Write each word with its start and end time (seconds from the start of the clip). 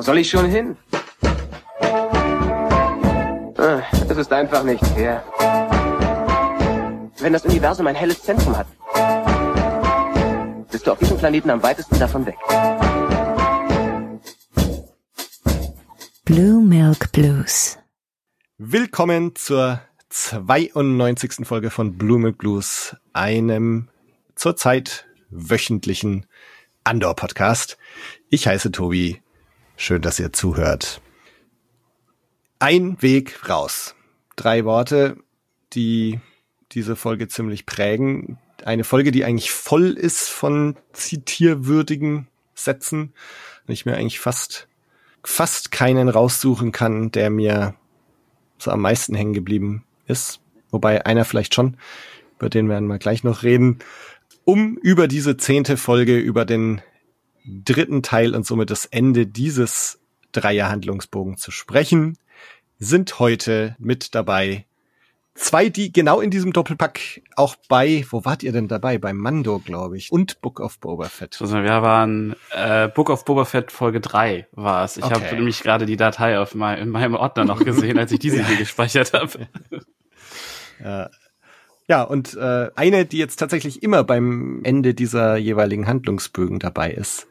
Wo 0.00 0.04
soll 0.04 0.16
ich 0.16 0.30
schon 0.30 0.46
hin? 0.46 0.78
Ah, 3.58 3.82
Es 4.08 4.16
ist 4.16 4.32
einfach 4.32 4.64
nicht 4.64 4.82
fair. 4.86 5.22
Wenn 7.18 7.34
das 7.34 7.44
Universum 7.44 7.86
ein 7.86 7.94
helles 7.94 8.22
Zentrum 8.22 8.56
hat, 8.56 8.66
bist 10.70 10.86
du 10.86 10.92
auf 10.92 10.98
diesem 10.98 11.18
Planeten 11.18 11.50
am 11.50 11.62
weitesten 11.62 11.98
davon 11.98 12.24
weg. 12.24 12.38
Blue 16.24 16.62
Milk 16.62 17.12
Blues. 17.12 17.76
Willkommen 18.56 19.36
zur 19.36 19.82
92. 20.08 21.46
Folge 21.46 21.68
von 21.68 21.98
Blue 21.98 22.18
Milk 22.18 22.38
Blues, 22.38 22.96
einem 23.12 23.90
zurzeit 24.34 25.04
wöchentlichen 25.28 26.24
Andor-Podcast. 26.84 27.76
Ich 28.30 28.46
heiße 28.46 28.72
Tobi. 28.72 29.20
Schön, 29.82 30.02
dass 30.02 30.20
ihr 30.20 30.30
zuhört. 30.30 31.00
Ein 32.58 33.00
Weg 33.00 33.48
raus. 33.48 33.94
Drei 34.36 34.66
Worte, 34.66 35.16
die 35.72 36.20
diese 36.72 36.96
Folge 36.96 37.28
ziemlich 37.28 37.64
prägen. 37.64 38.36
Eine 38.62 38.84
Folge, 38.84 39.10
die 39.10 39.24
eigentlich 39.24 39.50
voll 39.50 39.92
ist 39.92 40.28
von 40.28 40.76
zitierwürdigen 40.92 42.28
Sätzen. 42.54 43.14
Und 43.66 43.72
ich 43.72 43.86
mir 43.86 43.96
eigentlich 43.96 44.20
fast, 44.20 44.68
fast 45.24 45.72
keinen 45.72 46.10
raussuchen 46.10 46.72
kann, 46.72 47.10
der 47.10 47.30
mir 47.30 47.74
so 48.58 48.70
am 48.70 48.82
meisten 48.82 49.14
hängen 49.14 49.32
geblieben 49.32 49.86
ist. 50.06 50.40
Wobei 50.70 51.06
einer 51.06 51.24
vielleicht 51.24 51.54
schon, 51.54 51.78
über 52.38 52.50
den 52.50 52.68
werden 52.68 52.86
wir 52.86 52.98
gleich 52.98 53.24
noch 53.24 53.44
reden. 53.44 53.78
Um 54.44 54.76
über 54.76 55.08
diese 55.08 55.38
zehnte 55.38 55.78
Folge, 55.78 56.18
über 56.18 56.44
den 56.44 56.82
dritten 57.44 58.02
Teil 58.02 58.34
und 58.34 58.46
somit 58.46 58.70
das 58.70 58.86
Ende 58.86 59.26
dieses 59.26 60.00
Dreierhandlungsbogen 60.32 61.36
zu 61.36 61.50
sprechen, 61.50 62.16
sind 62.78 63.18
heute 63.18 63.76
mit 63.78 64.14
dabei 64.14 64.64
zwei, 65.34 65.68
die 65.68 65.92
genau 65.92 66.20
in 66.20 66.30
diesem 66.30 66.52
Doppelpack 66.52 67.22
auch 67.36 67.56
bei, 67.68 68.04
wo 68.10 68.24
wart 68.24 68.42
ihr 68.42 68.52
denn 68.52 68.68
dabei? 68.68 68.98
Bei 68.98 69.12
Mando, 69.12 69.58
glaube 69.58 69.96
ich, 69.96 70.12
und 70.12 70.40
Book 70.40 70.60
of 70.60 70.78
Boba 70.78 71.08
Fett. 71.08 71.38
Also 71.40 71.56
wir 71.62 71.82
waren 71.82 72.36
äh, 72.50 72.88
Book 72.88 73.10
of 73.10 73.24
Boba 73.24 73.44
Fett 73.44 73.72
Folge 73.72 74.00
3 74.00 74.48
war 74.52 74.84
es. 74.84 74.96
Ich 74.96 75.04
Okay. 75.04 75.14
habe 75.14 75.36
nämlich 75.36 75.62
gerade 75.62 75.86
die 75.86 75.96
Datei 75.96 76.38
auf 76.38 76.54
mein, 76.54 76.78
in 76.78 76.88
meinem 76.90 77.14
Ordner 77.14 77.44
noch 77.44 77.64
gesehen, 77.64 77.98
als 77.98 78.12
ich 78.12 78.18
diese 78.18 78.44
hier 78.46 78.56
gespeichert 78.56 79.12
habe. 79.12 79.48
Ja, 81.88 82.04
und 82.04 82.36
äh, 82.36 82.70
eine, 82.76 83.04
die 83.04 83.18
jetzt 83.18 83.36
tatsächlich 83.36 83.82
immer 83.82 84.02
beim 84.04 84.60
Ende 84.62 84.94
dieser 84.94 85.36
jeweiligen 85.36 85.88
Handlungsbögen 85.88 86.58
dabei 86.58 86.90
ist 86.92 87.26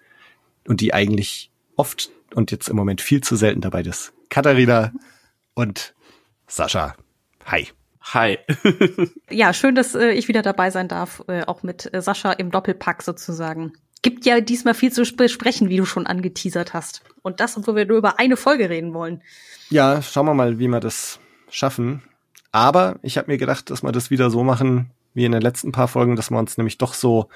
und 0.70 0.82
die 0.82 0.94
eigentlich 0.94 1.52
oft 1.76 2.12
und 2.36 2.52
jetzt 2.52 2.70
im 2.70 2.76
Moment 2.76 3.02
viel 3.02 3.22
zu 3.22 3.36
selten 3.36 3.60
dabei 3.60 3.82
ist. 3.82 4.14
Katharina 4.30 4.94
und 5.56 5.96
Sascha. 6.48 6.96
Hi. 7.46 7.68
Hi. 8.14 8.38
Ja, 9.32 9.54
schön, 9.54 9.76
dass 9.76 9.96
äh, 9.96 10.12
ich 10.12 10.28
wieder 10.28 10.42
dabei 10.42 10.70
sein 10.70 10.88
darf, 10.88 11.24
äh, 11.28 11.44
auch 11.44 11.64
mit 11.64 11.94
äh, 11.94 12.02
Sascha 12.02 12.32
im 12.32 12.52
Doppelpack 12.52 13.02
sozusagen. 13.04 13.74
Gibt 14.02 14.26
ja 14.26 14.42
diesmal 14.42 14.74
viel 14.74 14.92
zu 14.92 15.04
besprechen, 15.16 15.70
wie 15.70 15.78
du 15.78 15.86
schon 15.86 16.08
angeteasert 16.08 16.74
hast. 16.74 17.02
Und 17.22 17.40
das, 17.40 17.58
obwohl 17.58 17.76
wir 17.76 17.86
nur 17.86 17.98
über 17.98 18.20
eine 18.20 18.38
Folge 18.38 18.70
reden 18.70 18.94
wollen. 18.94 19.22
Ja, 19.70 20.02
schauen 20.02 20.26
wir 20.26 20.34
mal, 20.34 20.60
wie 20.60 20.68
wir 20.68 20.80
das 20.80 21.20
schaffen. 21.50 22.04
Aber 22.52 22.98
ich 23.02 23.18
habe 23.18 23.32
mir 23.32 23.38
gedacht, 23.38 23.70
dass 23.70 23.84
wir 23.84 23.92
das 23.92 24.10
wieder 24.10 24.30
so 24.30 24.44
machen 24.44 24.92
wie 25.14 25.26
in 25.26 25.32
den 25.32 25.42
letzten 25.42 25.72
paar 25.72 25.88
Folgen, 25.88 26.16
dass 26.16 26.32
wir 26.32 26.40
uns 26.40 26.58
nämlich 26.58 26.78
doch 26.78 26.94
so 26.94 27.30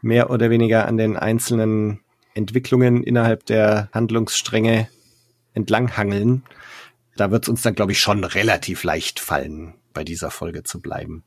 mehr 0.00 0.30
oder 0.30 0.50
weniger 0.50 0.86
an 0.86 0.96
den 0.96 1.16
einzelnen 1.16 2.00
Entwicklungen 2.36 3.02
innerhalb 3.02 3.46
der 3.46 3.88
Handlungsstränge 3.92 4.88
entlanghangeln. 5.54 6.44
Da 7.16 7.30
wird 7.30 7.44
es 7.44 7.48
uns 7.48 7.62
dann, 7.62 7.74
glaube 7.74 7.92
ich, 7.92 8.00
schon 8.00 8.24
relativ 8.24 8.84
leicht 8.84 9.20
fallen, 9.20 9.74
bei 9.94 10.04
dieser 10.04 10.30
Folge 10.30 10.62
zu 10.62 10.80
bleiben. 10.80 11.24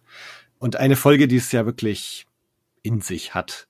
Und 0.60 0.76
eine 0.76 0.96
Folge, 0.96 1.28
die 1.28 1.38
es 1.38 1.52
ja 1.52 1.66
wirklich 1.66 2.28
in 2.84 3.02
sich 3.02 3.34
hat. 3.34 3.68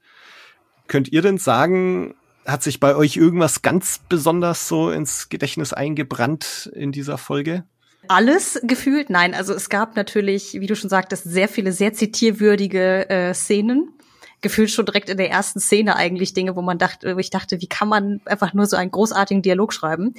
Könnt 0.87 1.11
ihr 1.11 1.21
denn 1.21 1.37
sagen, 1.37 2.15
hat 2.45 2.63
sich 2.63 2.79
bei 2.79 2.95
euch 2.95 3.15
irgendwas 3.15 3.61
ganz 3.61 4.01
besonders 4.09 4.67
so 4.67 4.91
ins 4.91 5.29
Gedächtnis 5.29 5.71
eingebrannt 5.71 6.69
in 6.73 6.91
dieser 6.91 7.17
Folge? 7.17 7.63
Alles 8.07 8.59
gefühlt? 8.63 9.09
Nein, 9.09 9.33
also 9.33 9.53
es 9.53 9.69
gab 9.69 9.95
natürlich, 9.95 10.53
wie 10.59 10.67
du 10.67 10.75
schon 10.75 10.89
sagtest, 10.89 11.25
sehr 11.25 11.47
viele 11.47 11.71
sehr 11.71 11.93
zitierwürdige 11.93 13.09
äh, 13.09 13.33
Szenen. 13.33 13.93
Gefühlt 14.41 14.71
schon 14.71 14.85
direkt 14.85 15.09
in 15.09 15.17
der 15.17 15.29
ersten 15.29 15.59
Szene 15.59 15.95
eigentlich 15.95 16.33
Dinge, 16.33 16.55
wo 16.55 16.61
man 16.61 16.77
dachte, 16.77 17.15
wo 17.15 17.19
ich 17.19 17.29
dachte, 17.29 17.61
wie 17.61 17.67
kann 17.67 17.89
man 17.89 18.21
einfach 18.25 18.53
nur 18.53 18.65
so 18.65 18.77
einen 18.77 18.91
großartigen 18.91 19.41
Dialog 19.41 19.73
schreiben? 19.73 20.13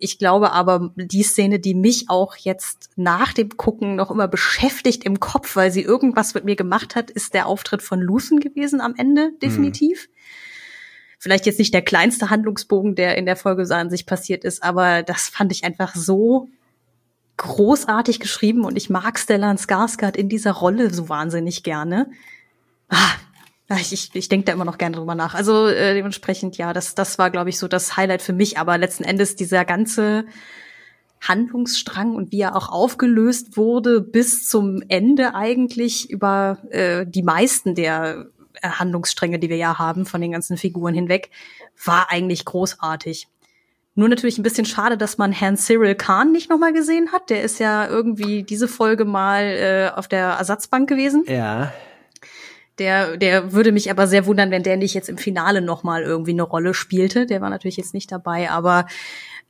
Ich 0.00 0.18
glaube 0.18 0.52
aber, 0.52 0.92
die 0.96 1.22
Szene, 1.22 1.58
die 1.58 1.74
mich 1.74 2.08
auch 2.08 2.36
jetzt 2.36 2.90
nach 2.96 3.32
dem 3.32 3.56
Gucken 3.56 3.96
noch 3.96 4.10
immer 4.10 4.28
beschäftigt 4.28 5.04
im 5.04 5.18
Kopf, 5.18 5.56
weil 5.56 5.72
sie 5.72 5.82
irgendwas 5.82 6.34
mit 6.34 6.44
mir 6.44 6.56
gemacht 6.56 6.94
hat, 6.94 7.10
ist 7.10 7.34
der 7.34 7.46
Auftritt 7.46 7.82
von 7.82 8.00
Luthen 8.00 8.38
gewesen 8.38 8.80
am 8.80 8.94
Ende, 8.96 9.32
definitiv. 9.42 10.08
Vielleicht 11.18 11.46
jetzt 11.46 11.58
nicht 11.58 11.74
der 11.74 11.82
kleinste 11.82 12.30
Handlungsbogen, 12.30 12.94
der 12.94 13.16
in 13.18 13.26
der 13.26 13.34
Folge 13.34 13.66
so 13.66 13.74
an 13.74 13.90
sich 13.90 14.06
passiert 14.06 14.44
ist, 14.44 14.62
aber 14.62 15.02
das 15.02 15.28
fand 15.28 15.50
ich 15.50 15.64
einfach 15.64 15.96
so 15.96 16.48
großartig 17.38 18.20
geschrieben 18.20 18.64
und 18.64 18.76
ich 18.76 18.90
mag 18.90 19.18
Stellan 19.18 19.58
Skarsgård 19.58 20.16
in 20.16 20.28
dieser 20.28 20.52
Rolle 20.52 20.92
so 20.92 21.08
wahnsinnig 21.08 21.62
gerne. 21.64 22.10
Ah, 22.88 23.12
ich, 23.76 23.92
ich, 23.92 24.10
ich 24.14 24.28
denke 24.28 24.46
da 24.46 24.52
immer 24.52 24.64
noch 24.64 24.78
gerne 24.78 24.96
drüber 24.96 25.14
nach. 25.14 25.34
Also 25.34 25.66
äh, 25.66 25.94
dementsprechend, 25.94 26.56
ja, 26.56 26.72
das, 26.72 26.94
das 26.94 27.18
war, 27.18 27.30
glaube 27.30 27.50
ich, 27.50 27.58
so 27.58 27.68
das 27.68 27.96
Highlight 27.96 28.22
für 28.22 28.32
mich. 28.32 28.58
Aber 28.58 28.78
letzten 28.78 29.04
Endes 29.04 29.36
dieser 29.36 29.64
ganze 29.64 30.24
Handlungsstrang 31.20 32.14
und 32.14 32.32
wie 32.32 32.40
er 32.40 32.56
auch 32.56 32.68
aufgelöst 32.70 33.56
wurde 33.56 34.00
bis 34.00 34.48
zum 34.48 34.82
Ende 34.88 35.34
eigentlich 35.34 36.08
über 36.10 36.58
äh, 36.70 37.04
die 37.06 37.22
meisten 37.22 37.74
der 37.74 38.26
äh, 38.62 38.68
Handlungsstränge, 38.68 39.38
die 39.38 39.50
wir 39.50 39.56
ja 39.56 39.78
haben, 39.78 40.06
von 40.06 40.20
den 40.20 40.32
ganzen 40.32 40.56
Figuren 40.56 40.94
hinweg, 40.94 41.30
war 41.84 42.10
eigentlich 42.10 42.44
großartig. 42.44 43.28
Nur 43.94 44.08
natürlich 44.08 44.38
ein 44.38 44.44
bisschen 44.44 44.64
schade, 44.64 44.96
dass 44.96 45.18
man 45.18 45.32
Herrn 45.32 45.56
Cyril 45.56 45.96
Khan 45.96 46.30
nicht 46.30 46.48
nochmal 46.48 46.72
gesehen 46.72 47.10
hat. 47.10 47.30
Der 47.30 47.42
ist 47.42 47.58
ja 47.58 47.88
irgendwie 47.88 48.44
diese 48.44 48.68
Folge 48.68 49.04
mal 49.04 49.42
äh, 49.42 49.90
auf 49.94 50.06
der 50.06 50.24
Ersatzbank 50.38 50.88
gewesen. 50.88 51.24
Ja. 51.26 51.72
Der, 52.78 53.16
der 53.16 53.52
würde 53.52 53.72
mich 53.72 53.90
aber 53.90 54.06
sehr 54.06 54.26
wundern, 54.26 54.50
wenn 54.50 54.62
der 54.62 54.76
nicht 54.76 54.94
jetzt 54.94 55.08
im 55.08 55.18
Finale 55.18 55.60
nochmal 55.60 56.02
irgendwie 56.02 56.32
eine 56.32 56.42
Rolle 56.42 56.74
spielte. 56.74 57.26
Der 57.26 57.40
war 57.40 57.50
natürlich 57.50 57.76
jetzt 57.76 57.94
nicht 57.94 58.12
dabei, 58.12 58.50
aber 58.50 58.86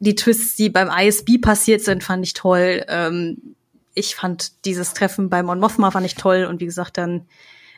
die 0.01 0.15
Twists, 0.15 0.57
die 0.57 0.71
beim 0.71 0.91
ISB 0.91 1.39
passiert 1.41 1.83
sind, 1.83 2.05
fand 2.05 2.25
ich 2.25 2.33
toll. 2.33 2.85
Ähm, 2.89 3.55
ich 3.95 4.15
fand 4.15 4.65
dieses 4.65 4.95
Treffen 4.95 5.29
bei 5.29 5.43
Mon 5.43 5.59
Mothma 5.59 5.91
fand 5.91 6.07
ich 6.07 6.15
toll 6.15 6.47
und 6.49 6.61
wie 6.61 6.67
gesagt 6.67 6.99
dann 6.99 7.27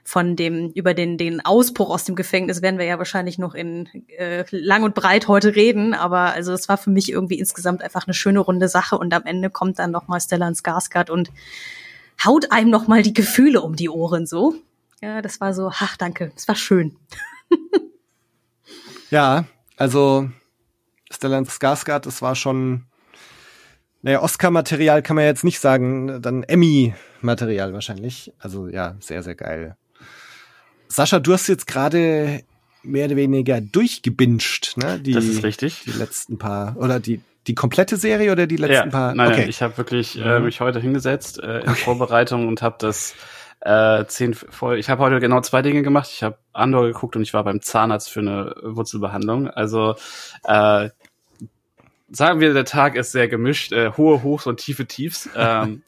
von 0.04 0.36
dem 0.36 0.70
über 0.70 0.94
den 0.94 1.18
den 1.18 1.44
Ausbruch 1.44 1.90
aus 1.90 2.04
dem 2.04 2.14
Gefängnis 2.14 2.62
werden 2.62 2.78
wir 2.78 2.86
ja 2.86 2.98
wahrscheinlich 2.98 3.38
noch 3.38 3.54
in 3.54 3.88
äh, 4.18 4.44
lang 4.50 4.82
und 4.82 4.94
breit 4.94 5.28
heute 5.28 5.54
reden, 5.54 5.94
aber 5.94 6.32
also 6.32 6.52
es 6.52 6.68
war 6.68 6.78
für 6.78 6.90
mich 6.90 7.10
irgendwie 7.10 7.38
insgesamt 7.38 7.82
einfach 7.82 8.06
eine 8.06 8.14
schöne 8.14 8.40
runde 8.40 8.68
Sache 8.68 8.98
und 8.98 9.12
am 9.14 9.24
Ende 9.24 9.50
kommt 9.50 9.78
dann 9.78 9.90
noch 9.90 10.08
mal 10.08 10.20
Stellan 10.20 10.54
Skarsgård 10.54 11.10
und 11.10 11.30
haut 12.24 12.50
einem 12.52 12.70
noch 12.70 12.86
mal 12.86 13.02
die 13.02 13.14
Gefühle 13.14 13.60
um 13.62 13.76
die 13.76 13.88
Ohren 13.88 14.26
so. 14.26 14.54
Ja, 15.00 15.22
das 15.22 15.40
war 15.40 15.54
so, 15.54 15.70
ach 15.72 15.96
danke, 15.96 16.32
es 16.36 16.46
war 16.48 16.54
schön. 16.54 16.96
Ja, 19.10 19.44
also 19.76 20.30
Stellan 21.10 21.44
Skarsgård, 21.44 22.06
das 22.06 22.22
war 22.22 22.36
schon, 22.36 22.84
naja, 24.02 24.22
Oscar-Material 24.22 25.02
kann 25.02 25.16
man 25.16 25.24
jetzt 25.24 25.44
nicht 25.44 25.58
sagen, 25.58 26.22
dann 26.22 26.44
Emmy-Material 26.44 27.72
wahrscheinlich. 27.72 28.32
Also 28.38 28.68
ja, 28.68 28.96
sehr, 29.00 29.22
sehr 29.22 29.34
geil. 29.34 29.76
Sascha, 30.88 31.18
du 31.18 31.32
hast 31.32 31.48
jetzt 31.48 31.66
gerade 31.66 32.42
mehr 32.82 33.06
oder 33.06 33.16
weniger 33.16 33.60
durchgebinged, 33.60 34.76
ne? 34.76 35.00
Die, 35.00 35.12
Das 35.12 35.24
ist 35.24 35.42
richtig. 35.42 35.82
Die 35.84 35.92
letzten 35.92 36.38
paar, 36.38 36.76
oder 36.76 37.00
die, 37.00 37.20
die 37.46 37.54
komplette 37.54 37.96
Serie 37.96 38.32
oder 38.32 38.46
die 38.46 38.56
letzten 38.56 38.90
paar? 38.90 39.14
Nein, 39.14 39.32
okay. 39.32 39.46
ich 39.48 39.60
habe 39.60 39.76
wirklich 39.76 40.18
äh, 40.18 40.40
mich 40.40 40.60
heute 40.60 40.80
hingesetzt 40.80 41.40
äh, 41.42 41.60
in 41.60 41.74
Vorbereitung 41.74 42.48
und 42.48 42.62
habe 42.62 42.76
das 42.78 43.14
äh, 43.60 44.04
zehn 44.06 44.34
voll. 44.34 44.78
Ich 44.78 44.88
habe 44.88 45.02
heute 45.02 45.20
genau 45.20 45.40
zwei 45.40 45.62
Dinge 45.62 45.82
gemacht. 45.82 46.10
Ich 46.12 46.22
habe 46.22 46.38
Andor 46.52 46.86
geguckt 46.86 47.16
und 47.16 47.22
ich 47.22 47.34
war 47.34 47.44
beim 47.44 47.60
Zahnarzt 47.60 48.10
für 48.10 48.20
eine 48.20 48.54
Wurzelbehandlung. 48.62 49.48
Also 49.48 49.96
äh, 50.44 50.88
sagen 52.10 52.40
wir, 52.40 52.54
der 52.54 52.64
Tag 52.64 52.96
ist 52.96 53.12
sehr 53.12 53.28
gemischt, 53.28 53.72
äh, 53.72 53.92
hohe 53.96 54.22
Hochs 54.22 54.46
und 54.46 54.58
tiefe 54.58 54.86
Tiefs. 54.86 55.28
Ähm, 55.36 55.82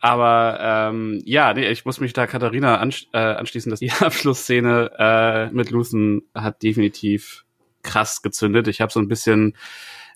aber 0.00 0.58
ähm, 0.60 1.22
ja, 1.24 1.54
nee, 1.54 1.66
ich 1.70 1.86
muss 1.86 1.98
mich 1.98 2.12
da 2.12 2.26
Katharina 2.26 2.76
ansch 2.76 3.06
äh, 3.14 3.18
anschließen, 3.18 3.70
dass 3.70 3.80
die 3.80 3.90
Abschlussszene 3.90 4.90
äh, 4.98 5.46
mit 5.50 5.70
Luthen 5.70 6.24
hat 6.34 6.62
definitiv 6.62 7.46
krass 7.82 8.20
gezündet. 8.20 8.68
Ich 8.68 8.82
habe 8.82 8.92
so 8.92 9.00
ein 9.00 9.08
bisschen 9.08 9.56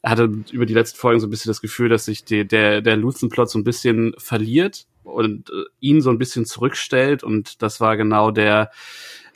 hatte 0.09 0.31
über 0.51 0.67
die 0.67 0.75
letzten 0.75 0.99
Folgen 0.99 1.21
so 1.21 1.27
ein 1.27 1.31
bisschen 1.31 1.51
das 1.51 1.61
Gefühl, 1.61 1.89
dass 1.89 2.07
sich 2.07 2.25
die, 2.25 2.47
der 2.47 2.81
der 2.81 2.97
Luthen-Plot 2.97 3.51
so 3.51 3.59
ein 3.59 3.65
bisschen 3.65 4.15
verliert 4.19 4.87
und 5.05 5.51
äh, 5.51 5.65
ihn 5.81 6.01
so 6.01 6.11
ein 6.11 6.19
bisschen 6.19 6.45
zurückstellt 6.47 7.23
und 7.23 7.63
das 7.63 7.81
war 7.81 7.97
genau 7.97 8.31
der 8.31 8.71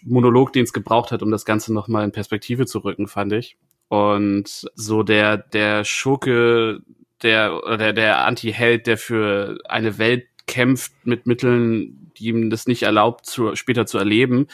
Monolog, 0.04 0.52
den 0.52 0.64
es 0.64 0.72
gebraucht 0.72 1.12
hat, 1.12 1.22
um 1.22 1.30
das 1.30 1.44
Ganze 1.44 1.72
nochmal 1.72 2.04
in 2.04 2.12
Perspektive 2.12 2.66
zu 2.66 2.80
rücken, 2.80 3.06
fand 3.06 3.32
ich. 3.32 3.56
und 3.88 4.66
so 4.74 5.02
der, 5.02 5.36
der 5.36 5.84
Schurke, 5.84 6.80
der, 7.22 7.62
oder 7.62 7.76
der, 7.76 7.92
der 7.92 8.24
Anti-Held, 8.24 8.86
der 8.86 8.96
für 8.96 9.58
eine 9.68 9.98
Welt 9.98 10.26
kämpft 10.46 10.92
mit 11.04 11.26
Mitteln, 11.26 12.10
die 12.16 12.26
ihm 12.26 12.50
das 12.50 12.66
nicht 12.66 12.82
erlaubt, 12.82 13.26
zu, 13.26 13.54
später 13.56 13.86
zu 13.86 13.98
erleben, 13.98 14.46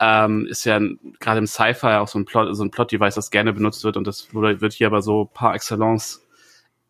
ähm, 0.00 0.46
ist 0.46 0.64
ja 0.64 0.80
gerade 1.18 1.38
im 1.38 1.46
Sci-Fi 1.46 1.96
auch 1.96 2.08
so 2.08 2.18
ein 2.18 2.24
Plot, 2.24 2.56
so 2.56 2.64
ein 2.64 2.70
Plot-Device, 2.70 3.14
das 3.14 3.30
gerne 3.30 3.52
benutzt 3.52 3.84
wird 3.84 3.96
und 3.96 4.06
das 4.06 4.28
wird 4.32 4.72
hier 4.72 4.86
aber 4.86 5.02
so 5.02 5.24
par 5.24 5.54
excellence 5.54 6.26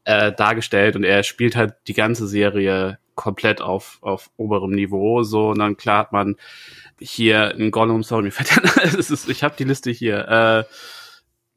äh, 0.04 0.32
dargestellt 0.32 0.96
und 0.96 1.04
er 1.04 1.22
spielt 1.22 1.56
halt 1.56 1.74
die 1.86 1.94
ganze 1.94 2.26
Serie 2.26 2.98
komplett 3.14 3.60
auf, 3.60 3.98
auf 4.00 4.30
oberem 4.36 4.70
Niveau, 4.70 5.22
so, 5.22 5.50
und 5.50 5.58
dann 5.58 5.76
klar 5.76 5.98
hat 5.98 6.12
man 6.12 6.36
hier 6.98 7.54
ein 7.54 7.70
Gollum, 7.70 8.02
sorry, 8.02 8.24
mir 8.24 8.30
fällt 8.32 8.50
der, 8.50 8.84
es 8.84 9.10
ist, 9.10 9.28
ich 9.28 9.42
habe 9.42 9.54
die 9.58 9.64
Liste 9.64 9.90
hier, 9.90 10.26
äh, 10.28 10.64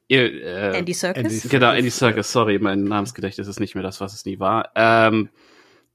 äh, 0.09 0.77
Andy 0.77 0.93
Serkis? 0.93 1.49
Genau, 1.49 1.71
Andy 1.71 1.89
Serkis, 1.89 2.31
sorry, 2.31 2.59
mein 2.59 2.83
Namensgedächtnis 2.83 3.47
ist 3.47 3.59
nicht 3.59 3.75
mehr 3.75 3.83
das, 3.83 4.01
was 4.01 4.13
es 4.13 4.25
nie 4.25 4.39
war. 4.39 4.71
Ähm, 4.75 5.29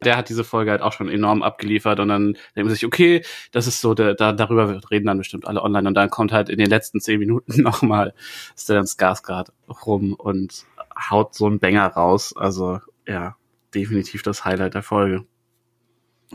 der 0.04 0.16
hat 0.16 0.28
diese 0.28 0.44
Folge 0.44 0.70
halt 0.70 0.82
auch 0.82 0.92
schon 0.92 1.08
enorm 1.08 1.42
abgeliefert 1.42 2.00
und 2.00 2.08
dann 2.08 2.34
denkt 2.54 2.56
man 2.56 2.70
sich, 2.70 2.86
okay, 2.86 3.24
das 3.52 3.66
ist 3.66 3.80
so, 3.80 3.94
da, 3.94 4.14
darüber 4.14 4.80
reden 4.90 5.06
dann 5.06 5.18
bestimmt 5.18 5.46
alle 5.46 5.62
online 5.62 5.88
und 5.88 5.94
dann 5.94 6.10
kommt 6.10 6.32
halt 6.32 6.48
in 6.48 6.58
den 6.58 6.68
letzten 6.70 7.00
zehn 7.00 7.18
Minuten 7.18 7.62
nochmal 7.62 8.14
Stellan 8.56 8.86
Skarsgård 8.86 9.48
rum 9.86 10.14
und 10.14 10.64
haut 11.10 11.34
so 11.34 11.46
einen 11.46 11.58
Banger 11.58 11.86
raus. 11.86 12.34
Also, 12.36 12.80
ja, 13.06 13.36
definitiv 13.74 14.22
das 14.22 14.44
Highlight 14.44 14.74
der 14.74 14.82
Folge. 14.82 15.24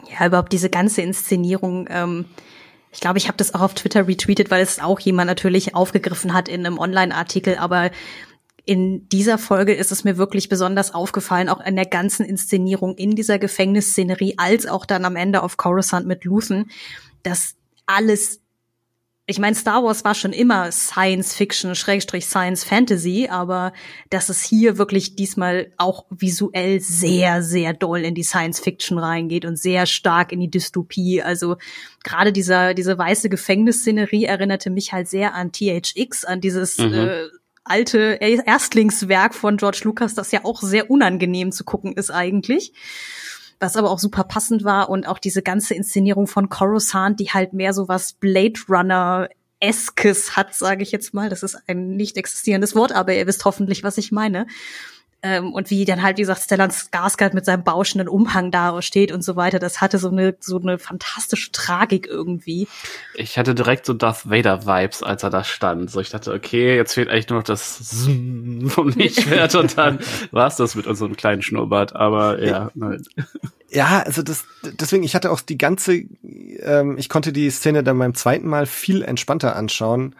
Ja, 0.09 0.25
überhaupt 0.25 0.51
diese 0.51 0.69
ganze 0.69 1.01
Inszenierung, 1.01 1.87
ähm, 1.89 2.25
ich 2.91 2.99
glaube, 2.99 3.17
ich 3.17 3.27
habe 3.27 3.37
das 3.37 3.55
auch 3.55 3.61
auf 3.61 3.73
Twitter 3.73 4.07
retweetet, 4.07 4.51
weil 4.51 4.61
es 4.61 4.79
auch 4.79 4.99
jemand 4.99 5.27
natürlich 5.27 5.73
aufgegriffen 5.73 6.33
hat 6.33 6.47
in 6.47 6.65
einem 6.65 6.77
Online-Artikel, 6.77 7.57
aber 7.57 7.89
in 8.65 9.09
dieser 9.09 9.37
Folge 9.37 9.73
ist 9.73 9.91
es 9.91 10.03
mir 10.03 10.17
wirklich 10.17 10.47
besonders 10.47 10.93
aufgefallen, 10.93 11.49
auch 11.49 11.59
in 11.59 11.75
der 11.75 11.85
ganzen 11.85 12.25
Inszenierung 12.25 12.95
in 12.95 13.15
dieser 13.15 13.37
Gefängnisszenerie, 13.39 14.35
als 14.37 14.65
auch 14.67 14.85
dann 14.85 15.05
am 15.05 15.15
Ende 15.15 15.43
auf 15.43 15.57
Coruscant 15.57 16.07
mit 16.07 16.23
Luthen, 16.23 16.71
dass 17.23 17.55
alles 17.85 18.43
ich 19.25 19.39
meine, 19.39 19.55
Star 19.55 19.81
Wars 19.85 20.03
war 20.03 20.15
schon 20.15 20.33
immer 20.33 20.69
Science 20.73 21.33
Fiction, 21.33 21.75
Schrägstrich 21.75 22.25
Science 22.25 22.65
Fantasy, 22.65 23.29
aber 23.31 23.71
dass 24.09 24.27
es 24.27 24.43
hier 24.43 24.77
wirklich 24.77 25.15
diesmal 25.15 25.71
auch 25.77 26.05
visuell 26.09 26.81
sehr, 26.81 27.41
sehr 27.41 27.71
doll 27.73 27.99
in 27.99 28.15
die 28.15 28.23
Science 28.23 28.59
Fiction 28.59 28.97
reingeht 28.97 29.45
und 29.45 29.57
sehr 29.57 29.85
stark 29.85 30.33
in 30.33 30.41
die 30.41 30.49
Dystopie. 30.49 31.21
Also 31.21 31.55
gerade 32.03 32.33
dieser, 32.33 32.73
diese 32.73 32.97
weiße 32.97 33.29
Gefängnisszenerie 33.29 34.25
erinnerte 34.25 34.69
mich 34.69 34.91
halt 34.91 35.07
sehr 35.07 35.35
an 35.35 35.53
THX, 35.53 36.25
an 36.25 36.41
dieses 36.41 36.77
mhm. 36.77 36.93
äh, 36.93 37.27
alte 37.63 38.17
Erstlingswerk 38.21 39.35
von 39.35 39.57
George 39.57 39.81
Lucas, 39.83 40.13
das 40.13 40.31
ja 40.31 40.41
auch 40.43 40.61
sehr 40.61 40.89
unangenehm 40.91 41.51
zu 41.51 41.63
gucken 41.63 41.93
ist 41.93 42.11
eigentlich 42.11 42.73
was 43.63 43.77
aber 43.77 43.89
auch 43.89 43.99
super 43.99 44.25
passend 44.25 44.65
war 44.65 44.89
und 44.89 45.07
auch 45.07 45.17
diese 45.17 45.41
ganze 45.41 45.73
Inszenierung 45.73 46.27
von 46.27 46.49
Coruscant, 46.49 47.19
die 47.21 47.31
halt 47.31 47.53
mehr 47.53 47.73
so 47.73 47.87
was 47.87 48.11
Blade 48.11 48.59
Runner 48.67 49.29
Eskes 49.63 50.35
hat, 50.35 50.53
sage 50.53 50.83
ich 50.83 50.91
jetzt 50.91 51.13
mal. 51.13 51.29
Das 51.29 51.41
ist 51.41 51.57
ein 51.67 51.95
nicht 51.95 52.17
existierendes 52.17 52.75
Wort, 52.75 52.91
aber 52.91 53.15
ihr 53.15 53.25
wisst 53.25 53.45
hoffentlich, 53.45 53.81
was 53.81 53.97
ich 53.97 54.11
meine. 54.11 54.45
Ähm, 55.25 55.53
und 55.53 55.69
wie 55.69 55.85
dann 55.85 56.03
halt, 56.03 56.17
wie 56.17 56.23
gesagt, 56.23 56.41
Stellan 56.43 56.69
Skarsgård 56.69 57.33
mit 57.33 57.45
seinem 57.45 57.63
bauschenden 57.63 58.09
Umhang 58.09 58.51
da 58.51 58.81
steht 58.81 59.09
und 59.13 59.23
so 59.23 59.37
weiter, 59.37 59.57
das 59.57 59.79
hatte 59.79 59.97
so 59.97 60.09
eine, 60.09 60.35
so 60.41 60.59
eine 60.59 60.77
fantastische 60.77 61.53
Tragik 61.53 62.07
irgendwie. 62.07 62.67
Ich 63.15 63.37
hatte 63.37 63.55
direkt 63.55 63.85
so 63.85 63.93
Darth 63.93 64.29
Vader 64.29 64.65
Vibes, 64.65 65.01
als 65.01 65.23
er 65.23 65.29
da 65.29 65.45
stand. 65.45 65.89
So, 65.89 66.01
ich 66.01 66.09
dachte, 66.09 66.33
okay, 66.33 66.75
jetzt 66.75 66.93
fehlt 66.93 67.07
eigentlich 67.07 67.29
nur 67.29 67.39
noch 67.39 67.45
das 67.45 68.05
vom 68.67 68.89
Lichtschwert 68.89 69.55
und 69.55 69.77
dann 69.77 69.99
war's 70.31 70.57
das 70.57 70.75
mit 70.75 70.87
unserem 70.87 71.15
kleinen 71.15 71.41
Schnurrbart, 71.41 71.95
aber 71.95 72.43
ja, 72.43 72.69
nein. 72.75 73.01
Ja, 73.69 74.03
also 74.05 74.23
das, 74.23 74.43
deswegen, 74.61 75.03
ich 75.03 75.15
hatte 75.15 75.31
auch 75.31 75.39
die 75.39 75.57
ganze, 75.57 76.03
ähm, 76.59 76.97
ich 76.97 77.07
konnte 77.07 77.31
die 77.31 77.49
Szene 77.49 77.81
dann 77.81 77.97
beim 77.97 78.13
zweiten 78.13 78.47
Mal 78.49 78.65
viel 78.65 79.01
entspannter 79.01 79.55
anschauen, 79.55 80.15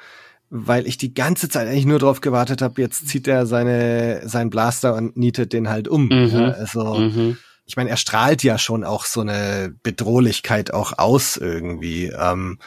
weil 0.56 0.86
ich 0.86 1.00
die 1.00 1.16
ganze 1.16 1.50
Zeit 1.50 1.68
eigentlich 1.68 1.88
nur 1.88 1.98
drauf 1.98 2.22
gewartet 2.22 2.62
habe, 2.62 2.80
jetzt 2.80 3.08
zieht 3.08 3.28
er 3.28 3.48
seine 3.48 4.22
seinen 4.30 4.52
Blaster 4.52 4.94
und 4.94 5.18
nietet 5.18 5.52
den 5.52 5.68
halt 5.68 5.88
um. 5.88 6.06
Mhm. 6.06 6.30
Ja, 6.32 6.50
also 6.52 6.94
mhm. 6.94 7.38
ich 7.66 7.76
meine, 7.76 7.90
er 7.90 7.98
strahlt 7.98 8.44
ja 8.44 8.60
schon 8.60 8.84
auch 8.84 9.06
so 9.06 9.22
eine 9.22 9.74
Bedrohlichkeit 9.82 10.72
auch 10.72 11.00
aus 11.00 11.38
irgendwie. 11.38 12.06
Ähm, 12.06 12.60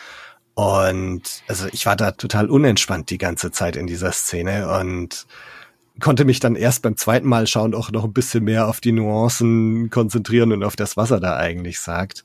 und 0.55 1.23
also 1.47 1.69
ich 1.71 1.87
war 1.87 1.95
da 1.95 2.11
total 2.11 2.51
unentspannt 2.51 3.09
die 3.11 3.19
ganze 3.19 3.53
Zeit 3.53 3.77
in 3.77 3.87
dieser 3.87 4.11
Szene 4.11 4.69
und 4.81 5.25
konnte 6.01 6.25
mich 6.25 6.41
dann 6.41 6.57
erst 6.57 6.83
beim 6.83 6.97
zweiten 6.97 7.29
Mal 7.29 7.47
schauen 7.47 7.73
auch 7.73 7.93
noch 7.93 8.03
ein 8.03 8.13
bisschen 8.13 8.43
mehr 8.43 8.67
auf 8.67 8.81
die 8.81 8.93
Nuancen 8.93 9.91
konzentrieren 9.91 10.51
und 10.51 10.65
auf 10.65 10.75
das, 10.75 10.97
was 10.97 11.13
er 11.13 11.21
da 11.21 11.37
eigentlich 11.37 11.79
sagt. 11.79 12.25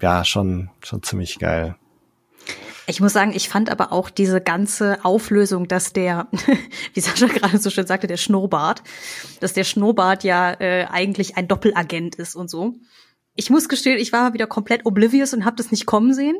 Ja, 0.00 0.24
schon, 0.24 0.70
schon 0.82 1.02
ziemlich 1.02 1.38
geil. 1.38 1.76
Ich 2.86 3.00
muss 3.00 3.12
sagen, 3.12 3.32
ich 3.34 3.48
fand 3.48 3.70
aber 3.70 3.92
auch 3.92 4.10
diese 4.10 4.40
ganze 4.40 5.04
Auflösung, 5.04 5.68
dass 5.68 5.92
der, 5.92 6.28
wie 6.94 7.00
Sascha 7.00 7.26
gerade 7.26 7.58
so 7.58 7.70
schön 7.70 7.86
sagte, 7.86 8.06
der 8.06 8.16
Schnurrbart, 8.16 8.82
dass 9.40 9.52
der 9.54 9.64
Schnurrbart 9.64 10.24
ja 10.24 10.52
äh, 10.60 10.86
eigentlich 10.90 11.36
ein 11.36 11.48
Doppelagent 11.48 12.16
ist 12.16 12.36
und 12.36 12.50
so. 12.50 12.74
Ich 13.34 13.50
muss 13.50 13.68
gestehen, 13.68 13.98
ich 13.98 14.12
war 14.12 14.22
mal 14.22 14.34
wieder 14.34 14.46
komplett 14.46 14.86
oblivious 14.86 15.34
und 15.34 15.44
habe 15.44 15.56
das 15.56 15.70
nicht 15.70 15.86
kommen 15.86 16.14
sehen. 16.14 16.36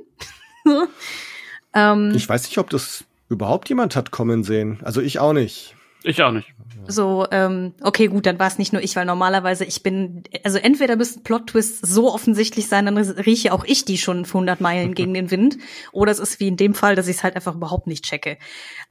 ähm, 1.74 2.12
ich 2.14 2.28
weiß 2.28 2.44
nicht, 2.44 2.58
ob 2.58 2.70
das 2.70 3.04
überhaupt 3.28 3.68
jemand 3.68 3.96
hat 3.96 4.10
kommen 4.10 4.44
sehen. 4.44 4.78
Also 4.82 5.00
ich 5.00 5.18
auch 5.18 5.32
nicht. 5.32 5.73
Ich 6.04 6.22
auch 6.22 6.32
nicht. 6.32 6.54
So, 6.86 7.26
ähm, 7.30 7.72
okay, 7.80 8.08
gut, 8.08 8.26
dann 8.26 8.38
war 8.38 8.46
es 8.46 8.58
nicht 8.58 8.74
nur 8.74 8.82
ich, 8.82 8.94
weil 8.94 9.06
normalerweise 9.06 9.64
ich 9.64 9.82
bin, 9.82 10.22
also 10.42 10.58
entweder 10.58 10.96
müssen 10.96 11.22
Plot-Twists 11.22 11.80
so 11.80 12.12
offensichtlich 12.12 12.68
sein, 12.68 12.84
dann 12.84 12.98
rieche 12.98 13.54
auch 13.54 13.64
ich 13.64 13.86
die 13.86 13.96
schon 13.96 14.26
100 14.26 14.60
Meilen 14.60 14.94
gegen 14.94 15.14
den 15.14 15.30
Wind, 15.30 15.56
oder 15.92 16.12
es 16.12 16.18
ist 16.18 16.40
wie 16.40 16.48
in 16.48 16.58
dem 16.58 16.74
Fall, 16.74 16.94
dass 16.94 17.08
ich 17.08 17.16
es 17.16 17.22
halt 17.22 17.36
einfach 17.36 17.54
überhaupt 17.54 17.86
nicht 17.86 18.04
checke. 18.04 18.36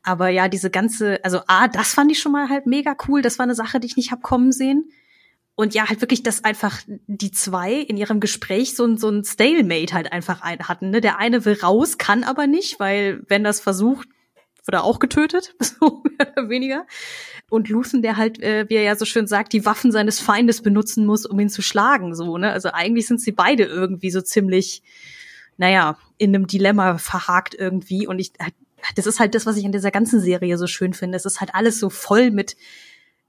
Aber 0.01 0.29
ja, 0.29 0.47
diese 0.47 0.71
ganze, 0.71 1.23
also 1.23 1.41
A, 1.45 1.67
das 1.67 1.93
fand 1.93 2.11
ich 2.11 2.19
schon 2.19 2.31
mal 2.31 2.49
halt 2.49 2.65
mega 2.65 2.95
cool, 3.07 3.21
das 3.21 3.37
war 3.37 3.43
eine 3.43 3.55
Sache, 3.55 3.79
die 3.79 3.87
ich 3.87 3.95
nicht 3.95 4.11
hab 4.11 4.23
kommen 4.23 4.51
sehen. 4.51 4.89
Und 5.55 5.75
ja, 5.75 5.87
halt 5.87 6.01
wirklich, 6.01 6.23
dass 6.23 6.43
einfach 6.43 6.79
die 6.87 7.29
zwei 7.29 7.73
in 7.73 7.95
ihrem 7.95 8.19
Gespräch 8.19 8.75
so 8.75 8.85
ein, 8.85 8.97
so 8.97 9.09
ein 9.09 9.23
Stalemate 9.23 9.93
halt 9.93 10.11
einfach 10.11 10.41
hatten. 10.41 10.89
Ne? 10.89 10.99
Der 10.99 11.19
eine 11.19 11.45
will 11.45 11.59
raus, 11.61 11.99
kann 11.99 12.23
aber 12.23 12.47
nicht, 12.47 12.79
weil 12.79 13.21
wenn 13.27 13.43
das 13.43 13.59
versucht, 13.59 14.07
wird 14.65 14.75
er 14.75 14.83
auch 14.83 14.99
getötet, 14.99 15.55
so 15.59 16.03
mehr 16.17 16.31
oder 16.31 16.49
weniger. 16.49 16.85
Und 17.49 17.69
Luthen, 17.69 18.01
der 18.01 18.17
halt, 18.17 18.41
äh, 18.41 18.65
wie 18.69 18.75
er 18.75 18.83
ja 18.83 18.95
so 18.95 19.05
schön 19.05 19.27
sagt, 19.27 19.53
die 19.53 19.65
Waffen 19.65 19.91
seines 19.91 20.19
Feindes 20.19 20.61
benutzen 20.61 21.05
muss, 21.05 21.25
um 21.25 21.39
ihn 21.39 21.49
zu 21.49 21.61
schlagen, 21.61 22.15
so, 22.15 22.37
ne? 22.37 22.51
Also 22.51 22.69
eigentlich 22.71 23.07
sind 23.07 23.21
sie 23.21 23.31
beide 23.31 23.63
irgendwie 23.63 24.11
so 24.11 24.21
ziemlich, 24.21 24.81
naja, 25.57 25.97
in 26.17 26.35
einem 26.35 26.47
Dilemma 26.47 26.97
verhakt 26.97 27.55
irgendwie. 27.55 28.07
Und 28.07 28.19
ich, 28.19 28.33
das 28.95 29.05
ist 29.05 29.19
halt 29.19 29.35
das, 29.35 29.45
was 29.45 29.57
ich 29.57 29.65
an 29.65 29.71
dieser 29.71 29.91
ganzen 29.91 30.19
Serie 30.19 30.57
so 30.57 30.67
schön 30.67 30.93
finde. 30.93 31.17
Es 31.17 31.25
ist 31.25 31.41
halt 31.41 31.53
alles 31.53 31.79
so 31.79 31.89
voll 31.89 32.31
mit 32.31 32.55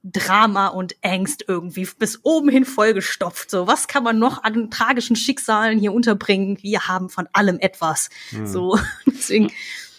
Drama 0.04 0.68
und 0.68 0.96
Angst 1.02 1.46
irgendwie 1.48 1.88
bis 1.98 2.20
oben 2.24 2.50
hin 2.50 2.66
vollgestopft. 2.66 3.50
So, 3.50 3.66
was 3.66 3.88
kann 3.88 4.04
man 4.04 4.18
noch 4.18 4.42
an 4.44 4.70
tragischen 4.70 5.16
Schicksalen 5.16 5.78
hier 5.78 5.94
unterbringen? 5.94 6.58
Wir 6.60 6.88
haben 6.88 7.08
von 7.08 7.26
allem 7.32 7.58
etwas. 7.58 8.10
Hm. 8.30 8.46
So, 8.46 8.78
deswegen. 9.06 9.50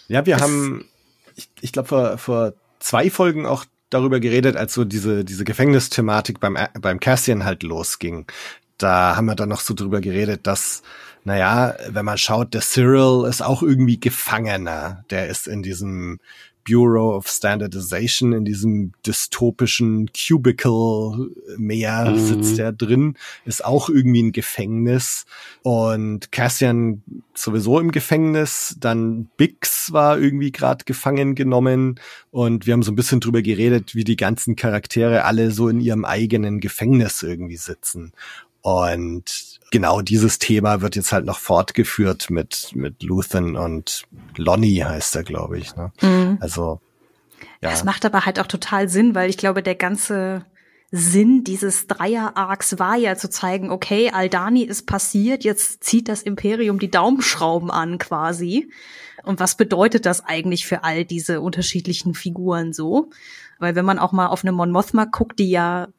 Ja, 0.07 0.25
wir 0.25 0.37
haben 0.37 0.85
ich, 1.65 1.71
glaube, 1.71 1.89
vor, 1.89 2.17
vor 2.17 2.53
zwei 2.79 3.09
Folgen 3.09 3.45
auch 3.45 3.65
darüber 3.89 4.19
geredet, 4.19 4.55
als 4.55 4.73
so 4.73 4.85
diese, 4.85 5.25
diese 5.25 5.43
Gefängnisthematik 5.43 6.39
beim, 6.39 6.57
beim 6.79 6.99
Cassian 6.99 7.43
halt 7.43 7.63
losging. 7.63 8.25
Da 8.77 9.15
haben 9.15 9.25
wir 9.25 9.35
dann 9.35 9.49
noch 9.49 9.61
so 9.61 9.73
drüber 9.73 9.99
geredet, 10.01 10.47
dass, 10.47 10.83
naja, 11.23 11.75
wenn 11.89 12.05
man 12.05 12.17
schaut, 12.17 12.53
der 12.53 12.61
Cyril 12.61 13.27
ist 13.27 13.41
auch 13.41 13.63
irgendwie 13.63 13.99
Gefangener. 13.99 15.03
Der 15.09 15.27
ist 15.27 15.47
in 15.47 15.63
diesem 15.63 16.19
Bureau 16.67 17.15
of 17.15 17.27
Standardization 17.27 18.33
in 18.33 18.43
diesem 18.43 18.91
dystopischen 19.05 20.09
Cubicle 20.13 21.29
mehr 21.57 22.11
mhm. 22.11 22.19
sitzt 22.19 22.59
er 22.59 22.73
drin, 22.73 23.15
ist 23.45 23.63
auch 23.63 23.89
irgendwie 23.89 24.23
ein 24.23 24.31
Gefängnis. 24.31 25.25
Und 25.61 26.31
Cassian 26.31 27.03
sowieso 27.33 27.79
im 27.79 27.91
Gefängnis, 27.91 28.75
dann 28.79 29.29
Bix 29.37 29.93
war 29.93 30.19
irgendwie 30.19 30.51
gerade 30.51 30.85
gefangen 30.85 31.35
genommen. 31.35 31.99
Und 32.31 32.65
wir 32.65 32.73
haben 32.73 32.83
so 32.83 32.91
ein 32.91 32.95
bisschen 32.95 33.19
drüber 33.19 33.41
geredet, 33.41 33.95
wie 33.95 34.03
die 34.03 34.17
ganzen 34.17 34.55
Charaktere 34.55 35.25
alle 35.25 35.51
so 35.51 35.69
in 35.69 35.79
ihrem 35.79 36.03
eigenen 36.03 36.59
Gefängnis 36.59 37.23
irgendwie 37.23 37.57
sitzen 37.57 38.11
und 38.65 39.59
genau 39.69 40.01
dieses 40.01 40.39
Thema 40.39 40.81
wird 40.81 40.95
jetzt 40.95 41.11
halt 41.11 41.23
noch 41.23 41.37
fortgeführt 41.37 42.31
mit, 42.31 42.71
mit 42.73 43.03
Luthen 43.03 43.55
und 43.55 44.07
Lonnie 44.37 44.83
heißt 44.83 45.15
er, 45.15 45.23
glaube 45.23 45.59
ich. 45.59 45.75
Ne? 45.75 45.91
Mhm. 46.01 46.39
Also, 46.39 46.81
ja. 47.61 47.69
Das 47.69 47.83
macht 47.83 48.05
aber 48.05 48.25
halt 48.25 48.39
auch 48.39 48.47
total 48.47 48.89
Sinn, 48.89 49.13
weil 49.13 49.29
ich 49.29 49.37
glaube, 49.37 49.61
der 49.61 49.75
ganze, 49.75 50.47
Sinn 50.89 51.43
dieses 51.43 51.85
Dreier-Arcs 51.85 52.79
war 52.79 52.95
ja 52.95 53.15
zu 53.15 53.29
zeigen, 53.29 53.69
okay, 53.69 54.09
Aldani 54.09 54.63
ist 54.63 54.87
passiert, 54.87 55.43
jetzt 55.43 55.83
zieht 55.83 56.09
das 56.09 56.23
Imperium 56.23 56.79
die 56.79 56.89
Daumenschrauben 56.89 57.69
an 57.69 57.99
quasi. 57.99 58.71
Und 59.21 59.39
was 59.39 59.57
bedeutet 59.57 60.07
das 60.07 60.25
eigentlich 60.25 60.65
für 60.65 60.83
all 60.83 61.05
diese 61.05 61.39
unterschiedlichen 61.39 62.15
Figuren 62.15 62.73
so? 62.73 63.11
Weil 63.59 63.75
wenn 63.75 63.85
man 63.85 63.99
auch 63.99 64.11
mal 64.11 64.25
auf 64.25 64.43
eine 64.43 64.53
Mon 64.53 64.71
Mothma 64.71 65.05
guckt, 65.05 65.37
die 65.37 65.51
ja 65.51 65.89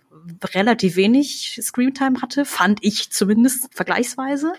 relativ 0.54 0.96
wenig 0.96 1.58
Screamtime 1.62 2.20
hatte, 2.22 2.44
fand 2.44 2.78
ich 2.82 3.10
zumindest 3.10 3.68
vergleichsweise. 3.74 4.52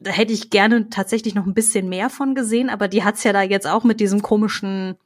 Da 0.00 0.10
hätte 0.10 0.32
ich 0.32 0.50
gerne 0.50 0.90
tatsächlich 0.90 1.34
noch 1.34 1.46
ein 1.46 1.54
bisschen 1.54 1.88
mehr 1.88 2.10
von 2.10 2.34
gesehen, 2.34 2.68
aber 2.68 2.88
die 2.88 3.04
hat's 3.04 3.24
ja 3.24 3.32
da 3.32 3.42
jetzt 3.42 3.66
auch 3.66 3.84
mit 3.84 4.00
diesem 4.00 4.22
komischen 4.22 4.96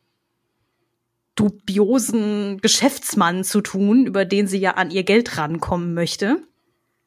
dubiosen 1.35 2.61
Geschäftsmann 2.61 3.44
zu 3.44 3.61
tun, 3.61 4.06
über 4.06 4.25
den 4.25 4.49
sie 4.49 4.58
ja 4.58 4.73
an 4.73 4.90
ihr 4.90 5.04
Geld 5.04 5.38
rankommen 5.38 5.94
möchte, 5.94 6.42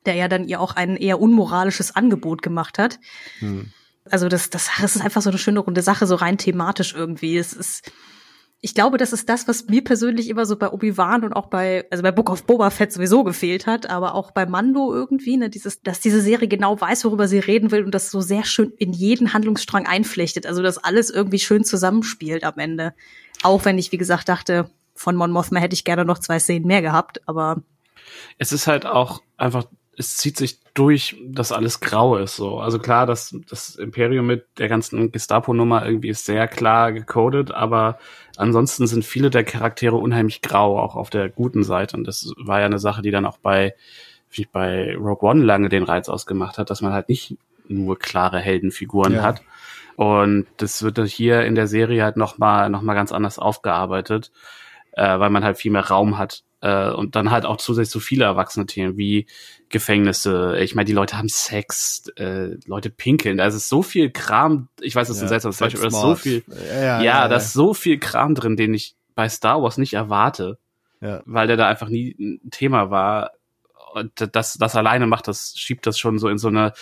der 0.06 0.16
ja 0.16 0.30
dann 0.30 0.48
ihr 0.48 0.62
auch 0.62 0.75
ein 0.75 0.96
eher 0.96 1.20
unmoralisches 1.20 1.96
Angebot 1.96 2.42
gemacht 2.42 2.80
hat. 2.80 3.00
Hm. 3.40 3.72
Also 4.10 4.30
das, 4.30 4.50
das, 4.50 4.70
das 4.80 4.96
ist 4.96 5.01
einfach 5.01 5.22
so 5.22 5.30
eine 5.30 5.38
schöne 5.38 5.60
runde 5.60 5.82
Sache, 5.82 6.08
so 6.08 6.16
rein 6.16 6.38
thematisch 6.38 6.96
irgendwie. 6.96 7.38
Es 7.38 7.54
ist, 7.54 7.92
ich 8.63 8.75
glaube, 8.75 9.00
das 9.00 9.12
ist 9.12 9.27
das, 9.27 9.48
was 9.48 9.68
mir 9.68 9.84
persönlich 9.84 10.30
immer 10.30 10.46
so 10.46 10.56
bei 10.56 10.70
Obi-Wan 10.70 11.24
und 11.24 11.34
auch 11.34 11.48
bei, 11.48 11.86
also 11.89 12.03
bei 12.03 12.12
Book 12.12 12.30
of 12.30 12.44
Boba 12.44 12.70
Fett 12.70 12.94
sowieso 12.94 13.24
gefehlt 13.24 13.65
hat, 13.65 13.89
aber 13.89 14.13
auch 14.13 14.30
bei 14.30 14.46
Mando 14.46 14.94
irgendwie, 14.94 15.36
ne, 15.36 15.50
dieses, 15.50 15.82
dass 15.82 16.00
diese 16.00 16.22
Serie 16.22 16.48
genau 16.48 16.80
weiß, 16.80 17.03
worüber 17.06 17.27
sie 17.27 17.39
reden 17.39 17.72
will 17.72 17.84
und 17.84 17.96
das 17.96 18.12
so 18.12 18.22
sehr 18.22 18.44
schön 18.44 18.72
in 18.77 18.94
jeden 18.94 19.34
Handlungsstrang 19.34 19.88
einflechtet. 19.88 20.46
Also, 20.46 20.62
dass 20.62 20.77
alles 20.77 21.10
irgendwie 21.10 21.39
schön 21.39 21.63
zusammenspielt 21.63 22.44
am 22.44 22.60
Ende. 22.60 22.94
Auch 23.41 23.65
wenn 23.65 23.80
ich, 23.80 23.91
wie 23.91 23.98
gesagt, 23.98 24.30
dachte, 24.30 24.70
von 24.94 25.15
Mon 25.15 25.32
Mothma 25.32 25.60
hätte 25.60 25.74
ich 25.74 25.84
gerne 25.84 26.06
noch 26.06 26.20
zwei 26.20 26.38
Szenen 26.38 26.68
mehr 26.68 26.84
gehabt, 26.84 27.27
aber. 27.27 27.63
Es 28.38 28.51
ist 28.51 28.68
halt 28.68 28.86
auch 28.86 29.24
einfach 29.38 29.65
es 29.98 30.17
zieht 30.17 30.38
sich 30.38 30.60
durch, 30.74 31.17
dass 31.25 31.51
alles 31.51 31.81
grau 31.81 32.17
ist 32.17 32.36
so. 32.36 32.60
Also 32.60 32.79
klar, 32.79 33.05
dass 33.05 33.36
das 33.50 33.75
Imperium 33.75 34.25
mit 34.25 34.45
der 34.57 34.69
ganzen 34.69 35.12
Gestapo-Nummer 35.12 35.86
irgendwie 35.86 36.10
ist 36.10 36.25
sehr 36.25 36.48
klar 36.48 36.93
gecodet, 36.93 37.51
aber 37.51 38.00
ansonsten 38.38 38.88
sind 38.88 39.03
viele 39.03 39.29
der 39.29 39.43
Charaktere 39.43 39.98
unheimlich 39.98 40.41
grau, 40.41 40.79
auch 40.79 40.95
auf 40.95 41.10
der 41.10 41.29
guten 41.29 41.63
Seite. 41.63 41.98
Und 41.98 42.05
das 42.05 42.31
war 42.38 42.60
ja 42.60 42.65
eine 42.67 42.79
Sache, 42.79 43.01
die 43.01 43.12
dann 43.12 43.25
auch 43.25 43.38
bei, 43.38 43.75
wie 44.31 44.48
bei 44.50 44.95
Rogue 44.95 45.29
One 45.29 45.43
lange 45.43 45.67
den 45.67 45.83
Reiz 45.83 46.07
ausgemacht 46.07 46.57
hat, 46.57 46.69
dass 46.69 46.81
man 46.81 46.93
halt 46.93 47.10
nicht 47.10 47.38
nur 47.67 48.00
klare 48.00 48.39
Heldenfiguren 48.39 49.15
ja. 49.15 49.24
hat. 49.24 49.41
Und 49.98 50.48
das 50.57 50.83
wird 50.83 51.00
hier 51.05 51.43
in 51.43 51.55
der 51.55 51.67
Serie 51.67 52.03
halt 52.03 52.15
nochmal 52.15 52.69
noch 52.69 52.81
mal 52.81 52.93
ganz 52.93 53.12
anders 53.12 53.38
aufgearbeitet, 53.39 54.31
äh, 54.93 55.19
weil 55.19 55.29
man 55.29 55.43
halt 55.43 55.57
viel 55.57 55.71
mehr 55.71 55.88
Raum 55.88 56.17
hat 56.17 56.43
äh, 56.62 56.91
und 56.91 57.15
dann 57.15 57.32
halt 57.32 57.46
auch 57.46 57.58
zusätzlich 57.58 57.91
so 57.91 58.00
viele 58.00 58.25
erwachsene 58.25 58.65
Themen 58.65 58.98
wie 58.98 59.25
Gefängnisse. 59.70 60.58
Ich 60.60 60.75
meine, 60.75 60.86
die 60.86 60.94
Leute 60.94 61.18
haben 61.18 61.30
Sex, 61.30 62.08
äh, 62.15 62.58
Leute 62.65 62.89
pinkeln. 62.89 63.38
Da 63.38 63.48
ist 63.48 63.68
so 63.68 63.82
viel 63.84 64.12
Kram. 64.12 64.70
Ich 64.80 64.96
weiß, 64.96 65.08
das 65.08 65.18
ist 65.18 65.24
ein 65.24 65.30
seltsames 65.30 65.58
Beispiel, 65.58 65.82
aber 65.82 65.91
so 65.91 66.15
viel. 66.15 66.44
Ja, 66.48 66.82
ja, 66.82 67.01
ja, 67.01 67.27
da 67.27 67.38
ist 67.38 67.53
so 67.53 67.74
viel 67.74 68.00
Kram 68.00 68.36
drin, 68.36 68.56
den 68.56 68.74
ich 68.74 68.96
bei 69.15 69.27
Star 69.27 69.62
Wars 69.62 69.77
nicht 69.77 69.94
erwarte, 69.94 70.58
ja. 71.01 71.22
weil 71.25 71.48
der 71.48 71.58
da 71.58 71.68
einfach 71.68 71.89
nie 71.89 72.15
ein 72.20 72.51
Thema 72.51 72.89
war. 72.91 73.32
Und 73.94 74.12
das, 74.36 74.53
das 74.53 74.75
alleine 74.75 75.06
macht 75.06 75.27
das, 75.27 75.53
schiebt 75.58 75.86
das 75.86 76.00
schon 76.00 76.18
so 76.18 76.30
in 76.30 76.38
so 76.38 76.48
eine 76.48 76.74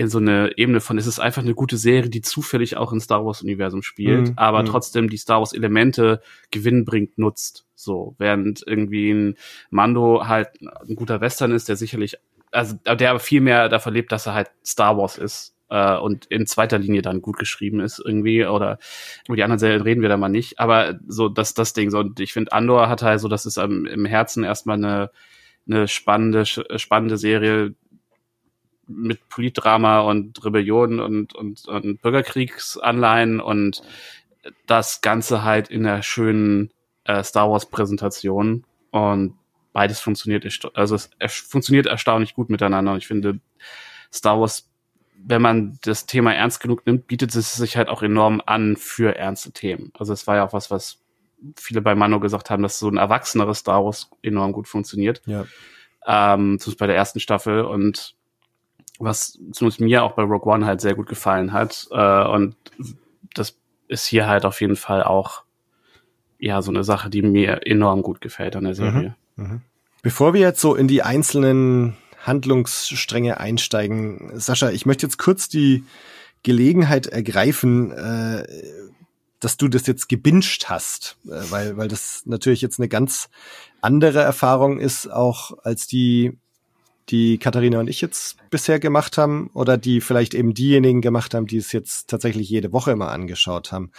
in 0.00 0.08
so 0.08 0.16
eine 0.16 0.56
Ebene 0.56 0.80
von, 0.80 0.96
es 0.96 1.06
ist 1.06 1.18
einfach 1.18 1.42
eine 1.42 1.52
gute 1.52 1.76
Serie, 1.76 2.08
die 2.08 2.22
zufällig 2.22 2.78
auch 2.78 2.90
im 2.90 3.00
Star 3.00 3.26
Wars 3.26 3.42
Universum 3.42 3.82
spielt, 3.82 4.28
mhm. 4.28 4.32
aber 4.36 4.62
mhm. 4.62 4.66
trotzdem 4.66 5.10
die 5.10 5.18
Star 5.18 5.40
Wars 5.40 5.52
Elemente 5.52 6.22
gewinnbringt, 6.50 7.18
nutzt. 7.18 7.66
So, 7.74 8.14
während 8.16 8.62
irgendwie 8.66 9.10
ein 9.10 9.36
Mando 9.68 10.26
halt 10.26 10.48
ein 10.62 10.96
guter 10.96 11.20
Western 11.20 11.52
ist, 11.52 11.68
der 11.68 11.76
sicherlich, 11.76 12.16
also 12.50 12.76
der 12.76 13.10
aber 13.10 13.18
viel 13.18 13.42
mehr 13.42 13.68
davon 13.68 13.92
lebt, 13.92 14.10
dass 14.10 14.24
er 14.24 14.32
halt 14.32 14.50
Star 14.64 14.96
Wars 14.96 15.18
ist 15.18 15.54
äh, 15.68 15.98
und 15.98 16.24
in 16.26 16.46
zweiter 16.46 16.78
Linie 16.78 17.02
dann 17.02 17.20
gut 17.20 17.36
geschrieben 17.36 17.80
ist 17.80 18.02
irgendwie 18.02 18.46
oder 18.46 18.78
über 19.28 19.36
die 19.36 19.42
anderen 19.42 19.58
Serien 19.58 19.82
reden 19.82 20.00
wir 20.00 20.08
da 20.08 20.16
mal 20.16 20.30
nicht, 20.30 20.58
aber 20.58 20.98
so 21.08 21.28
das 21.28 21.52
das 21.52 21.74
Ding 21.74 21.90
so 21.90 21.98
und 21.98 22.20
ich 22.20 22.32
finde 22.32 22.52
Andor 22.52 22.88
hat 22.88 23.02
halt 23.02 23.20
so, 23.20 23.28
das 23.28 23.44
ist 23.44 23.58
im, 23.58 23.84
im 23.84 24.06
Herzen 24.06 24.44
erstmal 24.44 24.78
eine 24.78 25.10
eine 25.68 25.88
spannende 25.88 26.46
spannende 26.46 27.18
Serie, 27.18 27.74
mit 28.90 29.28
Politdrama 29.28 30.00
und 30.00 30.44
Rebellion 30.44 31.00
und, 31.00 31.34
und, 31.34 31.66
und 31.66 32.02
Bürgerkriegsanleihen 32.02 33.40
und 33.40 33.82
das 34.66 35.00
Ganze 35.00 35.44
halt 35.44 35.68
in 35.68 35.86
einer 35.86 36.02
schönen 36.02 36.70
äh, 37.04 37.22
Star 37.22 37.50
Wars 37.50 37.68
Präsentation 37.70 38.64
und 38.90 39.34
beides 39.72 40.00
funktioniert, 40.00 40.44
also 40.74 40.94
es, 40.94 41.10
es 41.18 41.34
funktioniert 41.34 41.86
erstaunlich 41.86 42.34
gut 42.34 42.50
miteinander 42.50 42.92
und 42.92 42.98
ich 42.98 43.06
finde 43.06 43.40
Star 44.12 44.40
Wars, 44.40 44.68
wenn 45.22 45.42
man 45.42 45.78
das 45.82 46.06
Thema 46.06 46.34
ernst 46.34 46.60
genug 46.60 46.84
nimmt, 46.86 47.06
bietet 47.06 47.34
es 47.34 47.54
sich 47.54 47.76
halt 47.76 47.88
auch 47.88 48.02
enorm 48.02 48.42
an 48.44 48.76
für 48.76 49.16
ernste 49.16 49.52
Themen. 49.52 49.92
Also 49.98 50.12
es 50.12 50.26
war 50.26 50.36
ja 50.36 50.46
auch 50.46 50.52
was, 50.52 50.70
was 50.70 50.98
viele 51.56 51.82
bei 51.82 51.94
Mano 51.94 52.20
gesagt 52.20 52.50
haben, 52.50 52.62
dass 52.62 52.78
so 52.78 52.88
ein 52.88 52.96
erwachseneres 52.96 53.58
Star 53.58 53.84
Wars 53.84 54.10
enorm 54.22 54.52
gut 54.52 54.66
funktioniert. 54.66 55.22
Ja. 55.26 55.46
Ähm, 56.06 56.58
zumindest 56.58 56.78
bei 56.78 56.86
der 56.86 56.96
ersten 56.96 57.20
Staffel 57.20 57.62
und 57.62 58.16
was 59.00 59.38
zumindest 59.52 59.80
mir 59.80 60.04
auch 60.04 60.12
bei 60.12 60.22
Rogue 60.22 60.52
One 60.52 60.66
halt 60.66 60.80
sehr 60.80 60.94
gut 60.94 61.08
gefallen 61.08 61.52
hat. 61.52 61.88
Äh, 61.90 62.24
und 62.28 62.54
das 63.34 63.56
ist 63.88 64.06
hier 64.06 64.28
halt 64.28 64.44
auf 64.44 64.60
jeden 64.60 64.76
Fall 64.76 65.02
auch 65.02 65.42
ja 66.38 66.62
so 66.62 66.70
eine 66.70 66.84
Sache, 66.84 67.10
die 67.10 67.22
mir 67.22 67.66
enorm 67.66 68.02
gut 68.02 68.20
gefällt 68.20 68.56
an 68.56 68.64
der 68.64 68.74
Serie. 68.74 69.16
Mhm, 69.36 69.44
mh. 69.44 69.60
Bevor 70.02 70.32
wir 70.32 70.40
jetzt 70.40 70.60
so 70.60 70.74
in 70.74 70.88
die 70.88 71.02
einzelnen 71.02 71.96
Handlungsstränge 72.22 73.38
einsteigen, 73.38 74.30
Sascha, 74.34 74.70
ich 74.70 74.86
möchte 74.86 75.06
jetzt 75.06 75.18
kurz 75.18 75.48
die 75.48 75.84
Gelegenheit 76.42 77.06
ergreifen, 77.06 77.92
äh, 77.92 78.46
dass 79.40 79.56
du 79.56 79.68
das 79.68 79.86
jetzt 79.86 80.08
gebinged 80.08 80.68
hast, 80.68 81.16
äh, 81.26 81.50
weil, 81.50 81.76
weil 81.76 81.88
das 81.88 82.22
natürlich 82.24 82.62
jetzt 82.62 82.78
eine 82.78 82.88
ganz 82.88 83.28
andere 83.80 84.20
Erfahrung 84.20 84.78
ist, 84.78 85.10
auch 85.10 85.52
als 85.64 85.86
die 85.86 86.38
die 87.10 87.38
Katharina 87.38 87.80
und 87.80 87.88
ich 87.88 88.00
jetzt 88.00 88.36
bisher 88.50 88.78
gemacht 88.78 89.18
haben 89.18 89.50
oder 89.52 89.76
die 89.76 90.00
vielleicht 90.00 90.34
eben 90.34 90.54
diejenigen 90.54 91.00
gemacht 91.00 91.34
haben, 91.34 91.46
die 91.46 91.56
es 91.56 91.72
jetzt 91.72 92.08
tatsächlich 92.08 92.48
jede 92.48 92.72
Woche 92.72 92.92
immer 92.92 93.10
angeschaut 93.10 93.72
haben. 93.72 93.90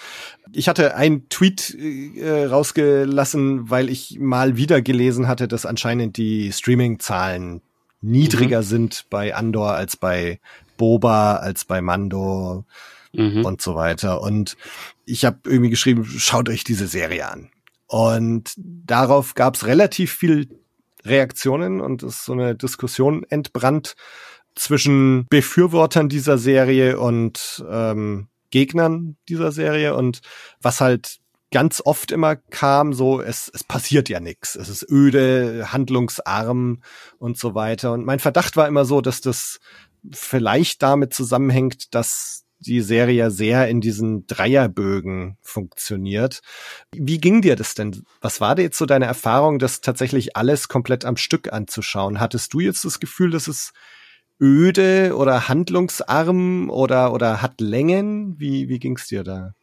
Ich 0.53 0.70
hatte 0.70 0.96
einen 0.96 1.27
Tweet 1.30 1.75
äh, 1.75 2.46
rausgelassen, 2.46 3.70
weil 3.70 3.89
ich 3.89 4.18
mal 4.20 4.58
wieder 4.58 4.82
gelesen 4.82 5.27
hatte, 5.27 5.48
dass 5.48 5.65
anscheinend 5.65 6.18
die 6.18 6.51
Streaming-Zahlen 6.51 7.62
niedriger 8.01 8.60
mhm. 8.62 8.65
sind 8.65 9.06
bei 9.10 9.36
Andor 9.36 9.74
als 9.74 9.98
bei 9.98 10.39
Boba, 10.77 11.36
als 11.36 11.65
bei 11.65 11.82
Mando 11.82 12.65
mhm. 13.13 13.46
und 13.46 13.62
so 13.62 13.75
weiter. 13.75 14.22
Und 14.22 14.58
ich 15.06 15.25
habe 15.25 15.38
irgendwie 15.46 15.70
geschrieben, 15.70 16.06
schaut 16.06 16.50
euch 16.50 16.63
diese 16.63 16.88
Serie 16.88 17.30
an. 17.30 17.50
Und 17.88 18.53
darauf 18.58 19.34
gab 19.34 19.56
es 19.56 19.65
relativ 19.65 20.13
viel 20.13 20.61
Reaktionen 21.03 21.81
und 21.81 22.03
es 22.03 22.15
ist 22.15 22.25
so 22.25 22.34
eine 22.34 22.55
Diskussion 22.55 23.24
entbrannt 23.29 23.96
zwischen 24.55 25.25
Befürwortern 25.29 26.10
dieser 26.10 26.38
Serie 26.38 27.00
und 27.00 27.63
ähm, 27.70 28.27
Gegnern 28.50 29.17
dieser 29.29 29.51
Serie 29.51 29.96
und 29.96 30.22
was 30.62 30.81
halt 30.81 31.20
ganz 31.51 31.81
oft 31.84 32.12
immer 32.12 32.36
kam, 32.36 32.93
so 32.93 33.22
es, 33.22 33.51
es 33.53 33.63
passiert 33.63 34.10
ja 34.10 34.20
nichts, 34.20 34.55
es 34.55 34.70
ist 34.70 34.89
öde, 34.89 35.72
handlungsarm 35.72 36.81
und 37.17 37.38
so 37.38 37.55
weiter. 37.55 37.91
Und 37.91 38.05
mein 38.05 38.20
Verdacht 38.20 38.55
war 38.55 38.67
immer 38.67 38.86
so, 38.86 39.01
dass 39.01 39.22
das 39.22 39.60
vielleicht 40.12 40.81
damit 40.81 41.13
zusammenhängt, 41.13 41.93
dass 41.93 42.46
die 42.62 42.82
Serie 42.82 43.15
ja 43.15 43.30
sehr 43.30 43.68
in 43.68 43.82
diesen 43.82 44.27
Dreierbögen 44.27 45.38
funktioniert. 45.41 46.41
Wie 46.94 47.20
ging 47.20 47.41
dir 47.41 47.56
das 47.56 47.74
denn? 47.74 48.03
Was 48.22 48.39
war 48.39 48.56
dir 48.56 48.63
jetzt 48.63 48.77
so 48.77 48.86
deine 48.86 49.06
Erfahrung, 49.06 49.60
das 49.60 49.82
tatsächlich 49.82 50.38
alles 50.38 50.68
komplett 50.68 51.06
am 51.06 51.18
Stück 51.18 51.51
anzuschauen? 51.51 52.20
Hattest 52.20 52.53
du 52.53 52.60
jetzt 52.60 52.86
das 52.86 53.00
Gefühl, 53.00 53.32
dass 53.32 53.48
es 53.48 53.74
öde 54.39 55.15
oder 55.15 55.48
handlungsarm 55.48 56.70
oder, 56.70 57.13
oder 57.13 57.41
hat 57.41 57.62
Längen? 57.62 58.39
Wie, 58.39 58.70
wie 58.70 58.80
ging's 58.80 59.08
dir 59.08 59.24
da? 59.24 59.53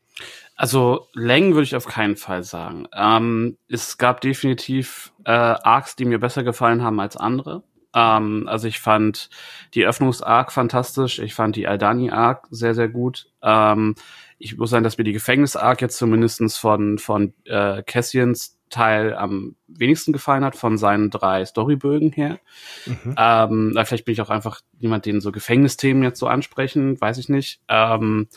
Also 0.57 1.07
Längen 1.15 1.55
würde 1.55 1.65
ich 1.65 1.77
auf 1.77 1.87
keinen 1.87 2.17
Fall 2.17 2.43
sagen. 2.43 2.89
Ähm, 2.93 3.59
es 3.69 3.99
gab 3.99 4.21
definitiv 4.21 5.13
äh, 5.25 5.31
Arcs, 5.31 5.95
die 5.95 6.05
mir 6.05 6.19
besser 6.19 6.43
gefallen 6.43 6.83
haben 6.83 6.99
als 6.99 7.17
andere. 7.17 7.63
Ähm, 7.99 8.47
also 8.47 8.69
ich 8.69 8.79
fand 8.79 9.29
die 9.75 9.85
Öffnungs-Arc 9.85 10.53
fantastisch. 10.53 11.19
Ich 11.19 11.35
fand 11.35 11.57
die 11.57 11.67
Aldani-Arc 11.67 12.47
sehr, 12.51 12.75
sehr 12.75 12.89
gut. 12.89 13.31
Ähm, 13.43 13.97
ich 14.39 14.57
muss 14.57 14.71
sagen, 14.71 14.85
dass 14.85 14.99
mir 14.99 15.05
die 15.05 15.13
Gefängnis-Arc 15.13 15.81
jetzt 15.81 15.99
zumindestens 15.99 16.57
von, 16.57 16.99
von 16.99 17.35
äh, 17.45 17.83
Cassians 17.83 18.55
Teil 18.71 19.15
am 19.15 19.57
wenigsten 19.67 20.13
gefallen 20.13 20.45
hat, 20.45 20.55
von 20.55 20.77
seinen 20.77 21.11
drei 21.11 21.45
Storybögen 21.45 22.13
her. 22.13 22.39
Mhm. 22.85 23.15
Ähm, 23.17 23.73
vielleicht 23.85 24.05
bin 24.05 24.13
ich 24.13 24.21
auch 24.21 24.31
einfach 24.31 24.61
jemand, 24.79 25.07
den 25.07 25.21
so 25.21 25.33
Gefängnisthemen 25.33 26.03
jetzt 26.03 26.19
so 26.19 26.27
ansprechen, 26.27 27.01
weiß 27.01 27.19
ich 27.19 27.31
nicht. 27.31 27.63
Ähm, 27.69 28.29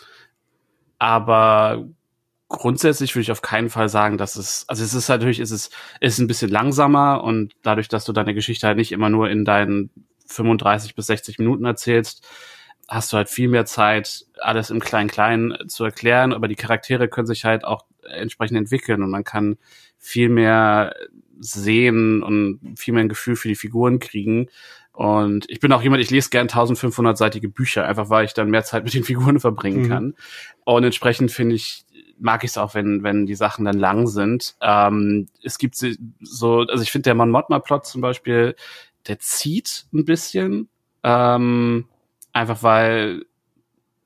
aber 0.98 1.86
grundsätzlich 2.51 3.15
würde 3.15 3.24
ich 3.24 3.31
auf 3.31 3.41
keinen 3.41 3.70
Fall 3.70 3.89
sagen, 3.89 4.17
dass 4.17 4.36
es, 4.36 4.65
also 4.67 4.84
es 4.84 4.93
ist 4.93 5.10
natürlich, 5.10 5.39
es 5.39 5.51
ist, 5.51 5.74
es 6.00 6.13
ist 6.13 6.20
ein 6.20 6.27
bisschen 6.27 6.51
langsamer 6.51 7.24
und 7.24 7.53
dadurch, 7.63 7.88
dass 7.88 8.05
du 8.05 8.13
deine 8.13 8.34
Geschichte 8.34 8.67
halt 8.67 8.77
nicht 8.77 8.91
immer 8.91 9.10
nur 9.10 9.29
in 9.29 9.46
deinen 9.46 9.89
35 10.27 10.96
bis 10.96 11.08
60 11.08 11.39
Minuten 11.39 11.65
erzählst, 11.65 12.27
hast 12.88 13.13
du 13.13 13.17
halt 13.17 13.29
viel 13.29 13.48
mehr 13.48 13.65
Zeit, 13.65 14.25
alles 14.39 14.70
im 14.70 14.79
Klein-Klein 14.79 15.58
zu 15.67 15.86
erklären, 15.86 16.34
aber 16.34 16.48
die 16.48 16.55
Charaktere 16.55 17.08
können 17.08 17.27
sich 17.27 17.46
halt 17.46 17.63
auch 17.63 17.86
entsprechend 18.03 18.58
entwickeln 18.58 19.01
und 19.01 19.10
man 19.10 19.24
kann 19.24 19.58
viel 19.98 20.29
mehr 20.29 20.93
sehen 21.39 22.22
und 22.22 22.60
viel 22.77 22.93
mehr 22.93 23.03
ein 23.03 23.10
Gefühl 23.10 23.36
für 23.36 23.48
die 23.48 23.55
Figuren 23.55 24.00
kriegen. 24.00 24.48
Und 24.93 25.50
ich 25.50 25.60
bin 25.60 25.72
auch 25.72 25.81
jemand, 25.81 26.01
ich 26.01 26.10
lese 26.10 26.29
gern 26.29 26.48
1500-seitige 26.48 27.50
Bücher, 27.50 27.88
einfach 27.88 28.10
weil 28.10 28.25
ich 28.25 28.34
dann 28.34 28.50
mehr 28.50 28.63
Zeit 28.63 28.84
mit 28.84 28.93
den 28.93 29.03
Figuren 29.03 29.39
verbringen 29.39 29.84
mhm. 29.84 29.89
kann. 29.89 30.15
Und 30.65 30.84
entsprechend 30.84 31.31
finde 31.31 31.55
ich, 31.55 31.86
mag 32.22 32.44
ich 32.44 32.51
es 32.51 32.58
auch, 32.58 32.75
wenn, 32.75 33.04
wenn 33.04 33.25
die 33.25 33.36
Sachen 33.36 33.66
dann 33.66 33.80
lang 33.80 34.08
sind. 34.08 34.56
Ähm, 34.62 35.28
es 35.44 35.58
gibt 35.58 35.75
so, 35.75 36.60
also 36.60 36.84
ich 36.84 36.92
finde 36.92 37.06
der 37.06 37.16
Mon 37.16 37.32
Mothma 37.32 37.60
Plot 37.60 37.86
zum 37.86 38.01
Beispiel, 38.01 38.56
der 39.08 39.20
zieht 39.20 39.88
ein 39.94 40.06
bisschen, 40.06 40.70
ähm, 41.04 41.86
einfach 42.32 42.63
weil 42.63 43.25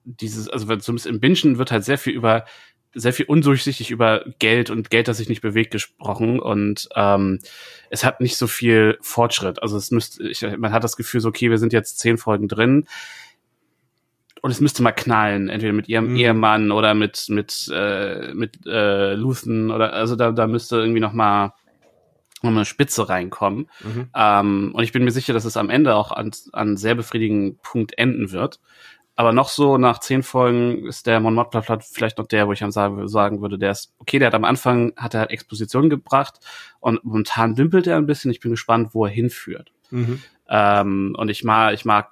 dieses, 0.06 0.50
also 0.50 0.66
zumindest 0.78 1.08
im 1.08 1.20
Bingen 1.20 1.58
wird 1.58 1.72
halt 1.72 1.84
sehr 1.84 1.98
viel 1.98 2.14
über 2.14 2.46
sehr 2.98 3.12
viel 3.12 3.26
undurchsichtig 3.26 3.92
über 3.92 4.24
Geld 4.40 4.70
und 4.70 4.90
Geld, 4.90 5.10
das 5.10 5.18
sich 5.18 5.28
nicht 5.28 5.42
bewegt, 5.42 5.72
gesprochen 5.72 6.40
und 6.40 6.88
ähm, 6.96 7.40
es 7.90 8.06
hat 8.06 8.22
nicht 8.22 8.38
so 8.38 8.48
viel 8.48 8.98
Fortschritt. 9.02 9.62
Also 9.62 9.76
es 9.76 9.92
müsste, 9.92 10.26
ich, 10.30 10.42
man 10.58 10.72
hat 10.72 10.86
das 10.86 10.96
Gefühl, 10.96 11.20
so 11.20 11.28
okay, 11.28 11.50
wir 11.50 11.58
sind 11.58 11.74
jetzt 11.74 12.00
zehn 12.00 12.18
Folgen 12.18 12.48
drin 12.48 12.88
und 14.46 14.52
es 14.52 14.62
müsste 14.62 14.84
mal 14.84 14.92
knallen, 14.92 15.50
entweder 15.50 15.74
mit 15.74 15.90
ihrem 15.90 16.12
mhm. 16.12 16.18
Ehemann 16.18 16.72
oder 16.72 16.94
mit 16.94 17.26
mit 17.30 17.68
äh, 17.74 18.32
mit 18.36 18.64
äh, 18.68 19.16
Luthen 19.16 19.72
oder 19.72 19.94
also 19.94 20.16
da 20.16 20.32
da 20.32 20.46
müsste 20.46 20.76
irgendwie 20.78 21.00
noch 21.00 21.14
mal 21.14 21.56
noch 22.44 22.52
mal 22.52 22.58
eine 22.58 22.66
Spitze 22.66 23.10
reinkommen. 23.10 23.72
Mhm. 23.84 24.10
Ähm, 24.16 24.72
und 24.76 24.84
ich 24.84 24.92
bin 24.92 25.04
mir 25.04 25.10
sicher, 25.10 25.34
dass 25.34 25.46
es 25.46 25.58
am 25.58 25.72
Ende 25.72 25.96
auch 25.96 26.12
an 26.12 26.30
an 26.52 26.78
sehr 26.78 26.94
befriedigenden 26.94 27.58
Punkt 27.64 27.98
enden 27.98 28.32
wird. 28.32 28.60
Aber 29.16 29.34
noch 29.34 29.50
so 29.50 29.80
nach 29.80 30.00
zehn 30.00 30.22
Folgen 30.22 30.86
ist 30.86 31.08
der 31.08 31.20
Mon 31.22 31.34
Mothma 31.34 31.64
vielleicht 31.80 32.20
noch 32.20 32.28
der, 32.28 32.48
wo 32.48 32.52
ich 32.52 32.64
am 32.64 32.70
sagen, 32.70 33.42
würde, 33.42 33.58
der 33.58 33.72
ist 33.72 33.96
okay, 33.98 34.20
der 34.20 34.28
hat 34.28 34.36
am 34.36 34.46
Anfang 34.46 34.94
hat 34.96 35.16
er 35.16 35.22
halt 35.22 35.32
Exposition 35.32 35.90
gebracht 35.90 36.38
und 36.80 37.04
momentan 37.04 37.56
dümpelt 37.56 37.88
er 37.88 37.98
ein 37.98 38.06
bisschen. 38.06 38.30
Ich 38.30 38.42
bin 38.42 38.52
gespannt, 38.52 38.90
wo 38.92 39.06
er 39.06 39.12
hinführt. 39.12 39.72
Mhm. 39.90 40.22
Ähm, 40.48 41.16
und 41.18 41.30
ich 41.30 41.44
mag, 41.44 41.74
ich 41.74 41.84
mag 41.84 42.12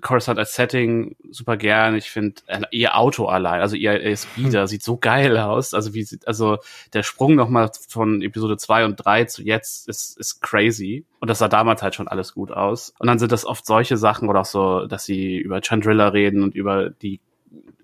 Coruscant 0.00 0.38
als 0.38 0.54
Setting 0.54 1.16
super 1.30 1.56
gern. 1.56 1.94
Ich 1.96 2.10
finde 2.10 2.42
äh, 2.46 2.62
ihr 2.70 2.96
Auto 2.96 3.26
allein, 3.26 3.60
also 3.60 3.76
ihr, 3.76 4.16
Speeder 4.16 4.66
sieht 4.66 4.82
so 4.82 4.96
geil 4.96 5.38
aus. 5.38 5.74
Also 5.74 5.94
wie 5.94 6.04
sieht, 6.04 6.26
also 6.26 6.58
der 6.92 7.02
Sprung 7.02 7.34
nochmal 7.34 7.70
von 7.88 8.22
Episode 8.22 8.56
2 8.56 8.84
und 8.84 8.96
3 8.96 9.24
zu 9.24 9.42
jetzt 9.42 9.88
ist, 9.88 10.18
ist 10.18 10.40
crazy. 10.40 11.04
Und 11.20 11.28
das 11.28 11.38
sah 11.38 11.48
damals 11.48 11.82
halt 11.82 11.94
schon 11.94 12.08
alles 12.08 12.34
gut 12.34 12.52
aus. 12.52 12.94
Und 12.98 13.06
dann 13.06 13.18
sind 13.18 13.32
das 13.32 13.44
oft 13.44 13.66
solche 13.66 13.96
Sachen 13.96 14.28
oder 14.28 14.40
auch 14.40 14.44
so, 14.44 14.86
dass 14.86 15.04
sie 15.04 15.36
über 15.36 15.60
Chandrilla 15.62 16.08
reden 16.08 16.42
und 16.42 16.54
über 16.54 16.90
die 16.90 17.20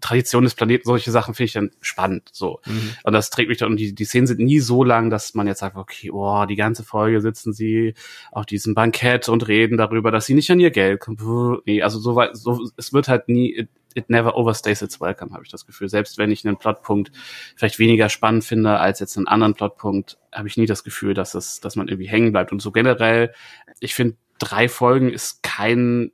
Tradition 0.01 0.45
des 0.45 0.55
Planeten, 0.55 0.85
solche 0.85 1.11
Sachen 1.11 1.35
finde 1.35 1.47
ich 1.47 1.53
dann 1.55 1.71
spannend, 1.81 2.29
so. 2.31 2.61
Mhm. 2.67 2.91
Und 3.05 3.13
das 3.15 3.31
trägt 3.31 3.49
mich 3.49 3.59
dann, 3.59 3.71
und 3.71 3.77
die, 3.79 3.95
die 3.95 4.05
Szenen 4.05 4.27
sind 4.27 4.41
nie 4.41 4.61
so 4.61 4.85
lang, 4.85 5.09
dass 5.09 5.35
man 5.35 5.47
jetzt 5.47 5.61
sagt, 5.61 5.77
okay, 5.77 6.11
oh, 6.11 6.45
die 6.45 6.57
ganze 6.57 6.85
Folge 6.85 7.21
sitzen 7.23 7.53
sie 7.53 7.95
auf 8.31 8.45
diesem 8.45 8.75
Bankett 8.75 9.29
und 9.29 9.49
reden 9.49 9.79
darüber, 9.79 10.11
dass 10.11 10.27
sie 10.27 10.35
nicht 10.35 10.51
an 10.51 10.61
ihr 10.61 10.71
Geld 10.71 11.01
kommen. 11.01 11.61
Nee, 11.65 11.83
also 11.83 11.99
so 11.99 12.17
weit, 12.17 12.37
so, 12.37 12.69
es 12.77 12.93
wird 12.93 13.09
halt 13.09 13.29
nie, 13.29 13.57
it, 13.57 13.69
it 13.95 14.11
never 14.11 14.37
overstays 14.37 14.83
its 14.83 15.01
welcome, 15.01 15.33
habe 15.33 15.45
ich 15.45 15.51
das 15.51 15.65
Gefühl. 15.65 15.89
Selbst 15.89 16.19
wenn 16.19 16.31
ich 16.31 16.47
einen 16.47 16.59
Plotpunkt 16.59 17.11
vielleicht 17.57 17.79
weniger 17.79 18.11
spannend 18.11 18.45
finde 18.45 18.79
als 18.79 19.01
jetzt 19.01 19.17
einen 19.17 19.29
anderen 19.29 19.55
Plotpunkt, 19.55 20.19
habe 20.33 20.49
ich 20.49 20.59
nie 20.59 20.67
das 20.67 20.85
Gefühl, 20.85 21.15
dass 21.15 21.35
es, 21.35 21.61
dass 21.61 21.77
man 21.77 21.89
irgendwie 21.89 22.09
hängen 22.09 22.33
bleibt. 22.33 22.53
Und 22.53 22.61
so 22.61 22.73
generell, 22.73 23.33
ich 23.81 23.95
finde, 23.95 24.17
drei 24.39 24.69
Folgen 24.69 25.11
ist 25.11 25.43
kein, 25.43 26.13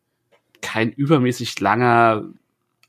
kein 0.61 0.92
übermäßig 0.92 1.59
langer 1.59 2.30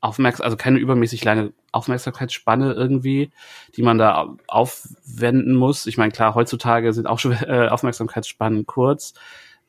Aufmerksam, 0.02 0.44
also 0.44 0.56
keine 0.56 0.78
übermäßig 0.78 1.24
lange 1.24 1.52
Aufmerksamkeitsspanne 1.70 2.72
irgendwie, 2.72 3.30
die 3.76 3.82
man 3.82 3.98
da 3.98 4.34
aufwenden 4.48 5.54
muss. 5.54 5.86
Ich 5.86 5.96
meine, 5.96 6.10
klar, 6.12 6.34
heutzutage 6.34 6.92
sind 6.92 7.06
auch 7.06 7.20
schon 7.20 7.32
äh, 7.46 7.68
Aufmerksamkeitsspannen 7.68 8.66
kurz, 8.66 9.14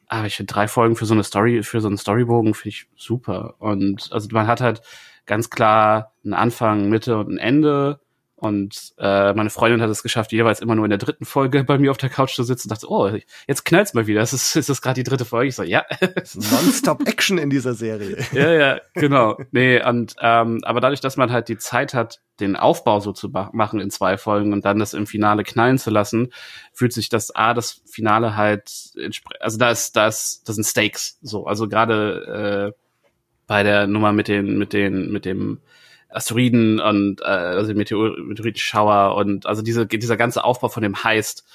aber 0.08 0.25
ich 0.25 0.36
finde 0.36 0.51
drei 0.51 0.67
Folgen 0.67 0.95
für 0.95 1.05
so 1.05 1.13
eine 1.13 1.23
Story, 1.23 1.63
für 1.63 1.81
so 1.81 1.88
einen 1.88 1.97
Storybogen 1.97 2.55
finde 2.55 2.69
ich 2.69 2.88
super. 2.97 3.55
Und 3.60 4.10
also 4.12 4.27
man 4.31 4.47
hat 4.47 4.60
halt 4.60 4.81
ganz 5.25 5.49
klar 5.49 6.13
einen 6.23 6.34
Anfang, 6.34 6.89
Mitte 6.89 7.17
und 7.17 7.29
ein 7.29 7.38
Ende 7.38 7.99
und 8.43 8.93
äh, 8.97 9.32
meine 9.32 9.49
Freundin 9.49 9.82
hat 9.82 9.89
es 9.89 10.03
geschafft, 10.03 10.34
jeweils 10.34 10.60
immer 10.60 10.75
nur 10.75 10.84
in 10.84 10.89
der 10.89 10.97
dritten 10.97 11.23
Folge 11.23 11.63
bei 11.63 11.77
mir 11.77 11.91
auf 11.91 11.97
der 11.97 12.10
Couch 12.10 12.36
zu 12.36 12.43
sitzen 12.43 12.67
und 12.67 12.71
dachte, 12.71 12.91
oh, 12.91 13.10
jetzt 13.47 13.63
knallt's 13.63 13.93
mal 13.93 14.06
wieder. 14.06 14.19
Das 14.19 14.34
ist, 14.34 14.58
ist 14.58 14.67
das 14.67 14.82
gerade 14.82 14.95
die 14.95 15.10
dritte 15.10 15.23
Folge? 15.23 15.47
Ich 15.47 15.56
so, 15.56 15.63
ja. 15.63 15.86
Nonstop 16.51 17.08
Action 17.08 17.38
in 17.38 17.49
dieser 17.49 17.73
Serie. 17.73 18.17
ja, 18.34 18.51
ja, 18.51 18.82
genau. 18.95 19.38
Nee, 19.51 19.82
und 19.82 20.15
ähm, 20.19 20.60
aber 20.63 20.82
dadurch, 20.82 20.99
dass 20.99 21.15
man 21.15 21.32
halt 21.32 21.47
die 21.47 21.58
Zeit 21.58 21.93
hat, 21.93 22.19
den 22.41 22.58
Aufbau 22.58 22.99
so 22.99 23.13
zu 23.13 23.29
machen 23.29 23.79
in 23.79 23.89
zwei 23.89 24.17
Folgen 24.17 24.51
und 24.51 24.65
dann 24.65 24.77
das 24.77 24.93
im 24.93 25.08
Finale 25.08 25.45
knallen 25.45 25.77
zu 25.77 25.89
lassen, 25.89 26.34
fühlt 26.73 26.91
sich 26.91 27.08
das 27.08 27.34
A, 27.34 27.53
das 27.53 27.82
Finale 27.86 28.36
halt, 28.36 28.69
also 29.39 29.58
da 29.58 29.71
ist, 29.71 29.95
da 29.95 30.08
ist, 30.08 30.41
das 30.49 30.56
sind 30.56 30.65
Stakes. 30.65 31.17
So, 31.21 31.45
also 31.45 31.69
gerade 31.69 32.73
äh, 32.75 32.79
bei 33.47 33.63
der 33.63 33.88
Nummer 33.88 34.12
mit 34.12 34.27
den, 34.27 34.58
mit 34.58 34.73
den, 34.73 35.13
mit 35.13 35.23
dem 35.23 35.62
Asteroiden 36.13 36.80
und 36.80 37.21
äh, 37.21 37.26
also 37.26 37.73
Meteor 37.73 38.17
Meteoritenschauer 38.19 39.15
und 39.15 39.45
also 39.45 39.62
diese, 39.62 39.86
dieser 39.88 40.17
ganze 40.17 40.43
Aufbau 40.43 40.69
von 40.69 40.84
dem 40.84 41.04
Heist 41.04 41.45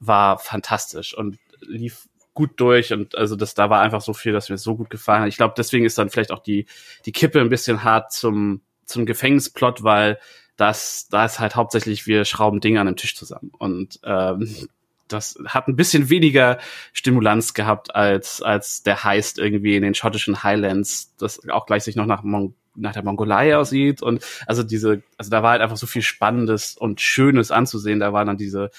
war 0.00 0.38
fantastisch 0.38 1.16
und 1.16 1.38
lief 1.60 2.08
gut 2.34 2.52
durch 2.56 2.92
und 2.92 3.16
also 3.16 3.34
das 3.36 3.54
da 3.54 3.68
war 3.68 3.80
einfach 3.80 4.00
so 4.00 4.12
viel, 4.12 4.32
dass 4.32 4.48
mir 4.48 4.58
so 4.58 4.76
gut 4.76 4.90
gefallen 4.90 5.22
hat. 5.22 5.28
Ich 5.28 5.36
glaube, 5.36 5.54
deswegen 5.56 5.84
ist 5.84 5.98
dann 5.98 6.10
vielleicht 6.10 6.30
auch 6.30 6.38
die 6.38 6.66
die 7.04 7.12
Kippe 7.12 7.40
ein 7.40 7.48
bisschen 7.48 7.82
hart 7.82 8.12
zum 8.12 8.60
zum 8.84 9.06
Gefängnisplot, 9.06 9.82
weil 9.82 10.18
das 10.56 11.08
da 11.08 11.24
ist 11.24 11.40
halt 11.40 11.56
hauptsächlich 11.56 12.06
wir 12.06 12.24
schrauben 12.24 12.60
Dinge 12.60 12.80
an 12.80 12.86
einem 12.86 12.96
Tisch 12.96 13.16
zusammen 13.16 13.50
und 13.58 14.00
ähm, 14.04 14.68
das 15.08 15.38
hat 15.46 15.68
ein 15.68 15.76
bisschen 15.76 16.10
weniger 16.10 16.58
Stimulanz 16.92 17.54
gehabt 17.54 17.94
als 17.94 18.40
als 18.40 18.82
der 18.82 19.04
Heist 19.04 19.38
irgendwie 19.38 19.74
in 19.76 19.82
den 19.82 19.94
schottischen 19.94 20.42
Highlands, 20.42 21.14
das 21.18 21.48
auch 21.48 21.66
gleich 21.66 21.82
sich 21.82 21.96
noch 21.96 22.06
nach 22.06 22.22
Mon 22.22 22.54
nach 22.78 22.92
der 22.92 23.04
Mongolei 23.04 23.56
aussieht 23.56 24.02
und 24.02 24.24
also 24.46 24.62
diese, 24.62 25.02
also 25.16 25.30
da 25.30 25.42
war 25.42 25.52
halt 25.52 25.62
einfach 25.62 25.76
so 25.76 25.86
viel 25.86 26.02
Spannendes 26.02 26.76
und 26.76 27.00
Schönes 27.00 27.50
anzusehen. 27.50 28.00
Da 28.00 28.12
waren 28.12 28.26
dann 28.26 28.36
diese 28.36 28.70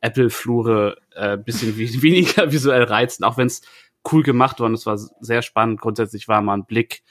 Apple-Flure 0.00 0.96
äh, 1.14 1.36
bisschen 1.36 1.76
weniger 1.78 2.52
visuell 2.52 2.84
reizend, 2.84 3.26
auch 3.26 3.36
wenn 3.36 3.48
es 3.48 3.62
cool 4.10 4.22
gemacht 4.22 4.60
war 4.60 4.66
und 4.66 4.74
es 4.74 4.86
war 4.86 4.96
sehr 4.96 5.42
spannend. 5.42 5.80
Grundsätzlich 5.80 6.28
war 6.28 6.40
mal 6.40 6.54
ein 6.54 6.66
Blick 6.66 7.02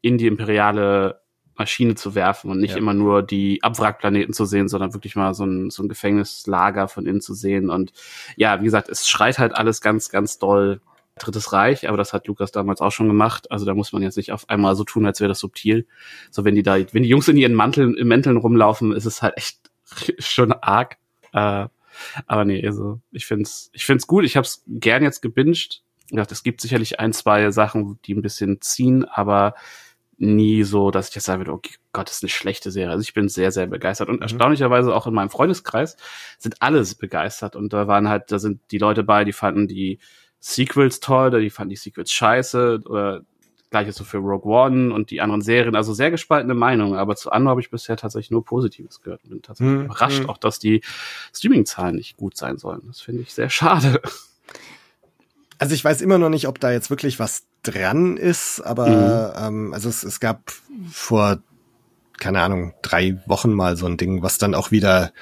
in 0.00 0.18
die 0.18 0.26
imperiale 0.26 1.22
Maschine 1.54 1.94
zu 1.94 2.14
werfen 2.14 2.50
und 2.50 2.60
nicht 2.60 2.72
ja. 2.72 2.78
immer 2.78 2.94
nur 2.94 3.22
die 3.22 3.62
Abwrackplaneten 3.62 4.34
zu 4.34 4.44
sehen, 4.44 4.68
sondern 4.68 4.94
wirklich 4.94 5.16
mal 5.16 5.34
so 5.34 5.44
ein, 5.44 5.70
so 5.70 5.82
ein 5.82 5.88
Gefängnislager 5.88 6.88
von 6.88 7.06
innen 7.06 7.20
zu 7.20 7.34
sehen. 7.34 7.70
Und 7.70 7.92
ja, 8.36 8.60
wie 8.60 8.64
gesagt, 8.64 8.88
es 8.88 9.08
schreit 9.08 9.38
halt 9.38 9.54
alles 9.54 9.80
ganz, 9.80 10.08
ganz 10.08 10.38
doll 10.38 10.80
Drittes 11.24 11.52
Reich, 11.52 11.88
aber 11.88 11.96
das 11.96 12.12
hat 12.12 12.26
Lukas 12.26 12.52
damals 12.52 12.80
auch 12.80 12.92
schon 12.92 13.08
gemacht. 13.08 13.50
Also 13.50 13.64
da 13.64 13.74
muss 13.74 13.92
man 13.92 14.02
jetzt 14.02 14.16
nicht 14.16 14.32
auf 14.32 14.48
einmal 14.48 14.76
so 14.76 14.84
tun, 14.84 15.06
als 15.06 15.20
wäre 15.20 15.28
das 15.28 15.38
subtil. 15.38 15.86
So 16.30 16.44
wenn 16.44 16.54
die 16.54 16.62
da, 16.62 16.76
wenn 16.92 17.02
die 17.02 17.08
Jungs 17.08 17.28
in 17.28 17.36
ihren 17.36 17.54
Manteln, 17.54 17.96
in 17.96 18.08
Mänteln 18.08 18.36
rumlaufen, 18.36 18.92
ist 18.92 19.06
es 19.06 19.22
halt 19.22 19.36
echt 19.36 19.70
schon 20.18 20.52
arg. 20.52 20.98
Äh, 21.32 21.66
aber 22.26 22.44
nee, 22.44 22.66
also 22.66 23.00
ich 23.10 23.26
find's, 23.26 23.70
ich 23.72 23.84
find's 23.84 24.06
gut. 24.06 24.24
Ich 24.24 24.36
hab's 24.36 24.64
gern 24.66 25.02
jetzt 25.02 25.22
gebinged. 25.22 25.82
Es 26.10 26.42
gibt 26.42 26.60
sicherlich 26.60 27.00
ein, 27.00 27.12
zwei 27.12 27.50
Sachen, 27.50 27.98
die 28.04 28.14
ein 28.14 28.22
bisschen 28.22 28.60
ziehen, 28.60 29.04
aber 29.04 29.54
nie 30.18 30.62
so, 30.62 30.90
dass 30.90 31.08
ich 31.08 31.14
jetzt 31.14 31.24
sagen 31.24 31.40
würde, 31.40 31.52
oh 31.52 31.60
Gott, 31.92 32.08
das 32.08 32.16
ist 32.16 32.22
eine 32.22 32.30
schlechte 32.30 32.70
Serie. 32.70 32.92
Also 32.92 33.02
ich 33.02 33.12
bin 33.12 33.28
sehr, 33.28 33.50
sehr 33.50 33.66
begeistert. 33.66 34.08
Und 34.08 34.16
mhm. 34.16 34.22
erstaunlicherweise 34.22 34.94
auch 34.94 35.06
in 35.06 35.14
meinem 35.14 35.30
Freundeskreis 35.30 35.96
sind 36.38 36.62
alles 36.62 36.94
begeistert. 36.94 37.56
Und 37.56 37.72
da 37.72 37.88
waren 37.88 38.08
halt, 38.08 38.30
da 38.30 38.38
sind 38.38 38.60
die 38.70 38.78
Leute 38.78 39.02
bei, 39.02 39.24
die 39.24 39.32
fanden 39.32 39.66
die 39.66 39.98
Sequels 40.44 40.98
toll, 40.98 41.30
die 41.40 41.50
fanden 41.50 41.70
die 41.70 41.76
Sequels 41.76 42.10
scheiße 42.10 42.80
oder 42.86 43.22
gleiches 43.70 43.94
so 43.94 44.04
für 44.04 44.18
Rogue 44.18 44.52
One 44.52 44.92
und 44.92 45.10
die 45.10 45.20
anderen 45.20 45.40
Serien, 45.40 45.76
also 45.76 45.94
sehr 45.94 46.10
gespaltene 46.10 46.52
Meinungen, 46.52 46.98
aber 46.98 47.14
zu 47.14 47.30
Andor 47.30 47.52
habe 47.52 47.60
ich 47.60 47.70
bisher 47.70 47.96
tatsächlich 47.96 48.32
nur 48.32 48.44
Positives 48.44 49.00
gehört 49.00 49.22
und 49.24 49.30
bin 49.30 49.42
tatsächlich 49.42 49.74
hm, 49.74 49.84
überrascht, 49.86 50.18
hm. 50.18 50.28
auch 50.28 50.36
dass 50.36 50.58
die 50.58 50.82
Streaming-Zahlen 51.32 51.94
nicht 51.94 52.16
gut 52.16 52.36
sein 52.36 52.58
sollen. 52.58 52.82
Das 52.88 53.00
finde 53.00 53.22
ich 53.22 53.32
sehr 53.32 53.48
schade. 53.50 54.02
Also 55.58 55.74
ich 55.74 55.84
weiß 55.84 56.00
immer 56.00 56.18
noch 56.18 56.28
nicht, 56.28 56.48
ob 56.48 56.58
da 56.58 56.72
jetzt 56.72 56.90
wirklich 56.90 57.20
was 57.20 57.44
dran 57.62 58.16
ist, 58.16 58.60
aber 58.60 59.34
mhm. 59.38 59.68
ähm, 59.68 59.74
also 59.74 59.88
es, 59.88 60.02
es 60.02 60.18
gab 60.18 60.52
vor, 60.90 61.38
keine 62.18 62.42
Ahnung, 62.42 62.74
drei 62.82 63.22
Wochen 63.26 63.52
mal 63.52 63.76
so 63.76 63.86
ein 63.86 63.96
Ding, 63.96 64.22
was 64.22 64.38
dann 64.38 64.56
auch 64.56 64.72
wieder 64.72 65.12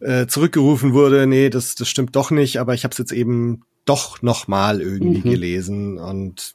äh, 0.00 0.26
zurückgerufen 0.26 0.92
wurde, 0.92 1.26
nee, 1.26 1.48
das, 1.48 1.76
das 1.76 1.88
stimmt 1.88 2.14
doch 2.14 2.30
nicht, 2.30 2.60
aber 2.60 2.74
ich 2.74 2.84
habe 2.84 2.92
es 2.92 2.98
jetzt 2.98 3.12
eben 3.12 3.62
doch 3.84 4.22
noch 4.22 4.48
mal 4.48 4.80
irgendwie 4.80 5.26
mhm. 5.26 5.30
gelesen 5.30 5.98
und 5.98 6.54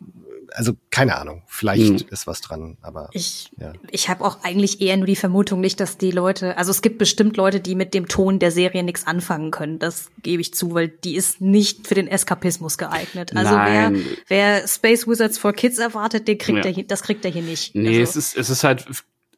also 0.54 0.74
keine 0.90 1.18
Ahnung, 1.18 1.44
vielleicht 1.48 2.02
hm. 2.02 2.08
ist 2.10 2.28
was 2.28 2.42
dran, 2.42 2.78
aber 2.82 3.10
ich, 3.14 3.52
ja. 3.58 3.74
ich 3.92 4.10
habe 4.10 4.24
auch 4.24 4.44
eigentlich 4.44 4.82
eher 4.82 4.98
nur 4.98 5.06
die 5.06 5.16
Vermutung 5.16 5.60
nicht, 5.62 5.80
dass 5.80 5.98
die 5.98 6.12
Leute, 6.12 6.58
also 6.58 6.72
es 6.72 6.82
gibt 6.82 6.98
bestimmt 6.98 7.38
Leute, 7.38 7.60
die 7.60 7.76
mit 7.76 7.94
dem 7.94 8.08
Ton 8.08 8.40
der 8.40 8.52
Serie 8.52 8.84
nichts 8.84 9.08
anfangen 9.08 9.52
können. 9.52 9.80
Das 9.80 10.10
gebe 10.24 10.42
ich 10.42 10.54
zu, 10.54 10.74
weil 10.74 10.88
die 10.88 11.16
ist 11.16 11.42
nicht 11.42 11.88
für 11.88 11.96
den 11.96 12.08
Eskapismus 12.08 12.78
geeignet. 12.78 13.36
Also 13.36 13.52
wer, 13.52 13.94
wer 14.28 14.68
Space 14.68 15.08
Wizards 15.08 15.38
for 15.38 15.54
Kids 15.54 15.78
erwartet, 15.78 16.28
den 16.28 16.38
kriegt 16.38 16.60
ja. 16.60 16.66
er 16.66 16.72
hier, 16.72 16.88
das 16.88 17.04
kriegt 17.04 17.26
er 17.26 17.32
hier 17.32 17.44
nicht. 17.44 17.76
Nee, 17.76 18.00
also. 18.00 18.02
es 18.02 18.16
ist 18.16 18.38
es 18.38 18.50
ist 18.50 18.64
halt 18.64 18.86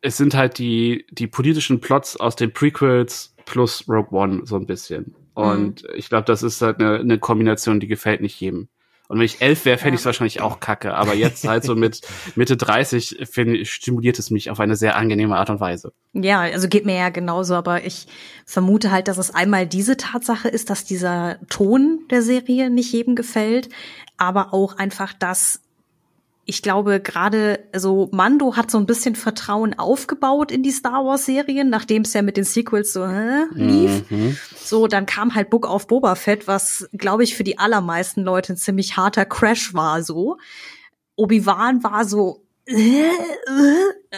es 0.02 0.18
sind 0.18 0.34
halt 0.34 0.58
die 0.58 1.06
die 1.12 1.28
politischen 1.28 1.80
Plots 1.82 2.18
aus 2.18 2.36
den 2.36 2.54
Prequels 2.54 3.34
plus 3.46 3.86
Rogue 3.88 4.18
One 4.18 4.42
so 4.46 4.56
ein 4.56 4.66
bisschen. 4.66 5.16
Und 5.34 5.84
mhm. 5.84 5.90
ich 5.96 6.10
glaube, 6.10 6.26
das 6.26 6.44
ist 6.44 6.62
halt 6.62 6.80
eine, 6.80 7.00
eine 7.00 7.20
Kombination, 7.20 7.80
die 7.80 7.88
gefällt 7.88 8.22
nicht 8.22 8.40
jedem. 8.40 8.68
Und 9.12 9.18
wenn 9.18 9.26
ich 9.26 9.42
elf 9.42 9.66
wäre, 9.66 9.78
fände 9.78 9.96
ich 9.96 10.02
es 10.02 10.06
wahrscheinlich 10.06 10.40
auch 10.40 10.62
kacke. 10.62 10.94
Aber 10.94 11.14
jetzt 11.14 11.46
halt 11.46 11.66
so 11.66 11.76
mit 11.76 12.00
Mitte 12.36 12.56
30 12.56 13.28
finde 13.30 13.66
stimuliert 13.66 14.18
es 14.20 14.32
mich 14.32 14.50
auf 14.50 14.62
eine 14.62 14.78
sehr 14.78 14.96
angenehme 14.96 15.36
Art 15.36 15.50
und 15.50 15.60
Weise. 15.60 15.92
Ja, 16.14 16.40
also 16.40 16.70
geht 16.70 16.86
mir 16.86 16.96
ja 16.96 17.10
genauso, 17.10 17.56
aber 17.56 17.84
ich 17.84 18.08
vermute 18.46 18.90
halt, 18.90 19.10
dass 19.10 19.18
es 19.18 19.36
einmal 19.36 19.68
diese 19.68 19.98
Tatsache 19.98 20.48
ist, 20.48 20.70
dass 20.70 20.86
dieser 20.86 21.40
Ton 21.50 22.06
der 22.10 22.22
Serie 22.22 22.70
nicht 22.70 22.94
jedem 22.94 23.16
gefällt, 23.16 23.68
aber 24.16 24.54
auch 24.54 24.78
einfach, 24.78 25.12
dass 25.12 25.62
ich 26.52 26.62
glaube 26.62 27.00
gerade, 27.00 27.64
also 27.72 28.10
Mando 28.12 28.58
hat 28.58 28.70
so 28.70 28.78
ein 28.78 28.86
bisschen 28.86 29.16
Vertrauen 29.16 29.80
aufgebaut 29.80 30.52
in 30.52 30.64
die 30.64 30.72
Star 30.72 31.06
Wars 31.06 31.26
Serien, 31.26 31.70
nachdem 31.70 32.02
es 32.02 32.12
ja 32.12 32.22
mit 32.22 32.36
den 32.36 32.44
Sequels 32.44 32.92
so 32.92 33.06
äh, 33.06 33.46
lief. 33.54 34.04
Mhm. 34.12 34.38
So, 34.58 34.88
dann 34.88 35.06
kam 35.06 35.34
halt 35.34 35.50
Book 35.50 35.66
of 35.66 35.88
Boba 35.88 36.16
Fett, 36.16 36.50
was 36.50 36.90
glaube 36.92 37.24
ich 37.24 37.38
für 37.38 37.46
die 37.46 37.58
allermeisten 37.58 38.22
Leute 38.22 38.52
ein 38.52 38.58
ziemlich 38.58 38.98
harter 38.98 39.24
Crash 39.24 39.74
war 39.74 40.04
so. 40.04 40.40
Obi-Wan 41.16 41.86
war 41.86 42.04
so 42.04 42.44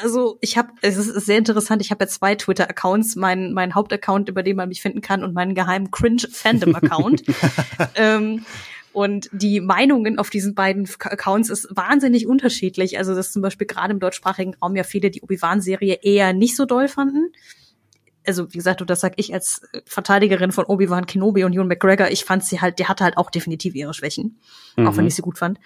also 0.01 0.37
ich 0.41 0.57
habe, 0.57 0.69
es 0.81 0.97
ist 0.97 1.25
sehr 1.25 1.37
interessant, 1.37 1.81
ich 1.81 1.91
habe 1.91 2.03
ja 2.03 2.07
zwei 2.07 2.35
Twitter-Accounts, 2.35 3.15
mein, 3.15 3.53
mein 3.53 3.73
Hauptaccount, 3.75 4.27
über 4.27 4.43
den 4.43 4.57
man 4.57 4.69
mich 4.69 4.81
finden 4.81 5.01
kann 5.01 5.23
und 5.23 5.33
meinen 5.33 5.55
geheimen 5.55 5.91
Cringe-Fandom-Account. 5.91 7.23
ähm, 7.95 8.45
und 8.93 9.29
die 9.31 9.59
Meinungen 9.59 10.19
auf 10.19 10.29
diesen 10.29 10.55
beiden 10.55 10.87
Accounts 10.99 11.49
ist 11.49 11.67
wahnsinnig 11.75 12.27
unterschiedlich. 12.27 12.97
Also, 12.97 13.15
dass 13.15 13.31
zum 13.31 13.41
Beispiel 13.41 13.67
gerade 13.67 13.93
im 13.93 13.99
deutschsprachigen 13.99 14.55
Raum 14.61 14.75
ja 14.75 14.83
viele 14.83 15.11
die 15.11 15.21
Obi-Wan-Serie 15.21 15.99
eher 16.01 16.33
nicht 16.33 16.55
so 16.55 16.65
doll 16.65 16.87
fanden 16.87 17.31
also 18.25 18.51
wie 18.53 18.57
gesagt, 18.57 18.83
das 18.85 19.01
sag 19.01 19.13
ich 19.17 19.33
als 19.33 19.61
Verteidigerin 19.85 20.51
von 20.51 20.65
Obi-Wan 20.65 21.05
Kenobi 21.05 21.43
und 21.43 21.53
Ewan 21.53 21.67
McGregor, 21.67 22.09
ich 22.09 22.25
fand 22.25 22.43
sie 22.43 22.61
halt, 22.61 22.79
die 22.79 22.87
hatte 22.87 23.03
halt 23.03 23.17
auch 23.17 23.29
definitiv 23.29 23.75
ihre 23.75 23.93
Schwächen, 23.93 24.39
mhm. 24.75 24.87
auch 24.87 24.95
wenn 24.95 25.03
mhm. 25.03 25.07
ich 25.07 25.15
sie 25.15 25.21
gut 25.21 25.37
fand. 25.37 25.59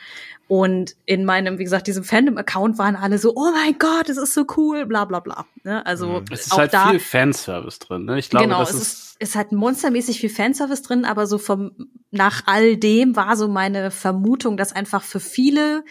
Und 0.47 0.95
in 1.05 1.25
meinem, 1.25 1.59
wie 1.59 1.63
gesagt, 1.63 1.87
diesem 1.87 2.03
Fandom-Account 2.03 2.77
waren 2.77 2.95
alle 2.95 3.17
so, 3.17 3.33
oh 3.35 3.51
mein 3.51 3.77
Gott, 3.77 4.09
es 4.09 4.17
ist 4.17 4.33
so 4.33 4.45
cool, 4.55 4.85
bla 4.85 5.05
bla 5.05 5.19
bla. 5.19 5.45
Ne? 5.63 5.85
Also 5.85 6.21
mhm. 6.21 6.25
es 6.31 6.47
ist 6.47 6.53
auch 6.53 6.59
halt 6.59 6.73
da, 6.73 6.89
viel 6.89 6.99
Fanservice 6.99 7.79
drin. 7.79 8.05
Ne? 8.05 8.19
Ich 8.19 8.29
glaube, 8.29 8.45
genau, 8.45 8.59
das 8.59 8.73
es 8.73 8.81
ist, 8.81 9.15
ist 9.19 9.35
halt 9.35 9.51
monstermäßig 9.51 10.19
viel 10.19 10.29
Fanservice 10.29 10.83
drin, 10.83 11.05
aber 11.05 11.27
so 11.27 11.37
vom 11.37 11.71
nach 12.11 12.43
all 12.45 12.77
dem 12.77 13.15
war 13.15 13.35
so 13.35 13.47
meine 13.47 13.91
Vermutung, 13.91 14.57
dass 14.57 14.71
einfach 14.71 15.03
für 15.03 15.19
viele 15.19 15.83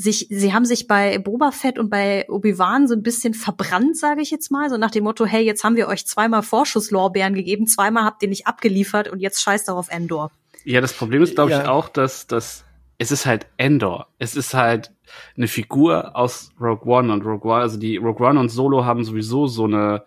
sich, 0.00 0.28
sie 0.30 0.54
haben 0.54 0.64
sich 0.64 0.86
bei 0.86 1.18
Boba 1.18 1.50
Fett 1.50 1.78
und 1.78 1.90
bei 1.90 2.26
Obi-Wan 2.28 2.88
so 2.88 2.94
ein 2.94 3.02
bisschen 3.02 3.34
verbrannt, 3.34 3.96
sage 3.98 4.22
ich 4.22 4.30
jetzt 4.30 4.50
mal, 4.50 4.70
so 4.70 4.78
nach 4.78 4.90
dem 4.90 5.04
Motto, 5.04 5.26
hey, 5.26 5.44
jetzt 5.44 5.62
haben 5.62 5.76
wir 5.76 5.88
euch 5.88 6.06
zweimal 6.06 6.42
Vorschusslorbeeren 6.42 7.34
gegeben, 7.34 7.66
zweimal 7.66 8.04
habt 8.04 8.22
ihr 8.22 8.28
nicht 8.28 8.46
abgeliefert 8.46 9.08
und 9.08 9.20
jetzt 9.20 9.42
scheißt 9.42 9.68
darauf 9.68 9.90
Endor. 9.90 10.30
Ja, 10.64 10.80
das 10.80 10.94
Problem 10.94 11.22
ist, 11.22 11.34
glaube 11.34 11.50
ich, 11.50 11.58
ja. 11.58 11.68
auch, 11.68 11.88
dass, 11.88 12.26
dass 12.26 12.64
es 12.96 13.12
ist 13.12 13.26
halt 13.26 13.46
Endor. 13.56 14.08
Es 14.18 14.36
ist 14.36 14.54
halt 14.54 14.92
eine 15.36 15.48
Figur 15.48 16.16
aus 16.16 16.52
Rogue 16.60 16.90
One 16.90 17.12
und 17.12 17.24
Rogue 17.24 17.50
One, 17.50 17.60
also 17.60 17.78
die 17.78 17.96
Rogue 17.96 18.26
One 18.26 18.40
und 18.40 18.48
Solo 18.48 18.84
haben 18.84 19.04
sowieso 19.04 19.46
so 19.46 19.64
eine 19.64 20.04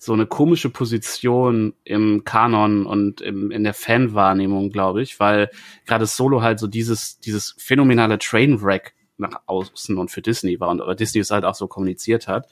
so 0.00 0.12
eine 0.12 0.26
komische 0.26 0.70
Position 0.70 1.74
im 1.82 2.22
Kanon 2.22 2.86
und 2.86 3.20
im, 3.20 3.50
in 3.50 3.64
der 3.64 3.74
Fanwahrnehmung, 3.74 4.70
glaube 4.70 5.02
ich, 5.02 5.18
weil 5.18 5.50
gerade 5.86 6.06
Solo 6.06 6.40
halt 6.40 6.60
so 6.60 6.68
dieses 6.68 7.18
dieses 7.18 7.56
phänomenale 7.58 8.18
Trainwreck 8.18 8.94
nach 9.18 9.40
außen 9.46 9.98
und 9.98 10.10
für 10.10 10.22
Disney 10.22 10.60
war 10.60 10.68
und 10.68 10.80
oder 10.80 10.94
Disney 10.94 11.20
es 11.20 11.30
halt 11.30 11.44
auch 11.44 11.54
so 11.54 11.66
kommuniziert 11.66 12.28
hat. 12.28 12.48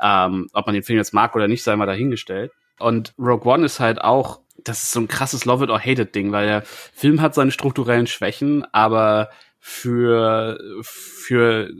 Ähm, 0.00 0.48
ob 0.52 0.66
man 0.66 0.74
den 0.74 0.84
Film 0.84 0.98
jetzt 0.98 1.14
mag 1.14 1.34
oder 1.34 1.48
nicht, 1.48 1.62
sei 1.62 1.74
mal 1.76 1.86
dahingestellt. 1.86 2.52
Und 2.78 3.14
Rogue 3.18 3.52
One 3.52 3.64
ist 3.64 3.80
halt 3.80 4.00
auch, 4.00 4.40
das 4.62 4.82
ist 4.82 4.92
so 4.92 5.00
ein 5.00 5.08
krasses 5.08 5.44
Love 5.44 5.64
it 5.64 5.70
or 5.70 5.80
hate 5.80 6.02
it 6.02 6.14
Ding, 6.14 6.32
weil 6.32 6.46
der 6.46 6.62
Film 6.62 7.20
hat 7.20 7.34
seine 7.34 7.50
strukturellen 7.50 8.06
Schwächen, 8.06 8.64
aber 8.72 9.30
für, 9.58 10.58
für 10.82 11.70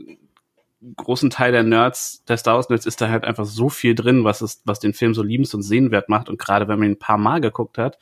großen 0.95 1.29
Teil 1.29 1.51
der 1.51 1.63
Nerds, 1.63 2.23
der 2.25 2.37
Star 2.37 2.55
Wars 2.55 2.69
Nerds, 2.69 2.85
ist 2.85 3.01
da 3.01 3.09
halt 3.09 3.25
einfach 3.25 3.45
so 3.45 3.69
viel 3.69 3.95
drin, 3.95 4.23
was 4.23 4.41
es, 4.41 4.61
was 4.65 4.79
den 4.79 4.93
Film 4.93 5.13
so 5.13 5.23
liebens 5.23 5.53
und 5.53 5.61
sehenwert 5.61 6.09
macht. 6.09 6.29
Und 6.29 6.39
gerade 6.39 6.67
wenn 6.67 6.79
man 6.79 6.89
ihn 6.89 6.93
ein 6.93 6.99
paar 6.99 7.17
Mal 7.17 7.41
geguckt 7.41 7.77
hat, 7.77 7.97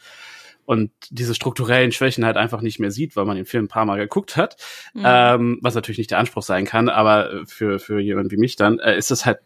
und 0.68 0.92
diese 1.12 1.34
strukturellen 1.34 1.94
Schwächen 1.94 2.26
halt 2.26 2.36
einfach 2.36 2.60
nicht 2.60 2.78
mehr 2.78 2.92
sieht, 2.92 3.16
weil 3.16 3.24
man 3.24 3.38
den 3.38 3.46
Film 3.46 3.66
ein 3.66 3.70
paar 3.70 3.86
Mal 3.86 3.98
geguckt 3.98 4.36
hat, 4.36 4.58
mhm. 4.94 5.04
ähm, 5.06 5.60
was 5.62 5.76
natürlich 5.76 5.98
nicht 5.98 6.12
der 6.12 6.20
Anspruch 6.20 6.44
sein 6.44 6.66
kann, 6.66 6.90
aber 6.90 7.46
für, 7.46 7.80
für 7.80 8.02
jemanden 8.02 8.32
wie 8.32 8.38
mich 8.38 8.58
dann, 8.58 8.78
äh, 8.80 8.98
ist 8.98 9.10
das 9.10 9.26
halt 9.26 9.40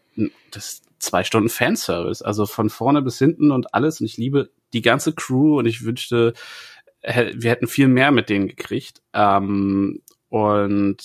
das 0.50 0.82
zwei 0.98 1.22
Stunden 1.22 1.48
Fanservice, 1.48 2.22
also 2.22 2.44
von 2.44 2.70
vorne 2.70 3.02
bis 3.02 3.18
hinten 3.18 3.52
und 3.52 3.72
alles 3.72 4.00
und 4.00 4.06
ich 4.06 4.16
liebe 4.16 4.50
die 4.72 4.82
ganze 4.82 5.12
Crew 5.12 5.60
und 5.60 5.66
ich 5.66 5.84
wünschte, 5.84 6.32
wir 7.02 7.50
hätten 7.50 7.68
viel 7.68 7.86
mehr 7.86 8.10
mit 8.10 8.28
denen 8.28 8.48
gekriegt 8.48 9.00
ähm, 9.14 10.02
und 10.28 10.96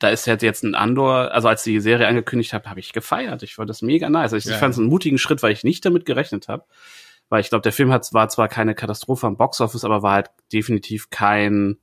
da 0.00 0.10
ist 0.10 0.26
halt 0.26 0.42
jetzt 0.42 0.64
ein 0.64 0.74
Andor, 0.74 1.32
also 1.32 1.48
als 1.48 1.62
die 1.62 1.80
Serie 1.80 2.08
angekündigt 2.08 2.52
habe, 2.52 2.68
habe 2.68 2.80
ich 2.80 2.92
gefeiert. 2.92 3.42
Ich 3.42 3.54
fand 3.54 3.70
das 3.70 3.80
mega 3.80 4.10
nice. 4.10 4.32
Ich, 4.32 4.44
ja. 4.44 4.52
ich 4.52 4.58
fand 4.58 4.74
es 4.74 4.78
einen 4.78 4.88
mutigen 4.88 5.16
Schritt, 5.16 5.42
weil 5.42 5.52
ich 5.52 5.64
nicht 5.64 5.84
damit 5.86 6.04
gerechnet 6.04 6.48
habe 6.48 6.64
weil 7.32 7.40
ich 7.40 7.48
glaube, 7.48 7.62
der 7.62 7.72
Film 7.72 7.90
hat 7.90 8.12
war 8.12 8.28
zwar 8.28 8.46
keine 8.46 8.74
Katastrophe 8.74 9.26
am 9.26 9.38
Boxoffice, 9.38 9.86
aber 9.86 10.02
war 10.02 10.12
halt 10.12 10.30
definitiv 10.52 11.08
kein 11.08 11.78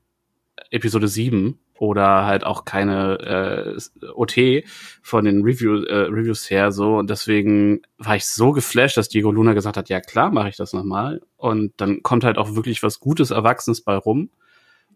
Episode 0.69 1.07
7 1.07 1.57
oder 1.79 2.27
halt 2.27 2.43
auch 2.43 2.65
keine 2.65 3.75
äh, 3.97 4.09
OT 4.13 4.63
von 5.01 5.25
den 5.25 5.41
Review, 5.41 5.81
äh, 5.85 6.01
Reviews 6.01 6.51
her 6.51 6.71
so. 6.71 6.97
Und 6.97 7.09
deswegen 7.09 7.81
war 7.97 8.15
ich 8.15 8.27
so 8.27 8.51
geflasht, 8.51 8.95
dass 8.95 9.09
Diego 9.09 9.31
Luna 9.31 9.53
gesagt 9.53 9.75
hat, 9.75 9.89
ja 9.89 10.01
klar, 10.01 10.29
mache 10.29 10.49
ich 10.49 10.55
das 10.55 10.71
nochmal 10.71 11.19
und 11.35 11.73
dann 11.77 12.03
kommt 12.03 12.25
halt 12.25 12.37
auch 12.37 12.53
wirklich 12.53 12.83
was 12.83 12.99
Gutes 12.99 13.31
Erwachsenes 13.31 13.81
bei 13.81 13.95
rum. 13.95 14.29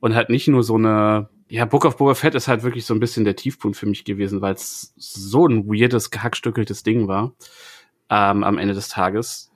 Und 0.01 0.13
halt 0.13 0.29
nicht 0.29 0.47
nur 0.47 0.61
so 0.61 0.75
eine 0.75 1.29
ja, 1.47 1.65
Book 1.65 1.85
of 1.85 1.97
Boba 1.97 2.13
Fett 2.13 2.35
ist 2.35 2.47
halt 2.47 2.61
wirklich 2.61 2.85
so 2.85 2.93
ein 2.93 2.99
bisschen 2.99 3.25
der 3.25 3.35
Tiefpunkt 3.35 3.75
für 3.75 3.87
mich 3.87 4.05
gewesen, 4.05 4.41
weil 4.41 4.53
es 4.53 4.93
so 4.97 5.47
ein 5.47 5.65
weirdes, 5.65 6.11
gehackstückeltes 6.11 6.83
Ding 6.83 7.07
war 7.07 7.33
ähm, 8.11 8.43
am 8.43 8.59
Ende 8.59 8.75
des 8.75 8.89
Tages 8.89 9.49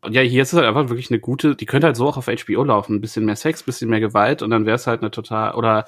und 0.00 0.12
ja, 0.12 0.22
hier 0.22 0.42
ist 0.42 0.52
es 0.52 0.58
halt 0.58 0.66
einfach 0.66 0.88
wirklich 0.88 1.10
eine 1.10 1.18
gute, 1.18 1.56
die 1.56 1.66
könnte 1.66 1.86
halt 1.86 1.96
so 1.96 2.06
auch 2.06 2.16
auf 2.16 2.26
HBO 2.26 2.64
laufen, 2.64 2.96
ein 2.96 3.00
bisschen 3.00 3.24
mehr 3.24 3.36
Sex, 3.36 3.62
bisschen 3.62 3.90
mehr 3.90 4.00
Gewalt 4.00 4.42
und 4.42 4.50
dann 4.50 4.66
wäre 4.66 4.76
es 4.76 4.86
halt 4.86 5.00
eine 5.00 5.10
total, 5.10 5.54
oder, 5.54 5.86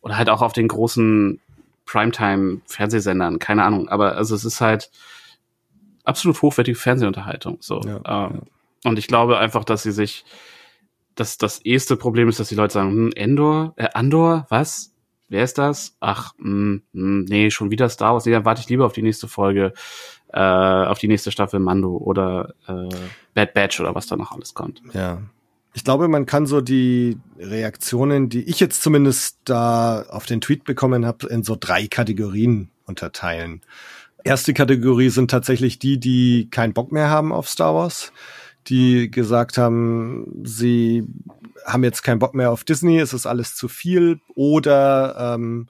oder 0.00 0.16
halt 0.16 0.30
auch 0.30 0.42
auf 0.42 0.52
den 0.52 0.68
großen 0.68 1.40
Primetime-Fernsehsendern, 1.86 3.38
keine 3.38 3.64
Ahnung, 3.64 3.88
aber 3.88 4.16
also 4.16 4.34
es 4.34 4.44
ist 4.44 4.60
halt 4.60 4.90
absolut 6.04 6.40
hochwertige 6.40 6.78
Fernsehunterhaltung, 6.78 7.58
so. 7.60 7.80
Ja, 7.80 7.96
ähm, 7.96 8.02
ja. 8.04 8.40
Und 8.84 8.98
ich 8.98 9.08
glaube 9.08 9.38
einfach, 9.38 9.64
dass 9.64 9.82
sie 9.82 9.92
sich, 9.92 10.24
dass 11.14 11.36
das 11.36 11.58
erste 11.58 11.96
Problem 11.96 12.28
ist, 12.28 12.38
dass 12.38 12.48
die 12.48 12.54
Leute 12.54 12.74
sagen, 12.74 12.90
hm, 12.90 13.12
Endor, 13.14 13.74
äh, 13.76 13.88
Andor, 13.94 14.46
was? 14.50 14.94
Wer 15.28 15.44
ist 15.44 15.58
das? 15.58 15.96
Ach, 16.00 16.32
mh, 16.38 16.44
hm, 16.44 16.82
mh, 16.92 17.02
hm, 17.02 17.24
nee, 17.24 17.50
schon 17.50 17.70
wieder 17.70 17.88
Star 17.88 18.14
Wars. 18.14 18.24
Nee, 18.24 18.32
dann 18.32 18.44
warte 18.44 18.62
ich 18.62 18.68
lieber 18.68 18.86
auf 18.86 18.92
die 18.92 19.02
nächste 19.02 19.28
Folge 19.28 19.74
äh, 20.32 20.40
auf 20.40 20.98
die 20.98 21.08
nächste 21.08 21.30
Staffel 21.30 21.60
Mando 21.60 21.96
oder 21.96 22.54
äh, 22.66 22.88
Bad 23.34 23.54
Batch 23.54 23.80
oder 23.80 23.94
was 23.94 24.06
da 24.06 24.16
noch 24.16 24.32
alles 24.32 24.54
kommt. 24.54 24.82
Ja. 24.92 25.22
Ich 25.74 25.84
glaube, 25.84 26.08
man 26.08 26.26
kann 26.26 26.46
so 26.46 26.60
die 26.60 27.18
Reaktionen, 27.38 28.28
die 28.28 28.42
ich 28.42 28.58
jetzt 28.58 28.82
zumindest 28.82 29.38
da 29.44 30.02
auf 30.08 30.26
den 30.26 30.40
Tweet 30.40 30.64
bekommen 30.64 31.06
habe, 31.06 31.26
in 31.28 31.44
so 31.44 31.56
drei 31.58 31.86
Kategorien 31.86 32.70
unterteilen. 32.86 33.60
Erste 34.24 34.54
Kategorie 34.54 35.10
sind 35.10 35.30
tatsächlich 35.30 35.78
die, 35.78 36.00
die 36.00 36.48
keinen 36.50 36.72
Bock 36.72 36.90
mehr 36.90 37.08
haben 37.08 37.32
auf 37.32 37.48
Star 37.48 37.74
Wars, 37.74 38.12
die 38.66 39.10
gesagt 39.10 39.56
haben, 39.56 40.42
sie 40.44 41.04
haben 41.64 41.84
jetzt 41.84 42.02
keinen 42.02 42.18
Bock 42.18 42.34
mehr 42.34 42.50
auf 42.50 42.64
Disney, 42.64 42.98
es 42.98 43.12
ist 43.12 43.26
alles 43.26 43.54
zu 43.54 43.68
viel 43.68 44.20
oder 44.34 45.34
ähm, 45.36 45.68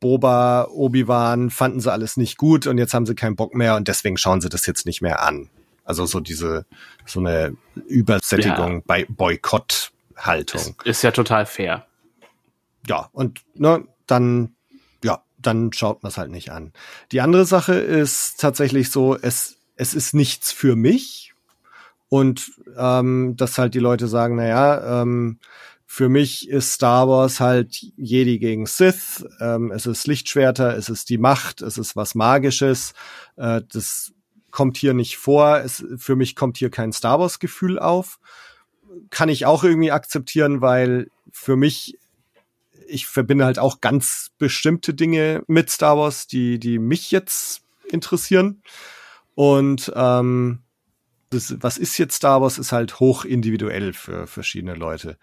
Boba, 0.00 0.68
Obi-Wan 0.70 1.50
fanden 1.50 1.80
sie 1.80 1.90
alles 1.90 2.16
nicht 2.16 2.36
gut 2.36 2.66
und 2.66 2.78
jetzt 2.78 2.92
haben 2.92 3.06
sie 3.06 3.14
keinen 3.14 3.36
Bock 3.36 3.54
mehr 3.54 3.76
und 3.76 3.88
deswegen 3.88 4.18
schauen 4.18 4.40
sie 4.40 4.48
das 4.48 4.66
jetzt 4.66 4.84
nicht 4.84 5.00
mehr 5.00 5.22
an. 5.22 5.48
Also 5.84 6.06
so 6.06 6.20
diese, 6.20 6.66
so 7.06 7.20
eine 7.20 7.56
Übersättigung 7.86 8.76
ja. 8.76 8.82
bei 8.86 9.06
Boykotthaltung. 9.08 10.60
Ist, 10.60 10.86
ist 10.86 11.02
ja 11.02 11.10
total 11.10 11.46
fair. 11.46 11.86
Ja, 12.86 13.08
und 13.12 13.40
ne, 13.54 13.86
dann, 14.06 14.54
ja, 15.02 15.22
dann 15.38 15.72
schaut 15.72 16.02
man 16.02 16.10
es 16.10 16.18
halt 16.18 16.30
nicht 16.30 16.50
an. 16.50 16.72
Die 17.12 17.20
andere 17.20 17.46
Sache 17.46 17.74
ist 17.74 18.40
tatsächlich 18.40 18.90
so, 18.90 19.16
es, 19.16 19.56
es 19.76 19.94
ist 19.94 20.14
nichts 20.14 20.52
für 20.52 20.76
mich. 20.76 21.32
Und 22.10 22.52
ähm, 22.76 23.34
dass 23.36 23.58
halt 23.58 23.74
die 23.74 23.80
Leute 23.80 24.08
sagen, 24.08 24.36
na 24.36 24.46
ja, 24.46 25.02
ähm, 25.02 25.38
für 25.94 26.08
mich 26.08 26.48
ist 26.48 26.72
Star 26.72 27.08
Wars 27.08 27.38
halt 27.38 27.80
Jedi 27.96 28.40
gegen 28.40 28.66
Sith. 28.66 29.24
Ähm, 29.38 29.70
es 29.70 29.86
ist 29.86 30.08
Lichtschwerter, 30.08 30.76
es 30.76 30.88
ist 30.88 31.08
die 31.08 31.18
Macht, 31.18 31.62
es 31.62 31.78
ist 31.78 31.94
was 31.94 32.16
Magisches. 32.16 32.94
Äh, 33.36 33.60
das 33.72 34.12
kommt 34.50 34.76
hier 34.76 34.92
nicht 34.92 35.18
vor. 35.18 35.58
Es, 35.58 35.84
für 35.98 36.16
mich 36.16 36.34
kommt 36.34 36.56
hier 36.56 36.68
kein 36.68 36.92
Star 36.92 37.20
Wars-Gefühl 37.20 37.78
auf. 37.78 38.18
Kann 39.10 39.28
ich 39.28 39.46
auch 39.46 39.62
irgendwie 39.62 39.92
akzeptieren, 39.92 40.60
weil 40.60 41.12
für 41.30 41.54
mich 41.54 41.96
ich 42.88 43.06
verbinde 43.06 43.44
halt 43.44 43.60
auch 43.60 43.80
ganz 43.80 44.32
bestimmte 44.36 44.94
Dinge 44.94 45.44
mit 45.46 45.70
Star 45.70 45.96
Wars, 45.96 46.26
die, 46.26 46.58
die 46.58 46.80
mich 46.80 47.12
jetzt 47.12 47.62
interessieren. 47.88 48.62
Und 49.36 49.92
ähm, 49.94 50.58
das, 51.30 51.54
was 51.60 51.78
ist 51.78 51.98
jetzt 51.98 52.16
Star 52.16 52.42
Wars, 52.42 52.58
ist 52.58 52.72
halt 52.72 52.98
hoch 52.98 53.24
individuell 53.24 53.92
für 53.92 54.26
verschiedene 54.26 54.74
Leute. 54.74 55.18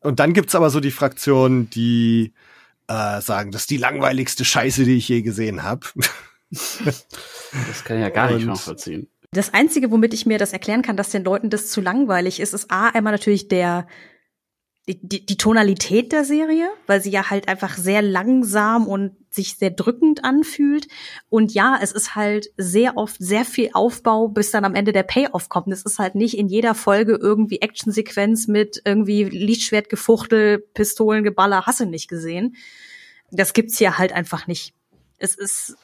Und 0.00 0.20
dann 0.20 0.32
gibt's 0.32 0.54
aber 0.54 0.70
so 0.70 0.80
die 0.80 0.90
Fraktionen, 0.90 1.70
die 1.70 2.32
äh, 2.88 3.20
sagen, 3.20 3.50
das 3.50 3.62
ist 3.62 3.70
die 3.70 3.76
langweiligste 3.76 4.44
Scheiße, 4.44 4.84
die 4.84 4.96
ich 4.96 5.08
je 5.08 5.22
gesehen 5.22 5.62
habe. 5.62 5.86
das 6.50 7.84
kann 7.84 7.96
ich 7.96 8.02
ja 8.02 8.10
gar 8.10 8.30
nicht 8.30 8.46
nachvollziehen. 8.46 9.08
Das 9.30 9.52
Einzige, 9.52 9.90
womit 9.90 10.14
ich 10.14 10.24
mir 10.24 10.38
das 10.38 10.52
erklären 10.52 10.82
kann, 10.82 10.96
dass 10.96 11.10
den 11.10 11.22
Leuten 11.22 11.50
das 11.50 11.68
zu 11.68 11.80
langweilig 11.80 12.40
ist, 12.40 12.54
ist 12.54 12.70
A, 12.70 12.88
einmal 12.88 13.12
natürlich 13.12 13.48
der 13.48 13.86
die, 14.96 15.24
die 15.24 15.36
Tonalität 15.36 16.12
der 16.12 16.24
Serie, 16.24 16.70
weil 16.86 17.02
sie 17.02 17.10
ja 17.10 17.28
halt 17.28 17.48
einfach 17.48 17.76
sehr 17.76 18.00
langsam 18.00 18.86
und 18.86 19.16
sich 19.30 19.56
sehr 19.56 19.70
drückend 19.70 20.24
anfühlt. 20.24 20.88
Und 21.28 21.52
ja, 21.52 21.78
es 21.82 21.92
ist 21.92 22.14
halt 22.14 22.48
sehr 22.56 22.96
oft 22.96 23.16
sehr 23.18 23.44
viel 23.44 23.70
Aufbau, 23.74 24.28
bis 24.28 24.50
dann 24.50 24.64
am 24.64 24.74
Ende 24.74 24.92
der 24.92 25.02
Payoff 25.02 25.48
kommt. 25.48 25.68
Es 25.68 25.82
ist 25.82 25.98
halt 25.98 26.14
nicht 26.14 26.38
in 26.38 26.48
jeder 26.48 26.74
Folge 26.74 27.18
irgendwie 27.20 27.60
Actionsequenz 27.60 28.48
mit 28.48 28.80
irgendwie 28.84 29.24
Lichtschwertgefuchtel, 29.24 30.58
Pistolengeballer, 30.58 31.66
hasse 31.66 31.84
nicht 31.84 32.08
gesehen. 32.08 32.56
Das 33.30 33.52
gibt's 33.52 33.76
hier 33.76 33.98
halt 33.98 34.12
einfach 34.12 34.46
nicht. 34.46 34.72
Es 35.18 35.34
ist 35.34 35.76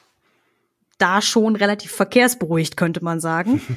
da 0.97 1.21
schon 1.21 1.55
relativ 1.55 1.91
verkehrsberuhigt, 1.91 2.75
könnte 2.77 3.03
man 3.03 3.19
sagen. 3.19 3.61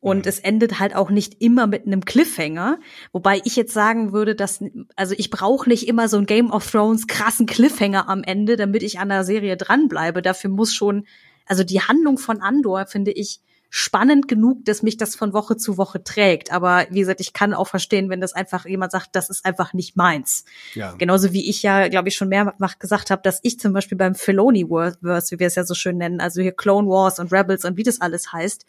Und 0.00 0.24
mhm. 0.24 0.28
es 0.28 0.38
endet 0.38 0.78
halt 0.78 0.94
auch 0.94 1.10
nicht 1.10 1.42
immer 1.42 1.66
mit 1.66 1.86
einem 1.86 2.04
Cliffhanger. 2.04 2.78
Wobei 3.12 3.40
ich 3.44 3.56
jetzt 3.56 3.72
sagen 3.72 4.12
würde, 4.12 4.34
dass, 4.34 4.62
also 4.96 5.14
ich 5.18 5.30
brauche 5.30 5.68
nicht 5.68 5.88
immer 5.88 6.08
so 6.08 6.18
ein 6.18 6.26
Game 6.26 6.50
of 6.50 6.70
Thrones 6.70 7.06
krassen 7.06 7.46
Cliffhanger 7.46 8.08
am 8.08 8.22
Ende, 8.22 8.56
damit 8.56 8.82
ich 8.82 9.00
an 9.00 9.08
der 9.08 9.24
Serie 9.24 9.56
dranbleibe. 9.56 10.22
Dafür 10.22 10.50
muss 10.50 10.72
schon, 10.72 11.06
also 11.46 11.64
die 11.64 11.80
Handlung 11.80 12.18
von 12.18 12.40
Andor 12.40 12.86
finde 12.86 13.10
ich 13.10 13.40
spannend 13.70 14.28
genug, 14.28 14.64
dass 14.64 14.82
mich 14.82 14.96
das 14.96 15.14
von 15.14 15.32
Woche 15.32 15.56
zu 15.56 15.76
Woche 15.76 16.02
trägt. 16.02 16.52
Aber 16.52 16.86
wie 16.90 17.00
gesagt, 17.00 17.20
ich 17.20 17.32
kann 17.32 17.52
auch 17.52 17.66
verstehen, 17.68 18.08
wenn 18.08 18.20
das 18.20 18.32
einfach 18.32 18.64
jemand 18.64 18.92
sagt, 18.92 19.10
das 19.12 19.28
ist 19.28 19.44
einfach 19.44 19.74
nicht 19.74 19.96
meins. 19.96 20.44
Ja. 20.74 20.94
Genauso 20.96 21.32
wie 21.32 21.50
ich 21.50 21.62
ja, 21.62 21.88
glaube 21.88 22.08
ich, 22.08 22.14
schon 22.14 22.28
mehrfach 22.28 22.78
gesagt 22.78 23.10
habe, 23.10 23.20
dass 23.22 23.40
ich 23.42 23.60
zum 23.60 23.72
Beispiel 23.72 23.98
beim 23.98 24.14
Filoni-Verse, 24.14 25.34
wie 25.34 25.40
wir 25.40 25.46
es 25.46 25.54
ja 25.54 25.64
so 25.64 25.74
schön 25.74 25.98
nennen, 25.98 26.20
also 26.20 26.40
hier 26.40 26.52
Clone 26.52 26.88
Wars 26.88 27.18
und 27.18 27.32
Rebels 27.32 27.64
und 27.64 27.76
wie 27.76 27.82
das 27.82 28.00
alles 28.00 28.32
heißt, 28.32 28.64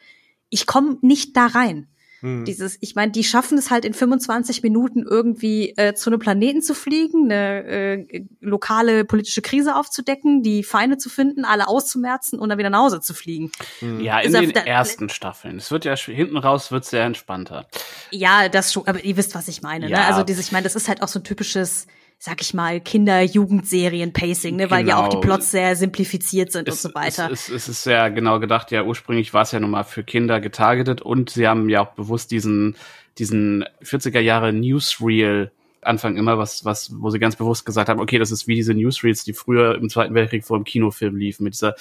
ich 0.50 0.66
komme 0.66 0.98
nicht 1.02 1.36
da 1.38 1.48
rein. 1.48 1.88
Hm. 2.22 2.44
Dieses, 2.44 2.78
ich 2.82 2.96
meine, 2.96 3.12
die 3.12 3.24
schaffen 3.24 3.58
es 3.58 3.72
halt 3.72 3.86
in 3.86 3.94
25 3.94 4.62
Minuten 4.62 5.04
irgendwie 5.04 5.74
äh, 5.78 5.94
zu 5.94 6.10
einem 6.10 6.20
Planeten 6.20 6.62
zu 6.62 6.74
fliegen, 6.74 7.32
eine 7.32 7.64
äh, 7.64 8.26
lokale 8.42 9.06
politische 9.06 9.42
Krise 9.42 9.76
aufzudecken, 9.76 10.44
die 10.44 10.64
Feinde 10.64 10.98
zu 10.98 11.10
finden, 11.10 11.46
alle 11.46 11.68
auszumerzen 11.68 12.38
und 12.38 12.50
dann 12.50 12.58
wieder 12.58 12.70
nach 12.70 12.80
Hause 12.80 13.00
zu 13.00 13.14
fliegen. 13.14 13.52
Hm. 13.80 14.02
Ja, 14.02 14.20
in 14.20 14.34
den 14.34 14.52
ersten 14.52 15.10
Staffeln. 15.10 15.58
Es 15.58 15.72
wird 15.72 15.86
ja 15.86 15.96
hinten 15.96 16.38
raus 16.38 16.72
wird 16.72 16.84
sehr 16.84 17.06
entspannter. 17.06 17.68
Ja, 18.12 18.50
das 18.50 18.74
schon, 18.74 18.86
aber 18.88 19.04
ihr 19.04 19.16
wisst, 19.16 19.36
was 19.36 19.48
ich 19.48 19.62
meine. 19.62 19.86
Ne? 19.86 19.92
Ja. 19.92 20.00
Ne? 20.00 20.06
Also 20.08 20.24
dieses, 20.24 20.48
ich 20.48 20.52
meine, 20.52 20.64
das 20.64 20.76
ist 20.76 20.90
halt 20.90 21.02
auch 21.02 21.08
so 21.08 21.20
ein 21.20 21.24
typisches 21.24 21.88
sag 22.22 22.42
ich 22.42 22.54
mal, 22.54 22.82
Kinder-Jugendserien-Pacing, 22.82 24.58
ne? 24.58 24.70
weil 24.70 24.84
genau. 24.84 24.98
ja 24.98 25.06
auch 25.06 25.08
die 25.08 25.16
genau. 25.16 25.36
Plots 25.36 25.52
sehr 25.52 25.78
simplifiziert 25.78 26.52
sind 26.52 26.68
es, 26.68 26.84
und 26.86 26.92
so 26.92 26.96
weiter. 26.96 27.32
Es, 27.32 27.48
es, 27.48 27.56
es 27.56 27.70
ist 27.70 27.84
sehr 27.84 28.12
genau 28.12 28.42
gedacht, 28.42 28.72
ja, 28.72 28.84
ursprünglich 28.84 29.34
war 29.34 29.44
es 29.44 29.54
ja 29.54 29.60
nun 29.62 29.72
mal 29.72 29.86
für 29.86 30.04
Kinder 30.04 30.42
getargetet 30.42 31.02
und 31.02 31.30
sie 31.30 31.48
haben 31.48 31.70
ja 31.70 31.82
auch 31.82 31.94
bewusst 31.94 32.32
diesen, 32.32 32.76
diesen 33.18 33.64
40er 33.82 34.20
Jahre 34.20 34.52
Newsreel 34.52 35.52
Anfang 35.82 36.18
immer 36.18 36.38
was, 36.38 36.66
was, 36.66 36.92
wo 37.00 37.10
sie 37.10 37.20
ganz 37.20 37.36
bewusst 37.36 37.66
gesagt 37.66 37.90
haben, 37.90 38.00
okay, 38.00 38.20
das 38.20 38.32
ist 38.32 38.48
wie 38.48 38.56
diese 38.56 38.74
Newsreels, 38.74 39.24
die 39.24 39.34
früher 39.34 39.76
im 39.76 39.90
Zweiten 39.90 40.14
Weltkrieg 40.14 40.46
vor 40.46 40.58
dem 40.58 40.64
Kinofilm 40.64 41.16
liefen, 41.16 41.44
mit 41.44 41.54
dieser 41.54 41.76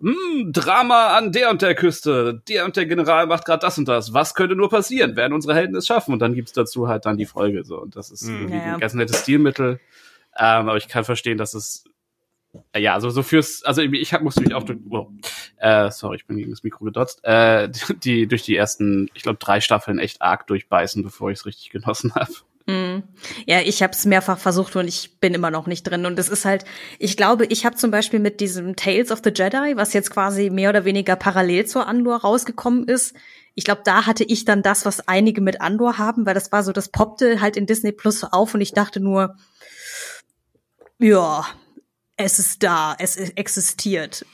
mm, 0.00 0.52
Drama 0.52 1.16
an 1.16 1.32
der 1.32 1.50
und 1.50 1.62
der 1.62 1.74
Küste, 1.74 2.42
der 2.48 2.64
und 2.64 2.76
der 2.76 2.86
General 2.86 3.26
macht 3.26 3.44
gerade 3.44 3.60
das 3.60 3.78
und 3.78 3.88
das. 3.88 4.12
Was 4.12 4.34
könnte 4.34 4.56
nur 4.56 4.68
passieren? 4.68 5.16
Werden 5.16 5.32
unsere 5.32 5.54
Helden 5.54 5.76
es 5.76 5.86
schaffen? 5.86 6.12
Und 6.12 6.20
dann 6.20 6.34
gibt's 6.34 6.52
dazu 6.52 6.88
halt 6.88 7.06
dann 7.06 7.16
die 7.16 7.26
Folge 7.26 7.64
so. 7.64 7.80
Und 7.80 7.96
das 7.96 8.10
ist 8.10 8.28
mhm. 8.28 8.52
ja, 8.52 8.74
ein 8.74 8.80
ganz 8.80 8.94
nettes 8.94 9.20
Stilmittel. 9.20 9.80
Ähm, 10.36 10.68
aber 10.68 10.76
ich 10.76 10.88
kann 10.88 11.04
verstehen, 11.04 11.38
dass 11.38 11.54
es 11.54 11.84
äh, 12.72 12.80
ja, 12.80 12.94
also 12.94 13.10
so 13.10 13.22
fürs, 13.22 13.62
also 13.64 13.82
ich 13.82 14.12
hab, 14.12 14.22
musste 14.22 14.40
mich 14.40 14.54
auch 14.54 14.62
durch, 14.62 14.78
oh, 14.90 15.10
äh, 15.58 15.90
sorry, 15.90 16.16
ich 16.16 16.26
bin 16.26 16.36
gegen 16.36 16.50
das 16.50 16.62
Mikro 16.62 16.84
gedotzt, 16.84 17.24
äh, 17.24 17.68
die 18.02 18.26
durch 18.26 18.42
die 18.42 18.56
ersten, 18.56 19.10
ich 19.14 19.22
glaube, 19.22 19.38
drei 19.38 19.60
Staffeln 19.60 19.98
echt 19.98 20.22
arg 20.22 20.46
durchbeißen, 20.46 21.02
bevor 21.02 21.30
ich 21.30 21.40
es 21.40 21.46
richtig 21.46 21.70
genossen 21.70 22.14
habe. 22.14 22.32
Ja, 23.46 23.60
ich 23.60 23.82
habe 23.82 23.92
es 23.92 24.04
mehrfach 24.04 24.38
versucht 24.38 24.76
und 24.76 24.88
ich 24.88 25.18
bin 25.20 25.34
immer 25.34 25.50
noch 25.50 25.66
nicht 25.66 25.84
drin. 25.84 26.06
Und 26.06 26.18
es 26.18 26.28
ist 26.28 26.44
halt, 26.44 26.64
ich 26.98 27.16
glaube, 27.16 27.46
ich 27.46 27.64
habe 27.64 27.76
zum 27.76 27.90
Beispiel 27.90 28.20
mit 28.20 28.40
diesem 28.40 28.76
Tales 28.76 29.10
of 29.10 29.20
the 29.24 29.32
Jedi, 29.34 29.76
was 29.76 29.92
jetzt 29.92 30.10
quasi 30.10 30.50
mehr 30.50 30.70
oder 30.70 30.84
weniger 30.84 31.16
parallel 31.16 31.66
zur 31.66 31.86
Andor 31.86 32.18
rausgekommen 32.18 32.84
ist, 32.84 33.14
ich 33.58 33.64
glaube, 33.64 33.82
da 33.84 34.06
hatte 34.06 34.22
ich 34.22 34.44
dann 34.44 34.62
das, 34.62 34.84
was 34.84 35.08
einige 35.08 35.40
mit 35.40 35.60
Andor 35.60 35.98
haben, 35.98 36.26
weil 36.26 36.34
das 36.34 36.52
war 36.52 36.62
so, 36.62 36.70
das 36.70 36.90
poppte 36.90 37.40
halt 37.40 37.56
in 37.56 37.66
Disney 37.66 37.90
Plus 37.90 38.22
auf 38.22 38.54
und 38.54 38.60
ich 38.60 38.72
dachte 38.72 39.00
nur, 39.00 39.34
ja, 41.00 41.44
es 42.16 42.38
ist 42.38 42.62
da, 42.62 42.94
es 43.00 43.16
existiert. 43.16 44.24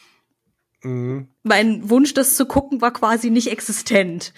Mhm. 0.85 1.29
Mein 1.43 1.89
Wunsch, 1.89 2.15
das 2.15 2.37
zu 2.37 2.47
gucken, 2.47 2.81
war 2.81 2.93
quasi 2.93 3.31
nicht 3.31 3.51
existent. 3.51 4.33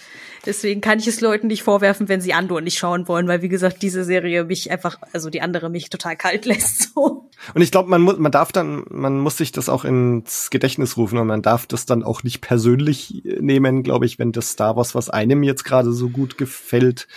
Deswegen 0.45 0.79
kann 0.81 0.99
ich 0.99 1.07
es 1.07 1.19
Leuten 1.19 1.47
nicht 1.47 1.61
vorwerfen, 1.61 2.07
wenn 2.07 2.21
sie 2.21 2.33
Andor 2.33 2.61
nicht 2.61 2.79
schauen 2.79 3.07
wollen, 3.07 3.27
weil 3.27 3.41
wie 3.41 3.49
gesagt, 3.49 3.81
diese 3.81 4.05
Serie 4.05 4.45
mich 4.45 4.71
einfach, 4.71 4.97
also 5.11 5.29
die 5.29 5.41
andere 5.41 5.69
mich 5.69 5.89
total 5.89 6.15
kalt 6.15 6.45
lässt. 6.45 6.93
So. 6.93 7.29
Und 7.53 7.61
ich 7.61 7.71
glaube, 7.71 7.89
man 7.89 8.01
muss, 8.01 8.17
man 8.17 8.31
darf 8.31 8.51
dann, 8.51 8.85
man 8.89 9.19
muss 9.19 9.37
sich 9.37 9.51
das 9.51 9.69
auch 9.69 9.83
ins 9.83 10.49
Gedächtnis 10.49 10.97
rufen 10.97 11.17
und 11.17 11.27
man 11.27 11.41
darf 11.41 11.67
das 11.67 11.85
dann 11.85 12.01
auch 12.01 12.23
nicht 12.23 12.41
persönlich 12.41 13.23
nehmen, 13.23 13.83
glaube 13.83 14.05
ich, 14.05 14.19
wenn 14.19 14.31
das 14.31 14.51
Star 14.51 14.75
Wars, 14.75 14.95
was 14.95 15.09
einem 15.09 15.43
jetzt 15.43 15.65
gerade 15.65 15.91
so 15.91 16.09
gut 16.09 16.37
gefällt, 16.37 17.07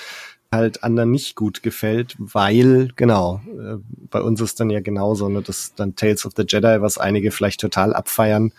halt 0.52 0.82
anderen 0.82 1.10
nicht 1.10 1.36
gut 1.36 1.62
gefällt, 1.62 2.16
weil, 2.18 2.90
genau, 2.96 3.40
äh, 3.46 3.76
bei 4.10 4.20
uns 4.20 4.40
ist 4.40 4.58
dann 4.58 4.70
ja 4.70 4.80
genauso, 4.80 5.28
ne, 5.28 5.42
das 5.42 5.74
dann 5.76 5.94
Tales 5.94 6.26
of 6.26 6.32
the 6.36 6.44
Jedi, 6.46 6.80
was 6.80 6.98
einige 6.98 7.30
vielleicht 7.30 7.60
total 7.60 7.94
abfeiern, 7.94 8.52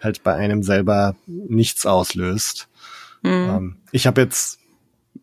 halt 0.00 0.22
bei 0.22 0.34
einem 0.34 0.62
selber 0.62 1.16
nichts 1.26 1.86
auslöst. 1.86 2.68
Mhm. 3.22 3.30
Ähm, 3.30 3.76
ich 3.92 4.06
habe 4.06 4.20
jetzt 4.20 4.58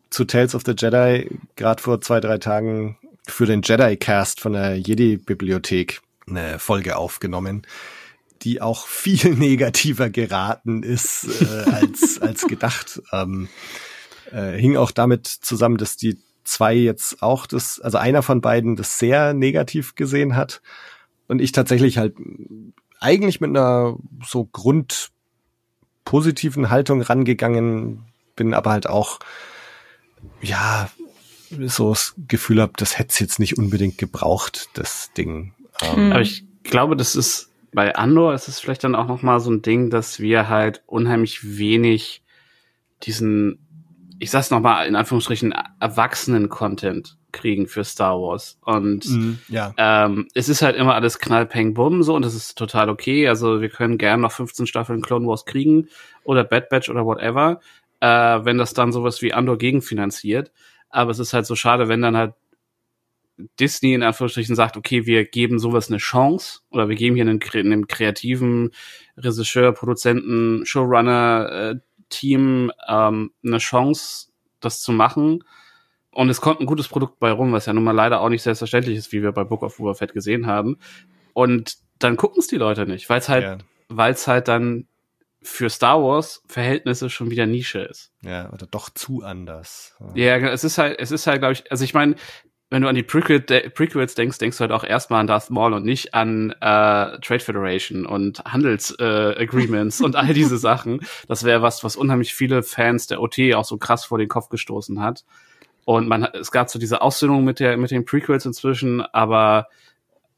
zu 0.09 0.25
Tales 0.25 0.55
of 0.55 0.63
the 0.65 0.73
Jedi 0.77 1.29
gerade 1.55 1.81
vor 1.81 2.01
zwei, 2.01 2.19
drei 2.19 2.37
Tagen 2.37 2.97
für 3.27 3.45
den 3.45 3.61
Jedi-Cast 3.61 4.39
von 4.39 4.53
der 4.53 4.77
Jedi-Bibliothek 4.77 6.01
eine 6.27 6.59
Folge 6.59 6.97
aufgenommen, 6.97 7.65
die 8.41 8.61
auch 8.61 8.87
viel 8.87 9.33
negativer 9.35 10.09
geraten 10.09 10.83
ist 10.83 11.41
äh, 11.41 11.69
als, 11.69 12.19
als 12.21 12.47
gedacht. 12.47 13.01
Ähm, 13.11 13.49
äh, 14.31 14.51
hing 14.51 14.77
auch 14.77 14.91
damit 14.91 15.27
zusammen, 15.27 15.77
dass 15.77 15.97
die 15.97 16.17
zwei 16.43 16.75
jetzt 16.75 17.21
auch 17.21 17.47
das, 17.47 17.79
also 17.79 17.97
einer 17.97 18.21
von 18.21 18.41
beiden 18.41 18.75
das 18.75 18.99
sehr 18.99 19.33
negativ 19.33 19.95
gesehen 19.95 20.35
hat 20.35 20.61
und 21.27 21.41
ich 21.41 21.51
tatsächlich 21.51 21.97
halt 21.97 22.15
eigentlich 23.05 23.39
mit 23.39 23.51
einer 23.51 23.95
so 24.25 24.49
grundpositiven 24.51 26.71
Haltung 26.71 27.01
rangegangen 27.01 28.03
bin, 28.35 28.55
aber 28.55 28.71
halt 28.71 28.87
auch, 28.87 29.19
ja, 30.41 30.89
so 31.51 31.91
das 31.91 32.15
Gefühl 32.27 32.59
habe, 32.61 32.73
das 32.77 32.97
hätte 32.97 33.11
es 33.11 33.19
jetzt 33.19 33.37
nicht 33.39 33.57
unbedingt 33.57 33.99
gebraucht, 33.99 34.69
das 34.73 35.13
Ding. 35.13 35.53
Ähm, 35.81 36.11
aber 36.11 36.21
ich 36.21 36.43
glaube, 36.63 36.97
das 36.97 37.15
ist 37.15 37.51
bei 37.75 37.93
Andor 37.95 38.33
ist 38.33 38.47
es 38.47 38.59
vielleicht 38.59 38.85
dann 38.85 38.95
auch 38.95 39.07
noch 39.07 39.21
mal 39.21 39.41
so 39.41 39.51
ein 39.51 39.61
Ding, 39.61 39.89
dass 39.89 40.19
wir 40.19 40.47
halt 40.47 40.81
unheimlich 40.87 41.57
wenig 41.57 42.23
diesen, 43.03 43.59
ich 44.17 44.31
sag's 44.31 44.49
noch 44.49 44.61
mal 44.61 44.87
in 44.87 44.95
Anführungsstrichen, 44.95 45.53
Erwachsenen-Content 45.81 47.17
kriegen 47.35 47.67
für 47.67 47.83
Star 47.83 48.19
Wars. 48.19 48.57
Und 48.61 49.05
mm, 49.05 49.39
ja. 49.49 49.73
ähm, 49.77 50.27
es 50.33 50.49
ist 50.49 50.61
halt 50.61 50.75
immer 50.75 50.95
alles 50.95 51.19
knallpeng 51.19 51.73
bumm 51.73 52.01
so 52.01 52.15
und 52.15 52.25
das 52.25 52.33
ist 52.33 52.57
total 52.57 52.89
okay. 52.89 53.27
Also 53.27 53.61
wir 53.61 53.69
können 53.69 53.97
gerne 53.97 54.23
noch 54.23 54.31
15 54.31 54.65
Staffeln 54.65 55.01
Clone 55.01 55.27
Wars 55.27 55.45
kriegen 55.45 55.89
oder 56.23 56.43
Bad 56.43 56.69
Batch 56.69 56.89
oder 56.89 57.05
whatever, 57.05 57.59
äh, 57.99 58.07
wenn 58.07 58.57
das 58.57 58.73
dann 58.73 58.91
sowas 58.91 59.21
wie 59.21 59.33
Andor 59.33 59.57
gegenfinanziert. 59.57 60.51
Aber 60.89 61.11
es 61.11 61.19
ist 61.19 61.33
halt 61.33 61.45
so 61.45 61.55
schade, 61.55 61.87
wenn 61.89 62.01
dann 62.01 62.17
halt 62.17 62.33
Disney 63.59 63.93
in 63.93 64.03
Anführungsstrichen 64.03 64.55
sagt, 64.55 64.77
okay, 64.77 65.05
wir 65.05 65.25
geben 65.25 65.59
sowas 65.59 65.89
eine 65.89 65.97
Chance 65.97 66.61
oder 66.71 66.87
wir 66.87 66.95
geben 66.95 67.15
hier 67.15 67.25
einen, 67.25 67.41
einen 67.53 67.87
kreativen 67.87 68.71
Regisseur, 69.17 69.73
Produzenten, 69.73 70.65
Showrunner, 70.65 71.49
äh, 71.51 71.75
Team 72.09 72.71
ähm, 72.87 73.31
eine 73.43 73.57
Chance, 73.57 74.27
das 74.61 74.79
zu 74.79 74.93
machen 74.93 75.43
Und 76.15 76.29
es 76.29 76.39
kommt 76.39 76.61
ein 76.61 76.65
gutes 76.65 76.87
Produkt 76.87 77.19
bei 77.19 77.29
rum, 77.29 77.51
was 77.51 77.65
ja 77.65 77.73
nun 77.73 77.83
mal 77.83 77.91
leider 77.91 78.21
auch 78.21 78.29
nicht 78.29 78.41
selbstverständlich 78.41 78.97
ist, 78.97 79.11
wie 79.11 79.21
wir 79.21 79.33
bei 79.33 79.43
Book 79.43 79.63
of 79.63 79.75
Boba 79.75 79.95
Fett 79.95 80.13
gesehen 80.13 80.47
haben. 80.47 80.77
Und 81.33 81.75
dann 81.99 82.15
gucken 82.15 82.39
es 82.39 82.47
die 82.47 82.55
Leute 82.55 82.85
nicht, 82.85 83.09
weil 83.09 83.19
es 83.19 83.27
halt, 83.27 83.43
Ja. 83.43 83.57
weil 83.89 84.13
es 84.13 84.25
halt 84.25 84.47
dann 84.47 84.87
für 85.41 85.69
Star 85.69 86.01
Wars 86.01 86.41
Verhältnisse 86.47 87.09
schon 87.09 87.31
wieder 87.31 87.45
Nische 87.45 87.79
ist. 87.79 88.13
Ja, 88.23 88.49
oder 88.53 88.65
doch 88.65 88.89
zu 88.89 89.23
anders. 89.23 89.93
Ja, 90.15 90.37
es 90.37 90.63
ist 90.63 90.77
halt, 90.77 90.97
es 90.99 91.11
ist 91.11 91.27
halt, 91.27 91.39
glaube 91.41 91.51
ich, 91.53 91.69
also 91.69 91.83
ich 91.83 91.93
meine, 91.93 92.15
wenn 92.69 92.81
du 92.81 92.87
an 92.87 92.95
die 92.95 93.03
Prequel, 93.03 93.41
de 93.41 93.69
Prequels 93.69 94.15
denkst, 94.15 94.37
denkst 94.37 94.57
du 94.57 94.61
halt 94.61 94.71
auch 94.71 94.85
erstmal 94.85 95.19
an 95.19 95.27
Darth 95.27 95.49
Maul 95.49 95.73
und 95.73 95.83
nicht 95.83 96.13
an 96.13 96.51
äh, 96.61 97.19
Trade 97.19 97.39
Federation 97.41 98.05
und 98.05 98.41
Handels 98.45 98.95
äh, 98.99 99.03
Agreements 99.37 99.99
und 100.01 100.15
all 100.15 100.33
diese 100.33 100.57
Sachen. 100.69 101.01
Das 101.27 101.43
wäre 101.43 101.61
was, 101.61 101.83
was 101.83 101.97
unheimlich 101.97 102.33
viele 102.33 102.63
Fans 102.63 103.07
der 103.07 103.21
OT 103.21 103.37
auch 103.53 103.65
so 103.65 103.77
krass 103.77 104.05
vor 104.05 104.17
den 104.17 104.29
Kopf 104.29 104.47
gestoßen 104.49 105.01
hat. 105.01 105.25
Und 105.85 106.07
man, 106.07 106.23
es 106.23 106.51
gab 106.51 106.69
so 106.69 106.79
diese 106.79 107.01
Aussöhnung 107.01 107.43
mit 107.43 107.59
der, 107.59 107.77
mit 107.77 107.91
den 107.91 108.05
Prequels 108.05 108.45
inzwischen, 108.45 109.01
aber 109.01 109.67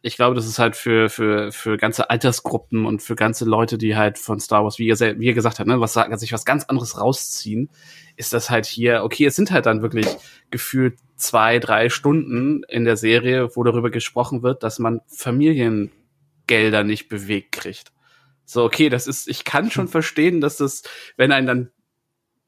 ich 0.02 0.16
glaube, 0.16 0.36
das 0.36 0.46
ist 0.46 0.60
halt 0.60 0.76
für, 0.76 1.10
für, 1.10 1.52
für 1.52 1.78
ganze 1.78 2.10
Altersgruppen 2.10 2.86
und 2.86 3.02
für 3.02 3.16
ganze 3.16 3.46
Leute, 3.46 3.78
die 3.78 3.96
halt 3.96 4.18
von 4.18 4.40
Star 4.40 4.64
Wars, 4.64 4.78
wie 4.78 4.88
ihr, 4.88 5.00
wie 5.00 5.26
ihr 5.26 5.34
gesagt 5.34 5.60
habt, 5.60 5.68
ne, 5.68 5.80
was 5.80 5.94
sagen, 5.94 6.16
sich 6.18 6.34
was 6.34 6.46
ganz 6.46 6.66
anderes 6.66 7.00
rausziehen, 7.00 7.70
ist 8.16 8.34
das 8.34 8.50
halt 8.50 8.66
hier, 8.66 9.04
okay, 9.04 9.26
es 9.26 9.36
sind 9.36 9.52
halt 9.52 9.66
dann 9.66 9.82
wirklich 9.82 10.08
gefühlt 10.52 11.00
zwei, 11.16 11.60
drei 11.60 11.90
Stunden 11.90 12.64
in 12.70 12.86
der 12.86 12.98
Serie, 12.98 13.56
wo 13.56 13.64
darüber 13.64 13.90
gesprochen 13.90 14.44
wird, 14.44 14.64
dass 14.64 14.80
man 14.80 15.02
Familiengelder 15.08 16.84
nicht 16.84 17.10
bewegt 17.10 17.54
kriegt. 17.54 17.92
So, 18.46 18.64
okay, 18.64 18.90
das 18.90 19.08
ist, 19.08 19.28
ich 19.28 19.44
kann 19.44 19.72
schon 19.72 19.88
verstehen, 19.88 20.42
dass 20.42 20.58
das, 20.58 20.84
wenn 21.18 21.32
einen 21.32 21.48
dann 21.48 21.72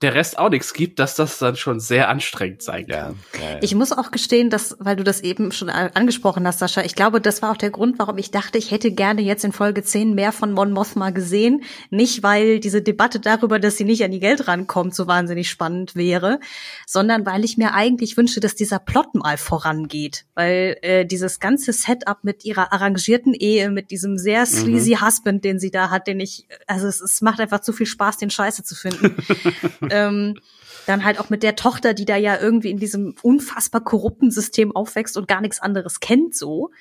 der 0.02 0.14
Rest 0.14 0.40
auch 0.40 0.50
nichts 0.50 0.74
gibt, 0.74 0.98
dass 1.00 1.16
das 1.16 1.40
dann 1.40 1.58
schon 1.58 1.82
sehr 1.82 2.08
anstrengend 2.08 2.62
sein 2.62 2.88
kann. 2.88 3.16
Ja, 3.34 3.40
ja, 3.42 3.50
ja. 3.56 3.60
Ich 3.62 3.76
muss 3.76 3.92
auch 3.92 4.12
gestehen, 4.12 4.50
dass, 4.50 4.78
weil 4.80 4.96
du 4.96 5.04
das 5.04 5.20
eben 5.20 5.52
schon 5.52 5.70
angesprochen 5.70 6.48
hast, 6.48 6.60
Sascha, 6.60 6.82
ich 6.84 6.96
glaube, 6.96 7.20
das 7.20 7.42
war 7.42 7.52
auch 7.52 7.58
der 7.58 7.70
Grund, 7.70 8.00
warum 8.00 8.18
ich 8.18 8.32
dachte, 8.32 8.58
ich 8.58 8.72
hätte 8.72 8.92
gerne 8.92 9.22
jetzt 9.22 9.44
in 9.44 9.52
Folge 9.52 9.84
10 9.84 10.16
mehr 10.16 10.32
von 10.32 10.54
Mon 10.54 10.72
Mothma 10.72 11.10
gesehen. 11.10 11.64
Nicht, 11.90 12.24
weil 12.24 12.62
diese 12.62 12.82
Debatte 12.82 13.20
darüber, 13.20 13.60
dass 13.60 13.76
sie 13.76 13.84
nicht 13.84 14.02
an 14.04 14.12
die 14.12 14.22
Geld 14.22 14.48
rankommt, 14.48 14.96
so 14.96 15.06
wahnsinnig 15.06 15.50
spannend 15.50 15.96
wäre, 15.96 16.40
sondern 16.88 17.26
weil 17.26 17.44
ich 17.44 17.58
mir 17.58 17.74
eigentlich 17.74 18.16
wünsche, 18.16 18.40
dass 18.40 18.56
dieser 18.56 18.80
Plot 18.80 19.16
mal 19.16 19.38
vorangeht. 19.38 20.26
Weil 20.34 20.78
äh, 20.82 21.06
dieses 21.06 21.42
ganze 21.42 21.74
Setup 21.74 22.24
mit 22.24 22.46
ihrer 22.46 22.72
arrangierten 22.72 23.34
Ehe, 23.34 23.70
mit 23.70 23.92
diesem 23.92 24.18
sehr 24.18 24.46
sleazy 24.46 24.98
Husband, 25.02 25.44
den 25.44 25.60
sie 25.60 25.72
da 25.72 25.90
hat, 25.90 26.08
den 26.08 26.22
ich, 26.22 26.48
also 26.68 26.88
es, 26.88 27.02
es 27.02 27.22
macht 27.22 27.42
einfach 27.42 27.60
zu 27.60 27.74
viel 27.74 27.86
Spaß, 27.86 28.16
den 28.16 28.30
Scheiße 28.30 28.64
zu 28.64 28.76
finden. 28.76 29.18
ähm, 29.94 30.36
dann 30.86 31.06
halt 31.06 31.20
auch 31.20 31.30
mit 31.30 31.44
der 31.44 31.56
Tochter, 31.56 31.94
die 31.94 32.06
da 32.06 32.16
ja 32.16 32.40
irgendwie 32.40 32.72
in 32.72 32.80
diesem 32.80 33.16
unfassbar 33.22 33.84
korrupten 33.84 34.32
System 34.32 34.76
aufwächst 34.76 35.18
und 35.18 35.28
gar 35.28 35.42
nichts 35.42 35.60
anderes 35.60 36.00
kennt, 36.00 36.36
so, 36.36 36.72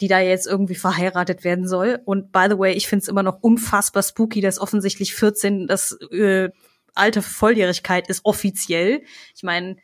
die 0.00 0.08
da 0.08 0.20
jetzt 0.20 0.46
irgendwie 0.46 0.74
verheiratet 0.74 1.42
werden 1.42 1.66
soll. 1.66 2.00
Und 2.04 2.30
by 2.32 2.46
the 2.48 2.58
way, 2.58 2.74
ich 2.74 2.86
find's 2.86 3.08
immer 3.08 3.22
noch 3.22 3.42
unfassbar 3.42 4.02
spooky, 4.02 4.40
dass 4.40 4.60
offensichtlich 4.60 5.14
14 5.14 5.66
das 5.66 5.98
äh, 6.12 6.50
Alter 6.94 7.22
für 7.22 7.34
Volljährigkeit 7.34 8.08
ist 8.08 8.24
offiziell. 8.24 9.02
Ich 9.34 9.42
meine, 9.42 9.76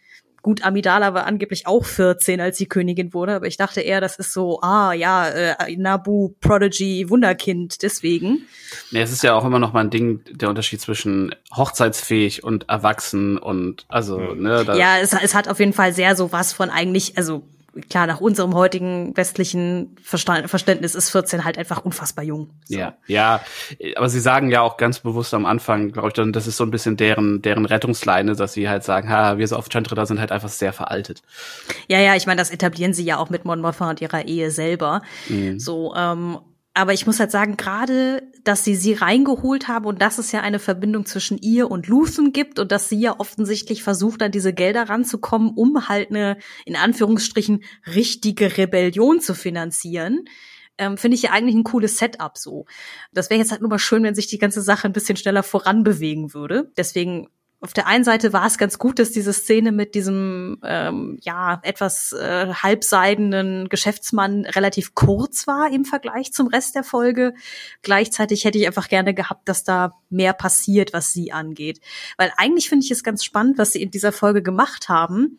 gut, 0.43 0.65
Amidala 0.65 1.15
war 1.15 1.27
angeblich 1.27 1.67
auch 1.67 1.85
14, 1.85 2.41
als 2.41 2.59
sie 2.59 2.67
Königin 2.67 3.15
wurde, 3.15 3.35
aber 3.35 3.47
ich 3.47 3.57
dachte 3.57 3.81
eher, 3.81 4.01
das 4.01 4.17
ist 4.17 4.33
so, 4.33 4.61
ah 4.61 4.93
ja, 4.93 5.29
äh, 5.29 5.77
Nabu, 5.77 6.35
Prodigy, 6.41 7.09
Wunderkind, 7.09 7.83
deswegen. 7.83 8.47
Ja, 8.91 9.01
es 9.01 9.13
ist 9.13 9.23
ja 9.23 9.35
auch 9.35 9.45
immer 9.45 9.61
noch 9.61 9.73
mal 9.73 9.81
ein 9.81 9.91
Ding, 9.91 10.21
der 10.31 10.49
Unterschied 10.49 10.81
zwischen 10.81 11.35
hochzeitsfähig 11.55 12.43
und 12.43 12.69
erwachsen 12.69 13.39
und 13.39 13.87
also, 13.89 14.19
ne, 14.19 14.65
da, 14.65 14.75
Ja, 14.75 14.99
es, 14.99 15.13
es 15.13 15.35
hat 15.35 15.49
auf 15.49 15.61
jeden 15.61 15.73
Fall 15.73 15.93
sehr 15.93 16.17
so 16.17 16.33
was 16.33 16.53
von 16.53 16.71
eigentlich, 16.71 17.17
also 17.17 17.45
klar, 17.89 18.07
nach 18.07 18.21
unserem 18.21 18.55
heutigen 18.55 19.17
westlichen 19.17 19.97
Verstand, 20.03 20.49
Verständnis 20.51 20.95
ist 20.95 21.11
14 21.11 21.45
halt 21.45 21.59
einfach 21.59 21.85
unfassbar 21.85 22.25
jung. 22.25 22.51
So. 22.65 22.79
Ja, 22.79 22.97
ja, 23.07 23.41
aber 23.97 24.09
sie 24.09 24.21
sagen 24.21 24.51
ja 24.51 24.61
auch 24.61 24.77
ganz 24.77 25.01
bewusst 25.01 25.33
am 25.35 25.47
Anfang, 25.47 25.93
glaube 25.93 26.09
ich, 26.09 26.15
dann, 26.15 26.33
das 26.33 26.47
ist 26.47 26.57
so 26.57 26.65
ein 26.65 26.71
bisschen 26.71 26.97
deren, 26.97 27.43
deren 27.43 27.65
Rettungsleine, 27.65 28.37
dass 28.37 28.53
sie 28.53 28.69
halt 28.69 28.85
sagen, 28.85 29.09
ha, 29.09 29.39
wir 29.39 29.49
so 29.49 29.57
auf 29.57 29.69
Chantrida 29.73 30.07
sind 30.07 30.21
halt 30.21 30.33
einfach 30.33 30.49
sehr 30.49 30.73
veraltet. 30.73 31.23
Ja, 31.89 31.99
ja, 31.99 32.15
ich 32.15 32.27
meine, 32.27 32.39
das 32.39 32.51
etablieren 32.51 32.93
sie 32.93 33.05
ja 33.05 33.17
auch 33.19 33.31
mit 33.31 33.45
Mon 33.45 33.61
Mothma 33.61 33.91
und 33.91 34.01
ihrer 34.01 34.27
Ehe 34.27 34.51
selber. 34.51 35.03
So, 35.57 35.95
ähm, 35.95 36.39
aber 36.75 36.95
ich 36.95 37.07
muss 37.07 37.21
halt 37.21 37.31
sagen, 37.31 37.57
gerade, 37.57 38.23
dass 38.45 38.65
sie 38.65 38.75
sie 38.75 38.95
reingeholt 38.95 39.69
haben 39.69 39.85
und 39.85 40.01
dass 40.01 40.19
es 40.19 40.33
ja 40.33 40.41
eine 40.41 40.59
Verbindung 40.59 41.05
zwischen 41.05 41.37
ihr 41.39 41.71
und 41.71 41.87
Luthen 41.87 42.33
gibt 42.33 42.59
und 42.59 42.73
dass 42.73 42.89
sie 42.89 42.99
ja 42.99 43.19
offensichtlich 43.19 43.83
versucht, 43.83 44.23
an 44.23 44.33
diese 44.33 44.55
Gelder 44.55 44.89
ranzukommen, 44.89 45.51
um 45.55 45.89
halt 45.89 46.11
eine, 46.11 46.39
in 46.65 46.77
Anführungsstrichen, 46.77 47.63
richtige 47.95 48.57
Rebellion 48.57 49.21
zu 49.21 49.35
finanzieren. 49.35 50.25
Ähm, 50.79 50.97
Finde 50.97 51.17
ich 51.17 51.23
ja 51.23 51.31
eigentlich 51.33 51.57
ein 51.57 51.65
cooles 51.65 51.99
Setup 51.99 52.39
so. 52.39 52.65
Das 53.13 53.29
wäre 53.29 53.39
jetzt 53.39 53.51
halt 53.51 53.61
nur 53.61 53.71
mal 53.71 53.79
schön, 53.79 54.03
wenn 54.03 54.15
sich 54.15 54.27
die 54.27 54.39
ganze 54.39 54.63
Sache 54.63 54.89
ein 54.89 54.95
bisschen 54.95 55.17
schneller 55.17 55.43
voranbewegen 55.43 56.33
würde. 56.33 56.73
Deswegen 56.79 57.29
auf 57.63 57.73
der 57.73 57.87
einen 57.87 58.03
Seite 58.03 58.33
war 58.33 58.45
es 58.45 58.59
ganz 58.59 58.77
gut, 58.77 58.99
dass 58.99 59.13
diese 59.13 59.33
Szene 59.33 59.71
mit 59.71 59.95
diesem 59.95 60.59
ähm, 60.65 61.17
ja 61.23 61.61
etwas 61.63 62.13
äh, 62.13 62.53
halbseidenen 62.53 63.69
Geschäftsmann 63.69 64.45
relativ 64.45 64.95
kurz 64.95 65.47
war 65.47 65.73
im 65.73 65.85
Vergleich 65.85 66.33
zum 66.33 66.49
Rest 66.49 66.75
der 66.75 66.83
Folge. 66.83 67.35
Gleichzeitig 67.83 68.45
hätte 68.45 68.59
ich 68.59 68.67
einfach 68.67 68.89
gerne 68.89 69.15
gehabt, 69.15 69.49
dass 69.49 69.63
da 69.63 69.95
mehr 70.11 70.33
passiert, 70.33 70.93
was 70.93 71.13
sie 71.13 71.31
angeht, 71.31 71.81
weil 72.17 72.33
eigentlich 72.37 72.69
finde 72.69 72.85
ich 72.85 72.91
es 72.91 73.05
ganz 73.05 73.23
spannend, 73.23 73.59
was 73.59 73.73
sie 73.73 73.83
in 73.83 73.93
dieser 73.93 74.11
Folge 74.11 74.43
gemacht 74.43 74.89
haben 74.89 75.39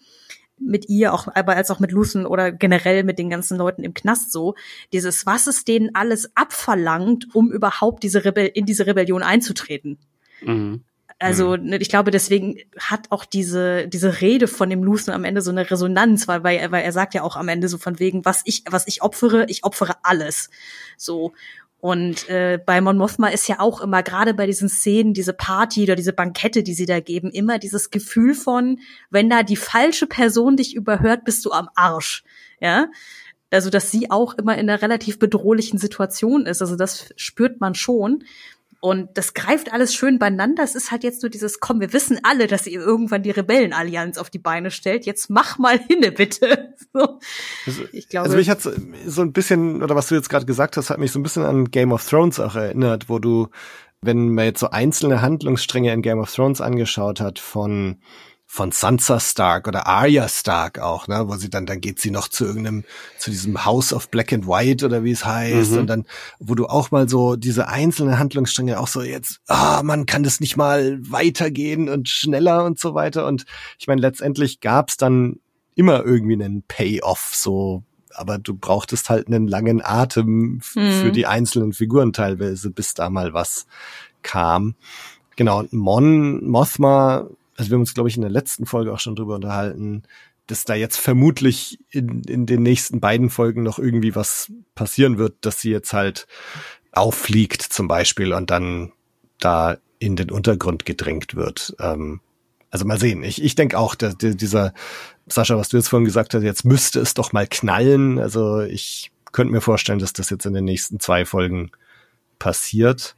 mit 0.58 0.88
ihr, 0.88 1.14
auch 1.14 1.28
aber 1.36 1.58
als 1.58 1.72
auch 1.72 1.82
mit 1.82 1.92
Lucen 1.92 2.26
oder 2.26 2.54
generell 2.54 3.04
mit 3.04 3.20
den 3.20 3.30
ganzen 3.30 3.58
Leuten 3.58 3.84
im 3.84 3.94
Knast 3.94 4.32
so, 4.32 4.56
dieses, 4.94 5.26
was 5.26 5.48
es 5.48 5.66
denen 5.66 5.94
alles 5.94 6.32
abverlangt, 6.38 7.36
um 7.36 7.52
überhaupt 7.52 8.02
diese 8.04 8.24
Rebell 8.24 8.50
in 8.54 8.66
diese 8.66 8.88
Rebellion 8.88 9.24
einzutreten. 9.24 9.98
Mhm. 10.42 10.86
Also 11.20 11.56
ne, 11.56 11.78
ich 11.78 11.90
glaube, 11.90 12.12
deswegen 12.12 12.58
hat 12.80 13.08
auch 13.12 13.26
diese 13.26 13.88
diese 13.88 14.22
Rede 14.22 14.48
von 14.48 14.70
dem 14.70 14.84
Lucen 14.84 15.12
am 15.14 15.24
Ende 15.24 15.42
so 15.42 15.52
eine 15.52 15.70
Resonanz, 15.70 16.28
weil 16.28 16.44
weil, 16.44 16.58
er- 16.58 16.72
weil 16.72 16.84
er 16.84 16.92
sagt 16.92 17.14
ja 17.14 17.24
auch 17.24 17.36
am 17.36 17.48
Ende 17.48 17.70
so 17.70 17.78
von 17.78 18.00
wegen, 18.00 18.26
was 18.26 18.42
ich 18.46 18.64
was 18.70 18.88
ich 18.88 19.02
opfere, 19.02 19.46
ich 19.50 19.64
opfere 19.64 19.96
alles. 20.04 20.50
So 20.98 21.34
und 21.80 22.30
äh, 22.30 22.60
bei 22.66 22.80
Mon 22.80 22.98
Mothma 22.98 23.28
ist 23.28 23.48
ja 23.50 23.60
auch 23.60 23.82
immer 23.82 24.04
gerade 24.04 24.34
bei 24.34 24.46
diesen 24.46 24.70
Szenen, 24.70 25.14
diese 25.14 25.34
Party 25.34 25.84
oder 25.84 25.96
diese 25.96 26.14
Bankette, 26.14 26.64
die 26.64 26.74
sie 26.74 26.86
da 26.86 27.02
geben, 27.02 27.30
immer 27.30 27.60
dieses 27.60 27.90
Gefühl 27.92 28.34
von, 28.36 28.80
wenn 29.10 29.30
da 29.30 29.44
die 29.44 29.58
falsche 29.58 30.08
Person 30.08 30.56
dich 30.56 30.76
überhört, 30.76 31.26
bist 31.26 31.44
du 31.46 31.52
am 31.52 31.68
Arsch. 31.76 32.24
Ja, 32.62 32.88
also 33.52 33.70
dass 33.70 33.92
sie 33.92 34.10
auch 34.10 34.36
immer 34.38 34.58
in 34.58 34.70
einer 34.70 34.82
relativ 34.82 35.20
bedrohlichen 35.20 35.78
Situation 35.78 36.46
ist. 36.46 36.62
Also 36.62 36.76
das 36.78 37.14
spürt 37.18 37.60
man 37.60 37.76
schon. 37.76 38.24
Und 38.84 39.18
das 39.18 39.34
greift 39.34 39.72
alles 39.72 39.96
schön 39.96 40.20
beieinander. 40.20 40.62
Es 40.62 40.76
ist 40.76 40.92
halt 40.92 41.06
jetzt 41.06 41.22
nur 41.22 41.30
dieses, 41.30 41.62
komm, 41.62 41.80
wir 41.80 41.94
wissen 41.94 42.20
alle, 42.24 42.48
dass 42.48 42.68
ihr 42.68 42.82
irgendwann 42.82 43.24
die 43.24 43.32
Rebellenallianz 43.32 44.18
auf 44.18 44.30
die 44.30 44.40
Beine 44.40 44.72
stellt. 44.72 45.06
Jetzt 45.06 45.30
mach 45.30 45.58
mal 45.58 45.80
hinne, 45.80 46.12
bitte. 46.12 46.74
So. 46.94 47.20
Ich 47.92 48.10
glaube, 48.10 48.26
Also 48.26 48.38
mich 48.38 48.50
hat 48.50 48.62
so 48.62 49.22
ein 49.22 49.32
bisschen, 49.32 49.82
oder 49.82 49.96
was 49.96 50.08
du 50.08 50.16
jetzt 50.16 50.30
gerade 50.30 50.46
gesagt 50.46 50.76
hast, 50.76 50.90
hat 50.90 51.00
mich 51.00 51.12
so 51.12 51.18
ein 51.18 51.24
bisschen 51.24 51.44
an 51.44 51.72
Game 51.72 51.92
of 51.94 52.08
Thrones 52.08 52.40
auch 52.40 52.56
erinnert, 52.56 53.10
wo 53.10 53.20
du, 53.20 53.48
wenn 54.02 54.34
man 54.34 54.46
jetzt 54.46 54.60
so 54.60 54.70
einzelne 54.70 55.22
Handlungsstränge 55.22 55.92
in 55.92 56.02
Game 56.02 56.20
of 56.20 56.32
Thrones 56.32 56.62
angeschaut 56.62 57.22
hat 57.22 57.40
von 57.40 58.00
von 58.56 58.72
Sansa 58.72 59.20
Stark 59.20 59.68
oder 59.68 59.88
Arya 59.88 60.30
Stark 60.30 60.78
auch, 60.78 61.08
ne, 61.08 61.24
wo 61.28 61.36
sie 61.38 61.50
dann, 61.50 61.66
dann 61.66 61.82
geht 61.82 62.00
sie 62.00 62.12
noch 62.12 62.28
zu 62.28 62.46
irgendeinem, 62.46 62.84
zu 63.18 63.32
diesem 63.32 63.66
House 63.66 63.92
of 63.92 64.10
Black 64.10 64.32
and 64.32 64.46
White 64.48 64.86
oder 64.86 65.04
wie 65.04 65.10
es 65.10 65.26
heißt, 65.26 65.72
Mhm. 65.72 65.78
und 65.80 65.88
dann, 65.88 66.06
wo 66.40 66.54
du 66.54 66.68
auch 66.68 66.92
mal 66.92 67.10
so 67.10 67.36
diese 67.36 67.68
einzelnen 67.68 68.20
Handlungsstränge 68.20 68.80
auch 68.80 68.88
so 68.88 69.02
jetzt, 69.02 69.40
ah, 69.48 69.82
man 69.84 70.06
kann 70.06 70.22
das 70.22 70.40
nicht 70.40 70.56
mal 70.56 71.00
weitergehen 71.02 71.90
und 71.90 72.10
schneller 72.10 72.64
und 72.64 72.78
so 72.78 72.94
weiter. 72.94 73.26
Und 73.26 73.46
ich 73.80 73.88
meine, 73.88 74.02
letztendlich 74.02 74.60
gab's 74.60 74.98
dann 74.98 75.40
immer 75.74 76.06
irgendwie 76.06 76.34
einen 76.34 76.62
Payoff, 76.68 77.32
so, 77.34 77.82
aber 78.14 78.38
du 78.38 78.54
brauchtest 78.54 79.10
halt 79.10 79.26
einen 79.26 79.48
langen 79.48 79.82
Atem 79.84 80.62
Mhm. 80.76 80.92
für 81.02 81.12
die 81.12 81.26
einzelnen 81.26 81.74
Figuren 81.74 82.14
teilweise, 82.14 82.70
bis 82.70 82.94
da 82.94 83.10
mal 83.10 83.34
was 83.34 83.66
kam. 84.22 84.76
Genau, 85.38 85.58
und 85.58 85.74
Mon, 85.74 86.46
Mothma, 86.48 87.26
also 87.56 87.70
wir 87.70 87.76
haben 87.76 87.82
uns, 87.82 87.94
glaube 87.94 88.10
ich, 88.10 88.16
in 88.16 88.22
der 88.22 88.32
letzten 88.32 88.66
Folge 88.66 88.94
auch 88.94 89.00
schon 89.00 89.16
drüber 89.16 89.36
unterhalten, 89.36 90.04
dass 90.48 90.66
da 90.66 90.76
jetzt 90.76 90.98
vermutlich 90.98 91.80
in, 91.90 92.24
in 92.24 92.46
den 92.46 92.64
nächsten 92.64 93.00
beiden 93.00 93.30
Folgen 93.30 93.64
noch 93.64 93.80
irgendwie 93.80 94.16
was 94.16 94.52
passieren 94.76 95.18
wird, 95.18 95.36
dass 95.42 95.62
sie 95.62 95.72
jetzt 95.72 95.94
halt 95.94 96.28
auffliegt 96.92 97.62
zum 97.62 97.88
Beispiel 97.88 98.34
und 98.34 98.50
dann 98.50 98.92
da 99.40 99.78
in 100.00 100.16
den 100.16 100.32
Untergrund 100.32 100.86
gedrängt 100.86 101.36
wird. 101.36 101.76
Ähm, 101.80 102.20
also 102.70 102.86
mal 102.86 103.00
sehen. 103.00 103.24
Ich, 103.24 103.42
ich 103.42 103.56
denke 103.56 103.78
auch, 103.78 103.96
dass 103.96 104.18
die- 104.18 104.36
dieser, 104.36 104.74
Sascha, 105.28 105.58
was 105.58 105.70
du 105.70 105.78
jetzt 105.78 105.88
vorhin 105.88 106.06
gesagt 106.06 106.34
hast, 106.34 106.44
jetzt 106.44 106.66
müsste 106.66 107.00
es 107.00 107.14
doch 107.14 107.32
mal 107.32 107.48
knallen. 107.48 108.20
Also 108.20 108.62
ich 108.62 109.12
könnte 109.32 109.54
mir 109.54 109.62
vorstellen, 109.62 110.00
dass 110.00 110.14
das 110.14 110.30
jetzt 110.30 110.46
in 110.46 110.54
den 110.54 110.66
nächsten 110.66 111.00
zwei 111.00 111.26
Folgen 111.26 111.72
passiert. 112.40 113.16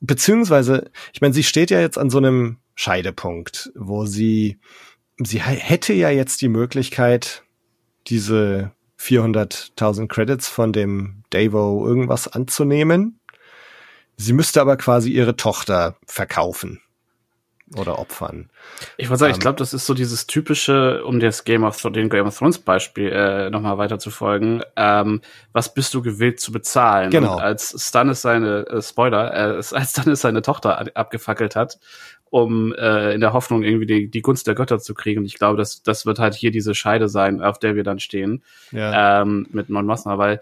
Beziehungsweise, 0.00 0.90
ich 1.12 1.20
meine, 1.20 1.34
sie 1.34 1.42
steht 1.42 1.70
ja 1.70 1.80
jetzt 1.80 1.98
an 1.98 2.10
so 2.10 2.18
einem 2.18 2.58
Scheidepunkt, 2.80 3.70
wo 3.74 4.06
sie 4.06 4.58
sie 5.18 5.38
hätte 5.42 5.92
ja 5.92 6.08
jetzt 6.08 6.40
die 6.40 6.48
Möglichkeit, 6.48 7.42
diese 8.06 8.72
400.000 8.98 10.08
Credits 10.08 10.48
von 10.48 10.72
dem 10.72 11.22
Davo 11.28 11.86
irgendwas 11.86 12.26
anzunehmen. 12.26 13.20
Sie 14.16 14.32
müsste 14.32 14.62
aber 14.62 14.78
quasi 14.78 15.10
ihre 15.10 15.36
Tochter 15.36 15.96
verkaufen 16.06 16.80
oder 17.76 17.98
opfern. 17.98 18.50
Ich 18.96 19.08
wollte 19.08 19.20
sagen, 19.20 19.30
ähm, 19.30 19.36
ich 19.36 19.40
glaube, 19.40 19.58
das 19.58 19.72
ist 19.72 19.86
so 19.86 19.94
dieses 19.94 20.26
typische, 20.26 21.04
um 21.04 21.20
das 21.20 21.44
Game 21.44 21.62
of 21.62 21.80
den 21.82 22.08
Game 22.08 22.26
of 22.26 22.36
Thrones 22.36 22.58
Beispiel 22.58 23.10
äh, 23.10 23.50
nochmal 23.50 23.78
weiter 23.78 23.98
zu 23.98 24.10
folgen. 24.10 24.62
Ähm, 24.76 25.20
was 25.52 25.72
bist 25.72 25.94
du 25.94 26.02
gewillt 26.02 26.40
zu 26.40 26.50
bezahlen? 26.50 27.10
Genau. 27.10 27.34
Und 27.34 27.40
als 27.40 27.74
Stannis 27.78 28.22
seine 28.22 28.66
äh, 28.66 28.82
Spoiler, 28.82 29.32
äh, 29.32 29.56
als 29.56 29.90
Stannis 29.90 30.20
seine 30.20 30.42
Tochter 30.42 30.96
abgefackelt 30.96 31.54
hat, 31.54 31.78
um 32.30 32.72
äh, 32.74 33.12
in 33.12 33.20
der 33.20 33.32
Hoffnung 33.32 33.62
irgendwie 33.62 33.86
die, 33.86 34.10
die 34.10 34.22
Gunst 34.22 34.46
der 34.46 34.54
Götter 34.54 34.78
zu 34.78 34.94
kriegen. 34.94 35.20
Und 35.20 35.26
ich 35.26 35.34
glaube, 35.34 35.58
das, 35.58 35.82
das 35.82 36.06
wird 36.06 36.18
halt 36.18 36.34
hier 36.34 36.50
diese 36.50 36.74
Scheide 36.74 37.08
sein, 37.08 37.42
auf 37.42 37.58
der 37.58 37.74
wir 37.74 37.82
dann 37.82 37.98
stehen 37.98 38.42
ja. 38.70 39.22
ähm, 39.22 39.46
mit 39.50 39.68
Mon 39.68 39.84
Mothma, 39.84 40.16
weil 40.16 40.40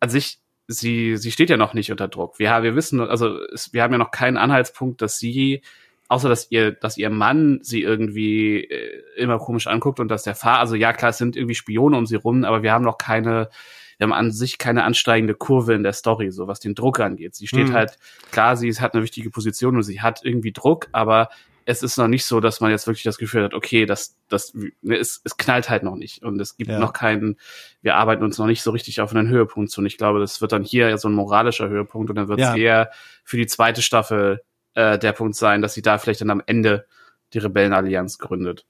an 0.00 0.08
sich 0.08 0.40
sie 0.66 1.16
sie 1.16 1.30
steht 1.30 1.50
ja 1.50 1.56
noch 1.56 1.74
nicht 1.74 1.90
unter 1.90 2.08
Druck. 2.08 2.38
Wir 2.38 2.62
wir 2.62 2.74
wissen 2.74 3.00
also 3.00 3.38
es, 3.52 3.72
wir 3.72 3.82
haben 3.82 3.92
ja 3.92 3.98
noch 3.98 4.10
keinen 4.10 4.36
Anhaltspunkt, 4.36 5.00
dass 5.00 5.18
sie 5.18 5.62
außer 6.08 6.28
dass 6.28 6.50
ihr, 6.50 6.72
dass 6.72 6.96
ihr 6.96 7.10
Mann 7.10 7.60
sie 7.62 7.82
irgendwie 7.82 8.64
äh, 8.64 9.02
immer 9.16 9.38
komisch 9.38 9.66
anguckt 9.66 10.00
und 10.00 10.08
dass 10.08 10.22
der 10.22 10.34
Fahrer, 10.34 10.60
also 10.60 10.74
ja 10.74 10.92
klar, 10.92 11.10
es 11.10 11.18
sind 11.18 11.36
irgendwie 11.36 11.54
Spione 11.54 11.96
um 11.96 12.06
sie 12.06 12.16
rum, 12.16 12.44
aber 12.44 12.62
wir 12.62 12.72
haben 12.72 12.84
noch 12.84 12.98
keine, 12.98 13.50
wir 13.98 14.06
haben 14.06 14.12
an 14.12 14.30
sich 14.30 14.58
keine 14.58 14.84
ansteigende 14.84 15.34
Kurve 15.34 15.74
in 15.74 15.82
der 15.82 15.92
Story, 15.92 16.30
so 16.30 16.46
was 16.46 16.60
den 16.60 16.74
Druck 16.74 17.00
angeht. 17.00 17.34
Sie 17.34 17.46
steht 17.46 17.68
mhm. 17.68 17.74
halt, 17.74 17.98
klar, 18.30 18.56
sie 18.56 18.72
hat 18.72 18.94
eine 18.94 19.02
wichtige 19.02 19.30
Position 19.30 19.76
und 19.76 19.82
sie 19.82 20.00
hat 20.00 20.20
irgendwie 20.24 20.52
Druck, 20.52 20.88
aber 20.92 21.28
es 21.64 21.82
ist 21.82 21.98
noch 21.98 22.08
nicht 22.08 22.24
so, 22.24 22.40
dass 22.40 22.60
man 22.60 22.70
jetzt 22.70 22.86
wirklich 22.86 23.02
das 23.02 23.18
Gefühl 23.18 23.44
hat, 23.44 23.52
okay, 23.52 23.84
das, 23.84 24.16
das, 24.28 24.54
ne, 24.54 24.96
es, 24.96 25.20
es 25.22 25.36
knallt 25.36 25.68
halt 25.68 25.82
noch 25.82 25.96
nicht 25.96 26.22
und 26.22 26.40
es 26.40 26.56
gibt 26.56 26.70
ja. 26.70 26.78
noch 26.78 26.94
keinen, 26.94 27.36
wir 27.82 27.96
arbeiten 27.96 28.24
uns 28.24 28.38
noch 28.38 28.46
nicht 28.46 28.62
so 28.62 28.70
richtig 28.70 29.02
auf 29.02 29.14
einen 29.14 29.28
Höhepunkt 29.28 29.70
zu 29.70 29.82
und 29.82 29.86
ich 29.86 29.98
glaube, 29.98 30.18
das 30.18 30.40
wird 30.40 30.52
dann 30.52 30.62
hier 30.62 30.96
so 30.96 31.08
ein 31.08 31.14
moralischer 31.14 31.68
Höhepunkt 31.68 32.08
und 32.08 32.16
dann 32.16 32.28
wird 32.28 32.40
es 32.40 32.46
ja. 32.46 32.56
eher 32.56 32.90
für 33.22 33.36
die 33.36 33.46
zweite 33.46 33.82
Staffel 33.82 34.40
äh, 34.72 34.98
der 34.98 35.12
Punkt 35.12 35.34
sein, 35.34 35.60
dass 35.60 35.74
sie 35.74 35.82
da 35.82 35.98
vielleicht 35.98 36.22
dann 36.22 36.30
am 36.30 36.42
Ende 36.46 36.86
die 37.34 37.38
Rebellenallianz 37.38 38.16
gründet. 38.16 38.64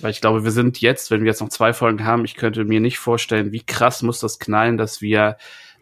Weil 0.00 0.10
ich 0.10 0.20
glaube, 0.20 0.44
wir 0.44 0.50
sind 0.50 0.80
jetzt, 0.80 1.10
wenn 1.10 1.20
wir 1.20 1.28
jetzt 1.28 1.40
noch 1.40 1.48
zwei 1.48 1.72
Folgen 1.72 2.04
haben, 2.04 2.24
ich 2.24 2.34
könnte 2.34 2.64
mir 2.64 2.80
nicht 2.80 2.98
vorstellen, 2.98 3.52
wie 3.52 3.62
krass 3.62 4.02
muss 4.02 4.20
das 4.20 4.38
knallen, 4.38 4.76
dass 4.76 5.00
wir 5.00 5.36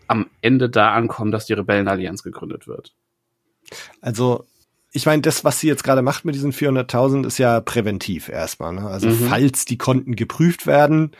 am 0.06 0.28
Ende 0.40 0.68
da 0.68 0.92
ankommen, 0.92 1.30
dass 1.30 1.46
die 1.46 1.52
Rebellenallianz 1.52 2.22
gegründet 2.22 2.66
wird. 2.66 2.94
Also, 4.00 4.46
ich 4.92 5.06
meine, 5.06 5.22
das, 5.22 5.44
was 5.44 5.60
sie 5.60 5.68
jetzt 5.68 5.84
gerade 5.84 6.02
macht 6.02 6.24
mit 6.24 6.34
diesen 6.34 6.52
400.000, 6.52 7.26
ist 7.26 7.38
ja 7.38 7.60
präventiv 7.60 8.28
erstmal. 8.28 8.72
Ne? 8.72 8.88
Also, 8.88 9.08
mhm. 9.08 9.28
falls 9.28 9.64
die 9.64 9.78
Konten 9.78 10.16
geprüft 10.16 10.66
werden, 10.66 11.12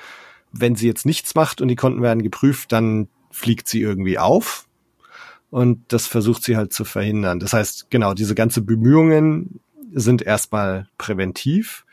wenn 0.53 0.75
sie 0.75 0.87
jetzt 0.87 1.07
nichts 1.07 1.35
macht 1.35 1.61
und 1.61 1.69
die 1.69 1.77
Konten 1.77 2.03
werden 2.03 2.23
geprüft, 2.23 2.73
dann 2.73 3.09
fliegt 3.31 3.69
sie 3.69 3.81
irgendwie 3.81 4.19
auf 4.19 4.67
und 5.51 5.93
das 5.93 6.07
versucht 6.07 6.43
sie 6.43 6.57
halt 6.57 6.73
zu 6.73 6.85
verhindern. 6.85 7.41
Das 7.41 7.53
heißt, 7.53 7.91
genau, 7.91 8.15
diese 8.15 8.35
ganze 8.35 8.63
Bemühungen 8.63 9.61
sind 9.93 10.23
erstmal 10.23 10.89
präventiv 10.99 11.85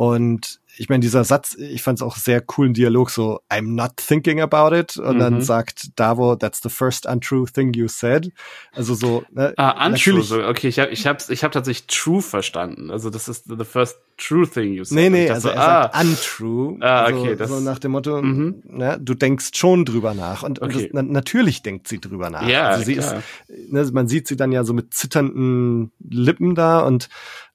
und 0.00 0.60
ich 0.78 0.88
meine, 0.88 1.00
dieser 1.00 1.24
Satz, 1.24 1.54
ich 1.58 1.82
fand 1.82 1.98
es 1.98 2.02
auch 2.02 2.16
sehr 2.16 2.40
coolen 2.40 2.72
Dialog, 2.72 3.10
so 3.10 3.40
I'm 3.50 3.74
not 3.74 3.98
thinking 3.98 4.40
about 4.40 4.74
it. 4.74 4.96
Und 4.96 5.16
mhm. 5.16 5.20
dann 5.20 5.42
sagt 5.42 5.90
Davo, 6.00 6.36
that's 6.36 6.62
the 6.62 6.70
first 6.70 7.04
untrue 7.04 7.44
thing 7.44 7.74
you 7.74 7.86
said. 7.86 8.32
Also 8.72 8.94
so, 8.94 9.22
ne, 9.30 9.52
Ah, 9.58 9.86
untrue, 9.86 10.22
so, 10.22 10.42
okay, 10.42 10.68
ich 10.68 10.78
habe 10.78 10.90
ich 10.90 11.06
hab, 11.06 11.28
ich 11.28 11.44
hab 11.44 11.52
tatsächlich 11.52 11.86
true 11.86 12.22
verstanden. 12.22 12.90
Also 12.90 13.10
das 13.10 13.28
ist 13.28 13.44
the 13.46 13.62
first 13.62 13.98
true 14.16 14.48
thing 14.48 14.72
you 14.72 14.84
said. 14.84 14.96
Nee, 14.96 15.10
nee, 15.10 15.28
also 15.28 15.48
so, 15.48 15.54
er 15.54 15.60
ah, 15.60 15.82
sagt 15.92 16.02
untrue. 16.02 16.78
Ah, 16.80 17.04
okay. 17.04 17.32
So, 17.32 17.34
das, 17.34 17.50
so 17.50 17.60
nach 17.60 17.78
dem 17.78 17.90
Motto, 17.90 18.22
mhm. 18.22 18.62
ne, 18.64 18.98
du 18.98 19.12
denkst 19.12 19.50
schon 19.52 19.84
drüber 19.84 20.14
nach. 20.14 20.44
Und, 20.44 20.62
okay. 20.62 20.76
und 20.76 20.82
das, 20.82 20.90
na, 20.94 21.02
natürlich 21.02 21.60
denkt 21.60 21.88
sie 21.88 22.00
drüber 22.00 22.30
nach. 22.30 22.48
Ja, 22.48 22.68
also 22.68 22.86
sie 22.86 22.94
klar. 22.94 23.22
ist, 23.48 23.70
ne, 23.70 23.86
man 23.92 24.08
sieht 24.08 24.28
sie 24.28 24.36
dann 24.36 24.50
ja 24.50 24.64
so 24.64 24.72
mit 24.72 24.94
zitternden 24.94 25.92
Lippen 26.08 26.54
da 26.54 26.80
und 26.80 27.10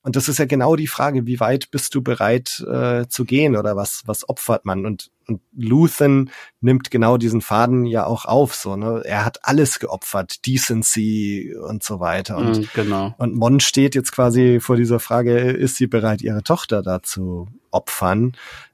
und 0.05 0.15
das 0.15 0.29
ist 0.29 0.37
ja 0.37 0.45
genau 0.45 0.75
die 0.75 0.85
Frage, 0.85 1.25
wie 1.25 1.39
weit 1.39 1.71
bist 1.71 1.95
du 1.95 2.03
bereit 2.03 2.63
äh, 2.71 3.07
zu 3.07 3.25
gehen 3.25 3.55
oder 3.55 3.75
was, 3.75 4.03
was 4.05 4.29
opfert 4.29 4.63
man? 4.63 4.85
Und, 4.85 5.09
und 5.25 5.41
Luthen 5.57 6.29
nimmt 6.61 6.91
genau 6.91 7.17
diesen 7.17 7.41
Faden 7.41 7.87
ja 7.87 8.05
auch 8.05 8.25
auf. 8.25 8.53
So, 8.53 8.75
ne? 8.75 9.01
Er 9.03 9.25
hat 9.25 9.39
alles 9.45 9.79
geopfert, 9.79 10.45
Decency 10.45 11.55
und 11.59 11.83
so 11.83 11.99
weiter. 11.99 12.37
Und, 12.37 12.59
mm, 12.59 12.69
genau. 12.75 13.15
und 13.17 13.33
Mon 13.33 13.59
steht 13.59 13.95
jetzt 13.95 14.11
quasi 14.11 14.59
vor 14.59 14.75
dieser 14.75 14.99
Frage, 14.99 15.39
ist 15.39 15.77
sie 15.77 15.87
bereit, 15.87 16.21
ihre 16.21 16.43
Tochter 16.43 16.83
dazu 16.83 17.47
opfern? 17.71 18.33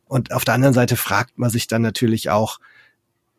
Und 0.09 0.33
auf 0.33 0.43
der 0.43 0.55
anderen 0.55 0.73
Seite 0.73 0.97
fragt 0.97 1.39
man 1.39 1.49
sich 1.49 1.65
dann 1.65 1.81
natürlich 1.81 2.29
auch, 2.29 2.59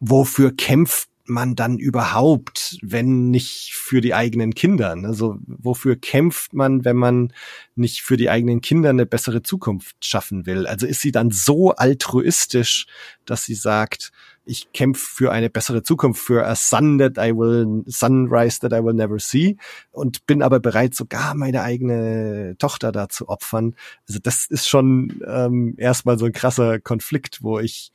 wofür 0.01 0.57
kämpft 0.57 1.11
man 1.25 1.55
dann 1.55 1.79
überhaupt, 1.79 2.79
wenn 2.83 3.31
nicht 3.31 3.75
für 3.75 4.01
die 4.01 4.15
eigenen 4.15 4.55
Kinder? 4.55 4.97
Also 5.05 5.39
wofür 5.47 5.97
kämpft 5.97 6.53
man, 6.53 6.85
wenn 6.85 6.97
man 6.97 7.33
nicht 7.75 8.03
für 8.03 8.17
die 8.17 8.31
eigenen 8.31 8.61
Kinder 8.61 8.91
eine 8.91 9.07
bessere 9.07 9.43
Zukunft 9.43 10.05
schaffen 10.05 10.47
will? 10.47 10.67
Also 10.67 10.87
ist 10.87 11.01
sie 11.01 11.13
dann 11.13 11.31
so 11.31 11.73
altruistisch, 11.73 12.87
dass 13.25 13.45
sie 13.45 13.55
sagt, 13.55 14.13
ich 14.45 14.73
kämpfe 14.73 15.07
für 15.07 15.33
eine 15.33 15.51
bessere 15.51 15.83
Zukunft, 15.83 16.21
für 16.23 16.47
a 16.47 16.57
sun 16.57 16.99
that 16.99 17.17
I 17.17 17.33
will, 17.33 17.85
sunrise 17.87 18.59
that 18.61 18.73
I 18.73 18.85
will 18.85 18.95
never 18.95 19.19
see 19.19 19.57
und 19.93 20.27
bin 20.27 20.43
aber 20.43 20.59
bereit, 20.61 20.95
sogar 20.95 21.35
meine 21.35 21.63
eigene 21.63 22.57
Tochter 22.59 22.91
da 22.91 23.09
zu 23.09 23.29
opfern. 23.29 23.77
Also 24.09 24.19
das 24.21 24.47
ist 24.47 24.69
schon 24.69 25.23
ähm, 25.27 25.75
erstmal 25.79 26.19
so 26.19 26.27
ein 26.27 26.33
krasser 26.33 26.81
Konflikt, 26.81 27.43
wo 27.43 27.61
ich 27.61 27.93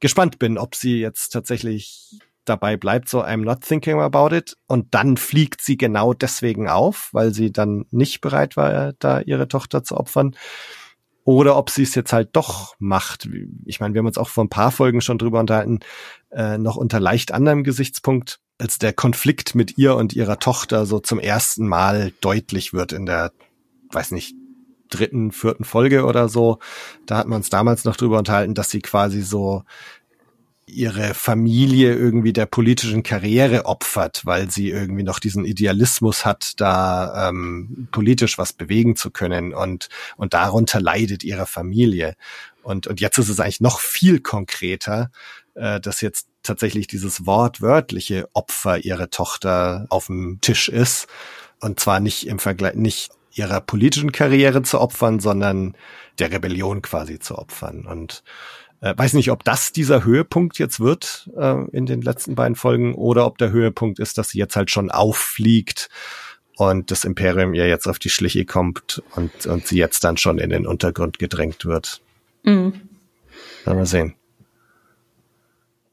gespannt 0.00 0.38
bin, 0.38 0.58
ob 0.58 0.74
sie 0.74 1.00
jetzt 1.00 1.30
tatsächlich 1.30 2.20
dabei 2.48 2.76
bleibt, 2.76 3.08
so 3.08 3.22
I'm 3.22 3.44
not 3.44 3.60
thinking 3.62 4.00
about 4.00 4.34
it. 4.34 4.56
Und 4.66 4.94
dann 4.94 5.16
fliegt 5.16 5.60
sie 5.60 5.76
genau 5.76 6.14
deswegen 6.14 6.68
auf, 6.68 7.10
weil 7.12 7.34
sie 7.34 7.52
dann 7.52 7.86
nicht 7.90 8.20
bereit 8.20 8.56
war, 8.56 8.94
da 8.98 9.20
ihre 9.20 9.48
Tochter 9.48 9.84
zu 9.84 9.96
opfern. 9.96 10.34
Oder 11.24 11.56
ob 11.56 11.70
sie 11.70 11.82
es 11.82 11.94
jetzt 11.96 12.12
halt 12.12 12.30
doch 12.34 12.76
macht. 12.78 13.28
Ich 13.64 13.80
meine, 13.80 13.94
wir 13.94 13.98
haben 13.98 14.06
uns 14.06 14.18
auch 14.18 14.28
vor 14.28 14.44
ein 14.44 14.48
paar 14.48 14.70
Folgen 14.70 15.00
schon 15.00 15.18
drüber 15.18 15.40
unterhalten, 15.40 15.80
äh, 16.30 16.56
noch 16.56 16.76
unter 16.76 17.00
leicht 17.00 17.32
anderem 17.32 17.64
Gesichtspunkt, 17.64 18.38
als 18.58 18.78
der 18.78 18.92
Konflikt 18.92 19.54
mit 19.54 19.76
ihr 19.76 19.96
und 19.96 20.12
ihrer 20.14 20.38
Tochter 20.38 20.86
so 20.86 21.00
zum 21.00 21.18
ersten 21.18 21.66
Mal 21.66 22.12
deutlich 22.20 22.72
wird 22.72 22.92
in 22.92 23.06
der, 23.06 23.32
weiß 23.90 24.12
nicht, 24.12 24.36
dritten, 24.88 25.32
vierten 25.32 25.64
Folge 25.64 26.04
oder 26.04 26.28
so. 26.28 26.58
Da 27.06 27.18
hat 27.18 27.26
man 27.26 27.38
uns 27.38 27.50
damals 27.50 27.84
noch 27.84 27.96
drüber 27.96 28.18
unterhalten, 28.18 28.54
dass 28.54 28.70
sie 28.70 28.80
quasi 28.80 29.22
so 29.22 29.64
ihre 30.66 31.14
Familie 31.14 31.94
irgendwie 31.94 32.32
der 32.32 32.46
politischen 32.46 33.02
Karriere 33.04 33.66
opfert, 33.66 34.22
weil 34.24 34.50
sie 34.50 34.70
irgendwie 34.70 35.04
noch 35.04 35.20
diesen 35.20 35.44
Idealismus 35.44 36.24
hat, 36.24 36.54
da 36.60 37.28
ähm, 37.28 37.88
politisch 37.92 38.36
was 38.36 38.52
bewegen 38.52 38.96
zu 38.96 39.10
können 39.10 39.54
und 39.54 39.88
und 40.16 40.34
darunter 40.34 40.80
leidet 40.80 41.22
ihre 41.22 41.46
Familie. 41.46 42.16
Und 42.62 42.88
und 42.88 43.00
jetzt 43.00 43.18
ist 43.18 43.28
es 43.28 43.38
eigentlich 43.38 43.60
noch 43.60 43.78
viel 43.78 44.20
konkreter, 44.20 45.10
äh, 45.54 45.80
dass 45.80 46.00
jetzt 46.00 46.26
tatsächlich 46.42 46.88
dieses 46.88 47.26
wortwörtliche 47.26 48.28
Opfer 48.32 48.84
ihrer 48.84 49.10
Tochter 49.10 49.86
auf 49.88 50.06
dem 50.06 50.40
Tisch 50.40 50.68
ist 50.68 51.06
und 51.60 51.78
zwar 51.80 52.00
nicht 52.00 52.26
im 52.26 52.40
Vergleich 52.40 52.74
nicht 52.74 53.10
ihrer 53.32 53.60
politischen 53.60 54.12
Karriere 54.12 54.62
zu 54.62 54.80
opfern, 54.80 55.20
sondern 55.20 55.76
der 56.18 56.32
Rebellion 56.32 56.82
quasi 56.82 57.18
zu 57.18 57.36
opfern 57.38 57.86
und 57.86 58.24
äh, 58.86 58.94
weiß 58.96 59.14
nicht, 59.14 59.30
ob 59.30 59.44
das 59.44 59.72
dieser 59.72 60.04
Höhepunkt 60.04 60.58
jetzt 60.58 60.80
wird 60.80 61.30
äh, 61.36 61.64
in 61.72 61.86
den 61.86 62.02
letzten 62.02 62.34
beiden 62.34 62.56
Folgen 62.56 62.94
oder 62.94 63.26
ob 63.26 63.38
der 63.38 63.50
Höhepunkt 63.50 63.98
ist, 63.98 64.18
dass 64.18 64.30
sie 64.30 64.38
jetzt 64.38 64.56
halt 64.56 64.70
schon 64.70 64.90
auffliegt 64.90 65.88
und 66.56 66.90
das 66.90 67.04
Imperium 67.04 67.54
ihr 67.54 67.68
jetzt 67.68 67.86
auf 67.86 67.98
die 67.98 68.10
Schliche 68.10 68.44
kommt 68.44 69.02
und, 69.14 69.46
und 69.46 69.66
sie 69.66 69.76
jetzt 69.76 70.04
dann 70.04 70.16
schon 70.16 70.38
in 70.38 70.50
den 70.50 70.66
Untergrund 70.66 71.18
gedrängt 71.18 71.64
wird. 71.64 72.00
Mhm. 72.44 72.80
Mal 73.64 73.86
sehen. 73.86 74.14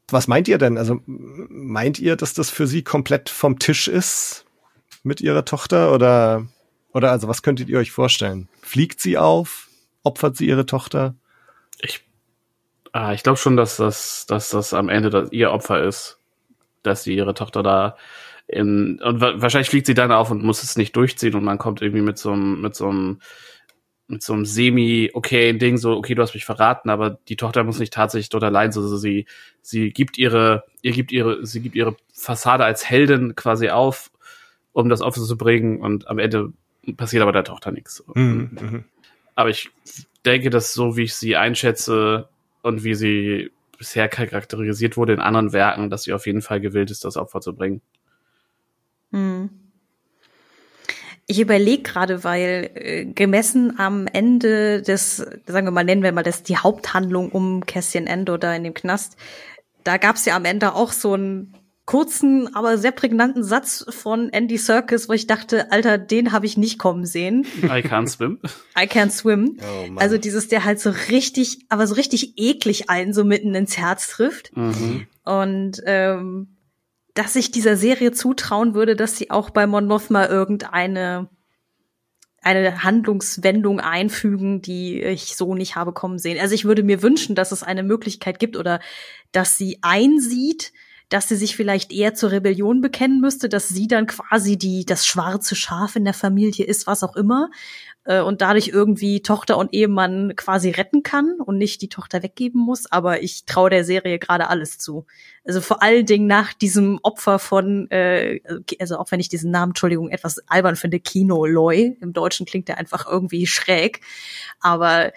Was 0.09 0.27
meint 0.27 0.47
ihr 0.47 0.59
denn? 0.59 0.77
Also 0.77 1.01
meint 1.05 1.99
ihr, 1.99 2.15
dass 2.15 2.33
das 2.33 2.49
für 2.49 2.67
sie 2.67 2.83
komplett 2.83 3.29
vom 3.29 3.57
Tisch 3.57 3.87
ist 3.87 4.45
mit 5.01 5.21
ihrer 5.21 5.43
Tochter 5.43 5.91
oder 5.91 6.47
oder 6.93 7.09
also 7.09 7.27
was 7.27 7.41
könntet 7.41 7.69
ihr 7.69 7.79
euch 7.79 7.91
vorstellen? 7.91 8.47
Fliegt 8.61 9.01
sie 9.01 9.17
auf? 9.17 9.67
Opfert 10.03 10.37
sie 10.37 10.47
ihre 10.47 10.67
Tochter? 10.67 11.15
Ich 11.79 12.05
Ah, 12.93 13.11
ich 13.11 13.23
glaube 13.23 13.37
schon, 13.37 13.57
dass 13.57 13.77
das, 13.77 14.27
dass 14.27 14.51
das 14.51 14.73
am 14.73 14.87
Ende 14.87 15.09
das 15.09 15.31
ihr 15.31 15.51
Opfer 15.51 15.83
ist, 15.83 16.19
dass 16.83 17.03
sie 17.03 17.15
ihre 17.15 17.33
Tochter 17.33 17.63
da 17.63 17.97
in 18.47 19.01
und 19.01 19.19
wahrscheinlich 19.19 19.69
fliegt 19.69 19.87
sie 19.87 19.95
dann 19.95 20.11
auf 20.11 20.29
und 20.29 20.43
muss 20.43 20.61
es 20.63 20.75
nicht 20.75 20.95
durchziehen 20.95 21.33
und 21.33 21.43
man 21.43 21.57
kommt 21.57 21.81
irgendwie 21.81 22.03
mit 22.03 22.17
so 22.17 22.31
einem 22.31 22.61
mit 22.61 22.75
so 22.75 22.87
einem 22.89 23.19
mit 24.07 24.21
so 24.21 24.33
einem 24.33 24.45
semi 24.45 25.09
okay 25.13 25.53
Ding 25.53 25.77
so 25.77 25.93
okay 25.95 26.13
du 26.13 26.21
hast 26.21 26.33
mich 26.33 26.45
verraten 26.45 26.89
aber 26.89 27.17
die 27.29 27.37
Tochter 27.37 27.63
muss 27.63 27.79
nicht 27.79 27.93
tatsächlich 27.93 28.29
dort 28.29 28.43
allein 28.43 28.71
so 28.71 28.81
also 28.81 28.97
sie 28.97 29.25
sie 29.61 29.91
gibt 29.91 30.17
ihre 30.17 30.65
ihr 30.81 30.91
gibt 30.91 31.11
ihre 31.11 31.45
sie 31.45 31.61
gibt 31.61 31.75
ihre 31.75 31.95
Fassade 32.13 32.65
als 32.65 32.87
Heldin 32.87 33.35
quasi 33.35 33.69
auf 33.69 34.11
um 34.73 34.89
das 34.89 35.01
Opfer 35.01 35.21
zu 35.21 35.37
bringen 35.37 35.79
und 35.79 36.07
am 36.09 36.19
Ende 36.19 36.51
passiert 36.97 37.23
aber 37.23 37.31
der 37.31 37.45
Tochter 37.45 37.71
nichts 37.71 38.03
mhm. 38.13 38.49
mhm. 38.51 38.83
aber 39.35 39.49
ich 39.49 39.71
denke, 40.25 40.49
dass 40.49 40.73
so 40.73 40.97
wie 40.97 41.03
ich 41.03 41.15
sie 41.15 41.37
einschätze 41.37 42.29
und 42.63 42.83
wie 42.83 42.95
sie 42.95 43.51
bisher 43.77 44.07
charakterisiert 44.07 44.97
wurde 44.97 45.13
in 45.13 45.19
anderen 45.19 45.53
Werken, 45.53 45.89
dass 45.89 46.03
sie 46.03 46.13
auf 46.13 46.25
jeden 46.25 46.41
Fall 46.41 46.59
gewillt 46.59 46.89
ist, 46.89 47.05
das 47.05 47.17
Opfer 47.17 47.41
zu 47.41 47.53
bringen. 47.53 47.81
Hm. 49.11 49.49
Ich 51.27 51.39
überlege 51.39 51.83
gerade, 51.83 52.23
weil 52.23 52.71
äh, 52.73 53.05
gemessen 53.05 53.79
am 53.79 54.07
Ende 54.07 54.81
des, 54.81 55.17
sagen 55.45 55.67
wir 55.67 55.71
mal, 55.71 55.83
nennen 55.83 56.03
wir 56.03 56.11
mal 56.11 56.23
das 56.23 56.43
die 56.43 56.57
Haupthandlung 56.57 57.29
um 57.29 57.65
Cassian 57.65 58.07
Endo 58.07 58.37
da 58.37 58.53
in 58.53 58.63
dem 58.63 58.73
Knast, 58.73 59.17
da 59.83 59.97
gab's 59.97 60.25
ja 60.25 60.35
am 60.35 60.45
Ende 60.45 60.75
auch 60.75 60.91
so 60.91 61.13
einen 61.13 61.53
kurzen, 61.85 62.55
aber 62.55 62.77
sehr 62.77 62.91
prägnanten 62.91 63.43
Satz 63.43 63.85
von 63.89 64.29
Andy 64.29 64.57
Serkis, 64.57 65.09
wo 65.09 65.13
ich 65.13 65.27
dachte, 65.27 65.71
Alter, 65.71 65.97
den 65.97 66.31
habe 66.31 66.45
ich 66.45 66.57
nicht 66.57 66.79
kommen 66.79 67.05
sehen. 67.05 67.45
I 67.63 67.81
can't 67.81 68.07
swim. 68.07 68.39
I 68.77 68.85
can't 68.85 69.11
swim. 69.11 69.57
Oh, 69.59 69.87
Mann. 69.87 69.97
also 69.97 70.17
dieses, 70.17 70.47
der 70.47 70.63
halt 70.63 70.79
so 70.79 70.91
richtig, 71.09 71.65
aber 71.69 71.85
so 71.85 71.95
richtig 71.95 72.33
eklig 72.37 72.89
allen 72.89 73.13
so 73.13 73.25
mitten 73.25 73.53
ins 73.53 73.77
Herz 73.77 74.07
trifft. 74.07 74.55
Mhm. 74.55 75.07
Und 75.25 75.81
ähm, 75.85 76.55
dass 77.13 77.35
ich 77.35 77.51
dieser 77.51 77.75
Serie 77.75 78.11
zutrauen 78.11 78.73
würde, 78.73 78.95
dass 78.95 79.17
sie 79.17 79.29
auch 79.29 79.49
bei 79.49 79.67
Mon 79.67 79.85
Mothma 79.85 80.27
irgendeine 80.27 81.29
eine 82.41 82.83
Handlungswendung 82.83 83.79
einfügen, 83.79 84.61
die 84.61 85.01
ich 85.01 85.37
so 85.37 85.55
nicht 85.55 85.75
habe 85.77 85.93
kommen 85.93 86.19
sehen. 86.19 86.37
Also 86.39 86.53
ich 86.53 86.65
würde 86.65 86.83
mir 86.83 87.01
wünschen, 87.01 87.35
dass 87.35 87.53
es 87.53 87.63
eine 87.63 87.83
Möglichkeit 87.83 88.37
gibt 88.37 88.57
oder 88.57 88.81
dass 89.31 89.57
sie 89.57 89.79
einsieht, 89.81 90.73
dass 91.09 91.27
sie 91.27 91.35
sich 91.35 91.55
vielleicht 91.55 91.91
eher 91.91 92.13
zur 92.13 92.31
Rebellion 92.31 92.81
bekennen 92.81 93.21
müsste, 93.21 93.49
dass 93.49 93.69
sie 93.69 93.87
dann 93.87 94.07
quasi 94.07 94.57
die 94.57 94.85
das 94.85 95.05
schwarze 95.05 95.55
Schaf 95.55 95.95
in 95.95 96.05
der 96.05 96.13
Familie 96.13 96.65
ist, 96.65 96.87
was 96.87 97.03
auch 97.03 97.15
immer, 97.15 97.49
äh, 98.05 98.21
und 98.21 98.41
dadurch 98.41 98.69
irgendwie 98.69 99.21
Tochter 99.21 99.57
und 99.57 99.73
Ehemann 99.73 100.35
quasi 100.35 100.69
retten 100.71 101.03
kann 101.03 101.39
und 101.39 101.57
nicht 101.57 101.81
die 101.81 101.89
Tochter 101.89 102.23
weggeben 102.23 102.59
muss. 102.59 102.91
Aber 102.91 103.21
ich 103.21 103.45
traue 103.45 103.69
der 103.69 103.83
Serie 103.85 104.19
gerade 104.19 104.49
alles 104.49 104.77
zu. 104.77 105.05
Also 105.45 105.61
vor 105.61 105.81
allen 105.81 106.05
Dingen 106.05 106.27
nach 106.27 106.53
diesem 106.53 106.99
Opfer 107.03 107.39
von, 107.39 107.89
äh, 107.91 108.39
also 108.79 108.97
auch 108.97 109.11
wenn 109.11 109.19
ich 109.19 109.29
diesen 109.29 109.51
Namen, 109.51 109.71
Entschuldigung, 109.71 110.09
etwas 110.09 110.39
albern 110.47 110.75
finde, 110.75 110.99
Kino 110.99 111.45
Loy. 111.45 111.97
Im 112.01 112.13
Deutschen 112.13 112.45
klingt 112.45 112.67
der 112.67 112.77
einfach 112.77 113.05
irgendwie 113.07 113.47
schräg. 113.47 114.01
Aber 114.59 115.13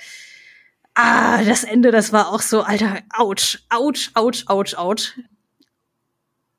ah, 0.94 1.42
das 1.44 1.64
Ende, 1.64 1.90
das 1.90 2.12
war 2.12 2.28
auch 2.32 2.42
so, 2.42 2.62
Alter, 2.62 3.00
ouch, 3.18 3.58
ouch, 3.70 4.10
ouch, 4.14 4.44
ouch, 4.48 4.78
ouch. 4.78 5.12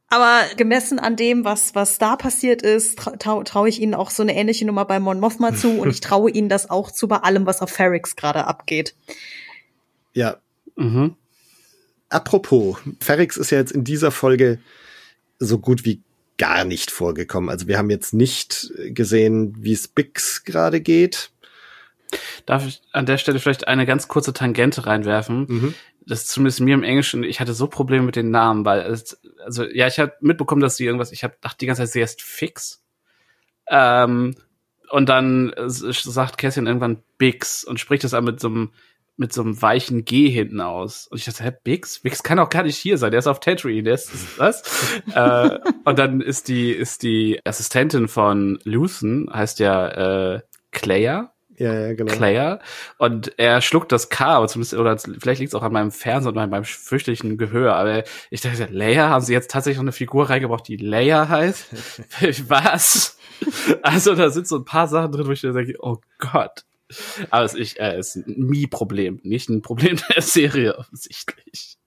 Aber 0.09 0.41
gemessen 0.55 0.99
an 0.99 1.15
dem, 1.17 1.43
was, 1.43 1.75
was 1.75 1.97
da 1.97 2.15
passiert 2.15 2.61
ist, 2.61 2.97
traue 3.19 3.43
trau 3.43 3.65
ich 3.65 3.81
ihnen 3.81 3.93
auch 3.93 4.09
so 4.09 4.23
eine 4.23 4.35
ähnliche 4.35 4.65
Nummer 4.65 4.85
bei 4.85 4.99
Mon 4.99 5.19
Mothma 5.19 5.53
zu 5.53 5.79
und 5.81 5.89
ich 5.89 5.99
traue 6.01 6.31
ihnen 6.31 6.47
das 6.47 6.69
auch 6.69 6.91
zu 6.91 7.07
bei 7.07 7.17
allem, 7.17 7.45
was 7.45 7.61
auf 7.61 7.69
Ferrix 7.69 8.15
gerade 8.15 8.45
abgeht. 8.45 8.95
Ja, 10.13 10.37
Mhm. 10.79 11.15
apropos, 12.09 12.77
Ferrix 13.01 13.35
ist 13.35 13.49
ja 13.49 13.57
jetzt 13.57 13.71
in 13.71 13.83
dieser 13.83 14.11
Folge 14.11 14.59
so 15.39 15.57
gut 15.57 15.85
wie 15.85 16.01
gar 16.37 16.65
nicht 16.65 16.91
vorgekommen. 16.91 17.49
Also 17.49 17.67
wir 17.67 17.77
haben 17.79 17.89
jetzt 17.89 18.13
nicht 18.13 18.71
gesehen, 18.89 19.55
wie 19.57 19.73
es 19.73 19.87
Bix 19.87 20.43
gerade 20.43 20.81
geht. 20.81 21.31
Darf 22.45 22.65
ich 22.65 22.81
an 22.91 23.07
der 23.07 23.17
Stelle 23.17 23.39
vielleicht 23.39 23.67
eine 23.67 23.85
ganz 23.87 24.07
kurze 24.07 24.33
Tangente 24.33 24.85
reinwerfen? 24.85 25.45
Mhm. 25.49 25.73
Das 26.07 26.21
ist 26.21 26.29
zumindest 26.29 26.61
mir 26.61 26.73
im 26.73 26.83
Englischen, 26.83 27.23
ich 27.23 27.39
hatte 27.39 27.53
so 27.53 27.67
Probleme 27.67 28.05
mit 28.05 28.15
den 28.15 28.31
Namen, 28.31 28.65
weil 28.65 28.81
es, 28.81 29.19
also 29.43 29.65
ja, 29.65 29.87
ich 29.87 29.99
habe 29.99 30.13
mitbekommen, 30.21 30.61
dass 30.61 30.77
sie 30.77 30.85
irgendwas, 30.85 31.11
ich 31.11 31.23
habe 31.23 31.35
dachte 31.41 31.57
die 31.59 31.65
ganze 31.65 31.83
Zeit, 31.83 31.91
sie 31.91 32.01
heißt 32.01 32.21
Fix. 32.21 32.83
Ähm, 33.69 34.35
und 34.89 35.09
dann 35.09 35.51
äh, 35.53 35.69
sagt 35.69 36.37
Cassian 36.37 36.67
irgendwann 36.67 37.03
Bix 37.17 37.63
und 37.63 37.79
spricht 37.79 38.03
das 38.03 38.13
aber 38.13 38.31
mit 38.31 38.39
so 38.39 38.47
einem 38.47 38.71
mit 39.17 39.33
so 39.33 39.41
einem 39.41 39.59
weichen 39.61 40.05
G 40.05 40.29
hinten 40.29 40.61
aus. 40.61 41.07
Und 41.07 41.17
ich 41.17 41.25
dachte, 41.25 41.43
hä, 41.43 41.51
Bix? 41.63 41.99
Bix 41.99 42.21
kann 42.21 42.37
auch 42.37 42.49
gar 42.49 42.63
nicht 42.63 42.77
hier 42.77 42.99
sein. 42.99 43.09
Der 43.09 43.17
ist 43.17 43.27
auf 43.27 43.39
Tatooine. 43.39 43.81
Der 43.81 43.95
ist, 43.95 44.13
ist 44.13 44.37
was? 44.39 45.01
äh, 45.15 45.57
und 45.83 45.97
dann 45.99 46.21
ist 46.21 46.47
die, 46.47 46.71
ist 46.71 47.01
die 47.01 47.39
Assistentin 47.43 48.07
von 48.07 48.59
Lucen, 48.63 49.27
heißt 49.33 49.59
ja 49.59 50.35
äh, 50.35 50.41
Claire. 50.71 51.31
Ja, 51.57 51.73
ja, 51.73 51.93
genau. 51.93 52.13
Claire. 52.13 52.59
Und 52.97 53.37
er 53.39 53.61
schluckt 53.61 53.91
das 53.91 54.09
K, 54.09 54.25
aber 54.25 54.47
zumindest, 54.47 54.75
oder 54.75 54.97
vielleicht 54.97 55.39
liegt 55.39 55.49
es 55.51 55.55
auch 55.55 55.63
an 55.63 55.73
meinem 55.73 55.91
Fernsehen 55.91 56.29
und 56.29 56.35
meinem, 56.35 56.51
meinem 56.51 56.65
fürchterlichen 56.65 57.37
Gehör. 57.37 57.75
Aber 57.75 58.03
ich 58.29 58.41
dachte, 58.41 58.67
Leia, 58.71 59.09
haben 59.09 59.25
sie 59.25 59.33
jetzt 59.33 59.49
tatsächlich 59.49 59.77
noch 59.77 59.83
eine 59.83 59.91
Figur 59.91 60.29
reingebracht, 60.29 60.67
die 60.67 60.77
Leia 60.77 61.27
heißt? 61.27 61.65
Was? 62.49 63.17
Also 63.81 64.15
da 64.15 64.29
sind 64.29 64.47
so 64.47 64.57
ein 64.57 64.65
paar 64.65 64.87
Sachen 64.87 65.11
drin, 65.11 65.27
wo 65.27 65.31
ich 65.31 65.43
mir 65.43 65.53
denke, 65.53 65.73
oh 65.79 65.97
Gott. 66.19 66.63
Aber 67.31 67.43
es 67.43 67.53
ist, 67.53 67.79
äh, 67.79 67.99
ist 67.99 68.15
ein 68.15 68.23
Mi-Problem, 68.37 69.19
nicht 69.23 69.49
ein 69.49 69.61
Problem 69.61 69.97
der 70.13 70.21
Serie 70.21 70.77
offensichtlich. 70.77 71.77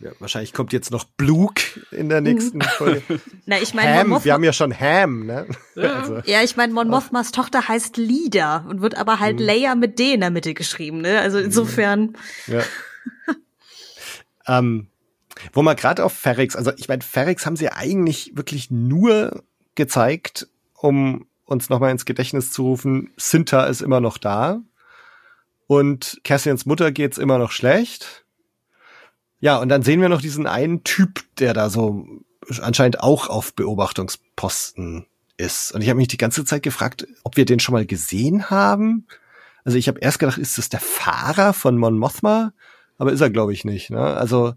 Ja, 0.00 0.12
wahrscheinlich 0.18 0.54
kommt 0.54 0.72
jetzt 0.72 0.90
noch 0.90 1.04
Blug 1.04 1.54
in 1.90 2.08
der 2.08 2.22
nächsten 2.22 2.62
Folge. 2.62 3.02
Na, 3.46 3.60
ich 3.60 3.74
meine, 3.74 3.94
Ham, 3.94 4.24
wir 4.24 4.32
haben 4.32 4.44
ja 4.44 4.54
schon 4.54 4.72
Ham, 4.72 5.26
ne? 5.26 5.46
Also, 5.76 6.20
ja, 6.24 6.42
ich 6.42 6.56
meine, 6.56 6.72
Mon 6.72 6.88
Mothmas 6.88 7.32
Tochter 7.32 7.68
heißt 7.68 7.98
Lida 7.98 8.64
und 8.68 8.80
wird 8.80 8.96
aber 8.96 9.20
halt 9.20 9.38
Leia 9.40 9.74
mit 9.74 9.98
D 9.98 10.14
in 10.14 10.20
der 10.20 10.30
Mitte 10.30 10.54
geschrieben, 10.54 11.02
ne? 11.02 11.20
Also 11.20 11.38
insofern. 11.38 12.16
ja. 12.46 12.62
ähm, 14.46 14.86
wo 15.52 15.60
man 15.62 15.76
gerade 15.76 16.02
auf 16.02 16.14
Ferrix, 16.14 16.56
also 16.56 16.72
ich 16.76 16.88
meine, 16.88 17.02
Ferrix 17.02 17.44
haben 17.44 17.56
sie 17.56 17.68
eigentlich 17.68 18.32
wirklich 18.34 18.70
nur 18.70 19.42
gezeigt, 19.74 20.48
um 20.74 21.26
uns 21.44 21.68
nochmal 21.68 21.90
ins 21.90 22.06
Gedächtnis 22.06 22.52
zu 22.52 22.62
rufen, 22.62 23.10
Sinta 23.16 23.64
ist 23.64 23.82
immer 23.82 24.00
noch 24.00 24.16
da 24.16 24.60
und 25.66 26.20
Cassians 26.24 26.64
Mutter 26.64 26.90
geht's 26.90 27.18
immer 27.18 27.38
noch 27.38 27.50
schlecht. 27.50 28.19
Ja, 29.40 29.58
und 29.58 29.68
dann 29.68 29.82
sehen 29.82 30.00
wir 30.00 30.08
noch 30.08 30.20
diesen 30.20 30.46
einen 30.46 30.84
Typ, 30.84 31.24
der 31.38 31.54
da 31.54 31.70
so 31.70 32.06
anscheinend 32.60 33.00
auch 33.00 33.28
auf 33.28 33.54
Beobachtungsposten 33.54 35.06
ist. 35.36 35.72
Und 35.72 35.82
ich 35.82 35.88
habe 35.88 35.96
mich 35.96 36.08
die 36.08 36.18
ganze 36.18 36.44
Zeit 36.44 36.62
gefragt, 36.62 37.06
ob 37.24 37.36
wir 37.36 37.44
den 37.44 37.60
schon 37.60 37.72
mal 37.72 37.86
gesehen 37.86 38.50
haben. 38.50 39.06
Also 39.64 39.78
ich 39.78 39.88
habe 39.88 40.00
erst 40.00 40.18
gedacht, 40.18 40.38
ist 40.38 40.58
das 40.58 40.68
der 40.68 40.80
Fahrer 40.80 41.52
von 41.52 41.78
Mon 41.78 41.98
Mothma? 41.98 42.52
Aber 42.98 43.12
ist 43.12 43.20
er, 43.20 43.30
glaube 43.30 43.52
ich, 43.52 43.64
nicht. 43.64 43.90
Ne? 43.90 44.00
Also, 44.00 44.54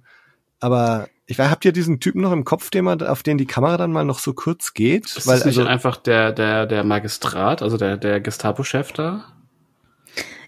aber 0.59 1.07
ich 1.25 1.39
weiß, 1.39 1.49
habt 1.49 1.63
ihr 1.63 1.71
diesen 1.71 1.99
Typen 2.01 2.21
noch 2.21 2.33
im 2.33 2.43
Kopf, 2.43 2.69
den 2.69 2.83
man, 2.85 3.01
auf 3.01 3.23
den 3.23 3.37
die 3.37 3.45
Kamera 3.45 3.77
dann 3.77 3.93
mal 3.93 4.03
noch 4.03 4.19
so 4.19 4.33
kurz 4.33 4.73
geht? 4.73 5.05
Ist 5.05 5.25
Weil 5.25 5.37
das 5.37 5.45
nicht 5.45 5.57
also, 5.57 5.69
einfach 5.69 5.95
der, 5.95 6.33
der, 6.33 6.65
der 6.65 6.83
Magistrat, 6.83 7.61
also 7.61 7.77
der, 7.77 7.97
der 7.97 8.19
Gestapo-Chef 8.19 8.91
da? 8.91 9.25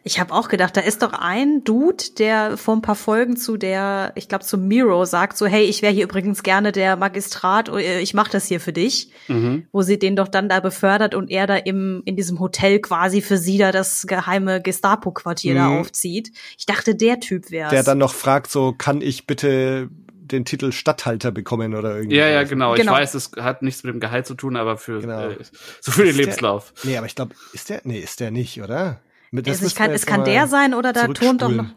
Ich 0.07 0.19
habe 0.19 0.35
auch 0.35 0.49
gedacht, 0.49 0.77
da 0.77 0.81
ist 0.81 1.01
doch 1.01 1.13
ein 1.13 1.63
Dude, 1.63 2.03
der 2.19 2.57
vor 2.57 2.75
ein 2.75 2.83
paar 2.83 2.93
Folgen 2.95 3.37
zu 3.37 3.57
der, 3.57 4.11
ich 4.13 4.27
glaube 4.29 4.45
zu 4.45 4.55
Miro 4.55 5.03
sagt 5.05 5.35
so, 5.35 5.47
hey, 5.47 5.63
ich 5.63 5.81
wäre 5.81 5.91
hier 5.91 6.03
übrigens 6.03 6.43
gerne 6.43 6.71
der 6.71 6.95
Magistrat, 6.95 7.69
äh, 7.69 8.01
ich 8.01 8.13
mache 8.13 8.31
das 8.31 8.45
hier 8.45 8.59
für 8.59 8.71
dich, 8.71 9.09
Mhm. 9.27 9.65
wo 9.71 9.81
sie 9.81 9.97
den 9.97 10.15
doch 10.15 10.27
dann 10.27 10.47
da 10.47 10.59
befördert 10.59 11.15
und 11.15 11.31
er 11.31 11.47
da 11.47 11.55
im 11.55 12.03
in 12.05 12.15
diesem 12.15 12.39
Hotel 12.39 12.79
quasi 12.81 13.23
für 13.23 13.37
sie 13.39 13.57
da 13.57 13.71
das 13.71 14.05
geheime 14.05 14.61
Gestapo-Quartier 14.61 15.55
da 15.55 15.69
Mhm. 15.69 15.79
aufzieht. 15.79 16.31
Ich 16.55 16.67
dachte, 16.67 16.93
der 16.93 17.19
Typ 17.19 17.49
wäre 17.49 17.71
der 17.71 17.81
dann 17.81 17.97
noch 17.97 18.13
fragt, 18.13 18.51
so, 18.51 18.73
kann 18.73 19.01
ich 19.01 19.25
bitte 19.25 19.89
den 20.11 20.45
Titel 20.45 20.71
Stadthalter 20.71 21.31
bekommen 21.31 21.73
oder 21.73 21.95
irgendwie? 21.97 22.17
Ja, 22.17 22.27
ja, 22.27 22.43
genau. 22.43 22.75
Genau. 22.75 22.91
Ich 22.93 22.99
weiß, 22.99 23.15
es 23.15 23.31
hat 23.39 23.63
nichts 23.63 23.83
mit 23.83 23.91
dem 23.95 23.99
Gehalt 23.99 24.27
zu 24.27 24.35
tun, 24.35 24.55
aber 24.55 24.77
für 24.77 24.99
Genau. 25.01 25.29
äh, 25.29 25.37
so 25.81 25.91
für 25.91 26.01
den 26.03 26.09
Ist 26.11 26.17
der- 26.19 26.25
Lebenslauf. 26.25 26.73
Nee, 26.83 26.95
aber 26.97 27.07
ich 27.07 27.15
glaube, 27.15 27.33
ist 27.53 27.69
der, 27.71 27.81
nee, 27.85 27.97
ist 27.99 28.19
der 28.19 28.29
nicht, 28.29 28.61
oder? 28.61 29.01
Mit- 29.35 29.47
Also 29.47 29.57
es 29.57 29.61
müssten 29.63 29.77
kann, 29.77 29.91
es 29.91 30.05
kann 30.05 30.23
der 30.25 30.47
sein 30.47 30.73
oder 30.73 30.91
da 30.93 31.07
turnt 31.07 31.41
doch 31.41 31.49
noch. 31.49 31.65
zurückspulen. 31.65 31.75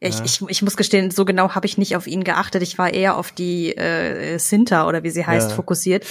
Ja, 0.00 0.08
Ich, 0.08 0.18
Ja. 0.18 0.24
ich, 0.24 0.40
ich 0.48 0.62
muss 0.62 0.76
gestehen, 0.76 1.10
so 1.10 1.24
genau 1.24 1.56
habe 1.56 1.66
ich 1.66 1.76
nicht 1.76 1.96
auf 1.96 2.06
ihn 2.06 2.22
geachtet. 2.22 2.62
Ich 2.62 2.78
war 2.78 2.92
eher 2.94 3.16
auf 3.16 3.32
die 3.32 3.76
äh, 3.76 4.38
Sinta 4.38 4.86
oder 4.86 5.02
wie 5.02 5.10
sie 5.10 5.26
heißt 5.26 5.50
Ja. 5.50 5.56
fokussiert. 5.56 6.06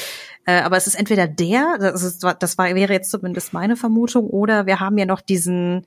Äh, 0.45 0.59
aber 0.61 0.75
es 0.75 0.87
ist 0.87 0.95
entweder 0.95 1.25
der, 1.27 1.77
das, 1.79 2.03
ist, 2.03 2.25
das 2.39 2.57
war, 2.57 2.73
wäre 2.75 2.91
jetzt 2.91 3.09
zumindest 3.11 3.53
meine 3.53 3.77
Vermutung, 3.77 4.27
oder 4.29 4.65
wir 4.65 4.79
haben 4.81 4.97
ja 4.97 5.05
noch 5.05 5.21
diesen 5.21 5.85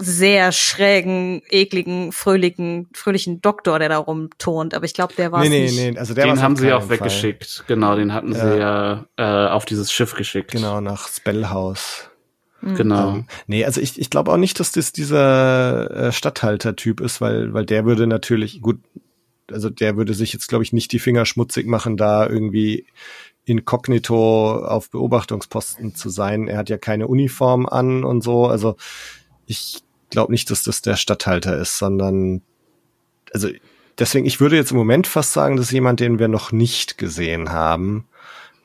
sehr 0.00 0.52
schrägen, 0.52 1.42
ekligen, 1.50 2.12
fröhlichen, 2.12 2.88
fröhlichen 2.94 3.40
Doktor, 3.40 3.80
der 3.80 3.88
da 3.88 3.98
rumturnt. 3.98 4.74
Aber 4.74 4.84
ich 4.84 4.94
glaube, 4.94 5.14
der 5.16 5.32
war 5.32 5.40
Nee, 5.42 5.48
nee, 5.48 5.62
nicht. 5.62 5.76
nee, 5.76 5.98
also 5.98 6.14
der 6.14 6.26
Den 6.26 6.40
haben 6.40 6.54
sie 6.54 6.72
auch 6.72 6.78
keinen 6.78 6.88
Fall. 6.88 6.98
weggeschickt. 7.00 7.64
Genau, 7.66 7.96
den 7.96 8.14
hatten 8.14 8.32
Ja. 8.32 8.52
sie 8.52 8.58
ja 8.60 9.06
äh, 9.16 9.48
auf 9.50 9.64
dieses 9.64 9.90
Schiff 9.92 10.14
geschickt. 10.14 10.52
Genau, 10.52 10.80
nach 10.80 11.08
Spellhouse. 11.08 12.10
Genau. 12.60 13.10
Ähm, 13.10 13.26
nee, 13.46 13.64
also 13.64 13.80
ich, 13.80 13.98
ich 14.00 14.10
glaube 14.10 14.32
auch 14.32 14.36
nicht, 14.36 14.58
dass 14.58 14.72
das 14.72 14.92
dieser 14.92 15.90
äh, 15.90 16.12
Stadthalter-Typ 16.12 17.00
ist, 17.00 17.20
weil, 17.20 17.54
weil 17.54 17.64
der 17.64 17.84
würde 17.84 18.06
natürlich, 18.06 18.60
gut, 18.60 18.80
also 19.50 19.70
der 19.70 19.96
würde 19.96 20.14
sich 20.14 20.32
jetzt, 20.32 20.48
glaube 20.48 20.64
ich, 20.64 20.72
nicht 20.72 20.92
die 20.92 20.98
Finger 20.98 21.24
schmutzig 21.24 21.66
machen, 21.66 21.96
da 21.96 22.26
irgendwie 22.26 22.86
inkognito 23.44 24.56
auf 24.64 24.90
Beobachtungsposten 24.90 25.94
zu 25.94 26.10
sein. 26.10 26.48
Er 26.48 26.58
hat 26.58 26.68
ja 26.68 26.78
keine 26.78 27.06
Uniform 27.06 27.66
an 27.66 28.04
und 28.04 28.22
so. 28.22 28.46
Also 28.46 28.76
ich 29.46 29.78
glaube 30.10 30.32
nicht, 30.32 30.50
dass 30.50 30.62
das 30.62 30.82
der 30.82 30.96
Stadthalter 30.96 31.56
ist, 31.58 31.78
sondern 31.78 32.42
also 33.32 33.48
deswegen, 33.98 34.26
ich 34.26 34.40
würde 34.40 34.56
jetzt 34.56 34.72
im 34.72 34.76
Moment 34.78 35.06
fast 35.06 35.32
sagen, 35.32 35.56
das 35.56 35.66
ist 35.66 35.72
jemand, 35.72 36.00
den 36.00 36.18
wir 36.18 36.28
noch 36.28 36.52
nicht 36.52 36.98
gesehen 36.98 37.50
haben. 37.50 38.06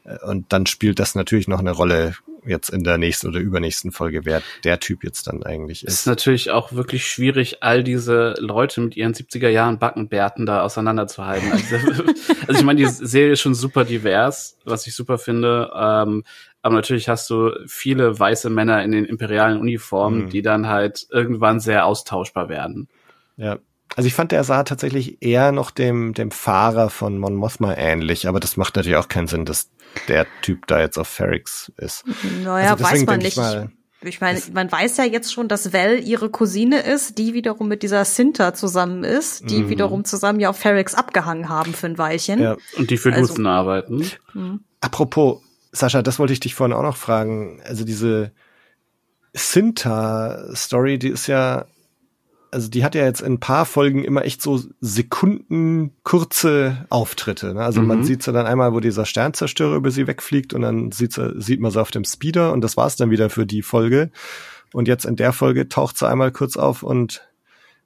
Äh, 0.03 0.17
Und 0.25 0.51
dann 0.51 0.65
spielt 0.65 0.99
das 0.99 1.15
natürlich 1.15 1.47
noch 1.47 1.59
eine 1.59 1.71
Rolle, 1.71 2.15
jetzt 2.45 2.69
in 2.69 2.83
der 2.83 2.97
nächsten 2.97 3.27
oder 3.27 3.39
übernächsten 3.39 3.91
Folge, 3.91 4.25
wer 4.25 4.41
der 4.63 4.79
Typ 4.79 5.03
jetzt 5.03 5.27
dann 5.27 5.43
eigentlich 5.43 5.83
Es 5.83 5.93
ist. 5.93 5.99
ist 6.01 6.05
natürlich 6.07 6.51
auch 6.51 6.73
wirklich 6.73 7.07
schwierig, 7.07 7.63
all 7.63 7.83
diese 7.83 8.35
Leute 8.39 8.81
mit 8.81 8.95
ihren 8.97 9.13
70er 9.13 9.49
Jahren 9.49 9.79
Backenbärten 9.79 10.45
da 10.45 10.61
auseinanderzuhalten. 10.63 11.51
Also, 11.51 11.75
also 12.47 12.59
ich 12.59 12.63
meine, 12.63 12.79
die 12.81 12.87
Serie 12.87 13.33
ist 13.33 13.41
schon 13.41 13.55
super 13.55 13.85
divers, 13.85 14.57
was 14.65 14.87
ich 14.87 14.95
super 14.95 15.17
finde. 15.17 15.71
Ähm, 15.75 16.23
aber 16.61 16.75
natürlich 16.75 17.09
hast 17.09 17.29
du 17.29 17.51
viele 17.67 18.17
weiße 18.17 18.49
Männer 18.49 18.83
in 18.83 18.91
den 18.91 19.05
imperialen 19.05 19.59
Uniformen, 19.59 20.25
Mhm. 20.25 20.29
die 20.29 20.41
dann 20.41 20.67
halt 20.67 21.05
irgendwann 21.11 21.59
sehr 21.59 21.85
austauschbar 21.85 22.47
werden. 22.49 22.87
Ja. 23.35 23.57
Also 23.95 24.07
ich 24.07 24.13
fand, 24.13 24.31
der 24.31 24.43
sah 24.43 24.63
tatsächlich 24.63 25.21
eher 25.21 25.51
noch 25.51 25.69
dem, 25.71 26.13
dem 26.13 26.31
Fahrer 26.31 26.89
von 26.89 27.17
Mon 27.19 27.35
Mothma 27.35 27.73
ähnlich, 27.75 28.27
aber 28.27 28.39
das 28.39 28.57
macht 28.57 28.75
natürlich 28.75 28.97
auch 28.97 29.07
keinen 29.07 29.27
Sinn, 29.27 29.45
dass 29.45 29.69
der 30.07 30.25
Typ 30.41 30.65
da 30.67 30.79
jetzt 30.79 30.97
auf 30.97 31.07
Ferrix 31.07 31.71
ist. 31.77 32.03
Naja, 32.43 32.71
Also 32.71 32.83
weiß 32.83 33.05
man 33.05 33.19
ich 33.19 33.25
nicht. 33.25 33.37
mal, 33.37 33.69
Ich 34.05 34.19
meine, 34.19 34.41
man 34.53 34.69
weiß 34.71 34.97
ja 34.97 35.05
jetzt 35.05 35.31
schon, 35.31 35.47
dass 35.47 35.69
Vel 35.69 35.99
ihre 36.03 36.29
Cousine 36.29 36.79
ist, 36.81 37.17
die 37.19 37.33
wiederum 37.33 37.67
mit 37.69 37.83
dieser 37.83 38.03
Sinta 38.03 38.53
zusammen 38.53 39.03
ist, 39.05 39.49
die 39.49 39.59
Mhm. 39.59 39.69
wiederum 39.69 40.03
zusammen 40.05 40.39
ja 40.41 40.49
auf 40.49 40.57
Ferrix 40.57 40.93
abgehangen 40.95 41.47
haben 41.47 41.73
für 41.73 41.85
ein 41.87 41.97
Weilchen. 41.97 42.41
Ja. 42.41 42.57
Und 42.77 42.89
die 42.89 42.97
für 42.97 43.13
Also- 43.13 43.29
Luthen 43.29 43.45
arbeiten. 43.47 44.03
Apropos, 44.81 45.41
Sascha, 45.71 46.01
das 46.01 46.19
wollte 46.19 46.33
ich 46.33 46.39
dich 46.41 46.53
vorhin 46.55 46.73
auch 46.75 46.81
noch 46.83 46.97
fragen. 46.97 47.61
Also 47.65 47.85
diese 47.85 48.31
Sinta-Story, 49.33 50.99
die 50.99 51.09
ist 51.09 51.27
ja, 51.27 51.65
also 52.53 52.69
die 52.69 52.83
hat 52.85 52.95
ja 52.95 53.03
jetzt 53.03 53.21
in 53.21 53.33
ein 53.33 53.39
paar 53.39 53.65
Folgen 53.65 54.03
immer 54.03 54.23
echt 54.23 54.41
so 54.41 54.61
sekundenkurze 54.79 56.85
Auftritte. 56.89 57.53
Ne? 57.53 57.63
Also 57.63 57.81
man 57.81 57.99
Mhm. 57.99 58.03
sieht 58.03 58.23
sie 58.23 58.31
dann 58.31 58.45
einmal, 58.45 58.73
wo 58.73 58.79
dieser 58.79 59.05
Sternzerstörer 59.05 59.75
über 59.75 59.91
sie 59.91 60.07
wegfliegt 60.07 60.53
und 60.53 60.61
dann 60.61 60.91
sieht, 60.91 61.13
sie, 61.13 61.33
sieht 61.41 61.59
man 61.59 61.71
sie 61.71 61.81
auf 61.81 61.91
dem 61.91 62.05
Speeder 62.05 62.53
und 62.53 62.61
das 62.61 62.77
war's 62.77 62.95
dann 62.95 63.11
wieder 63.11 63.29
für 63.29 63.45
die 63.45 63.61
Folge. 63.61 64.11
Und 64.71 64.87
jetzt 64.87 65.05
in 65.05 65.15
der 65.15 65.33
Folge 65.33 65.69
taucht 65.69 65.97
sie 65.97 66.07
einmal 66.07 66.31
kurz 66.31 66.57
auf 66.57 66.83
und 66.83 67.27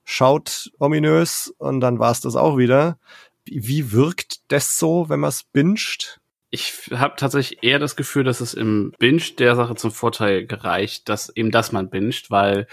schaut 0.05 0.72
ominös 0.80 1.53
und 1.57 1.82
dann 1.82 1.99
war's 1.99 2.22
das 2.22 2.36
auch 2.36 2.57
wieder. 2.57 2.97
Wie, 3.45 3.91
wirkt 3.91 4.39
das 4.49 4.78
so, 4.78 5.09
wenn 5.09 5.22
man 5.22 5.30
es 5.30 5.43
binscht? 5.43 6.20
Ich 6.49 6.89
habe 6.93 7.15
tatsächlich 7.18 7.63
eher 7.63 7.80
das 7.80 7.97
Gefühl, 7.97 8.24
dass 8.24 8.39
es 8.39 8.53
im 8.53 8.93
Binge 8.99 9.22
der 9.38 9.55
Sache 9.55 9.76
zum 9.76 9.91
Vorteil 9.91 10.45
gereicht, 10.45 11.09
dass 11.09 11.30
eben 11.36 11.51
das 11.51 11.74
man 11.74 11.89
binget, 11.89 12.32
weil 12.32 12.68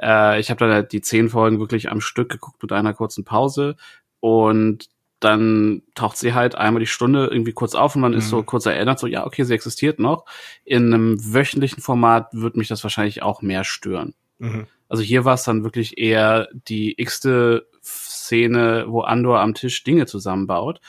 äh, 0.00 0.40
ich 0.40 0.50
habe 0.50 0.58
dann 0.60 0.72
halt 0.72 0.92
die 0.92 1.00
zehn 1.00 1.28
Folgen 1.28 1.60
wirklich 1.60 1.90
am 1.90 2.00
Stück 2.00 2.30
geguckt 2.30 2.62
mit 2.62 2.72
einer 2.72 2.94
kurzen 2.94 3.24
Pause 3.24 3.76
und 4.20 4.88
dann 5.20 5.82
taucht 5.96 6.16
sie 6.16 6.32
halt 6.32 6.54
einmal 6.54 6.78
die 6.80 6.86
Stunde 6.86 7.26
irgendwie 7.26 7.52
kurz 7.52 7.74
auf 7.74 7.96
und 7.96 8.02
man 8.02 8.12
ist 8.12 8.26
Mhm. 8.26 8.30
so 8.30 8.42
kurz 8.44 8.66
erinnert, 8.66 9.00
so 9.00 9.06
ja, 9.08 9.26
okay, 9.26 9.42
sie 9.42 9.54
existiert 9.54 9.98
noch. 9.98 10.26
In 10.64 10.94
einem 10.94 11.34
wöchentlichen 11.34 11.82
Format 11.82 12.28
wird 12.32 12.56
mich 12.56 12.68
das 12.68 12.84
wahrscheinlich 12.84 13.22
auch 13.22 13.42
mehr 13.42 13.64
stören. 13.64 14.14
Mhm. 14.38 14.66
Also 14.88 15.02
hier 15.02 15.24
war 15.24 15.34
es 15.34 15.42
dann 15.42 15.64
wirklich 15.64 15.98
eher 15.98 16.48
die 16.52 16.94
x-te 17.00 17.66
Szene, 17.82 18.84
wo 18.88 19.00
Andor 19.00 19.40
am 19.40 19.54
Tisch 19.54 19.82
Dinge 19.82 20.06
zusammenbaut, 20.06 20.80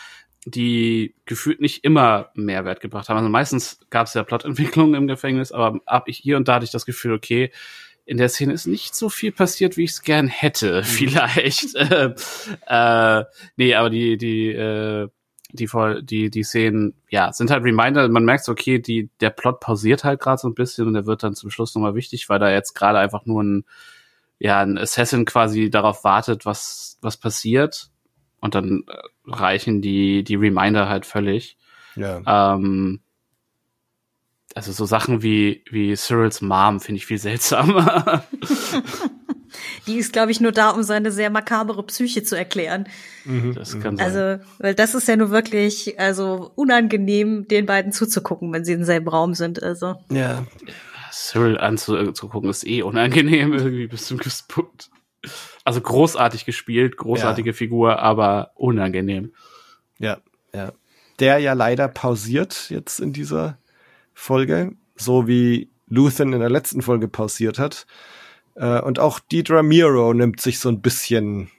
die 0.46 1.16
gefühlt 1.26 1.60
nicht 1.60 1.84
immer 1.84 2.30
Mehrwert 2.36 2.82
gebracht 2.82 3.10
haben. 3.10 3.18
Also 3.18 3.30
meistens 3.30 3.80
gab 3.90 4.08
es 4.08 4.14
ja 4.14 4.24
Plotentwicklungen 4.24 4.94
im 4.94 5.08
Gefängnis, 5.08 5.52
aber 5.52 5.80
ab 5.86 6.06
hier 6.08 6.38
und 6.38 6.48
da 6.48 6.56
hatte 6.56 6.66
ich 6.66 6.72
das 6.72 6.86
Gefühl, 6.86 7.14
okay, 7.14 7.52
in 8.10 8.18
der 8.18 8.30
Szene 8.30 8.54
ist 8.54 8.66
nicht 8.66 8.96
so 8.96 9.08
viel 9.08 9.32
passiert, 9.32 9.78
wie 9.78 9.84
ich 9.84 9.92
es 9.92 10.02
gern 10.02 10.28
hätte, 10.28 10.84
vielleicht. 10.84 11.76
äh, 11.76 12.16
äh, 12.66 13.26
nee, 13.56 13.76
aber 13.76 13.92
die, 13.92 14.18
die, 14.18 14.48
äh, 14.48 15.08
die, 15.52 15.68
voll, 15.68 16.02
die, 16.02 16.32
die 16.32 16.42
Szenen, 16.42 16.96
ja, 17.10 17.32
sind 17.32 17.52
halt 17.52 17.64
Reminder. 17.64 18.10
Man 18.10 18.26
merkt 18.26 18.46
so, 18.46 18.52
okay, 18.52 18.80
die, 18.80 19.12
der 19.22 19.30
Plot 19.30 19.60
pausiert 19.60 20.04
halt 20.04 20.20
gerade 20.22 20.42
so 20.42 20.48
ein 20.48 20.56
bisschen 20.56 20.88
und 20.88 20.96
der 20.96 21.06
wird 21.06 21.22
dann 21.22 21.36
zum 21.36 21.52
Schluss 21.52 21.76
nochmal 21.76 21.94
wichtig, 21.94 22.30
weil 22.30 22.40
da 22.40 22.50
jetzt 22.50 22.74
gerade 22.74 22.98
einfach 22.98 23.28
nur 23.28 23.44
ein, 23.44 23.66
ja, 24.40 24.60
ein 24.60 24.80
Assassin 24.80 25.26
quasi 25.26 25.70
darauf 25.70 26.04
wartet, 26.04 26.48
was, 26.48 26.98
was 27.02 27.18
passiert. 27.18 27.92
Und 28.40 28.56
dann 28.56 28.86
äh, 28.88 29.32
reichen 29.32 29.84
die, 29.84 30.24
die 30.24 30.36
Reminder 30.36 30.90
halt 30.90 31.06
völlig. 31.06 31.58
Ja. 31.96 32.56
Ähm, 32.56 33.02
also 34.56 34.72
so 34.72 34.86
Sachen 34.86 35.22
wie, 35.22 35.64
wie 35.70 35.96
Cyrils 35.96 36.42
Mom 36.42 36.80
finde 36.80 36.98
ich 36.98 37.06
viel 37.06 37.20
seltsamer. 37.20 38.24
Die 39.88 39.98
ist, 39.98 40.14
glaube 40.14 40.32
ich, 40.32 40.40
nur 40.40 40.52
da, 40.52 40.70
um 40.70 40.84
seine 40.84 41.12
sehr 41.12 41.30
makabere 41.30 41.84
Psyche 41.84 42.24
zu 42.24 42.36
erklären. 42.36 42.88
das 43.56 43.80
kann 43.80 43.98
sein. 43.98 44.06
Also, 44.06 44.44
weil 44.60 44.76
das 44.76 44.94
ist 44.94 45.08
ja 45.08 45.16
nur 45.16 45.32
wirklich, 45.32 46.00
also 46.00 46.52
unangenehm, 46.56 47.48
den 47.48 47.66
beiden 47.66 47.92
zuzugucken, 47.92 48.54
wenn 48.54 48.64
sie 48.64 48.74
im 48.74 48.84
selben 48.84 49.08
Raum 49.08 49.34
sind. 49.34 49.62
Also. 49.64 49.96
ja. 50.10 50.46
Cyril 51.12 51.58
anzugucken 51.58 52.50
ist 52.50 52.66
eh 52.66 52.84
unangenehm 52.84 53.54
irgendwie 53.58 53.88
bis 53.88 54.06
zum 54.06 54.18
gewissen 54.18 54.46
Punkt. 54.48 54.90
Also 55.64 55.82
großartig 55.82 56.46
gespielt, 56.46 56.98
großartige 56.98 57.54
Figur, 57.54 58.00
aber 58.00 58.52
unangenehm. 58.56 59.34
Ja, 59.98 60.20
ja. 60.54 60.72
Der 61.20 61.40
ja 61.40 61.54
leider 61.54 61.88
pausiert 61.88 62.70
jetzt 62.70 63.00
in 63.00 63.12
dieser 63.12 63.58
Folge, 64.20 64.74
so 64.96 65.28
wie 65.28 65.70
Luthen 65.88 66.34
in 66.34 66.40
der 66.40 66.50
letzten 66.50 66.82
Folge 66.82 67.08
pausiert 67.08 67.58
hat. 67.58 67.88
Äh, 68.56 68.82
Und 68.82 69.00
auch 69.00 69.20
Deidre 69.20 69.64
Miro 69.64 70.14
nimmt 70.14 70.42
sich 70.42 70.60
so 70.60 70.70
ein 70.70 70.82
bisschen 70.82 71.50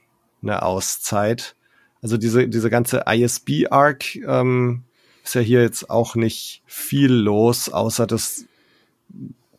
eine 0.41 0.61
Auszeit. 0.63 1.55
Also 2.01 2.17
diese, 2.17 2.47
diese 2.47 2.69
ganze 2.69 3.03
ISB-Arc 3.07 4.15
ähm, 4.15 4.83
ist 5.23 5.35
ja 5.35 5.41
hier 5.41 5.61
jetzt 5.61 5.89
auch 5.89 6.15
nicht 6.15 6.61
viel 6.65 7.11
los, 7.11 7.69
außer 7.69 8.07
dass 8.07 8.45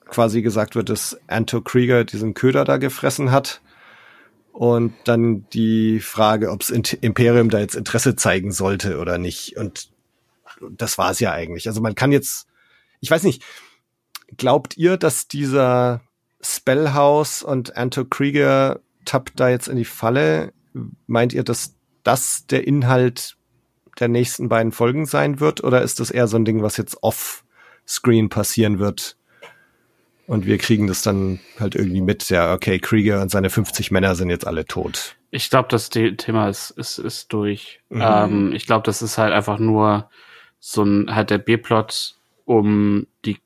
quasi 0.07 0.43
gesagt 0.43 0.75
wird, 0.75 0.89
dass 0.89 1.19
Anto 1.27 1.61
Krieger 1.61 2.05
diesen 2.05 2.35
Köder 2.35 2.65
da 2.65 2.77
gefressen 2.77 3.31
hat. 3.31 3.61
Und 4.53 4.93
dann 5.05 5.47
die 5.55 5.99
Frage, 6.01 6.51
ob 6.51 6.61
das 6.61 6.71
Imperium 6.71 7.49
da 7.49 7.59
jetzt 7.59 7.75
Interesse 7.75 8.17
zeigen 8.17 8.53
sollte 8.53 8.99
oder 8.99 9.19
nicht. 9.19 9.57
Und 9.57 9.89
das 10.71 10.99
war 10.99 11.11
es 11.11 11.21
ja 11.21 11.33
eigentlich. 11.33 11.69
Also 11.69 11.81
man 11.81 11.95
kann 11.95 12.13
jetzt, 12.13 12.47
ich 13.03 13.11
weiß 13.11 13.25
nicht, 13.25 13.43
glaubt 14.39 14.79
ihr, 14.79 14.97
dass 14.97 15.29
dieser 15.29 16.01
Spellhouse 16.41 17.43
und 17.43 17.77
Anto 17.77 18.05
Krieger 18.05 18.81
tappt 19.05 19.39
da 19.39 19.51
jetzt 19.51 19.69
in 19.69 19.77
die 19.77 19.85
Falle? 19.85 20.53
Meint 21.07 21.35
ihr, 21.35 21.43
dass 21.43 21.75
das 22.05 22.47
der 22.47 22.67
Inhalt 22.67 23.37
der 23.99 24.09
nächsten 24.09 24.49
beiden 24.49 24.73
Folgen 24.73 25.05
sein 25.05 25.41
wird? 25.41 25.63
Oder 25.65 25.83
ist 25.83 26.01
das 26.01 26.11
eher 26.11 26.29
so 26.29 26.37
ein 26.37 26.45
Ding, 26.45 26.63
was 26.63 26.77
jetzt 26.77 27.03
off-screen 27.03 28.29
passieren 28.29 28.79
wird? 28.79 29.17
Und 30.29 30.47
wir 30.47 30.59
kriegen 30.59 30.87
das 30.87 31.03
dann 31.03 31.41
halt 31.59 31.75
irgendwie 31.75 32.01
mit, 32.01 32.31
ja, 32.31 32.55
okay, 32.55 32.79
Krieger 32.79 33.21
und 33.21 33.31
seine 33.31 33.51
50 33.51 33.91
Männer 33.91 34.15
sind 34.15 34.31
jetzt 34.31 34.47
alle 34.47 34.65
tot. 34.65 35.17
Ich 35.33 35.51
glaube, 35.51 35.69
das 35.69 35.91
The 35.93 36.17
Thema 36.17 36.49
ist, 36.49 36.71
ist, 36.71 36.99
ist 36.99 37.33
durch. 37.33 37.81
Mhm. 37.89 38.01
Ähm, 38.01 38.53
ich 38.53 38.65
glaube, 38.65 38.85
das 38.85 39.03
ist 39.03 39.19
halt 39.19 39.33
einfach 39.33 39.59
nur 39.59 40.09
so 40.61 40.85
ein 40.85 41.13
halt 41.13 41.31
der 41.31 41.39
B-Plot, 41.39 42.17
um 42.53 43.07
die 43.25 43.39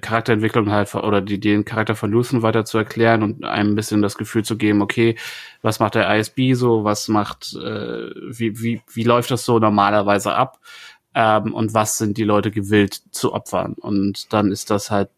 Charakterentwicklung 0.00 0.70
halt 0.70 0.94
oder 0.94 1.20
die, 1.20 1.38
den 1.38 1.64
Charakter 1.64 1.94
von 1.94 2.10
Luthen 2.10 2.42
weiter 2.42 2.64
zu 2.64 2.78
erklären 2.78 3.22
und 3.22 3.44
einem 3.44 3.72
ein 3.72 3.74
bisschen 3.74 4.00
das 4.00 4.16
Gefühl 4.16 4.44
zu 4.44 4.56
geben, 4.56 4.80
okay, 4.80 5.16
was 5.60 5.78
macht 5.78 5.94
der 5.94 6.14
ISB 6.16 6.54
so, 6.54 6.84
was 6.84 7.08
macht, 7.08 7.54
äh, 7.54 8.10
wie, 8.30 8.60
wie, 8.60 8.82
wie 8.92 9.02
läuft 9.02 9.30
das 9.30 9.44
so 9.44 9.58
normalerweise 9.58 10.34
ab 10.34 10.58
ähm, 11.14 11.52
und 11.52 11.74
was 11.74 11.98
sind 11.98 12.16
die 12.16 12.24
Leute 12.24 12.50
gewillt 12.50 13.02
zu 13.10 13.34
opfern. 13.34 13.74
Und 13.74 14.32
dann 14.32 14.50
ist 14.50 14.70
das 14.70 14.90
halt 14.90 15.10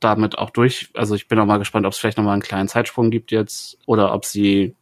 damit 0.00 0.38
auch 0.38 0.50
durch. 0.50 0.88
Also 0.94 1.14
ich 1.14 1.28
bin 1.28 1.38
auch 1.38 1.46
mal 1.46 1.58
gespannt, 1.58 1.84
ob 1.84 1.92
es 1.92 1.98
vielleicht 1.98 2.16
nochmal 2.16 2.34
einen 2.34 2.42
kleinen 2.42 2.68
Zeitsprung 2.68 3.10
gibt 3.10 3.30
jetzt 3.30 3.78
oder 3.84 4.14
ob 4.14 4.24
sie 4.24 4.74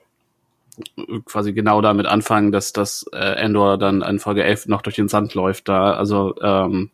quasi 1.24 1.52
genau 1.52 1.80
damit 1.80 2.06
anfangen, 2.06 2.52
dass 2.52 2.72
das 2.72 3.06
äh, 3.12 3.18
Endor 3.18 3.78
dann 3.78 4.02
in 4.02 4.20
Folge 4.20 4.44
11 4.44 4.66
noch 4.66 4.82
durch 4.82 4.96
den 4.96 5.08
Sand 5.08 5.34
läuft 5.34 5.68
da. 5.68 5.94
Also 5.94 6.34
ähm, 6.40 6.90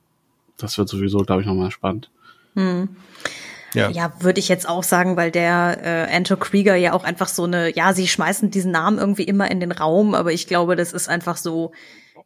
das 0.57 0.79
wird 0.79 0.89
sowieso, 0.89 1.19
glaube 1.19 1.43
ich, 1.43 1.47
nochmal 1.47 1.71
spannend. 1.71 2.11
Hm. 2.55 2.89
Ja. 3.75 3.91
Ja, 3.91 4.13
würde 4.21 4.39
ich 4.39 4.49
jetzt 4.49 4.69
auch 4.69 4.83
sagen, 4.83 5.17
weil 5.17 5.31
der 5.31 5.79
äh, 5.83 6.15
Anto 6.15 6.37
Krieger 6.37 6.77
ja 6.77 6.93
auch 6.93 7.05
einfach 7.05 7.29
so 7.29 7.45
eine, 7.45 7.75
ja, 7.75 7.95
sie 7.95 8.07
schmeißen 8.07 8.51
diesen 8.51 8.71
Namen 8.71 8.99
irgendwie 8.99 9.23
immer 9.23 9.51
in 9.51 9.61
den 9.61 9.73
Raum, 9.73 10.15
aber 10.15 10.33
ich 10.33 10.47
glaube, 10.47 10.77
das 10.77 10.93
ist 10.93 11.09
einfach 11.09 11.37
so, 11.37 11.73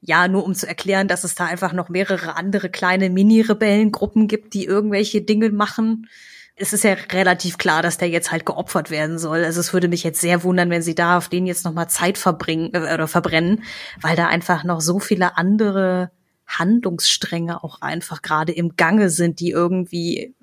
ja, 0.01 0.29
nur 0.29 0.45
um 0.45 0.55
zu 0.55 0.67
erklären, 0.67 1.09
dass 1.09 1.25
es 1.25 1.35
da 1.35 1.47
einfach 1.47 1.73
noch 1.73 1.89
mehrere 1.89 2.37
andere 2.37 2.69
kleine 2.69 3.11
Mini-Rebellengruppen 3.11 4.27
gibt, 4.27 4.55
die 4.55 4.65
irgendwelche 4.65 5.23
Dinge 5.23 5.51
machen. 5.51 6.09
Es 6.57 6.73
ist 6.73 6.85
ja 6.85 6.97
relativ 7.13 7.59
klar, 7.59 7.83
dass 7.83 7.99
der 7.99 8.09
jetzt 8.09 8.33
halt 8.33 8.47
geopfert 8.47 8.91
werden 8.91 9.19
soll. 9.19 9.45
Also 9.45 9.61
es 9.61 9.73
würde 9.73 9.89
mich 9.89 10.03
jetzt 10.03 10.21
sehr 10.21 10.43
wundern, 10.43 10.71
wenn 10.71 10.83
sie 10.83 10.95
da 10.95 11.19
auf 11.19 11.29
den 11.29 11.47
jetzt 11.47 11.65
noch 11.65 11.73
mal 11.73 11.89
Zeit 11.89 12.19
verbringen 12.19 12.71
äh, 12.73 12.95
oder 12.95 13.07
verbrennen, 13.07 13.63
weil 14.01 14.17
da 14.17 14.27
einfach 14.27 14.65
noch 14.65 14.81
so 14.81 14.99
viele 14.99 15.37
andere 15.37 16.11
Handlungsstränge 16.47 17.63
auch 17.63 17.81
einfach 17.81 18.23
gerade 18.23 18.53
im 18.53 18.77
Gange 18.77 19.11
sind, 19.11 19.41
die 19.41 19.51
irgendwie 19.51 20.35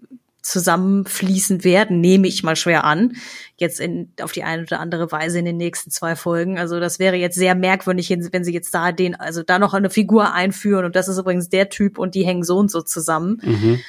zusammenfließen 0.43 1.63
werden, 1.63 2.01
nehme 2.01 2.27
ich 2.27 2.43
mal 2.43 2.57
schwer 2.57 2.83
an. 2.83 3.15
Jetzt 3.55 3.79
in, 3.79 4.11
auf 4.21 4.33
die 4.33 4.43
eine 4.43 4.63
oder 4.63 4.79
andere 4.81 5.11
Weise 5.11 5.39
in 5.39 5.45
den 5.45 5.57
nächsten 5.57 5.89
zwei 5.89 6.15
Folgen. 6.17 6.59
Also 6.59 6.81
das 6.81 6.99
wäre 6.99 7.15
jetzt 7.15 7.35
sehr 7.35 7.55
merkwürdig, 7.55 8.09
wenn 8.09 8.43
sie 8.43 8.53
jetzt 8.53 8.73
da 8.73 8.91
den, 8.91 9.15
also 9.15 9.41
da 9.41 9.57
noch 9.57 9.73
eine 9.73 9.89
Figur 9.89 10.33
einführen 10.33 10.85
und 10.85 10.95
das 10.95 11.07
ist 11.07 11.17
übrigens 11.17 11.49
der 11.49 11.69
Typ 11.69 11.97
und 11.97 12.13
die 12.13 12.25
hängen 12.25 12.43
so 12.43 12.57
und 12.57 12.69
so 12.69 12.81
zusammen. 12.81 13.41
Mhm. 13.41 13.79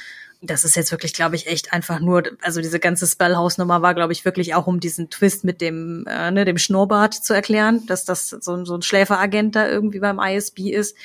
das 0.47 0.65
ist 0.65 0.77
jetzt 0.77 0.93
wirklich, 0.93 1.15
glaube 1.15 1.37
ich, 1.37 1.47
echt 1.47 1.73
einfach 1.73 2.01
nur, 2.01 2.23
also 2.43 2.61
diese 2.61 2.79
ganze 2.79 3.07
Spellhouse-Nummer 3.07 3.81
war, 3.81 3.95
glaube 3.95 4.13
ich, 4.13 4.27
wirklich 4.27 4.55
auch 4.55 4.67
um 4.67 4.79
diesen 4.79 5.09
Twist 5.09 5.43
mit 5.43 5.63
dem, 5.63 6.05
äh, 6.07 6.31
ne, 6.31 6.45
dem 6.45 6.59
Schnurrbart 6.59 7.15
zu 7.15 7.33
erklären, 7.33 7.87
dass 7.87 8.05
das 8.05 8.29
so, 8.29 8.65
so 8.65 8.75
ein 8.75 8.83
Schläferagent 8.83 9.57
da 9.57 9.67
irgendwie 9.67 10.01
beim 10.01 10.21
ISB 10.21 10.71
ist. 10.71 10.97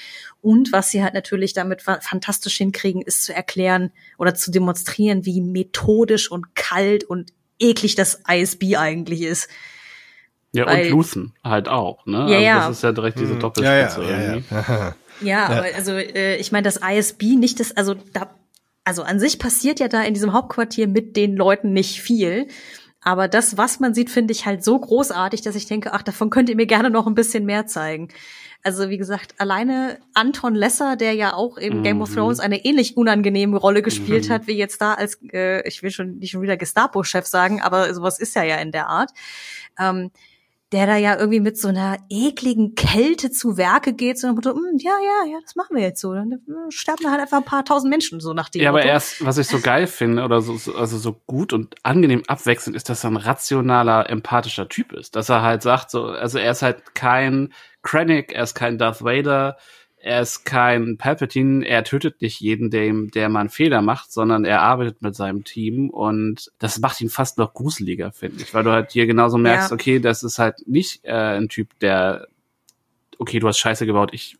Und 0.41 0.71
was 0.71 0.91
sie 0.91 1.03
halt 1.03 1.13
natürlich 1.13 1.53
damit 1.53 1.81
fantastisch 1.81 2.57
hinkriegen, 2.57 3.01
ist 3.01 3.23
zu 3.25 3.33
erklären 3.33 3.91
oder 4.17 4.33
zu 4.35 4.51
demonstrieren, 4.51 5.25
wie 5.25 5.41
methodisch 5.41 6.31
und 6.31 6.55
kalt 6.55 7.03
und 7.03 7.33
eklig 7.59 7.95
das 7.95 8.21
ISB 8.27 8.77
eigentlich 8.77 9.21
ist. 9.21 9.49
Ja, 10.51 10.65
Weil, 10.65 10.85
und 10.85 10.91
Luthen 10.91 11.33
halt 11.43 11.67
auch, 11.67 12.05
ne? 12.05 12.17
Ja, 12.17 12.23
also 12.23 12.35
ja. 12.39 12.67
Das 12.67 12.77
ist 12.77 12.83
ja 12.83 12.91
direkt 12.91 13.19
diese 13.19 13.35
Doppelspitze 13.35 14.01
ja, 14.01 14.09
ja, 14.09 14.33
irgendwie. 14.33 14.55
Ja, 15.21 15.27
ja. 15.27 15.45
aber 15.47 15.67
also 15.75 15.91
äh, 15.91 16.37
ich 16.37 16.53
meine, 16.53 16.63
das 16.63 16.77
ISB 16.77 17.35
nicht 17.35 17.59
das, 17.59 17.75
also 17.75 17.95
da 18.13 18.33
also 18.85 19.03
an 19.03 19.19
sich 19.19 19.37
passiert 19.37 19.79
ja 19.79 19.87
da 19.87 20.01
in 20.01 20.13
diesem 20.13 20.33
Hauptquartier 20.33 20.87
mit 20.87 21.15
den 21.15 21.35
Leuten 21.35 21.73
nicht 21.73 22.01
viel. 22.01 22.47
Aber 23.01 23.27
das, 23.27 23.57
was 23.57 23.79
man 23.79 23.93
sieht, 23.93 24.09
finde 24.09 24.33
ich 24.33 24.45
halt 24.45 24.63
so 24.63 24.77
großartig, 24.77 25.41
dass 25.41 25.55
ich 25.55 25.67
denke, 25.67 25.93
ach, 25.93 26.01
davon 26.01 26.29
könnt 26.29 26.49
ihr 26.49 26.55
mir 26.55 26.65
gerne 26.65 26.89
noch 26.89 27.07
ein 27.07 27.15
bisschen 27.15 27.45
mehr 27.45 27.65
zeigen. 27.65 28.09
Also 28.61 28.89
wie 28.89 28.97
gesagt, 28.97 29.35
alleine 29.37 29.99
Anton 30.13 30.53
Lesser, 30.53 30.97
der 30.97 31.13
ja 31.13 31.33
auch 31.33 31.57
im 31.57 31.77
mhm. 31.77 31.83
Game 31.83 32.01
of 32.01 32.13
Thrones 32.13 32.41
eine 32.41 32.65
ähnlich 32.65 32.97
unangenehme 32.97 33.57
Rolle 33.57 33.81
gespielt 33.81 34.27
mhm. 34.27 34.33
hat, 34.33 34.47
wie 34.47 34.57
jetzt 34.57 34.81
da 34.81 34.95
als, 34.95 35.17
äh, 35.31 35.65
ich 35.65 35.81
will 35.81 35.91
schon 35.91 36.17
nicht 36.17 36.31
schon 36.31 36.41
wieder 36.41 36.57
Gestapo-Chef 36.57 37.25
sagen, 37.25 37.61
aber 37.61 37.93
sowas 37.93 38.19
ist 38.19 38.35
er 38.35 38.43
ja 38.43 38.57
in 38.57 38.73
der 38.73 38.87
Art. 38.87 39.11
Ähm, 39.79 40.11
der 40.71 40.85
da 40.85 40.95
ja 40.97 41.17
irgendwie 41.17 41.39
mit 41.39 41.57
so 41.57 41.67
einer 41.69 41.97
ekligen 42.09 42.75
Kälte 42.75 43.31
zu 43.31 43.57
Werke 43.57 43.93
geht, 43.93 44.19
so 44.19 44.27
nach 44.27 44.35
Motto, 44.35 44.51
hm, 44.51 44.77
ja, 44.77 44.91
ja, 44.91 45.31
ja, 45.31 45.37
das 45.43 45.55
machen 45.55 45.75
wir 45.75 45.83
jetzt 45.83 45.99
so. 45.99 46.13
Dann 46.13 46.39
sterben 46.69 47.03
da 47.03 47.11
halt 47.11 47.21
einfach 47.21 47.37
ein 47.37 47.45
paar 47.45 47.65
tausend 47.65 47.89
Menschen 47.89 48.19
so 48.19 48.33
nach 48.33 48.49
dem 48.49 48.61
Ja, 48.61 48.71
Motto. 48.71 48.83
aber 48.83 48.89
erst, 48.91 49.25
was 49.25 49.37
ich 49.39 49.47
so 49.47 49.59
geil 49.59 49.87
finde 49.87 50.23
oder 50.23 50.41
so, 50.41 50.73
also 50.73 50.97
so 50.97 51.13
gut 51.25 51.53
und 51.53 51.75
angenehm 51.83 52.21
abwechselnd 52.27 52.75
ist, 52.75 52.87
dass 52.89 53.03
er 53.03 53.09
ein 53.11 53.17
rationaler, 53.17 54.09
empathischer 54.09 54.69
Typ 54.69 54.93
ist. 54.93 55.15
Dass 55.15 55.29
er 55.29 55.41
halt 55.41 55.63
sagt, 55.63 55.89
so, 55.89 56.05
also 56.05 56.37
er 56.37 56.51
ist 56.51 56.61
halt 56.61 56.93
kein 56.93 57.51
Krennic, 57.81 58.31
er 58.33 58.43
ist 58.43 58.53
kein 58.53 58.77
Darth 58.77 59.03
Vader, 59.03 59.57
er 60.01 60.21
ist 60.21 60.45
kein 60.45 60.97
Palpatine, 60.97 61.65
er 61.67 61.83
tötet 61.83 62.21
nicht 62.21 62.39
jeden, 62.39 62.69
der, 62.69 62.91
der 63.13 63.29
mal 63.29 63.41
einen 63.41 63.49
Fehler 63.49 63.81
macht, 63.81 64.11
sondern 64.11 64.45
er 64.45 64.61
arbeitet 64.61 65.01
mit 65.01 65.15
seinem 65.15 65.43
Team 65.43 65.89
und 65.89 66.51
das 66.57 66.79
macht 66.79 67.01
ihn 67.01 67.09
fast 67.09 67.37
noch 67.37 67.53
gruseliger, 67.53 68.11
finde 68.11 68.41
ich, 68.43 68.53
weil 68.53 68.63
du 68.63 68.71
halt 68.71 68.91
hier 68.91 69.07
genauso 69.07 69.37
merkst, 69.37 69.71
ja. 69.71 69.75
okay, 69.75 69.99
das 69.99 70.23
ist 70.23 70.39
halt 70.39 70.67
nicht 70.67 71.03
äh, 71.03 71.37
ein 71.37 71.49
Typ, 71.49 71.77
der, 71.79 72.27
okay, 73.17 73.39
du 73.39 73.47
hast 73.47 73.59
Scheiße 73.59 73.85
gebaut, 73.85 74.11
ich 74.13 74.37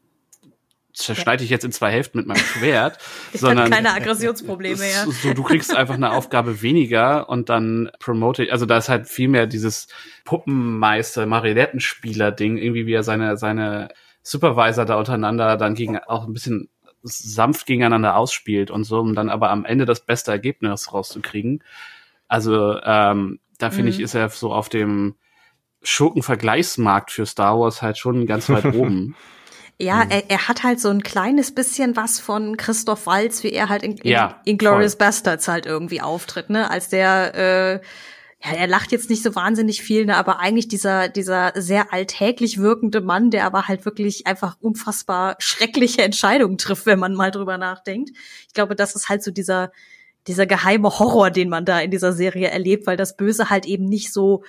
zerschneide 0.93 1.41
dich 1.41 1.49
jetzt 1.49 1.66
in 1.66 1.72
zwei 1.72 1.91
Hälften 1.91 2.20
mit 2.20 2.28
meinem 2.28 2.38
Schwert, 2.43 2.97
ich 3.34 3.41
sondern 3.41 3.70
keine 3.70 3.93
Aggressionsprobleme, 3.93 4.89
ja. 4.89 5.05
So, 5.05 5.34
du 5.34 5.43
kriegst 5.43 5.76
einfach 5.76 5.95
eine 5.95 6.12
Aufgabe 6.12 6.62
weniger 6.62 7.28
und 7.28 7.49
dann 7.49 7.91
promote, 7.99 8.47
also 8.51 8.66
da 8.66 8.78
ist 8.78 8.88
halt 8.88 9.10
viel 9.10 9.28
mehr 9.28 9.45
dieses 9.45 9.88
Puppenmeister, 10.24 11.26
Marionettenspieler-Ding, 11.26 12.57
irgendwie 12.57 12.86
wie 12.86 12.93
er 12.93 13.03
seine, 13.03 13.36
seine 13.36 13.89
Supervisor 14.22 14.86
da 14.86 14.97
untereinander 14.97 15.57
dann 15.57 15.76
gegen 15.76 15.97
auch 15.97 16.28
ein 16.28 16.34
bisschen 16.34 16.70
sanft 17.01 17.65
gegeneinander 17.65 18.15
ausspielt 18.15 18.72
und 18.72 18.84
so, 18.84 18.99
um 18.99 19.15
dann 19.15 19.30
aber 19.30 19.49
am 19.49 19.65
Ende 19.65 19.86
das 19.86 20.01
beste 20.01 20.32
Ergebnis 20.32 20.93
rauszukriegen. 20.93 21.63
Also 22.28 22.80
ähm, 22.84 23.39
da 23.57 23.70
finde 23.70 23.84
mhm. 23.84 23.89
ich, 23.89 23.99
ist 24.01 24.15
er 24.15 24.30
so 24.30 24.53
auf 24.53 24.70
dem 24.70 25.15
Schurken-Vergleichsmarkt 25.82 27.11
für 27.11 27.26
Star 27.26 27.59
Wars 27.59 27.82
halt 27.82 27.97
schon 27.97 28.26
ganz 28.26 28.49
weit 28.49 28.65
oben. 28.76 29.15
Ja, 29.78 30.03
mhm. 30.03 30.11
er, 30.11 30.30
er 30.30 30.47
hat 30.49 30.63
halt 30.63 30.80
so 30.80 30.89
ein 30.89 31.03
kleines 31.03 31.55
bisschen 31.55 31.95
was 31.95 32.20
von 32.20 32.57
Christoph 32.57 33.05
Walz, 33.05 33.43
wie 33.43 33.53
er 33.53 33.70
halt 33.70 33.82
in, 33.82 33.93
in, 33.97 34.11
ja, 34.11 34.41
in 34.43 34.57
Glorious 34.57 34.97
Bastards 34.97 35.47
halt 35.47 35.65
irgendwie 35.65 36.01
auftritt, 36.01 36.49
ne? 36.49 36.70
Als 36.70 36.89
der 36.89 37.36
äh, 37.36 37.80
ja, 38.41 38.53
er 38.53 38.67
lacht 38.67 38.91
jetzt 38.93 39.09
nicht 39.09 39.21
so 39.21 39.35
wahnsinnig 39.35 39.81
viel, 39.81 40.05
ne, 40.05 40.15
aber 40.15 40.39
eigentlich 40.39 40.69
dieser, 40.69 41.09
dieser 41.09 41.51
sehr 41.55 41.91
alltäglich 41.91 42.57
wirkende 42.57 43.01
Mann, 43.01 43.31
der 43.31 43.45
aber 43.45 43.67
halt 43.67 43.83
wirklich 43.83 44.27
einfach 44.27 44.55
unfassbar 44.61 45.35
schreckliche 45.39 46.03
Entscheidungen 46.03 46.57
trifft, 46.57 46.85
wenn 46.85 46.99
man 46.99 47.15
mal 47.15 47.31
drüber 47.31 47.57
nachdenkt. 47.57 48.11
Ich 48.47 48.53
glaube, 48.53 48.75
das 48.75 48.95
ist 48.95 49.09
halt 49.09 49.23
so 49.23 49.31
dieser, 49.31 49.71
dieser 50.27 50.45
geheime 50.45 50.99
Horror, 50.99 51.31
den 51.31 51.49
man 51.49 51.65
da 51.65 51.79
in 51.81 51.91
dieser 51.91 52.13
Serie 52.13 52.47
erlebt, 52.47 52.87
weil 52.87 52.97
das 52.97 53.17
Böse 53.17 53.49
halt 53.49 53.65
eben 53.65 53.85
nicht 53.85 54.13
so 54.13 54.43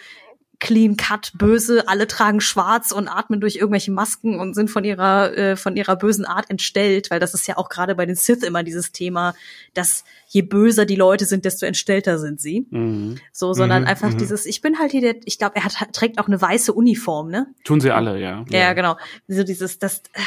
clean 0.61 0.97
cut 0.97 1.33
böse, 1.35 1.89
alle 1.89 2.07
tragen 2.07 2.41
schwarz 2.41 2.93
und 2.93 3.09
atmen 3.09 3.41
durch 3.41 3.57
irgendwelche 3.57 3.91
Masken 3.91 4.39
und 4.39 4.55
sind 4.55 4.71
von 4.71 4.85
ihrer 4.85 5.37
äh, 5.37 5.57
von 5.57 5.77
ihrer 5.77 5.97
bösen 5.97 6.25
Art 6.25 6.49
entstellt, 6.51 7.11
weil 7.11 7.19
das 7.19 7.35
ist 7.35 7.49
ja 7.49 7.57
auch 7.57 7.69
gerade 7.69 7.95
bei 7.95 8.07
den 8.07 8.15
Sith 8.15 8.43
immer 8.43 8.63
dieses 8.63 8.93
Thema, 8.93 9.35
dass 9.75 10.05
je 10.29 10.43
böser 10.43 10.87
die 10.87 10.97
Leute 10.97 11.25
sind, 11.25 11.45
desto 11.45 11.67
entstellter 11.67 12.19
sind 12.19 12.41
sie. 12.41 12.67
Mhm. 12.71 13.17
So, 13.33 13.53
sondern 13.55 13.83
mhm, 13.83 13.89
einfach 13.89 14.11
mhm. 14.11 14.19
dieses 14.19 14.47
ich 14.47 14.61
bin 14.61 14.79
halt 14.79 14.93
hier 14.93 15.01
der 15.01 15.17
ich 15.25 15.39
glaube, 15.39 15.57
er 15.57 15.65
hat 15.65 15.93
trägt 15.93 16.19
auch 16.19 16.29
eine 16.29 16.41
weiße 16.41 16.73
Uniform, 16.73 17.31
ne? 17.31 17.47
Tun 17.65 17.81
sie 17.81 17.91
alle, 17.91 18.21
ja. 18.21 18.45
Ja, 18.51 18.59
ja 18.59 18.73
genau. 18.75 18.97
So 19.27 19.43
dieses 19.43 19.79
das 19.79 20.03
äh, 20.13 20.21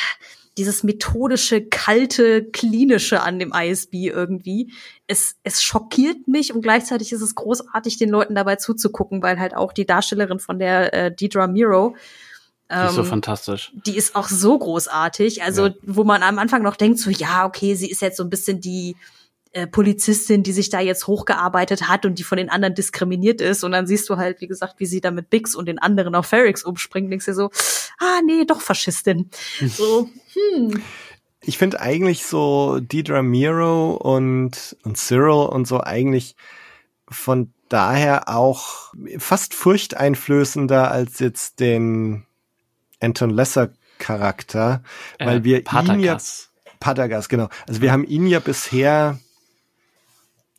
dieses 0.57 0.83
methodische, 0.83 1.61
kalte, 1.61 2.43
klinische 2.43 3.21
an 3.21 3.39
dem 3.39 3.53
ISB 3.53 4.07
irgendwie. 4.07 4.71
Es, 5.07 5.35
es 5.43 5.63
schockiert 5.63 6.27
mich 6.27 6.53
und 6.53 6.61
gleichzeitig 6.61 7.11
ist 7.11 7.21
es 7.21 7.35
großartig, 7.35 7.97
den 7.97 8.09
Leuten 8.09 8.35
dabei 8.35 8.57
zuzugucken, 8.57 9.23
weil 9.23 9.39
halt 9.39 9.55
auch 9.55 9.73
die 9.73 9.85
Darstellerin 9.85 10.39
von 10.39 10.59
der 10.59 10.93
äh, 10.93 11.15
Deidre 11.15 11.47
Miro, 11.47 11.95
die 12.69 12.87
ist 12.87 12.95
so 12.95 13.01
ähm, 13.01 13.07
fantastisch. 13.07 13.71
Die 13.85 13.95
ist 13.97 14.15
auch 14.15 14.29
so 14.29 14.57
großartig. 14.57 15.43
Also, 15.43 15.67
ja. 15.67 15.73
wo 15.83 16.03
man 16.03 16.23
am 16.23 16.39
Anfang 16.39 16.63
noch 16.63 16.75
denkt, 16.75 16.97
so, 16.97 17.09
ja, 17.09 17.45
okay, 17.45 17.75
sie 17.75 17.89
ist 17.89 18.01
jetzt 18.01 18.17
so 18.17 18.23
ein 18.23 18.29
bisschen 18.29 18.61
die, 18.61 18.95
äh, 19.53 19.67
Polizistin, 19.67 20.41
die 20.41 20.51
sich 20.51 20.69
da 20.69 20.79
jetzt 20.79 21.05
hochgearbeitet 21.05 21.87
hat 21.87 22.05
und 22.05 22.17
die 22.17 22.23
von 22.23 22.37
den 22.37 22.49
anderen 22.49 22.73
diskriminiert 22.73 23.39
ist. 23.39 23.63
Und 23.63 23.71
dann 23.71 23.85
siehst 23.85 24.09
du 24.09 24.17
halt, 24.17 24.41
wie 24.41 24.47
gesagt, 24.47 24.75
wie 24.79 24.87
sie 24.87 24.99
da 24.99 25.11
mit 25.11 25.29
Bix 25.29 25.53
und 25.53 25.67
den 25.67 25.79
anderen 25.79 26.15
auf 26.15 26.25
Ferrix 26.25 26.63
umspringt. 26.63 27.11
Denkst 27.11 27.25
dir 27.25 27.35
so, 27.35 27.51
ah, 27.99 28.19
nee, 28.25 28.45
doch 28.45 28.61
Faschistin. 28.61 29.29
So, 29.67 30.09
hm. 30.33 30.81
Ich 31.45 31.57
finde 31.57 31.81
eigentlich 31.81 32.25
so 32.25 32.79
Deidre 32.79 33.21
Miro 33.21 33.91
und, 33.91 34.75
und 34.83 34.97
Cyril 34.97 35.49
und 35.49 35.67
so 35.67 35.81
eigentlich 35.81 36.35
von 37.07 37.53
daher 37.69 38.29
auch 38.29 38.93
fast 39.17 39.53
furchteinflößender 39.53 40.89
als 40.89 41.19
jetzt 41.19 41.59
den 41.59 42.25
Anton 42.99 43.29
Lesser 43.29 43.69
Charakter, 43.99 44.83
äh, 45.19 45.25
weil 45.25 45.43
wir 45.43 45.63
Patagas. 45.63 45.95
ihn 45.95 46.01
ja 46.01 46.17
Patagas, 46.79 47.29
genau. 47.29 47.49
Also 47.67 47.81
wir 47.81 47.91
haben 47.91 48.05
ihn 48.05 48.27
ja 48.27 48.39
bisher 48.39 49.19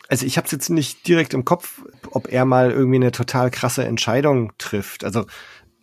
also 0.08 0.26
ich 0.26 0.36
habe 0.36 0.46
es 0.46 0.52
jetzt 0.52 0.70
nicht 0.70 1.06
direkt 1.08 1.34
im 1.34 1.44
Kopf, 1.44 1.82
ob 2.10 2.30
er 2.30 2.44
mal 2.44 2.70
irgendwie 2.70 2.96
eine 2.96 3.12
total 3.12 3.50
krasse 3.50 3.84
Entscheidung 3.84 4.52
trifft. 4.58 5.04
Also 5.04 5.24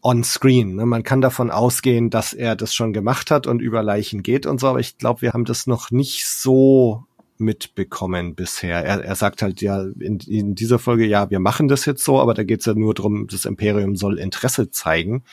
on 0.02 0.24
screen. 0.24 0.76
Ne? 0.76 0.86
Man 0.86 1.04
kann 1.04 1.22
davon 1.22 1.52
ausgehen, 1.52 2.10
dass 2.10 2.34
er 2.34 2.56
das 2.56 2.74
schon 2.74 2.94
gemacht 2.94 3.32
hat 3.32 3.48
und 3.48 3.62
über 3.62 3.84
Leichen 3.84 4.24
geht 4.24 4.46
und 4.46 4.60
so, 4.60 4.68
aber 4.68 4.80
ich 4.80 4.98
glaube, 4.98 5.22
wir 5.22 5.34
haben 5.34 5.46
das 5.46 5.68
noch 5.68 5.92
nicht 5.92 6.28
so 6.28 7.06
mitbekommen 7.38 8.36
bisher. 8.36 8.84
Er, 8.84 9.04
er 9.04 9.16
sagt 9.16 9.42
halt 9.42 9.62
ja 9.62 9.84
in, 10.00 10.20
in 10.20 10.56
dieser 10.56 10.80
Folge, 10.80 11.06
ja, 11.06 11.30
wir 11.30 11.40
machen 11.40 11.68
das 11.68 11.86
jetzt 11.86 12.04
so, 12.04 12.20
aber 12.20 12.34
da 12.34 12.44
geht's 12.44 12.66
ja 12.66 12.74
nur 12.74 12.94
drum, 12.94 13.28
das 13.30 13.46
Imperium 13.46 13.96
soll 13.96 14.20
Interesse 14.20 14.70
zeigen. 14.70 15.24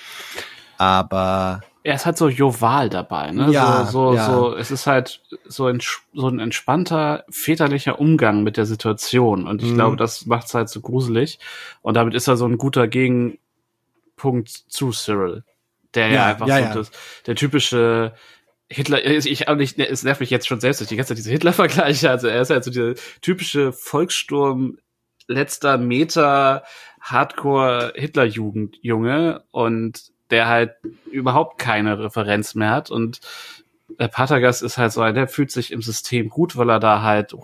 Aber 0.78 1.60
er 1.88 1.94
ist 1.94 2.04
halt 2.04 2.18
so 2.18 2.28
joval 2.28 2.90
dabei, 2.90 3.30
ne? 3.30 3.50
Ja, 3.50 3.86
so, 3.86 4.10
so, 4.10 4.14
ja. 4.14 4.26
so, 4.26 4.54
es 4.54 4.70
ist 4.70 4.86
halt 4.86 5.22
so 5.46 5.68
ein, 5.68 5.80
so 6.12 6.28
ein 6.28 6.38
entspannter 6.38 7.24
väterlicher 7.30 7.98
Umgang 7.98 8.42
mit 8.42 8.58
der 8.58 8.66
Situation. 8.66 9.48
Und 9.48 9.62
ich 9.62 9.70
mhm. 9.70 9.76
glaube, 9.76 9.96
das 9.96 10.26
macht's 10.26 10.52
halt 10.52 10.68
so 10.68 10.82
gruselig. 10.82 11.38
Und 11.80 11.94
damit 11.94 12.12
ist 12.12 12.28
er 12.28 12.36
so 12.36 12.44
ein 12.44 12.58
guter 12.58 12.88
Gegenpunkt 12.88 14.50
zu 14.50 14.92
Cyril. 14.92 15.44
Der 15.94 16.08
ja, 16.08 16.14
ja 16.14 16.26
einfach 16.26 16.46
ja, 16.46 16.72
so 16.74 16.80
das, 16.80 16.90
der 17.24 17.36
typische 17.36 18.12
Hitler, 18.68 19.02
ich, 19.06 19.26
ich, 19.26 19.48
es 19.78 20.02
nervt 20.02 20.20
mich 20.20 20.28
jetzt 20.28 20.46
schon 20.46 20.60
selbst 20.60 20.80
durch 20.80 20.88
die 20.88 20.96
ganze 20.96 21.14
Zeit 21.14 21.18
diese 21.18 21.30
Hitler-Vergleiche. 21.30 22.10
Also 22.10 22.28
er 22.28 22.42
ist 22.42 22.50
halt 22.50 22.64
so 22.64 22.70
dieser 22.70 22.96
typische 23.22 23.72
Volkssturm, 23.72 24.76
letzter 25.26 25.78
Meter, 25.78 26.64
Hardcore 27.00 27.94
Hitlerjugend-Junge 27.96 29.44
und 29.52 30.12
der 30.30 30.48
halt 30.48 30.74
überhaupt 31.10 31.58
keine 31.58 31.98
Referenz 31.98 32.54
mehr 32.54 32.70
hat 32.70 32.90
und 32.90 33.20
der 33.98 34.08
Patagas 34.08 34.62
ist 34.62 34.78
halt 34.78 34.92
so 34.92 35.00
ein, 35.00 35.14
der 35.14 35.28
fühlt 35.28 35.50
sich 35.50 35.72
im 35.72 35.82
System 35.82 36.28
gut, 36.28 36.56
weil 36.56 36.68
er 36.70 36.80
da 36.80 37.02
halt 37.02 37.34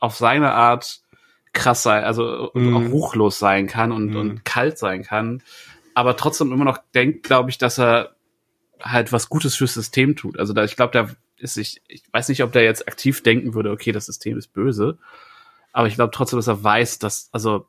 auf 0.00 0.16
seine 0.16 0.52
Art 0.52 1.00
krass 1.52 1.82
sein, 1.82 2.04
also 2.04 2.50
mm. 2.54 2.76
auch 2.76 2.92
ruchlos 2.92 3.38
sein 3.38 3.66
kann 3.66 3.90
und, 3.90 4.12
mm. 4.12 4.16
und 4.16 4.44
kalt 4.44 4.78
sein 4.78 5.02
kann, 5.02 5.42
aber 5.94 6.16
trotzdem 6.16 6.52
immer 6.52 6.64
noch 6.64 6.78
denkt, 6.94 7.24
glaube 7.24 7.50
ich, 7.50 7.58
dass 7.58 7.78
er 7.78 8.14
halt 8.80 9.12
was 9.12 9.28
Gutes 9.28 9.56
fürs 9.56 9.74
System 9.74 10.14
tut. 10.14 10.38
Also 10.38 10.52
da, 10.52 10.62
ich 10.62 10.76
glaube, 10.76 10.92
da 10.92 11.08
ist 11.36 11.56
ich, 11.56 11.82
ich 11.88 12.04
weiß 12.12 12.28
nicht, 12.28 12.42
ob 12.44 12.52
der 12.52 12.62
jetzt 12.62 12.86
aktiv 12.86 13.22
denken 13.22 13.54
würde, 13.54 13.70
okay, 13.70 13.90
das 13.90 14.06
System 14.06 14.38
ist 14.38 14.52
böse, 14.52 14.98
aber 15.72 15.88
ich 15.88 15.96
glaube 15.96 16.12
trotzdem, 16.12 16.38
dass 16.38 16.46
er 16.46 16.62
weiß, 16.62 16.98
dass, 16.98 17.28
also 17.32 17.66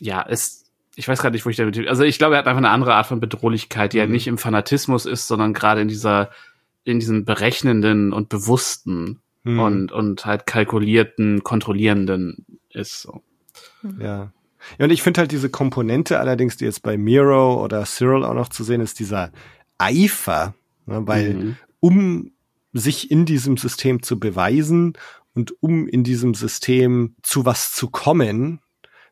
ja, 0.00 0.24
es 0.28 0.65
ich 0.96 1.06
weiß 1.06 1.20
gerade 1.20 1.34
nicht, 1.34 1.44
wo 1.44 1.50
ich 1.50 1.56
damit. 1.56 1.86
Also 1.88 2.02
ich 2.02 2.18
glaube, 2.18 2.34
er 2.34 2.38
hat 2.38 2.46
einfach 2.46 2.58
eine 2.58 2.70
andere 2.70 2.94
Art 2.94 3.06
von 3.06 3.20
Bedrohlichkeit, 3.20 3.92
die 3.92 3.98
mhm. 3.98 4.00
ja 4.00 4.06
nicht 4.08 4.26
im 4.26 4.38
Fanatismus 4.38 5.06
ist, 5.06 5.28
sondern 5.28 5.52
gerade 5.52 5.82
in 5.82 5.88
dieser, 5.88 6.30
in 6.84 6.98
diesem 6.98 7.24
berechnenden 7.24 8.12
und 8.12 8.30
bewussten 8.30 9.20
hm. 9.44 9.60
und, 9.60 9.92
und 9.92 10.24
halt 10.24 10.46
kalkulierten, 10.46 11.44
kontrollierenden 11.44 12.46
ist. 12.70 13.02
So. 13.02 13.22
Ja. 13.98 14.32
Ja, 14.78 14.86
und 14.86 14.90
ich 14.90 15.02
finde 15.02 15.20
halt 15.20 15.30
diese 15.30 15.48
Komponente 15.48 16.18
allerdings, 16.18 16.56
die 16.56 16.64
jetzt 16.64 16.82
bei 16.82 16.96
Miro 16.96 17.62
oder 17.62 17.84
Cyril 17.84 18.24
auch 18.24 18.34
noch 18.34 18.48
zu 18.48 18.64
sehen 18.64 18.80
ist, 18.80 18.98
dieser 18.98 19.30
Eifer, 19.78 20.54
ne, 20.86 21.06
weil 21.06 21.34
mhm. 21.34 21.56
um 21.78 22.32
sich 22.72 23.10
in 23.10 23.26
diesem 23.26 23.56
System 23.56 24.02
zu 24.02 24.18
beweisen 24.18 24.94
und 25.34 25.54
um 25.62 25.86
in 25.86 26.02
diesem 26.02 26.34
System 26.34 27.14
zu 27.22 27.44
was 27.44 27.72
zu 27.72 27.90
kommen, 27.90 28.60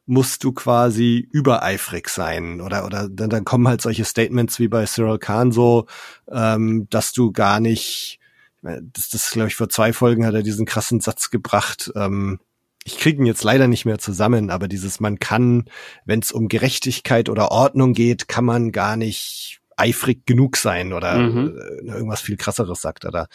musst 0.07 0.45
du 0.45 0.53
quasi 0.53 1.29
übereifrig 1.33 2.09
sein 2.09 2.61
oder 2.61 2.85
oder 2.85 3.09
dann, 3.09 3.31
dann 3.31 3.45
kommen 3.45 3.69
halt 3.69 3.81
solche 3.81 4.05
Statements 4.05 4.59
wie 4.59 4.69
bei 4.69 4.85
Cyril 4.85 5.19
Khan 5.19 5.51
so, 5.51 5.87
ähm, 6.31 6.87
dass 6.91 7.13
du 7.13 7.33
gar 7.33 7.61
nicht, 7.61 8.19
das, 8.63 9.09
das 9.09 9.31
glaube 9.31 9.49
ich 9.49 9.57
vor 9.57 9.69
zwei 9.69 9.93
Folgen 9.93 10.27
hat 10.27 10.35
er 10.35 10.43
diesen 10.43 10.67
krassen 10.67 11.01
Satz 11.01 11.31
gebracht. 11.31 11.91
Ähm, 11.97 12.39
ich 12.85 12.99
kriege 12.99 13.23
ihn 13.23 13.27
jetzt 13.27 13.45
leider 13.45 13.67
nicht 13.67 13.87
mehr 13.87 13.99
zusammen, 13.99 14.51
aber 14.51 14.69
dieses 14.69 15.01
man 15.01 15.19
kann, 15.19 15.65
wenn 16.05 16.21
es 16.21 16.33
um 16.33 16.49
Gerechtigkeit 16.49 17.31
oder 17.31 17.51
Ordnung 17.51 17.95
geht, 17.95 18.29
kann 18.29 18.45
man 18.45 18.73
gar 18.73 18.97
nicht 18.97 19.61
eifrig 19.77 20.27
genug 20.27 20.57
sein 20.59 20.93
oder 20.93 21.17
mhm. 21.17 21.59
äh, 21.59 21.93
irgendwas 21.93 22.21
viel 22.21 22.37
krasseres 22.37 22.81
sagt 22.81 23.05
er 23.05 23.11
da. 23.11 23.27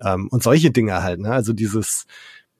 Ähm, 0.00 0.28
und 0.28 0.42
solche 0.42 0.70
Dinge 0.70 1.02
halt, 1.02 1.20
ne? 1.20 1.32
Also 1.32 1.52
dieses 1.52 2.06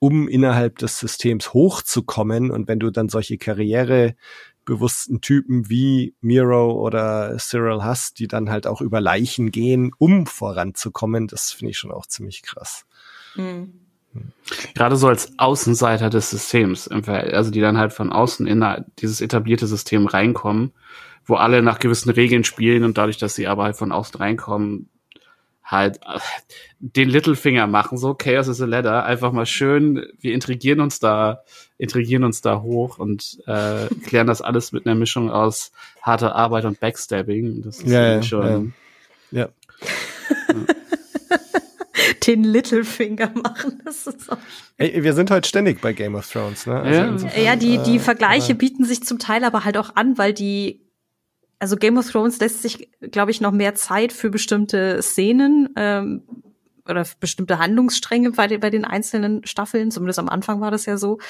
um 0.02 0.26
innerhalb 0.26 0.78
des 0.78 0.98
Systems 0.98 1.54
hochzukommen. 1.54 2.50
Und 2.50 2.66
wenn 2.66 2.80
du 2.80 2.90
dann 2.90 3.08
solche 3.08 3.38
karrierebewussten 3.38 5.20
Typen 5.20 5.68
wie 5.68 6.16
Miro 6.20 6.72
oder 6.72 7.36
Cyril 7.38 7.84
hast, 7.84 8.18
die 8.18 8.26
dann 8.26 8.50
halt 8.50 8.66
auch 8.66 8.80
über 8.80 9.00
Leichen 9.00 9.52
gehen, 9.52 9.92
um 9.98 10.26
voranzukommen, 10.26 11.28
das 11.28 11.52
finde 11.52 11.70
ich 11.70 11.78
schon 11.78 11.92
auch 11.92 12.06
ziemlich 12.06 12.42
krass. 12.42 12.84
Mhm. 13.36 13.74
Gerade 14.74 14.96
so 14.96 15.06
als 15.06 15.38
Außenseiter 15.38 16.10
des 16.10 16.30
Systems, 16.30 16.88
also 16.88 17.52
die 17.52 17.60
dann 17.60 17.78
halt 17.78 17.92
von 17.92 18.10
außen 18.10 18.44
in 18.48 18.66
dieses 18.98 19.20
etablierte 19.20 19.68
System 19.68 20.08
reinkommen, 20.08 20.72
wo 21.24 21.36
alle 21.36 21.62
nach 21.62 21.78
gewissen 21.78 22.10
Regeln 22.10 22.42
spielen 22.42 22.82
und 22.82 22.98
dadurch, 22.98 23.18
dass 23.18 23.36
sie 23.36 23.46
aber 23.46 23.62
halt 23.62 23.76
von 23.76 23.92
außen 23.92 24.18
reinkommen, 24.18 24.88
halt 25.64 25.98
äh, 25.98 26.18
den 26.80 27.08
Littlefinger 27.08 27.66
machen, 27.66 27.98
so 27.98 28.14
Chaos 28.14 28.48
is 28.48 28.60
a 28.60 28.66
Ladder, 28.66 29.04
einfach 29.04 29.32
mal 29.32 29.46
schön, 29.46 30.06
wir 30.18 30.34
intrigieren 30.34 30.80
uns 30.80 30.98
da, 30.98 31.42
intrigieren 31.78 32.24
uns 32.24 32.40
da 32.40 32.62
hoch 32.62 32.98
und 32.98 33.38
äh, 33.46 33.86
klären 34.06 34.26
das 34.26 34.42
alles 34.42 34.72
mit 34.72 34.86
einer 34.86 34.94
Mischung 34.94 35.30
aus 35.30 35.72
harter 36.00 36.34
Arbeit 36.34 36.64
und 36.64 36.80
Backstabbing. 36.80 37.62
Das 37.62 37.78
ist 37.78 37.88
ja, 37.88 38.14
ja 38.14 38.22
schon. 38.22 38.74
Ja. 39.30 39.40
ja. 39.40 39.48
den 42.26 42.44
Littlefinger 42.44 43.32
machen. 43.34 43.80
Das 43.84 44.06
ist 44.06 44.30
auch 44.30 44.38
Ey, 44.78 45.02
wir 45.02 45.12
sind 45.12 45.30
heute 45.30 45.48
ständig 45.48 45.80
bei 45.80 45.92
Game 45.92 46.14
of 46.14 46.30
Thrones, 46.30 46.66
ne? 46.66 46.80
Also 46.80 46.98
ja. 46.98 47.06
Insofern, 47.06 47.44
ja, 47.44 47.56
die, 47.56 47.78
die 47.78 47.96
äh, 47.96 48.00
Vergleiche 48.00 48.54
bieten 48.54 48.84
sich 48.84 49.02
zum 49.02 49.18
Teil 49.18 49.44
aber 49.44 49.64
halt 49.64 49.76
auch 49.76 49.96
an, 49.96 50.18
weil 50.18 50.32
die 50.32 50.80
also 51.62 51.76
Game 51.76 51.96
of 51.96 52.10
Thrones 52.10 52.40
lässt 52.40 52.60
sich, 52.60 52.90
glaube 53.00 53.30
ich, 53.30 53.40
noch 53.40 53.52
mehr 53.52 53.76
Zeit 53.76 54.12
für 54.12 54.30
bestimmte 54.30 55.00
Szenen 55.00 55.68
ähm, 55.76 56.24
oder 56.88 57.06
bestimmte 57.20 57.60
Handlungsstränge 57.60 58.32
bei, 58.32 58.58
bei 58.58 58.68
den 58.68 58.84
einzelnen 58.84 59.46
Staffeln. 59.46 59.92
Zumindest 59.92 60.18
am 60.18 60.28
Anfang 60.28 60.60
war 60.60 60.72
das 60.72 60.86
ja 60.86 60.96
so. 60.96 61.20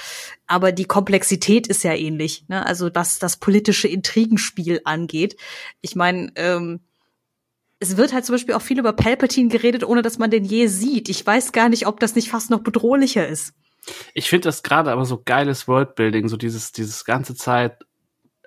Aber 0.47 0.73
die 0.73 0.87
Komplexität 0.87 1.67
ist 1.67 1.85
ja 1.85 1.93
ähnlich. 1.93 2.47
Ne? 2.49 2.65
Also 2.65 2.89
was 2.95 3.19
das 3.19 3.37
politische 3.37 3.89
Intrigenspiel 3.89 4.81
angeht. 4.85 5.37
Ich 5.83 5.97
meine, 5.97 6.33
ähm, 6.37 6.81
es 7.79 7.99
wird 7.99 8.15
halt 8.15 8.25
zum 8.25 8.37
Beispiel 8.37 8.55
auch 8.55 8.63
viel 8.63 8.79
über 8.79 8.95
Palpatine 8.95 9.51
geredet, 9.51 9.85
ohne 9.85 10.01
dass 10.01 10.17
man 10.17 10.31
den 10.31 10.45
je 10.45 10.67
sieht. 10.67 11.11
Ich 11.11 11.27
weiß 11.27 11.53
gar 11.53 11.69
nicht, 11.69 11.87
ob 11.87 12.01
das 12.01 12.15
nicht 12.15 12.31
fast 12.31 12.49
noch 12.49 12.63
bedrohlicher 12.63 13.29
ist. 13.29 13.53
Ich 14.15 14.31
finde 14.31 14.49
das 14.49 14.63
gerade 14.63 14.93
aber 14.93 15.05
so 15.05 15.21
geiles 15.23 15.69
Worldbuilding, 15.69 16.29
so 16.29 16.39
dieses, 16.39 16.73
dieses 16.73 17.05
ganze 17.05 17.35
Zeit 17.35 17.85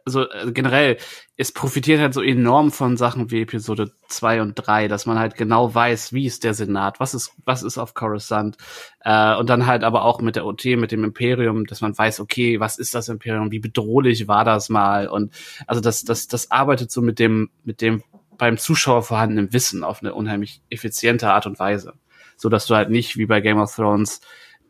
also 0.06 0.26
generell, 0.53 0.97
es 1.36 1.51
profitiert 1.51 1.99
halt 1.99 2.14
so 2.14 2.22
enorm 2.22 2.72
von 2.72 2.95
Sachen 2.95 3.32
wie 3.32 3.41
Episode 3.41 3.91
2 4.08 4.41
und 4.43 4.53
3, 4.53 4.88
dass 4.88 5.08
man 5.08 5.18
halt 5.18 5.36
genau 5.36 5.74
weiß, 5.74 6.14
wie 6.14 6.28
ist 6.28 6.43
der 6.43 6.53
Senat, 6.53 6.99
was 6.99 7.16
ist, 7.16 7.32
was 7.43 7.64
ist 7.64 7.80
auf 7.80 7.95
Coruscant, 7.95 8.58
äh, 9.01 9.36
und 9.36 9.49
dann 9.49 9.66
halt 9.66 9.84
aber 9.84 10.06
auch 10.06 10.22
mit 10.22 10.36
der 10.36 10.45
OT, 10.45 10.66
mit 10.78 10.91
dem 10.91 11.03
Imperium, 11.03 11.66
dass 11.66 11.82
man 11.82 11.97
weiß, 11.97 12.20
okay, 12.20 12.60
was 12.60 12.78
ist 12.78 12.93
das 12.93 13.10
Imperium, 13.10 13.51
wie 13.51 13.60
bedrohlich 13.60 14.28
war 14.28 14.45
das 14.45 14.70
mal, 14.70 15.08
und 15.08 15.34
also 15.66 15.82
das, 15.82 16.03
das, 16.03 16.28
das 16.28 16.51
arbeitet 16.51 16.91
so 16.91 17.01
mit 17.01 17.18
dem, 17.18 17.49
mit 17.64 17.82
dem 17.82 18.03
beim 18.38 18.58
Zuschauer 18.58 19.01
vorhandenen 19.01 19.53
Wissen 19.53 19.84
auf 19.84 20.01
eine 20.01 20.14
unheimlich 20.14 20.62
effiziente 20.70 21.32
Art 21.32 21.45
und 21.45 21.58
Weise. 21.58 21.93
So 22.38 22.49
dass 22.49 22.66
du 22.68 22.76
halt 22.76 22.89
nicht 22.89 23.18
wie 23.18 23.26
bei 23.26 23.39
Game 23.39 23.60
of 23.60 23.74
Thrones 23.74 24.20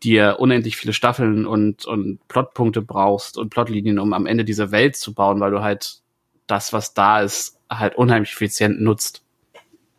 dir 0.05 0.37
unendlich 0.39 0.77
viele 0.77 0.93
Staffeln 0.93 1.45
und, 1.45 1.85
und 1.85 2.25
Plotpunkte 2.27 2.81
brauchst 2.81 3.37
und 3.37 3.49
Plotlinien, 3.49 3.99
um 3.99 4.13
am 4.13 4.27
Ende 4.27 4.45
diese 4.45 4.71
Welt 4.71 4.95
zu 4.95 5.13
bauen, 5.13 5.39
weil 5.39 5.51
du 5.51 5.61
halt 5.61 6.01
das, 6.47 6.71
was 6.71 6.93
da 6.93 7.21
ist, 7.21 7.57
halt 7.69 7.95
unheimlich 7.95 8.31
effizient 8.31 8.79
nutzt. 8.79 9.23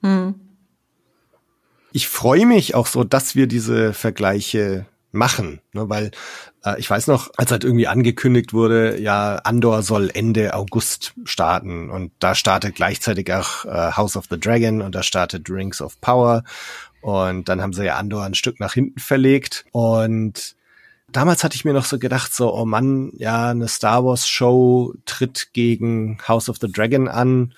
Hm. 0.02 0.36
Ich 1.92 2.08
freue 2.08 2.46
mich 2.46 2.74
auch 2.74 2.86
so, 2.86 3.04
dass 3.04 3.34
wir 3.34 3.46
diese 3.46 3.92
Vergleiche 3.92 4.86
machen, 5.12 5.60
ne, 5.72 5.88
weil 5.88 6.10
äh, 6.64 6.78
ich 6.78 6.88
weiß 6.88 7.06
noch, 7.08 7.30
als 7.36 7.50
halt 7.50 7.64
irgendwie 7.64 7.86
angekündigt 7.88 8.52
wurde, 8.52 9.00
ja, 9.00 9.36
Andor 9.36 9.82
soll 9.82 10.10
Ende 10.12 10.54
August 10.54 11.14
starten 11.24 11.90
und 11.90 12.12
da 12.18 12.34
startet 12.34 12.76
gleichzeitig 12.76 13.32
auch 13.32 13.64
äh, 13.64 13.92
House 13.92 14.16
of 14.16 14.26
the 14.30 14.38
Dragon 14.38 14.82
und 14.82 14.94
da 14.94 15.02
startet 15.02 15.48
Rings 15.50 15.80
of 15.80 16.00
Power 16.00 16.44
und 17.06 17.48
dann 17.48 17.62
haben 17.62 17.72
sie 17.72 17.84
ja 17.84 17.98
Andor 17.98 18.24
ein 18.24 18.34
Stück 18.34 18.58
nach 18.58 18.74
hinten 18.74 18.98
verlegt. 18.98 19.64
Und 19.70 20.56
damals 21.12 21.44
hatte 21.44 21.54
ich 21.54 21.64
mir 21.64 21.72
noch 21.72 21.84
so 21.84 22.00
gedacht, 22.00 22.34
so, 22.34 22.52
oh 22.52 22.64
Mann, 22.64 23.12
ja, 23.16 23.50
eine 23.50 23.68
Star 23.68 24.04
Wars 24.04 24.28
Show 24.28 24.92
tritt 25.04 25.50
gegen 25.52 26.18
House 26.26 26.48
of 26.48 26.56
the 26.60 26.66
Dragon 26.66 27.06
an. 27.06 27.54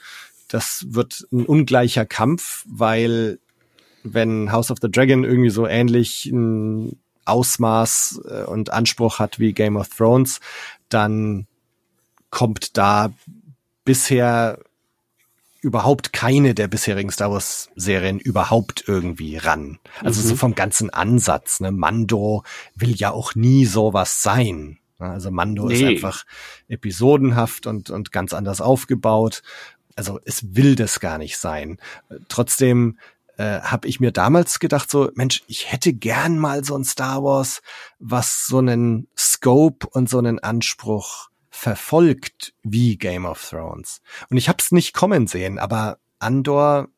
Das 0.48 0.84
wird 0.90 1.26
ein 1.32 1.46
ungleicher 1.46 2.04
Kampf, 2.04 2.66
weil 2.68 3.38
wenn 4.02 4.52
House 4.52 4.70
of 4.70 4.80
the 4.82 4.90
Dragon 4.90 5.24
irgendwie 5.24 5.48
so 5.48 5.66
ähnlich 5.66 6.26
ein 6.26 6.98
Ausmaß 7.24 8.20
äh, 8.28 8.42
und 8.42 8.68
Anspruch 8.68 9.18
hat 9.18 9.38
wie 9.38 9.54
Game 9.54 9.76
of 9.76 9.88
Thrones, 9.88 10.40
dann 10.90 11.46
kommt 12.28 12.76
da 12.76 13.14
bisher 13.86 14.58
überhaupt 15.60 16.12
keine 16.12 16.54
der 16.54 16.68
bisherigen 16.68 17.10
Star 17.10 17.30
Wars 17.30 17.70
Serien 17.74 18.18
überhaupt 18.18 18.84
irgendwie 18.86 19.36
ran. 19.36 19.78
Also 20.02 20.22
mhm. 20.22 20.26
so 20.26 20.36
vom 20.36 20.54
ganzen 20.54 20.90
Ansatz. 20.90 21.60
Ne? 21.60 21.72
Mando 21.72 22.44
will 22.74 22.94
ja 22.94 23.10
auch 23.10 23.34
nie 23.34 23.66
sowas 23.66 24.22
sein. 24.22 24.78
Also 24.98 25.30
Mando 25.30 25.66
nee. 25.66 25.74
ist 25.74 25.84
einfach 25.84 26.24
episodenhaft 26.68 27.66
und, 27.66 27.90
und 27.90 28.12
ganz 28.12 28.32
anders 28.32 28.60
aufgebaut. 28.60 29.42
Also 29.96 30.20
es 30.24 30.54
will 30.54 30.74
das 30.76 31.00
gar 31.00 31.18
nicht 31.18 31.38
sein. 31.38 31.78
Trotzdem 32.28 32.98
äh, 33.36 33.60
habe 33.60 33.88
ich 33.88 34.00
mir 34.00 34.12
damals 34.12 34.58
gedacht, 34.58 34.90
so, 34.90 35.10
Mensch, 35.14 35.42
ich 35.46 35.70
hätte 35.70 35.92
gern 35.92 36.38
mal 36.38 36.64
so 36.64 36.76
ein 36.76 36.84
Star 36.84 37.22
Wars, 37.22 37.62
was 37.98 38.46
so 38.46 38.58
einen 38.58 39.08
Scope 39.16 39.86
und 39.88 40.08
so 40.08 40.18
einen 40.18 40.40
Anspruch 40.40 41.27
verfolgt 41.58 42.54
wie 42.62 42.96
Game 42.96 43.26
of 43.26 43.44
Thrones. 43.50 44.00
Und 44.30 44.36
ich 44.36 44.48
habe 44.48 44.58
es 44.60 44.70
nicht 44.70 44.94
kommen 44.94 45.26
sehen, 45.26 45.58
aber 45.58 45.98
Andor 46.20 46.88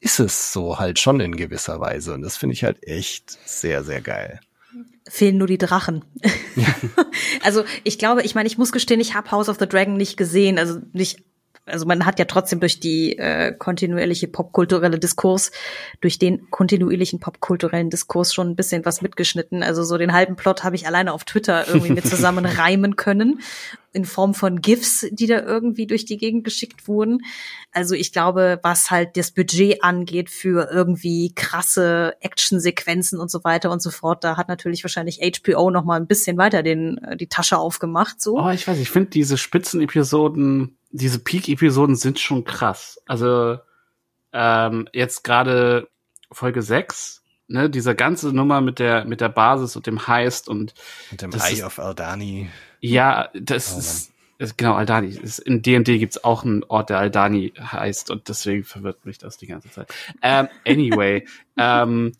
ist 0.00 0.20
es 0.20 0.52
so 0.52 0.78
halt 0.78 0.98
schon 0.98 1.20
in 1.20 1.36
gewisser 1.36 1.80
Weise. 1.80 2.12
Und 2.12 2.20
das 2.20 2.36
finde 2.36 2.52
ich 2.52 2.64
halt 2.64 2.86
echt 2.86 3.38
sehr, 3.48 3.82
sehr 3.84 4.02
geil. 4.02 4.40
Fehlen 5.08 5.38
nur 5.38 5.46
die 5.46 5.56
Drachen. 5.56 6.04
Ja. 6.54 6.74
also 7.42 7.64
ich 7.82 7.98
glaube, 7.98 8.22
ich 8.22 8.34
meine, 8.34 8.46
ich 8.46 8.58
muss 8.58 8.72
gestehen, 8.72 9.00
ich 9.00 9.14
habe 9.14 9.30
House 9.30 9.48
of 9.48 9.58
the 9.58 9.66
Dragon 9.66 9.96
nicht 9.96 10.18
gesehen, 10.18 10.58
also 10.58 10.80
nicht 10.92 11.24
also 11.68 11.86
man 11.86 12.04
hat 12.06 12.18
ja 12.18 12.24
trotzdem 12.24 12.60
durch 12.60 12.80
die 12.80 13.18
äh, 13.18 13.52
kontinuierliche 13.52 14.28
popkulturelle 14.28 14.98
Diskurs, 14.98 15.50
durch 16.00 16.18
den 16.18 16.50
kontinuierlichen 16.50 17.20
popkulturellen 17.20 17.90
Diskurs 17.90 18.34
schon 18.34 18.48
ein 18.48 18.56
bisschen 18.56 18.84
was 18.84 19.02
mitgeschnitten. 19.02 19.62
Also 19.62 19.84
so 19.84 19.98
den 19.98 20.12
halben 20.12 20.36
Plot 20.36 20.64
habe 20.64 20.76
ich 20.76 20.86
alleine 20.86 21.12
auf 21.12 21.24
Twitter 21.24 21.68
irgendwie 21.68 21.92
mit 21.92 22.06
zusammenreimen 22.06 22.96
können 22.96 23.40
in 23.92 24.04
Form 24.04 24.34
von 24.34 24.60
GIFs, 24.60 25.06
die 25.10 25.26
da 25.26 25.40
irgendwie 25.40 25.86
durch 25.86 26.04
die 26.04 26.18
Gegend 26.18 26.44
geschickt 26.44 26.88
wurden. 26.88 27.20
Also 27.72 27.94
ich 27.94 28.12
glaube, 28.12 28.60
was 28.62 28.90
halt 28.90 29.16
das 29.16 29.30
Budget 29.30 29.82
angeht 29.82 30.30
für 30.30 30.70
irgendwie 30.70 31.32
krasse 31.34 32.14
Actionsequenzen 32.20 33.18
und 33.18 33.30
so 33.30 33.44
weiter 33.44 33.70
und 33.70 33.82
so 33.82 33.90
fort, 33.90 34.24
da 34.24 34.36
hat 34.36 34.48
natürlich 34.48 34.84
wahrscheinlich 34.84 35.20
HBO 35.20 35.70
noch 35.70 35.84
mal 35.84 35.98
ein 35.98 36.06
bisschen 36.06 36.36
weiter 36.36 36.62
den 36.62 36.98
äh, 36.98 37.16
die 37.16 37.28
Tasche 37.28 37.58
aufgemacht. 37.58 38.20
So. 38.20 38.38
Oh, 38.38 38.50
ich 38.50 38.68
weiß, 38.68 38.78
ich 38.78 38.90
finde 38.90 39.10
diese 39.10 39.38
Spitzenepisoden 39.38 40.77
diese 40.90 41.18
Peak-Episoden 41.18 41.96
sind 41.96 42.18
schon 42.18 42.44
krass. 42.44 43.00
Also 43.06 43.58
ähm, 44.32 44.88
jetzt 44.92 45.24
gerade 45.24 45.88
Folge 46.30 46.62
6, 46.62 47.22
ne, 47.48 47.70
diese 47.70 47.94
ganze 47.94 48.32
Nummer 48.32 48.60
mit 48.60 48.78
der 48.78 49.04
mit 49.04 49.20
der 49.20 49.28
Basis 49.28 49.76
und 49.76 49.86
dem 49.86 50.06
Heist 50.06 50.48
und 50.48 50.74
mit 51.10 51.22
dem 51.22 51.32
Eye 51.32 51.52
ist, 51.54 51.62
of 51.62 51.78
Aldani. 51.78 52.48
Ja, 52.80 53.30
das 53.34 53.74
oh, 53.74 53.78
ist, 53.78 54.12
ist, 54.38 54.58
genau 54.58 54.74
Aldani. 54.74 55.08
Ist, 55.08 55.38
in 55.40 55.62
D&D 55.62 55.98
gibt's 55.98 56.22
auch 56.22 56.44
einen 56.44 56.62
Ort, 56.64 56.90
der 56.90 56.98
Aldani 56.98 57.52
heißt 57.58 58.10
und 58.10 58.28
deswegen 58.28 58.64
verwirrt 58.64 59.04
mich 59.04 59.18
das 59.18 59.38
die 59.38 59.46
ganze 59.46 59.70
Zeit. 59.70 59.92
Ähm, 60.22 60.48
anyway, 60.66 61.26
ähm, 61.56 62.12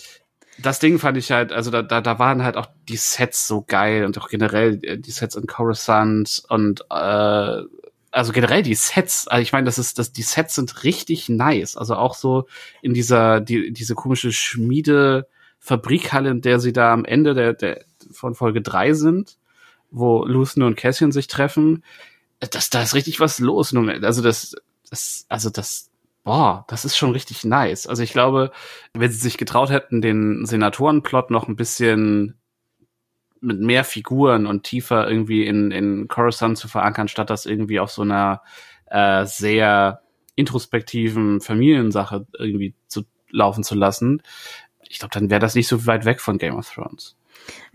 das 0.60 0.80
Ding 0.80 0.98
fand 0.98 1.16
ich 1.16 1.30
halt, 1.30 1.52
also 1.52 1.70
da, 1.70 1.82
da, 1.82 2.00
da 2.00 2.18
waren 2.18 2.42
halt 2.42 2.56
auch 2.56 2.66
die 2.88 2.96
Sets 2.96 3.46
so 3.46 3.62
geil 3.62 4.04
und 4.04 4.18
auch 4.18 4.28
generell 4.28 4.80
äh, 4.82 4.98
die 4.98 5.10
Sets 5.10 5.36
in 5.36 5.46
Coruscant 5.46 6.42
und 6.48 6.80
äh, 6.90 7.62
also 8.10 8.32
generell 8.32 8.62
die 8.62 8.74
Sets, 8.74 9.28
also 9.28 9.42
ich 9.42 9.52
meine, 9.52 9.66
das 9.66 9.78
ist, 9.78 9.98
das, 9.98 10.12
die 10.12 10.22
Sets 10.22 10.54
sind 10.54 10.84
richtig 10.84 11.28
nice. 11.28 11.76
Also 11.76 11.94
auch 11.94 12.14
so 12.14 12.46
in 12.82 12.94
dieser, 12.94 13.40
die, 13.40 13.72
diese 13.72 13.94
komische 13.94 14.32
Schmiede, 14.32 15.28
Fabrikhalle, 15.58 16.30
in 16.30 16.40
der 16.40 16.60
sie 16.60 16.72
da 16.72 16.92
am 16.92 17.04
Ende 17.04 17.34
der, 17.34 17.52
der 17.52 17.84
von 18.10 18.34
Folge 18.34 18.62
drei 18.62 18.92
sind, 18.94 19.36
wo 19.90 20.24
Lucian 20.24 20.66
und 20.66 20.76
Cassian 20.76 21.12
sich 21.12 21.26
treffen. 21.26 21.84
Das, 22.40 22.70
da 22.70 22.82
ist 22.82 22.94
richtig 22.94 23.20
was 23.20 23.38
los. 23.38 23.74
Also 23.74 24.22
das, 24.22 24.54
das, 24.88 25.26
also 25.28 25.50
das, 25.50 25.90
boah, 26.24 26.64
das 26.68 26.84
ist 26.84 26.96
schon 26.96 27.10
richtig 27.10 27.44
nice. 27.44 27.86
Also 27.86 28.02
ich 28.02 28.12
glaube, 28.12 28.52
wenn 28.94 29.10
sie 29.10 29.18
sich 29.18 29.36
getraut 29.36 29.70
hätten, 29.70 30.00
den 30.00 30.46
Senatorenplot 30.46 31.30
noch 31.30 31.48
ein 31.48 31.56
bisschen 31.56 32.38
mit 33.40 33.60
mehr 33.60 33.84
Figuren 33.84 34.46
und 34.46 34.64
tiefer 34.64 35.08
irgendwie 35.08 35.46
in, 35.46 35.70
in 35.70 36.08
Coruscant 36.08 36.58
zu 36.58 36.68
verankern, 36.68 37.08
statt 37.08 37.30
das 37.30 37.46
irgendwie 37.46 37.80
auf 37.80 37.90
so 37.90 38.02
einer 38.02 38.42
äh, 38.86 39.24
sehr 39.26 40.02
introspektiven 40.34 41.40
Familiensache 41.40 42.26
irgendwie 42.38 42.74
zu 42.86 43.02
laufen 43.30 43.64
zu 43.64 43.74
lassen. 43.74 44.22
Ich 44.88 44.98
glaube, 44.98 45.12
dann 45.12 45.30
wäre 45.30 45.40
das 45.40 45.54
nicht 45.54 45.68
so 45.68 45.86
weit 45.86 46.04
weg 46.04 46.20
von 46.20 46.38
Game 46.38 46.56
of 46.56 46.70
Thrones. 46.72 47.16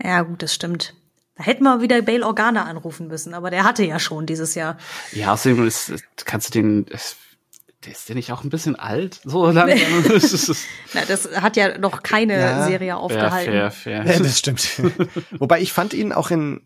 Ja, 0.02 0.22
gut, 0.22 0.42
das 0.42 0.54
stimmt. 0.54 0.94
Da 1.36 1.44
hätten 1.44 1.64
wir 1.64 1.80
wieder 1.80 2.00
Bail 2.02 2.22
Organa 2.22 2.64
anrufen 2.64 3.08
müssen, 3.08 3.34
aber 3.34 3.50
der 3.50 3.64
hatte 3.64 3.84
ja 3.84 3.98
schon 3.98 4.26
dieses 4.26 4.54
Jahr. 4.54 4.78
Ja, 5.12 5.32
außerdem 5.32 5.66
ist, 5.66 5.92
kannst 6.24 6.54
du 6.54 6.60
den, 6.60 6.86
ist 7.90 8.08
der 8.08 8.16
nicht 8.16 8.32
auch 8.32 8.44
ein 8.44 8.50
bisschen 8.50 8.76
alt? 8.76 9.20
So 9.24 9.46
langsam. 9.50 10.04
Na, 10.94 11.02
das 11.06 11.28
hat 11.40 11.56
ja 11.56 11.78
noch 11.78 12.02
keine 12.02 12.38
ja, 12.38 12.66
Serie 12.66 12.96
aufgehalten. 12.96 13.52
Fair, 13.52 13.70
fair, 13.70 14.02
fair. 14.02 14.14
Ja, 14.14 14.20
das 14.20 14.38
stimmt. 14.38 14.80
Wobei 15.38 15.60
ich 15.60 15.72
fand 15.72 15.94
ihn 15.94 16.12
auch 16.12 16.30
in 16.30 16.62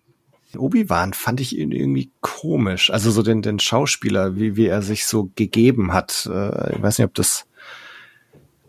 Obi-Wan 0.57 1.13
fand 1.13 1.41
ich 1.41 1.59
ihn 1.59 1.73
irgendwie 1.73 2.11
komisch. 2.21 2.91
Also 2.91 3.11
so 3.11 3.23
den, 3.23 3.43
den 3.43 3.59
Schauspieler, 3.59 4.37
wie, 4.37 4.57
wie 4.57 4.67
er 4.67 4.81
sich 4.81 5.07
so 5.07 5.31
gegeben 5.35 5.93
hat. 5.93 6.29
Äh, 6.33 6.77
ich 6.77 6.83
weiß 6.83 6.99
nicht, 6.99 7.07
ob 7.07 7.15
das 7.15 7.48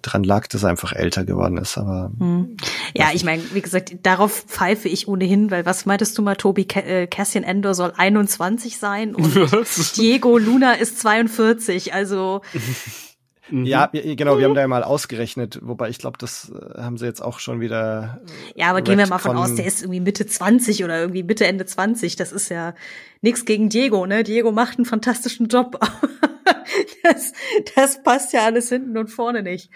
dran 0.02 0.24
lag, 0.24 0.48
dass 0.48 0.64
er 0.64 0.70
einfach 0.70 0.94
älter 0.94 1.26
geworden 1.26 1.58
ist. 1.58 1.78
Aber 1.78 2.12
hm. 2.18 2.58
ja, 2.96 3.08
ich 3.14 3.24
meine, 3.24 3.44
wie 3.54 3.62
gesagt, 3.62 3.96
darauf 4.04 4.46
pfeife 4.48 4.90
ich 4.90 5.08
ohnehin, 5.08 5.52
weil 5.52 5.66
was 5.66 5.86
meintest 5.86 6.18
du 6.18 6.22
mal, 6.22 6.36
Tobi? 6.36 6.68
Äh, 6.74 7.08
Cassian 7.08 7.44
Endor 7.44 7.74
soll 7.74 7.94
21 7.96 8.78
sein 8.78 9.16
und 9.16 9.36
Diego 9.98 10.38
Luna 10.38 10.74
ist 10.74 11.00
42. 11.00 11.94
Also 11.94 12.42
Ja, 13.52 13.90
genau, 13.92 14.38
wir 14.38 14.46
haben 14.46 14.54
da 14.54 14.62
ja 14.62 14.68
mal 14.68 14.84
ausgerechnet, 14.84 15.60
wobei 15.62 15.90
ich 15.90 15.98
glaube, 15.98 16.18
das 16.18 16.52
äh, 16.52 16.82
haben 16.82 16.98
sie 16.98 17.06
jetzt 17.06 17.22
auch 17.22 17.40
schon 17.40 17.60
wieder. 17.60 18.22
Ja, 18.56 18.70
aber 18.70 18.82
gehen 18.82 18.98
wir 18.98 19.08
mal 19.08 19.18
von 19.18 19.38
aus, 19.38 19.56
der 19.56 19.66
ist 19.66 19.82
irgendwie 19.82 20.00
Mitte 20.00 20.26
20 20.26 20.84
oder 20.84 21.00
irgendwie 21.00 21.24
Mitte, 21.24 21.48
Ende 21.48 21.66
20. 21.66 22.16
Das 22.16 22.32
ist 22.32 22.50
ja 22.50 22.76
nichts 23.22 23.46
gegen 23.46 23.70
Diego, 23.70 24.06
ne? 24.06 24.24
Diego 24.24 24.52
macht 24.52 24.78
einen 24.78 24.86
fantastischen 24.86 25.48
Job. 25.48 25.80
das, 27.04 27.34
das 27.76 28.04
passt 28.04 28.34
ja 28.34 28.46
alles 28.46 28.70
hinten 28.70 28.98
und 28.98 29.08
vorne 29.08 29.44
nicht. 29.44 29.70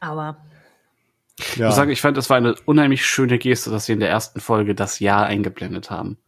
Aber. 0.00 0.44
Ja. 1.38 1.44
Ich 1.54 1.58
muss 1.58 1.76
sagen, 1.76 1.90
ich 1.90 2.00
fand, 2.00 2.16
das 2.16 2.28
war 2.28 2.36
eine 2.36 2.54
unheimlich 2.66 3.04
schöne 3.06 3.38
Geste, 3.38 3.70
dass 3.70 3.86
sie 3.86 3.92
in 3.92 4.00
der 4.00 4.10
ersten 4.10 4.40
Folge 4.40 4.74
das 4.74 5.00
Jahr 5.00 5.26
eingeblendet 5.26 5.90
haben. 5.90 6.18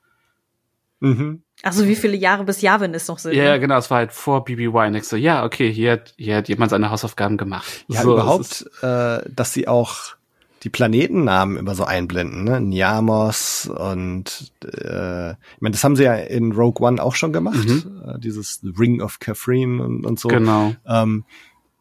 Mhm. 1.01 1.43
Also 1.62 1.87
wie 1.87 1.97
viele 1.97 2.16
Jahre 2.16 2.45
bis 2.45 2.62
Yavin 2.62 2.95
es 2.95 3.09
noch 3.09 3.18
sind? 3.18 3.35
Ja, 3.35 3.53
ne? 3.53 3.61
genau, 3.61 3.76
es 3.76 3.91
war 3.91 3.99
halt 3.99 4.12
vor 4.12 4.45
BB 4.45 4.72
Wine. 4.72 5.03
so, 5.03 5.16
ja, 5.16 5.45
okay, 5.45 5.70
hier 5.72 5.93
hat, 5.93 6.14
hier 6.16 6.37
hat 6.37 6.49
jemand 6.49 6.70
seine 6.70 6.91
Hausaufgaben 6.91 7.37
gemacht. 7.37 7.85
Ja, 7.89 8.03
so, 8.03 8.14
überhaupt, 8.14 8.64
äh, 8.83 9.20
dass 9.28 9.53
sie 9.53 9.68
auch 9.68 10.14
die 10.62 10.70
Planetennamen 10.70 11.56
immer 11.56 11.74
so 11.74 11.84
einblenden, 11.84 12.44
ne? 12.44 12.60
Niamos 12.60 13.66
und 13.66 14.52
äh, 14.64 15.32
ich 15.32 15.60
meine, 15.60 15.72
das 15.72 15.82
haben 15.82 15.96
sie 15.96 16.04
ja 16.04 16.14
in 16.14 16.52
Rogue 16.52 16.86
One 16.86 17.02
auch 17.02 17.16
schon 17.16 17.32
gemacht, 17.32 17.68
mhm. 17.68 18.02
äh, 18.06 18.18
dieses 18.20 18.60
Ring 18.78 19.00
of 19.00 19.18
Catherine 19.18 19.82
und, 19.82 20.06
und 20.06 20.20
so. 20.20 20.28
Genau. 20.28 20.74
Ähm, 20.86 21.24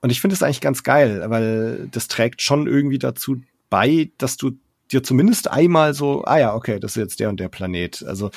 und 0.01 0.09
ich 0.09 0.19
finde 0.19 0.33
es 0.33 0.41
eigentlich 0.41 0.61
ganz 0.61 0.81
geil, 0.81 1.23
weil 1.27 1.87
das 1.91 2.07
trägt 2.07 2.41
schon 2.41 2.65
irgendwie 2.65 2.97
dazu 2.97 3.37
bei, 3.69 4.11
dass 4.17 4.37
du 4.37 4.53
dir 4.91 5.03
zumindest 5.03 5.49
einmal 5.49 5.93
so, 5.93 6.23
ah 6.25 6.39
ja, 6.39 6.55
okay, 6.55 6.79
das 6.79 6.91
ist 6.91 6.97
jetzt 6.97 7.19
der 7.19 7.29
und 7.29 7.39
der 7.39 7.49
Planet. 7.49 8.03
Also 8.07 8.31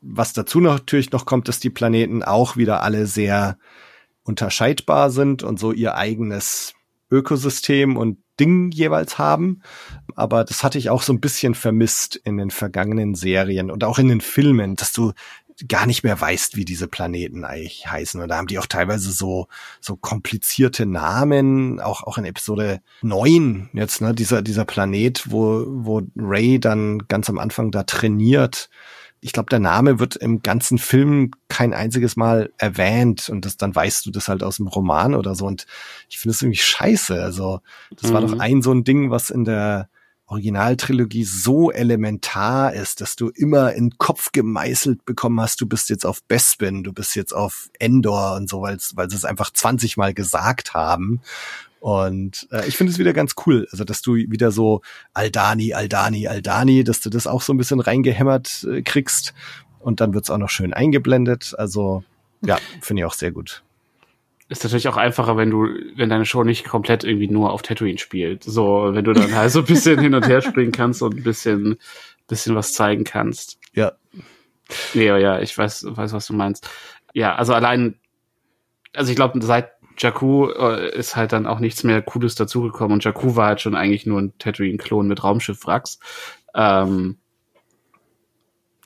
was 0.00 0.32
dazu 0.32 0.60
natürlich 0.60 1.12
noch 1.12 1.24
kommt, 1.24 1.48
dass 1.48 1.60
die 1.60 1.70
Planeten 1.70 2.22
auch 2.22 2.56
wieder 2.56 2.82
alle 2.82 3.06
sehr 3.06 3.58
unterscheidbar 4.24 5.10
sind 5.10 5.42
und 5.42 5.58
so 5.58 5.72
ihr 5.72 5.94
eigenes 5.94 6.74
Ökosystem 7.10 7.96
und 7.96 8.18
Ding 8.38 8.70
jeweils 8.70 9.18
haben. 9.18 9.62
Aber 10.14 10.44
das 10.44 10.62
hatte 10.62 10.78
ich 10.78 10.90
auch 10.90 11.02
so 11.02 11.12
ein 11.12 11.20
bisschen 11.20 11.54
vermisst 11.54 12.16
in 12.16 12.36
den 12.38 12.50
vergangenen 12.50 13.14
Serien 13.14 13.70
und 13.70 13.84
auch 13.84 13.98
in 13.98 14.08
den 14.08 14.20
Filmen, 14.20 14.76
dass 14.76 14.92
du 14.92 15.12
gar 15.66 15.86
nicht 15.86 16.04
mehr 16.04 16.20
weißt, 16.20 16.56
wie 16.56 16.64
diese 16.64 16.86
Planeten 16.86 17.44
eigentlich 17.44 17.90
heißen. 17.90 18.20
Und 18.20 18.28
da 18.28 18.36
haben 18.36 18.46
die 18.46 18.58
auch 18.58 18.66
teilweise 18.66 19.10
so, 19.10 19.48
so 19.80 19.96
komplizierte 19.96 20.86
Namen, 20.86 21.80
auch, 21.80 22.04
auch 22.04 22.18
in 22.18 22.24
Episode 22.24 22.80
9 23.02 23.70
jetzt, 23.72 24.00
ne, 24.00 24.14
dieser, 24.14 24.42
dieser 24.42 24.64
Planet, 24.64 25.24
wo, 25.30 25.64
wo 25.66 26.02
Ray 26.16 26.60
dann 26.60 27.00
ganz 27.08 27.28
am 27.28 27.38
Anfang 27.38 27.72
da 27.72 27.82
trainiert 27.82 28.68
ich 29.20 29.32
glaube, 29.32 29.50
der 29.50 29.58
Name 29.58 29.98
wird 29.98 30.16
im 30.16 30.42
ganzen 30.42 30.78
Film 30.78 31.32
kein 31.48 31.74
einziges 31.74 32.16
Mal 32.16 32.52
erwähnt 32.58 33.28
und 33.28 33.44
das 33.44 33.56
dann 33.56 33.74
weißt 33.74 34.06
du 34.06 34.10
das 34.10 34.28
halt 34.28 34.42
aus 34.42 34.56
dem 34.56 34.68
Roman 34.68 35.14
oder 35.14 35.34
so 35.34 35.46
und 35.46 35.66
ich 36.08 36.18
finde 36.18 36.34
es 36.34 36.42
irgendwie 36.42 36.58
scheiße. 36.58 37.22
Also 37.22 37.60
das 37.90 38.10
mhm. 38.10 38.14
war 38.14 38.20
doch 38.20 38.34
mhm. 38.34 38.40
ein 38.40 38.62
so 38.62 38.72
ein 38.72 38.84
Ding, 38.84 39.10
was 39.10 39.30
in 39.30 39.44
der 39.44 39.88
Originaltrilogie 40.26 41.24
so 41.24 41.70
elementar 41.70 42.74
ist, 42.74 43.00
dass 43.00 43.16
du 43.16 43.30
immer 43.30 43.72
in 43.72 43.90
den 43.90 43.98
Kopf 43.98 44.30
gemeißelt 44.32 45.06
bekommen 45.06 45.40
hast, 45.40 45.60
du 45.62 45.66
bist 45.66 45.88
jetzt 45.88 46.04
auf 46.04 46.22
Bespin, 46.24 46.84
du 46.84 46.92
bist 46.92 47.16
jetzt 47.16 47.32
auf 47.32 47.70
Endor 47.78 48.36
und 48.36 48.48
so, 48.48 48.60
weil 48.60 48.76
weil 48.94 49.08
sie 49.08 49.16
es 49.16 49.24
einfach 49.24 49.50
20 49.50 49.96
Mal 49.96 50.12
gesagt 50.12 50.74
haben. 50.74 51.22
Und 51.80 52.48
äh, 52.50 52.66
ich 52.66 52.76
finde 52.76 52.92
es 52.92 52.98
wieder 52.98 53.12
ganz 53.12 53.34
cool, 53.46 53.68
also 53.70 53.84
dass 53.84 54.02
du 54.02 54.14
wieder 54.14 54.50
so 54.50 54.80
Aldani, 55.14 55.74
Aldani, 55.74 56.26
Aldani, 56.26 56.84
dass 56.84 57.00
du 57.00 57.10
das 57.10 57.26
auch 57.26 57.42
so 57.42 57.52
ein 57.52 57.56
bisschen 57.56 57.80
reingehämmert 57.80 58.66
äh, 58.70 58.82
kriegst 58.82 59.34
und 59.78 60.00
dann 60.00 60.12
wird's 60.12 60.30
auch 60.30 60.38
noch 60.38 60.50
schön 60.50 60.72
eingeblendet. 60.72 61.54
Also 61.56 62.02
ja, 62.44 62.58
finde 62.80 63.02
ich 63.02 63.06
auch 63.06 63.14
sehr 63.14 63.30
gut. 63.30 63.62
Ist 64.48 64.64
natürlich 64.64 64.88
auch 64.88 64.96
einfacher, 64.96 65.36
wenn 65.36 65.50
du, 65.50 65.68
wenn 65.94 66.08
deine 66.08 66.24
Show 66.24 66.42
nicht 66.42 66.64
komplett 66.64 67.04
irgendwie 67.04 67.28
nur 67.28 67.52
auf 67.52 67.60
Tatooine 67.60 67.98
spielt. 67.98 68.44
So, 68.44 68.94
wenn 68.94 69.04
du 69.04 69.12
dann 69.12 69.34
halt 69.34 69.52
so 69.52 69.58
ein 69.58 69.66
bisschen 69.66 70.00
hin 70.00 70.14
und 70.14 70.26
her 70.26 70.40
springen 70.40 70.72
kannst 70.72 71.02
und 71.02 71.16
ein 71.16 71.22
bisschen, 71.22 71.76
bisschen 72.28 72.54
was 72.54 72.72
zeigen 72.72 73.04
kannst. 73.04 73.58
Ja. 73.74 73.92
Ja, 74.94 75.18
ja, 75.18 75.40
ich 75.40 75.56
weiß, 75.56 75.86
weiß, 75.88 76.12
was 76.14 76.26
du 76.26 76.32
meinst. 76.32 76.68
Ja, 77.12 77.34
also 77.34 77.52
allein, 77.52 77.96
also 78.94 79.10
ich 79.10 79.16
glaube, 79.16 79.38
seit 79.42 79.70
Jakku 79.98 80.50
äh, 80.50 80.96
ist 80.96 81.16
halt 81.16 81.32
dann 81.32 81.46
auch 81.46 81.58
nichts 81.58 81.84
mehr 81.84 82.02
Cooles 82.02 82.34
dazugekommen 82.34 82.94
und 82.94 83.04
Jakku 83.04 83.36
war 83.36 83.48
halt 83.48 83.60
schon 83.60 83.74
eigentlich 83.74 84.06
nur 84.06 84.20
ein 84.20 84.38
Tatooine-Klon 84.38 85.06
mit 85.06 85.24
Raumschiff-Wracks. 85.24 85.98
Ähm, 86.54 87.18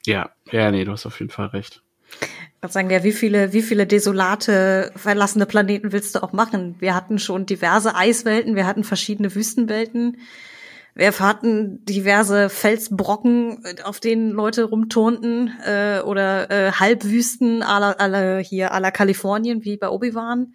ja, 0.07 0.31
ja, 0.51 0.71
nee, 0.71 0.85
du 0.85 0.93
hast 0.93 1.07
auf 1.07 1.21
jeden 1.21 1.31
Fall 1.31 1.47
recht. 1.47 1.83
Ich 2.65 2.73
sagen, 2.73 2.91
ja, 2.91 3.03
wie 3.03 3.13
viele, 3.13 3.53
wie 3.53 3.63
viele 3.63 3.87
desolate, 3.87 4.93
verlassene 4.95 5.47
Planeten 5.47 5.93
willst 5.93 6.15
du 6.15 6.23
auch 6.23 6.33
machen? 6.33 6.77
Wir 6.79 6.95
hatten 6.95 7.19
schon 7.19 7.45
diverse 7.45 7.97
Eiswelten, 7.97 8.55
wir 8.55 8.67
hatten 8.67 8.85
verschiedene 8.85 9.35
Wüstenwelten. 9.35 10.19
Wir 10.95 11.19
hatten 11.19 11.85
diverse 11.87 12.51
Felsbrocken, 12.51 13.65
auf 13.83 13.99
denen 13.99 14.31
Leute 14.31 14.65
rumturnten, 14.65 15.51
äh, 15.65 16.01
oder 16.01 16.51
äh, 16.51 16.73
Halbwüsten 16.73 17.63
à 17.63 17.79
la, 17.79 18.39
hier 18.39 18.69
la 18.69 18.91
Kalifornien, 18.91 19.65
wie 19.65 19.79
bei 19.79 19.89
Obi-Wan 19.89 20.53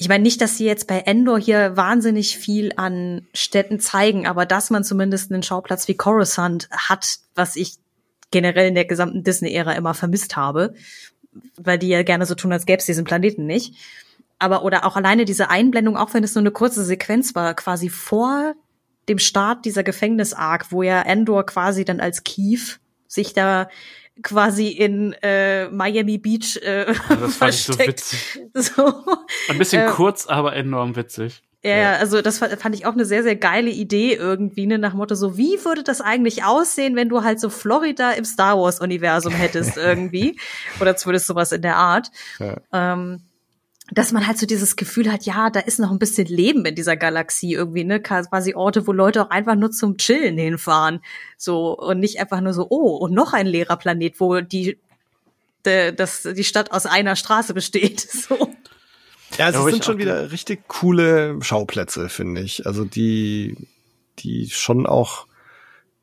ich 0.00 0.08
meine 0.08 0.22
nicht, 0.22 0.40
dass 0.40 0.56
sie 0.56 0.64
jetzt 0.64 0.86
bei 0.86 1.00
Endor 1.00 1.40
hier 1.40 1.76
wahnsinnig 1.76 2.38
viel 2.38 2.72
an 2.76 3.26
Städten 3.34 3.80
zeigen, 3.80 4.28
aber 4.28 4.46
dass 4.46 4.70
man 4.70 4.84
zumindest 4.84 5.32
einen 5.32 5.42
Schauplatz 5.42 5.88
wie 5.88 5.96
Coruscant 5.96 6.68
hat, 6.70 7.18
was 7.34 7.56
ich 7.56 7.74
generell 8.30 8.68
in 8.68 8.76
der 8.76 8.84
gesamten 8.84 9.24
Disney-Ära 9.24 9.72
immer 9.72 9.94
vermisst 9.94 10.36
habe, 10.36 10.74
weil 11.56 11.80
die 11.80 11.88
ja 11.88 12.04
gerne 12.04 12.26
so 12.26 12.36
tun, 12.36 12.52
als 12.52 12.64
gäbe 12.64 12.78
es 12.78 12.86
diesen 12.86 13.04
Planeten 13.04 13.44
nicht. 13.44 13.74
Aber 14.38 14.62
oder 14.64 14.84
auch 14.84 14.94
alleine 14.94 15.24
diese 15.24 15.50
Einblendung, 15.50 15.96
auch 15.96 16.14
wenn 16.14 16.22
es 16.22 16.36
nur 16.36 16.42
eine 16.42 16.52
kurze 16.52 16.84
Sequenz 16.84 17.34
war, 17.34 17.54
quasi 17.54 17.88
vor 17.88 18.54
dem 19.08 19.18
Start 19.18 19.64
dieser 19.64 19.82
Gefängnis-Arc, 19.82 20.70
wo 20.70 20.84
ja 20.84 21.02
Endor 21.02 21.44
quasi 21.44 21.84
dann 21.84 21.98
als 21.98 22.22
Kief 22.22 22.78
sich 23.08 23.32
da 23.32 23.68
quasi 24.22 24.68
in 24.68 25.12
äh, 25.22 25.68
Miami 25.68 26.18
Beach 26.18 26.56
äh, 26.62 26.86
das 26.86 27.36
fand 27.36 27.54
ich 27.54 27.64
so 27.64 27.78
witzig. 27.78 28.40
So. 28.54 29.04
Ein 29.48 29.58
bisschen 29.58 29.86
äh, 29.86 29.90
kurz, 29.90 30.26
aber 30.26 30.54
enorm 30.54 30.96
witzig. 30.96 31.42
Ja, 31.62 31.76
ja, 31.76 31.92
also 31.96 32.22
das 32.22 32.38
fand 32.38 32.74
ich 32.74 32.86
auch 32.86 32.92
eine 32.92 33.04
sehr, 33.04 33.24
sehr 33.24 33.34
geile 33.34 33.70
Idee 33.70 34.14
irgendwie, 34.14 34.66
ne, 34.66 34.78
nach 34.78 34.94
Motto 34.94 35.16
so, 35.16 35.36
wie 35.36 35.64
würde 35.64 35.82
das 35.82 36.00
eigentlich 36.00 36.44
aussehen, 36.44 36.94
wenn 36.94 37.08
du 37.08 37.24
halt 37.24 37.40
so 37.40 37.50
Florida 37.50 38.12
im 38.12 38.24
Star 38.24 38.56
Wars 38.56 38.80
Universum 38.80 39.32
hättest 39.32 39.76
irgendwie? 39.76 40.38
Oder 40.80 40.96
zumindest 40.96 41.26
sowas 41.26 41.50
in 41.50 41.62
der 41.62 41.76
Art. 41.76 42.12
Ja. 42.38 42.58
Ähm, 42.72 43.27
dass 43.90 44.12
man 44.12 44.26
halt 44.26 44.38
so 44.38 44.46
dieses 44.46 44.76
Gefühl 44.76 45.10
hat, 45.10 45.24
ja, 45.24 45.48
da 45.50 45.60
ist 45.60 45.78
noch 45.78 45.90
ein 45.90 45.98
bisschen 45.98 46.26
Leben 46.26 46.64
in 46.66 46.74
dieser 46.74 46.96
Galaxie 46.96 47.54
irgendwie, 47.54 47.84
ne? 47.84 48.00
Quasi 48.00 48.54
Orte, 48.54 48.86
wo 48.86 48.92
Leute 48.92 49.22
auch 49.22 49.30
einfach 49.30 49.54
nur 49.54 49.70
zum 49.70 49.96
Chillen 49.96 50.36
hinfahren. 50.36 51.00
So, 51.36 51.76
und 51.76 52.00
nicht 52.00 52.20
einfach 52.20 52.40
nur 52.40 52.52
so, 52.52 52.66
oh, 52.68 52.96
und 52.96 53.14
noch 53.14 53.32
ein 53.32 53.46
leerer 53.46 53.76
Planet, 53.76 54.20
wo 54.20 54.40
die, 54.40 54.78
de, 55.64 55.92
das, 55.92 56.22
die 56.22 56.44
Stadt 56.44 56.72
aus 56.72 56.84
einer 56.84 57.16
Straße 57.16 57.54
besteht. 57.54 58.06
So. 58.28 58.50
Ja, 59.38 59.48
es 59.48 59.54
Ja, 59.54 59.60
aber 59.60 59.70
sind 59.70 59.84
schon 59.84 59.98
wieder 59.98 60.32
richtig 60.32 60.68
coole 60.68 61.38
Schauplätze, 61.42 62.08
finde 62.08 62.40
ich. 62.42 62.66
Also 62.66 62.84
die, 62.84 63.56
die 64.18 64.50
schon 64.50 64.86
auch 64.86 65.27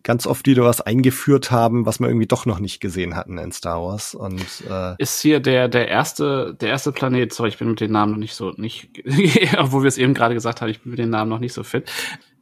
ganz 0.05 0.27
oft 0.27 0.45
wieder 0.45 0.63
was 0.63 0.81
eingeführt 0.81 1.49
haben, 1.49 1.85
was 1.87 1.99
wir 1.99 2.07
irgendwie 2.07 2.27
doch 2.27 2.45
noch 2.45 2.59
nicht 2.59 2.79
gesehen 2.79 3.15
hatten 3.15 3.39
in 3.39 3.51
Star 3.51 3.81
Wars. 3.81 4.13
Und 4.13 4.45
äh, 4.69 4.93
Ist 4.99 5.19
hier 5.19 5.39
der, 5.39 5.67
der 5.67 5.87
erste, 5.87 6.55
der 6.61 6.69
erste 6.69 6.91
Planet, 6.91 7.33
sorry, 7.33 7.49
ich 7.49 7.57
bin 7.57 7.69
mit 7.69 7.81
den 7.81 7.91
Namen 7.91 8.11
noch 8.11 8.19
nicht 8.19 8.35
so, 8.35 8.51
nicht, 8.51 8.89
obwohl 9.57 9.81
wir 9.81 9.87
es 9.87 9.97
eben 9.97 10.13
gerade 10.13 10.35
gesagt 10.35 10.61
haben, 10.61 10.69
ich 10.69 10.81
bin 10.81 10.91
mit 10.91 10.99
den 10.99 11.09
Namen 11.09 11.29
noch 11.29 11.39
nicht 11.39 11.53
so 11.53 11.63
fit. 11.63 11.91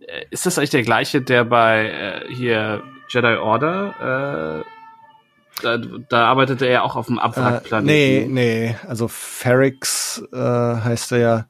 Äh, 0.01 0.25
Ist 0.29 0.45
das 0.45 0.57
eigentlich 0.57 0.71
der 0.71 0.83
gleiche, 0.83 1.21
der 1.21 1.45
bei 1.45 1.85
äh, 2.29 2.33
hier 2.33 2.83
Jedi 3.09 3.37
Order, 3.37 4.63
äh, 4.65 5.61
da, 5.61 5.77
da 5.77 6.25
arbeitete 6.27 6.65
er 6.65 6.83
auch 6.83 6.97
auf 6.97 7.07
dem 7.07 7.17
äh, 7.17 7.21
Abwrackplaneten? 7.21 7.85
nee, 7.85 8.27
nee, 8.29 8.75
also 8.87 9.07
Ferrix 9.07 10.21
äh, 10.33 10.37
heißt 10.37 11.13
er 11.13 11.17
ja, 11.17 11.45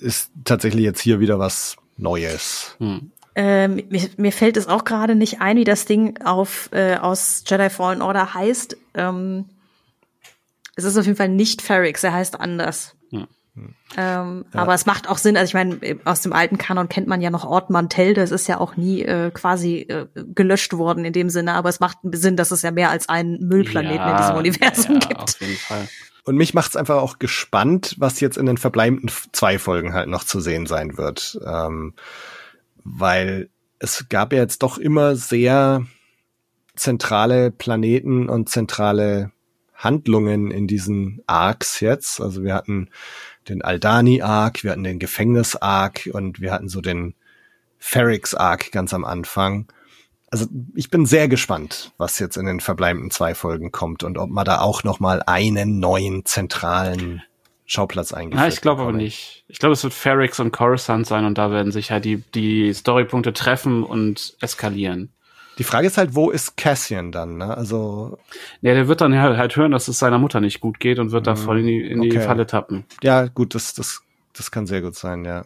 ist 0.00 0.32
tatsächlich 0.44 0.82
jetzt 0.82 1.00
hier 1.00 1.20
wieder 1.20 1.38
was 1.38 1.76
Neues. 1.96 2.74
Hm. 2.78 3.12
Ähm, 3.38 3.82
mir, 3.90 4.08
mir 4.16 4.32
fällt 4.32 4.56
es 4.56 4.66
auch 4.66 4.84
gerade 4.84 5.14
nicht 5.14 5.42
ein, 5.42 5.58
wie 5.58 5.64
das 5.64 5.84
Ding 5.84 6.22
auf 6.24 6.70
äh, 6.72 6.96
aus 6.96 7.44
Jedi 7.46 7.68
Fallen 7.68 8.00
Order 8.00 8.32
heißt. 8.32 8.76
Ähm, 8.94 9.44
es 10.74 10.84
ist 10.84 10.96
auf 10.96 11.04
jeden 11.04 11.18
Fall 11.18 11.28
nicht 11.28 11.60
Ferrix, 11.60 12.02
er 12.02 12.14
heißt 12.14 12.40
anders. 12.40 12.96
Hm. 13.56 13.74
Ähm, 13.96 14.44
Aber 14.52 14.74
es 14.74 14.84
macht 14.84 15.08
auch 15.08 15.16
Sinn, 15.16 15.36
also 15.36 15.48
ich 15.48 15.54
meine, 15.54 15.98
aus 16.04 16.20
dem 16.20 16.34
alten 16.34 16.58
Kanon 16.58 16.90
kennt 16.90 17.06
man 17.06 17.22
ja 17.22 17.30
noch 17.30 17.44
Ort 17.44 17.70
Mantell, 17.70 18.12
das 18.12 18.30
ist 18.30 18.48
ja 18.48 18.58
auch 18.60 18.76
nie 18.76 19.00
äh, 19.02 19.30
quasi 19.30 19.78
äh, 19.88 20.06
gelöscht 20.14 20.74
worden 20.74 21.06
in 21.06 21.14
dem 21.14 21.30
Sinne, 21.30 21.54
aber 21.54 21.70
es 21.70 21.80
macht 21.80 21.98
Sinn, 22.12 22.36
dass 22.36 22.50
es 22.50 22.60
ja 22.60 22.70
mehr 22.70 22.90
als 22.90 23.08
einen 23.08 23.38
Müllplaneten 23.48 24.10
in 24.10 24.16
diesem 24.18 24.36
Universum 24.36 24.98
ja, 25.00 25.08
gibt. 25.08 25.20
Auf 25.20 25.40
jeden 25.40 25.56
Fall. 25.56 25.88
Und 26.24 26.36
mich 26.36 26.52
macht's 26.52 26.76
einfach 26.76 26.96
auch 26.96 27.18
gespannt, 27.18 27.94
was 27.98 28.20
jetzt 28.20 28.36
in 28.36 28.46
den 28.46 28.58
verbleibenden 28.58 29.10
zwei 29.32 29.58
Folgen 29.58 29.94
halt 29.94 30.08
noch 30.08 30.24
zu 30.24 30.40
sehen 30.40 30.66
sein 30.66 30.98
wird. 30.98 31.38
Ähm, 31.46 31.94
weil 32.86 33.48
es 33.78 34.08
gab 34.08 34.32
ja 34.32 34.38
jetzt 34.38 34.62
doch 34.62 34.78
immer 34.78 35.16
sehr 35.16 35.84
zentrale 36.76 37.50
Planeten 37.50 38.28
und 38.28 38.48
zentrale 38.48 39.32
Handlungen 39.74 40.50
in 40.50 40.66
diesen 40.66 41.22
Arcs 41.26 41.80
jetzt. 41.80 42.20
Also 42.20 42.44
wir 42.44 42.54
hatten 42.54 42.88
den 43.48 43.62
Aldani-Arc, 43.62 44.64
wir 44.64 44.72
hatten 44.72 44.84
den 44.84 44.98
Gefängnis-Arc 44.98 46.08
und 46.12 46.40
wir 46.40 46.52
hatten 46.52 46.68
so 46.68 46.80
den 46.80 47.14
Ferrix-Arc 47.78 48.72
ganz 48.72 48.94
am 48.94 49.04
Anfang. 49.04 49.66
Also 50.30 50.46
ich 50.74 50.90
bin 50.90 51.06
sehr 51.06 51.28
gespannt, 51.28 51.92
was 51.98 52.18
jetzt 52.18 52.36
in 52.36 52.46
den 52.46 52.60
verbleibenden 52.60 53.10
zwei 53.10 53.34
Folgen 53.34 53.72
kommt 53.72 54.02
und 54.02 54.18
ob 54.18 54.30
man 54.30 54.44
da 54.44 54.60
auch 54.60 54.84
noch 54.84 55.00
mal 55.00 55.22
einen 55.26 55.78
neuen 55.78 56.24
zentralen 56.24 57.22
Schauplatz 57.66 58.12
eingeführt 58.12 58.42
Ja, 58.42 58.48
ich 58.48 58.60
glaube 58.60 58.82
aber 58.82 58.92
nicht. 58.92 59.44
Ich 59.48 59.58
glaube, 59.58 59.72
es 59.72 59.82
wird 59.82 59.92
Ferrix 59.92 60.40
und 60.40 60.52
Coruscant 60.52 61.06
sein 61.06 61.24
und 61.24 61.36
da 61.36 61.50
werden 61.50 61.72
sich 61.72 61.90
halt 61.90 62.04
die, 62.04 62.22
die 62.34 62.72
Storypunkte 62.72 63.32
treffen 63.32 63.82
und 63.82 64.36
eskalieren. 64.40 65.10
Die 65.58 65.64
Frage 65.64 65.86
ist 65.86 65.96
halt, 65.96 66.14
wo 66.14 66.30
ist 66.30 66.56
Cassian 66.56 67.12
dann? 67.12 67.38
Ne? 67.38 67.56
Also 67.56 68.18
Ja, 68.60 68.74
der 68.74 68.88
wird 68.88 69.00
dann 69.00 69.18
halt, 69.18 69.38
halt 69.38 69.56
hören, 69.56 69.72
dass 69.72 69.88
es 69.88 69.98
seiner 69.98 70.18
Mutter 70.18 70.40
nicht 70.40 70.60
gut 70.60 70.80
geht 70.80 70.98
und 70.98 71.12
wird 71.12 71.26
da 71.26 71.34
voll 71.34 71.60
in 71.60 71.66
die, 71.66 71.80
in 71.80 72.02
die 72.02 72.10
okay. 72.10 72.20
Falle 72.20 72.46
tappen. 72.46 72.84
ja, 73.02 73.26
gut, 73.26 73.54
das 73.54 73.74
das 73.74 74.02
das 74.34 74.50
kann 74.50 74.66
sehr 74.66 74.82
gut 74.82 74.94
sein, 74.94 75.24
ja. 75.24 75.44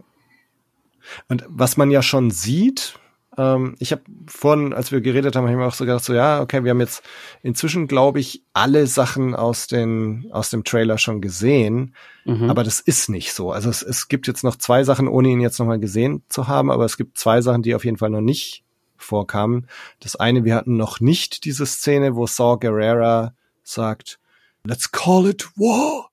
Und 1.28 1.44
was 1.48 1.76
man 1.76 1.90
ja 1.90 2.02
schon 2.02 2.30
sieht, 2.30 2.98
ähm, 3.40 3.74
ich 3.78 3.90
habe 3.92 4.02
vorhin, 4.26 4.74
als 4.74 4.92
wir 4.92 5.00
geredet 5.00 5.34
haben, 5.34 5.44
habe 5.44 5.52
ich 5.52 5.58
mir 5.58 5.66
auch 5.66 5.74
so 5.74 5.86
gedacht, 5.86 6.04
so 6.04 6.12
ja, 6.12 6.42
okay, 6.42 6.62
wir 6.62 6.72
haben 6.72 6.80
jetzt 6.80 7.02
inzwischen, 7.42 7.88
glaube 7.88 8.20
ich, 8.20 8.42
alle 8.52 8.86
Sachen 8.86 9.34
aus 9.34 9.66
den 9.66 10.28
aus 10.30 10.50
dem 10.50 10.62
Trailer 10.62 10.98
schon 10.98 11.22
gesehen. 11.22 11.94
Mhm. 12.26 12.50
Aber 12.50 12.64
das 12.64 12.80
ist 12.80 13.08
nicht 13.08 13.32
so. 13.32 13.50
Also 13.50 13.70
es, 13.70 13.82
es 13.82 14.08
gibt 14.08 14.26
jetzt 14.26 14.44
noch 14.44 14.56
zwei 14.56 14.84
Sachen, 14.84 15.08
ohne 15.08 15.28
ihn 15.28 15.40
jetzt 15.40 15.58
nochmal 15.58 15.80
gesehen 15.80 16.22
zu 16.28 16.48
haben, 16.48 16.70
aber 16.70 16.84
es 16.84 16.98
gibt 16.98 17.16
zwei 17.16 17.40
Sachen, 17.40 17.62
die 17.62 17.74
auf 17.74 17.84
jeden 17.84 17.96
Fall 17.96 18.10
noch 18.10 18.20
nicht 18.20 18.62
vorkamen. 18.98 19.66
Das 20.00 20.16
eine, 20.16 20.44
wir 20.44 20.54
hatten 20.54 20.76
noch 20.76 21.00
nicht 21.00 21.44
diese 21.44 21.64
Szene, 21.64 22.16
wo 22.16 22.26
Saw 22.26 22.58
Gerrera 22.58 23.32
sagt, 23.62 24.18
let's 24.64 24.92
call 24.92 25.26
it 25.28 25.48
war. 25.56 26.10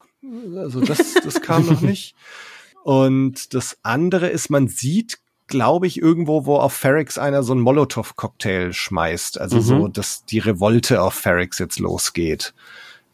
Also 0.56 0.80
das, 0.80 1.16
das 1.16 1.42
kam 1.42 1.66
noch 1.66 1.82
nicht. 1.82 2.16
Und 2.84 3.54
das 3.54 3.78
andere 3.84 4.30
ist, 4.30 4.50
man 4.50 4.70
sieht, 4.70 5.20
glaube 5.48 5.88
ich, 5.88 6.02
irgendwo, 6.02 6.46
wo 6.46 6.58
auf 6.58 6.74
Ferrix 6.74 7.18
einer 7.18 7.44
so 7.44 7.54
einen 7.54 7.62
Molotow-Cocktail 7.62 8.74
schmeißt. 8.74 9.40
Also 9.40 9.58
Mhm. 9.58 9.62
so, 9.62 9.88
dass 9.88 10.26
die 10.26 10.40
Revolte 10.40 11.02
auf 11.02 11.14
Ferrix 11.14 11.60
jetzt 11.60 11.80
losgeht. 11.80 12.54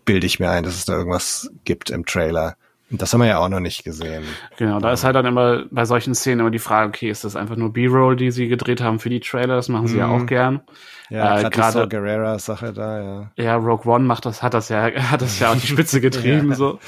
Bilde 0.06 0.26
ich 0.28 0.40
mir 0.40 0.50
ein, 0.50 0.64
dass 0.64 0.76
es 0.76 0.86
da 0.86 0.94
irgendwas 0.98 1.50
gibt 1.64 1.90
im 1.90 2.06
Trailer. 2.06 2.56
Und 2.92 3.02
das 3.02 3.12
haben 3.14 3.22
wir 3.22 3.28
ja 3.28 3.40
auch 3.40 3.50
noch 3.50 3.60
nicht 3.62 3.84
gesehen. 3.84 4.24
Genau, 4.58 4.80
da 4.80 4.92
ist 4.94 5.04
halt 5.04 5.16
dann 5.16 5.26
immer 5.26 5.64
bei 5.72 5.86
solchen 5.86 6.14
Szenen 6.14 6.42
immer 6.42 6.52
die 6.52 6.60
Frage, 6.60 6.90
okay, 6.90 7.10
ist 7.10 7.24
das 7.24 7.36
einfach 7.36 7.56
nur 7.56 7.74
B-Roll, 7.74 8.16
die 8.16 8.30
sie 8.30 8.48
gedreht 8.48 8.82
haben 8.82 9.00
für 9.00 9.10
die 9.10 9.20
Trailer? 9.20 9.56
Das 9.56 9.70
machen 9.70 9.88
sie 9.88 9.98
ja 9.98 10.08
Mhm. 10.08 10.14
auch 10.14 10.26
gern. 10.28 10.62
Ja, 11.10 11.40
Äh, 11.40 11.50
gerade 11.50 11.72
Saw 11.72 11.88
Gerrera-Sache 11.88 12.72
da, 12.74 13.02
ja. 13.02 13.32
Ja, 13.44 13.56
Rogue 13.56 13.92
One 13.92 14.06
macht 14.06 14.26
das, 14.26 14.44
hat 14.44 14.54
das 14.54 14.70
ja, 14.70 14.92
hat 15.12 15.22
das 15.22 15.40
ja 15.40 15.52
auf 15.52 15.60
die 15.62 15.68
Spitze 15.68 16.02
getrieben, 16.02 16.50
Ja. 16.52 16.56
so. 16.56 16.80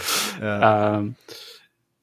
ja. 0.42 0.98
Ähm, 0.98 1.16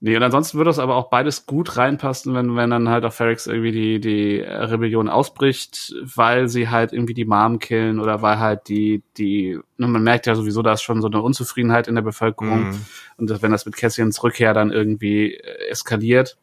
nee, 0.03 0.17
und 0.17 0.23
ansonsten 0.23 0.59
würde 0.59 0.69
das 0.69 0.79
aber 0.79 0.97
auch 0.97 1.09
beides 1.09 1.47
gut 1.47 1.77
reinpassen, 1.79 2.35
wenn, 2.35 2.55
wenn 2.57 2.69
dann 2.71 2.91
halt 2.91 3.05
auf 3.05 3.15
Ferrix 3.15 3.47
irgendwie 3.47 3.73
die, 3.73 4.01
die 4.01 4.41
Rebellion 4.41 5.09
ausbricht, 5.09 5.95
weil 6.03 6.49
sie 6.49 6.69
halt 6.69 6.93
irgendwie 6.93 7.15
die 7.15 7.25
Mom 7.25 7.59
killen 7.59 7.99
oder 7.99 8.21
weil 8.21 8.39
halt 8.39 8.69
die, 8.69 9.03
die, 9.17 9.59
ne, 9.79 9.87
man 9.89 10.03
merkt 10.03 10.27
ja 10.27 10.35
sowieso, 10.35 10.61
da 10.61 10.75
ist 10.75 10.83
schon 10.83 11.01
so 11.01 11.07
eine 11.07 11.23
Unzufriedenheit 11.23 11.89
in 11.89 11.95
der 11.95 12.03
Bevölkerung. 12.03 12.71
Mhm. 12.71 12.87
Und 13.17 13.31
dass, 13.31 13.41
wenn 13.41 13.53
das 13.53 13.65
mit 13.65 13.77
Cassians 13.77 14.23
Rückkehr 14.23 14.53
dann 14.53 14.71
irgendwie 14.71 15.35
äh, 15.35 15.69
eskaliert, 15.71 16.37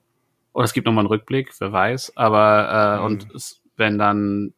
oder 0.54 0.66
es 0.66 0.74
gibt 0.74 0.88
nochmal 0.88 1.04
einen 1.04 1.10
Rückblick, 1.10 1.52
wer 1.60 1.72
weiß, 1.72 2.14
aber 2.16 2.98
äh, 2.98 3.00
Mhm. 3.00 3.06
und 3.06 3.36
es, 3.36 3.62
wenn 3.78 4.00
dann 4.00 4.54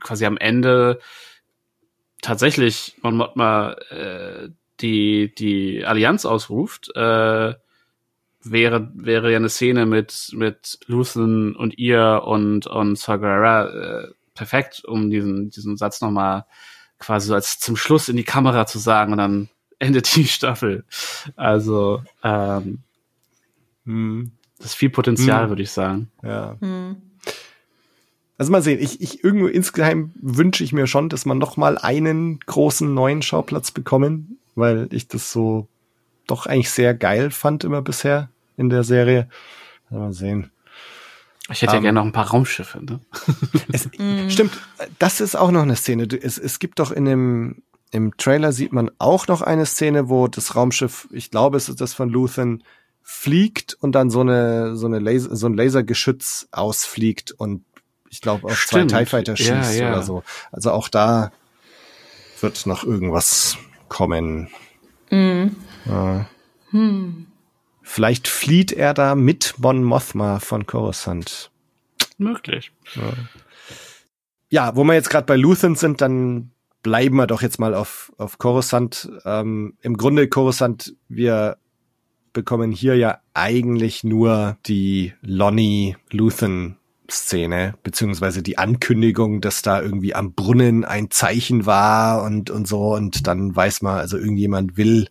quasi 0.00 0.26
am 0.26 0.36
Ende 0.36 1.00
tatsächlich 2.22 2.96
Mon 3.02 3.16
Mothma 3.16 3.72
äh, 3.90 4.48
die 4.80 5.34
die 5.34 5.84
Allianz 5.84 6.24
ausruft, 6.24 6.94
äh, 6.96 7.54
wäre 8.44 8.90
wäre 8.94 9.30
ja 9.30 9.36
eine 9.38 9.48
Szene 9.48 9.86
mit 9.86 10.30
mit 10.34 10.78
Luthen 10.86 11.56
und 11.56 11.78
ihr 11.78 12.22
und 12.24 12.66
und 12.66 12.98
Sagarra 12.98 13.66
äh, 14.04 14.08
perfekt, 14.34 14.84
um 14.84 15.10
diesen 15.10 15.50
diesen 15.50 15.76
Satz 15.76 16.00
nochmal 16.00 16.44
quasi 16.98 17.28
so 17.28 17.34
als 17.34 17.58
zum 17.58 17.76
Schluss 17.76 18.08
in 18.08 18.16
die 18.16 18.24
Kamera 18.24 18.66
zu 18.66 18.78
sagen 18.78 19.12
und 19.12 19.18
dann 19.18 19.48
endet 19.78 20.14
die 20.16 20.24
Staffel. 20.28 20.84
Also 21.36 22.02
ähm, 22.22 22.78
Mhm. 23.86 24.32
das 24.56 24.68
ist 24.68 24.74
viel 24.76 24.88
Potenzial, 24.90 25.42
Hm. 25.44 25.48
würde 25.50 25.62
ich 25.62 25.70
sagen. 25.70 26.10
ja. 26.22 26.56
Hm. 26.60 26.96
Also 28.36 28.50
mal 28.50 28.62
sehen, 28.62 28.80
ich, 28.80 29.00
ich 29.00 29.22
irgendwo 29.22 29.46
insgeheim 29.46 30.12
wünsche 30.20 30.64
ich 30.64 30.72
mir 30.72 30.86
schon, 30.88 31.08
dass 31.08 31.24
man 31.24 31.38
noch 31.38 31.56
mal 31.56 31.78
einen 31.78 32.40
großen 32.40 32.92
neuen 32.92 33.22
Schauplatz 33.22 33.70
bekommen, 33.70 34.38
weil 34.56 34.88
ich 34.90 35.06
das 35.06 35.30
so 35.30 35.68
doch 36.26 36.46
eigentlich 36.46 36.70
sehr 36.70 36.94
geil 36.94 37.30
fand 37.30 37.62
immer 37.62 37.80
bisher 37.82 38.30
in 38.56 38.70
der 38.70 38.84
Serie. 38.84 39.28
Mal 39.90 40.12
sehen. 40.12 40.50
Ich 41.50 41.60
hätte 41.62 41.72
ja 41.72 41.76
Ähm, 41.78 41.82
gerne 41.82 41.98
noch 42.00 42.06
ein 42.06 42.12
paar 42.12 42.28
Raumschiffe. 42.30 42.82
Ne? 42.84 43.00
Es, 43.72 43.88
Mhm. 43.98 44.30
Stimmt, 44.30 44.52
das 44.98 45.20
ist 45.20 45.36
auch 45.36 45.50
noch 45.50 45.62
eine 45.62 45.76
Szene. 45.76 46.04
Es, 46.20 46.38
es 46.38 46.58
gibt 46.58 46.78
doch 46.78 46.90
in 46.90 47.04
dem 47.04 47.62
im 47.90 48.16
Trailer 48.16 48.50
sieht 48.50 48.72
man 48.72 48.90
auch 48.98 49.28
noch 49.28 49.40
eine 49.40 49.66
Szene, 49.66 50.08
wo 50.08 50.26
das 50.26 50.56
Raumschiff, 50.56 51.06
ich 51.12 51.30
glaube, 51.30 51.56
es 51.58 51.68
ist 51.68 51.80
das 51.80 51.94
von 51.94 52.08
Luthen, 52.08 52.64
fliegt 53.02 53.74
und 53.80 53.92
dann 53.92 54.10
so 54.10 54.20
eine 54.20 54.74
so 54.76 54.86
eine 54.86 54.98
Laser, 54.98 55.36
so 55.36 55.46
ein 55.46 55.54
Lasergeschütz 55.54 56.48
ausfliegt 56.50 57.32
und 57.32 57.64
ich 58.10 58.20
glaube 58.20 58.46
auf 58.46 58.58
Stimmt. 58.58 58.90
zwei 58.90 59.04
TIE 59.04 59.06
Fighter 59.10 59.34
Ja, 59.34 59.62
schießt 59.62 59.78
ja. 59.78 59.90
oder 59.90 60.02
so. 60.02 60.22
Also 60.50 60.72
auch 60.72 60.88
da 60.88 61.30
wird 62.40 62.66
noch 62.66 62.82
irgendwas 62.84 63.58
kommen. 63.88 64.48
Hm. 65.10 65.54
Ja. 65.84 66.26
Hm. 66.70 67.26
Vielleicht 67.86 68.28
flieht 68.28 68.72
er 68.72 68.94
da 68.94 69.14
mit 69.14 69.54
Mon 69.58 69.84
Mothma 69.84 70.40
von 70.40 70.66
Coruscant. 70.66 71.50
Möglich. 72.16 72.72
Ja, 74.48 74.74
wo 74.74 74.84
wir 74.84 74.94
jetzt 74.94 75.10
gerade 75.10 75.26
bei 75.26 75.36
Luthen 75.36 75.74
sind, 75.76 76.00
dann 76.00 76.50
bleiben 76.82 77.16
wir 77.16 77.26
doch 77.26 77.42
jetzt 77.42 77.60
mal 77.60 77.74
auf, 77.74 78.10
auf 78.16 78.38
Coruscant. 78.38 79.10
Ähm, 79.26 79.74
Im 79.82 79.98
Grunde 79.98 80.28
Coruscant, 80.28 80.96
wir 81.08 81.58
bekommen 82.32 82.72
hier 82.72 82.96
ja 82.96 83.18
eigentlich 83.34 84.02
nur 84.02 84.56
die 84.66 85.12
Lonnie 85.20 85.96
Luthen 86.10 86.78
Szene, 87.10 87.74
beziehungsweise 87.82 88.42
die 88.42 88.56
Ankündigung, 88.56 89.42
dass 89.42 89.60
da 89.60 89.82
irgendwie 89.82 90.14
am 90.14 90.32
Brunnen 90.32 90.86
ein 90.86 91.10
Zeichen 91.10 91.66
war 91.66 92.22
und, 92.22 92.48
und 92.48 92.66
so. 92.66 92.94
Und 92.94 93.26
dann 93.26 93.54
weiß 93.54 93.82
man, 93.82 93.98
also 93.98 94.16
irgendjemand 94.16 94.78
will 94.78 95.08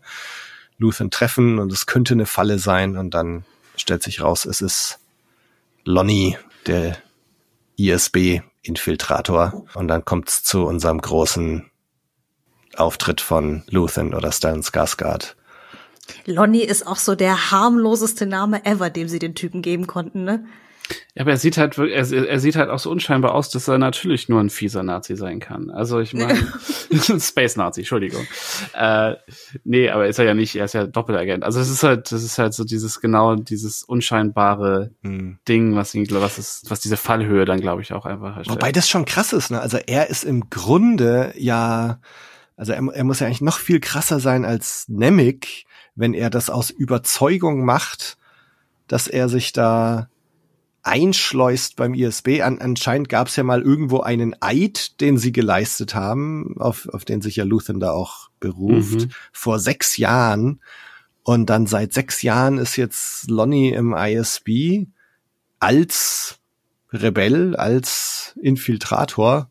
Luthen 0.77 1.11
treffen 1.11 1.59
und 1.59 1.71
es 1.71 1.85
könnte 1.85 2.13
eine 2.13 2.25
Falle 2.25 2.59
sein 2.59 2.97
und 2.97 3.13
dann 3.13 3.45
stellt 3.75 4.03
sich 4.03 4.21
raus, 4.21 4.45
es 4.45 4.61
ist 4.61 4.99
Lonnie, 5.83 6.37
der 6.67 6.97
ISB-Infiltrator 7.77 9.65
und 9.73 9.87
dann 9.87 10.05
kommt's 10.05 10.43
zu 10.43 10.65
unserem 10.65 11.01
großen 11.01 11.69
Auftritt 12.75 13.21
von 13.21 13.63
Luthen 13.69 14.13
oder 14.13 14.31
Stellan 14.31 14.61
Skarsgård. 14.61 15.35
Lonnie 16.25 16.63
ist 16.63 16.85
auch 16.85 16.97
so 16.97 17.15
der 17.15 17.51
harmloseste 17.51 18.25
Name 18.25 18.65
ever, 18.65 18.89
dem 18.89 19.07
sie 19.07 19.19
den 19.19 19.35
Typen 19.35 19.61
geben 19.61 19.87
konnten, 19.87 20.23
ne? 20.23 20.45
Ja, 21.15 21.21
aber 21.21 21.31
er 21.31 21.37
sieht 21.37 21.57
halt, 21.57 21.77
er, 21.77 22.11
er 22.11 22.39
sieht 22.39 22.55
halt 22.55 22.69
auch 22.69 22.79
so 22.79 22.89
unscheinbar 22.89 23.35
aus, 23.35 23.49
dass 23.49 23.67
er 23.67 23.77
natürlich 23.77 24.29
nur 24.29 24.39
ein 24.39 24.49
fieser 24.49 24.81
Nazi 24.81 25.15
sein 25.15 25.39
kann. 25.39 25.69
Also 25.69 25.99
ich 25.99 26.13
meine, 26.13 26.35
Space 27.19 27.55
Nazi, 27.55 27.81
Entschuldigung. 27.81 28.25
Äh, 28.73 29.15
nee, 29.63 29.89
aber 29.89 30.07
ist 30.07 30.17
er 30.17 30.25
ja 30.25 30.33
nicht, 30.33 30.55
er 30.55 30.65
ist 30.65 30.73
ja 30.73 30.87
Doppelagent. 30.87 31.43
Also 31.43 31.59
es 31.59 31.69
ist 31.69 31.83
halt, 31.83 32.11
das 32.11 32.23
ist 32.23 32.39
halt 32.39 32.55
so 32.55 32.63
dieses 32.63 32.99
genau 32.99 33.35
dieses 33.35 33.83
unscheinbare 33.83 34.91
hm. 35.03 35.37
Ding, 35.47 35.75
was 35.75 35.93
ihn, 35.93 36.07
was 36.09 36.39
ist, 36.39 36.69
was 36.71 36.79
diese 36.79 36.97
Fallhöhe 36.97 37.45
dann, 37.45 37.61
glaube 37.61 37.83
ich, 37.83 37.93
auch 37.93 38.05
einfach 38.05 38.37
erstellt. 38.37 38.57
Wobei 38.57 38.71
das 38.71 38.89
schon 38.89 39.05
krass 39.05 39.33
ist, 39.33 39.51
ne? 39.51 39.61
Also 39.61 39.77
er 39.77 40.09
ist 40.09 40.23
im 40.23 40.49
Grunde 40.49 41.33
ja, 41.37 41.99
also 42.57 42.73
er, 42.73 42.83
er 42.91 43.03
muss 43.03 43.19
ja 43.19 43.27
eigentlich 43.27 43.41
noch 43.41 43.59
viel 43.59 43.79
krasser 43.79 44.19
sein 44.19 44.45
als 44.45 44.85
Nemec, 44.89 45.65
wenn 45.93 46.15
er 46.15 46.31
das 46.31 46.49
aus 46.49 46.71
Überzeugung 46.71 47.65
macht, 47.65 48.17
dass 48.87 49.07
er 49.07 49.29
sich 49.29 49.53
da 49.53 50.09
einschleust 50.83 51.75
beim 51.75 51.93
ISB. 51.93 52.41
An, 52.41 52.59
anscheinend 52.59 53.09
gab 53.09 53.27
es 53.27 53.35
ja 53.35 53.43
mal 53.43 53.61
irgendwo 53.61 54.01
einen 54.01 54.35
Eid, 54.41 54.99
den 55.01 55.17
sie 55.17 55.31
geleistet 55.31 55.95
haben, 55.95 56.55
auf, 56.59 56.87
auf 56.89 57.05
den 57.05 57.21
sich 57.21 57.37
ja 57.37 57.45
Luthen 57.45 57.79
da 57.79 57.91
auch 57.91 58.29
beruft, 58.39 59.01
mhm. 59.01 59.09
vor 59.31 59.59
sechs 59.59 59.97
Jahren. 59.97 60.61
Und 61.23 61.49
dann 61.49 61.67
seit 61.67 61.93
sechs 61.93 62.21
Jahren 62.21 62.57
ist 62.57 62.75
jetzt 62.75 63.29
Lonnie 63.29 63.69
im 63.69 63.93
ISB 63.93 64.87
als 65.59 66.39
Rebell, 66.91 67.55
als 67.55 68.37
Infiltrator. 68.41 69.49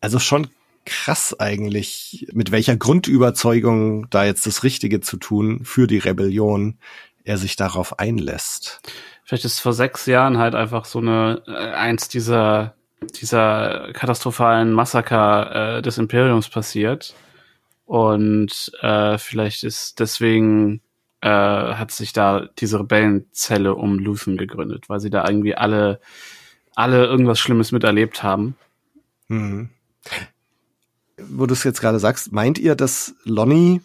Also 0.00 0.18
schon 0.18 0.48
krass 0.86 1.38
eigentlich, 1.38 2.26
mit 2.32 2.50
welcher 2.50 2.76
Grundüberzeugung 2.76 4.08
da 4.08 4.24
jetzt 4.24 4.46
das 4.46 4.62
Richtige 4.64 5.02
zu 5.02 5.18
tun 5.18 5.60
für 5.64 5.86
die 5.86 5.98
Rebellion 5.98 6.78
er 7.22 7.36
sich 7.36 7.56
darauf 7.56 7.98
einlässt. 7.98 8.80
Vielleicht 9.30 9.44
ist 9.44 9.60
vor 9.60 9.74
sechs 9.74 10.06
Jahren 10.06 10.38
halt 10.38 10.56
einfach 10.56 10.84
so 10.84 10.98
eine 10.98 11.40
äh, 11.46 11.52
eins 11.52 12.08
dieser 12.08 12.74
dieser 13.20 13.92
katastrophalen 13.92 14.72
Massaker 14.72 15.76
äh, 15.76 15.82
des 15.82 15.98
Imperiums 15.98 16.48
passiert 16.48 17.14
und 17.84 18.72
äh, 18.80 19.18
vielleicht 19.18 19.62
ist 19.62 20.00
deswegen 20.00 20.80
äh, 21.20 21.28
hat 21.28 21.92
sich 21.92 22.12
da 22.12 22.48
diese 22.58 22.80
Rebellenzelle 22.80 23.76
um 23.76 24.00
Luthen 24.00 24.36
gegründet, 24.36 24.88
weil 24.88 24.98
sie 24.98 25.10
da 25.10 25.24
irgendwie 25.24 25.54
alle 25.54 26.00
alle 26.74 27.06
irgendwas 27.06 27.38
Schlimmes 27.38 27.70
miterlebt 27.70 28.24
haben. 28.24 28.56
Mhm. 29.28 29.68
Wo 31.18 31.46
du 31.46 31.52
es 31.52 31.62
jetzt 31.62 31.80
gerade 31.80 32.00
sagst, 32.00 32.32
meint 32.32 32.58
ihr, 32.58 32.74
dass 32.74 33.14
Lonnie, 33.22 33.80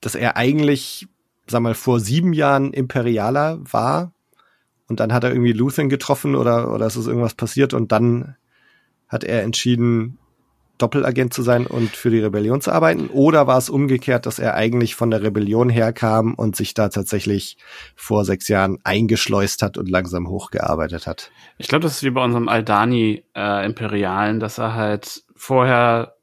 dass 0.00 0.14
er 0.14 0.36
eigentlich, 0.36 1.08
sag 1.48 1.62
mal, 1.62 1.74
vor 1.74 1.98
sieben 1.98 2.32
Jahren 2.32 2.72
Imperialer 2.72 3.58
war 3.62 4.12
und 4.90 5.00
dann 5.00 5.12
hat 5.12 5.24
er 5.24 5.30
irgendwie 5.30 5.52
Luthen 5.52 5.88
getroffen 5.88 6.34
oder, 6.34 6.74
oder 6.74 6.86
ist 6.86 6.96
es 6.96 7.06
irgendwas 7.06 7.34
passiert 7.34 7.72
und 7.72 7.92
dann 7.92 8.36
hat 9.08 9.24
er 9.24 9.42
entschieden, 9.42 10.18
Doppelagent 10.78 11.32
zu 11.34 11.42
sein 11.42 11.66
und 11.66 11.90
für 11.90 12.10
die 12.10 12.20
Rebellion 12.20 12.60
zu 12.60 12.72
arbeiten? 12.72 13.08
Oder 13.08 13.46
war 13.46 13.58
es 13.58 13.68
umgekehrt, 13.68 14.26
dass 14.26 14.38
er 14.38 14.54
eigentlich 14.54 14.94
von 14.94 15.10
der 15.10 15.22
Rebellion 15.22 15.68
herkam 15.68 16.34
und 16.34 16.56
sich 16.56 16.74
da 16.74 16.88
tatsächlich 16.88 17.58
vor 17.94 18.24
sechs 18.24 18.48
Jahren 18.48 18.78
eingeschleust 18.82 19.62
hat 19.62 19.76
und 19.78 19.88
langsam 19.88 20.28
hochgearbeitet 20.28 21.06
hat? 21.06 21.30
Ich 21.58 21.68
glaube, 21.68 21.82
das 21.82 21.96
ist 21.96 22.02
wie 22.02 22.10
bei 22.10 22.24
unserem 22.24 22.48
Aldani-Imperialen, 22.48 24.36
äh, 24.36 24.40
dass 24.40 24.58
er 24.58 24.74
halt 24.74 25.22
vorher 25.36 26.16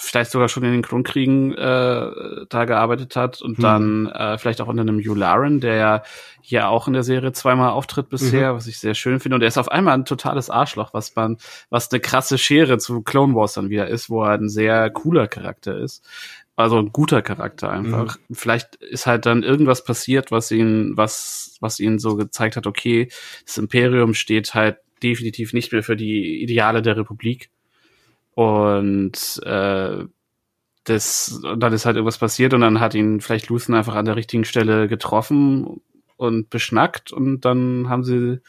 vielleicht 0.00 0.30
sogar 0.30 0.48
schon 0.48 0.64
in 0.64 0.72
den 0.72 0.82
Klonkriegen 0.82 1.52
äh, 1.52 2.46
da 2.48 2.64
gearbeitet 2.64 3.16
hat 3.16 3.42
und 3.42 3.56
hm. 3.56 3.62
dann 3.62 4.06
äh, 4.06 4.38
vielleicht 4.38 4.60
auch 4.60 4.68
unter 4.68 4.82
einem 4.82 4.98
Yularen, 4.98 5.60
der 5.60 5.74
ja 5.74 6.02
hier 6.40 6.68
auch 6.68 6.86
in 6.86 6.94
der 6.94 7.02
Serie 7.02 7.32
zweimal 7.32 7.70
auftritt 7.70 8.08
bisher, 8.08 8.52
mhm. 8.52 8.56
was 8.56 8.66
ich 8.66 8.78
sehr 8.78 8.94
schön 8.94 9.20
finde. 9.20 9.36
Und 9.36 9.42
er 9.42 9.48
ist 9.48 9.58
auf 9.58 9.70
einmal 9.70 9.94
ein 9.94 10.04
totales 10.04 10.50
Arschloch, 10.50 10.94
was 10.94 11.14
man, 11.14 11.36
was 11.68 11.90
eine 11.90 12.00
krasse 12.00 12.38
Schere 12.38 12.78
zu 12.78 13.02
Clone 13.02 13.34
Wars 13.34 13.54
dann 13.54 13.68
wieder 13.68 13.88
ist, 13.88 14.10
wo 14.10 14.24
er 14.24 14.32
ein 14.32 14.48
sehr 14.48 14.90
cooler 14.90 15.28
Charakter 15.28 15.76
ist. 15.76 16.04
Also 16.56 16.78
ein 16.78 16.92
guter 16.92 17.22
Charakter 17.22 17.70
einfach. 17.70 18.18
Mhm. 18.28 18.34
Vielleicht 18.34 18.76
ist 18.76 19.06
halt 19.06 19.26
dann 19.26 19.42
irgendwas 19.42 19.84
passiert, 19.84 20.30
was 20.30 20.50
ihn, 20.50 20.92
was, 20.96 21.56
was 21.60 21.78
ihn 21.78 21.98
so 21.98 22.16
gezeigt 22.16 22.56
hat, 22.56 22.66
okay, 22.66 23.08
das 23.46 23.58
Imperium 23.58 24.14
steht 24.14 24.54
halt 24.54 24.78
definitiv 25.02 25.52
nicht 25.52 25.72
mehr 25.72 25.82
für 25.82 25.96
die 25.96 26.42
Ideale 26.42 26.82
der 26.82 26.96
Republik 26.96 27.50
und 28.34 29.42
äh, 29.44 30.04
das, 30.84 31.40
und 31.44 31.60
dann 31.60 31.72
ist 31.72 31.86
halt 31.86 31.96
irgendwas 31.96 32.18
passiert 32.18 32.54
und 32.54 32.62
dann 32.62 32.80
hat 32.80 32.94
ihn 32.94 33.20
vielleicht 33.20 33.48
Luthen 33.48 33.74
einfach 33.74 33.94
an 33.94 34.06
der 34.06 34.16
richtigen 34.16 34.44
Stelle 34.44 34.88
getroffen 34.88 35.80
und 36.16 36.50
beschnackt 36.50 37.12
und 37.12 37.42
dann 37.44 37.88
haben 37.88 38.04
sie 38.04 38.40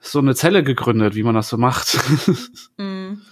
so 0.00 0.20
eine 0.20 0.34
Zelle 0.34 0.62
gegründet, 0.62 1.14
wie 1.14 1.22
man 1.22 1.34
das 1.34 1.48
so 1.48 1.56
macht. 1.56 1.98
Mhm. 2.78 3.22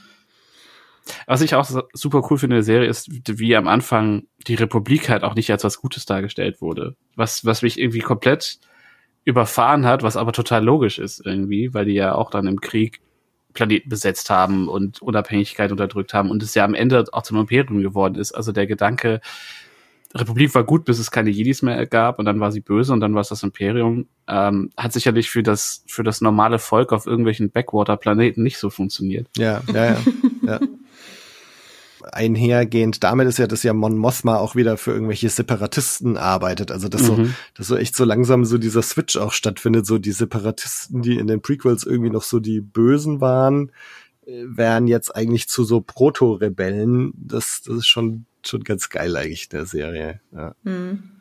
Was 1.28 1.40
ich 1.40 1.54
auch 1.54 1.70
super 1.92 2.26
cool 2.28 2.38
finde 2.38 2.56
in 2.56 2.58
der 2.58 2.64
Serie 2.64 2.88
ist, 2.88 3.08
wie 3.38 3.54
am 3.54 3.68
Anfang 3.68 4.26
die 4.48 4.56
Republik 4.56 5.08
halt 5.08 5.22
auch 5.22 5.36
nicht 5.36 5.50
als 5.52 5.62
was 5.62 5.78
Gutes 5.78 6.04
dargestellt 6.04 6.60
wurde. 6.60 6.96
Was, 7.14 7.44
was 7.44 7.62
mich 7.62 7.78
irgendwie 7.78 8.00
komplett 8.00 8.58
überfahren 9.24 9.86
hat, 9.86 10.02
was 10.02 10.16
aber 10.16 10.32
total 10.32 10.64
logisch 10.64 10.98
ist 10.98 11.24
irgendwie, 11.24 11.74
weil 11.74 11.84
die 11.84 11.94
ja 11.94 12.14
auch 12.16 12.30
dann 12.30 12.48
im 12.48 12.60
Krieg 12.60 13.00
Planeten 13.56 13.88
besetzt 13.88 14.30
haben 14.30 14.68
und 14.68 15.02
Unabhängigkeit 15.02 15.72
unterdrückt 15.72 16.14
haben 16.14 16.30
und 16.30 16.42
es 16.42 16.54
ja 16.54 16.64
am 16.64 16.74
Ende 16.74 17.04
auch 17.12 17.22
zum 17.22 17.38
Imperium 17.38 17.82
geworden 17.82 18.14
ist. 18.14 18.32
Also 18.32 18.52
der 18.52 18.66
Gedanke, 18.66 19.20
Republik 20.14 20.54
war 20.54 20.64
gut, 20.64 20.84
bis 20.84 20.98
es 20.98 21.10
keine 21.10 21.30
Jedis 21.30 21.62
mehr 21.62 21.84
gab 21.86 22.18
und 22.18 22.24
dann 22.24 22.40
war 22.40 22.52
sie 22.52 22.60
böse 22.60 22.92
und 22.92 23.00
dann 23.00 23.14
war 23.14 23.22
es 23.22 23.28
das 23.28 23.42
Imperium, 23.42 24.06
ähm, 24.28 24.70
hat 24.76 24.92
sicherlich 24.92 25.30
für 25.30 25.42
das, 25.42 25.82
für 25.86 26.04
das 26.04 26.20
normale 26.20 26.58
Volk 26.58 26.92
auf 26.92 27.06
irgendwelchen 27.06 27.50
Backwater-Planeten 27.50 28.42
nicht 28.42 28.58
so 28.58 28.70
funktioniert. 28.70 29.26
Ja, 29.36 29.62
ja, 29.72 29.84
ja. 29.84 29.96
ja 30.42 30.60
einhergehend 32.16 33.04
damit 33.04 33.28
ist 33.28 33.38
ja, 33.38 33.46
dass 33.46 33.62
ja 33.62 33.72
Mon 33.72 33.96
Mothma 33.96 34.38
auch 34.38 34.56
wieder 34.56 34.76
für 34.76 34.92
irgendwelche 34.92 35.28
Separatisten 35.28 36.16
arbeitet. 36.16 36.72
Also 36.72 36.88
dass 36.88 37.02
mhm. 37.02 37.06
so, 37.06 37.28
dass 37.54 37.66
so 37.68 37.76
echt 37.76 37.94
so 37.94 38.04
langsam 38.04 38.44
so 38.44 38.58
dieser 38.58 38.82
Switch 38.82 39.16
auch 39.16 39.32
stattfindet. 39.32 39.86
So 39.86 39.98
die 39.98 40.12
Separatisten, 40.12 41.02
die 41.02 41.18
in 41.18 41.26
den 41.26 41.42
Prequels 41.42 41.84
irgendwie 41.84 42.10
noch 42.10 42.22
so 42.22 42.40
die 42.40 42.60
Bösen 42.60 43.20
waren, 43.20 43.70
äh, 44.26 44.42
wären 44.46 44.88
jetzt 44.88 45.14
eigentlich 45.14 45.48
zu 45.48 45.64
so 45.64 45.80
Proto-Rebellen. 45.80 47.12
Das, 47.16 47.62
das 47.64 47.76
ist 47.76 47.86
schon, 47.86 48.26
schon 48.44 48.64
ganz 48.64 48.88
geil 48.88 49.16
eigentlich 49.16 49.44
in 49.44 49.58
der 49.58 49.66
Serie. 49.66 50.20
Ja. 50.32 50.54
Mhm. 50.64 51.15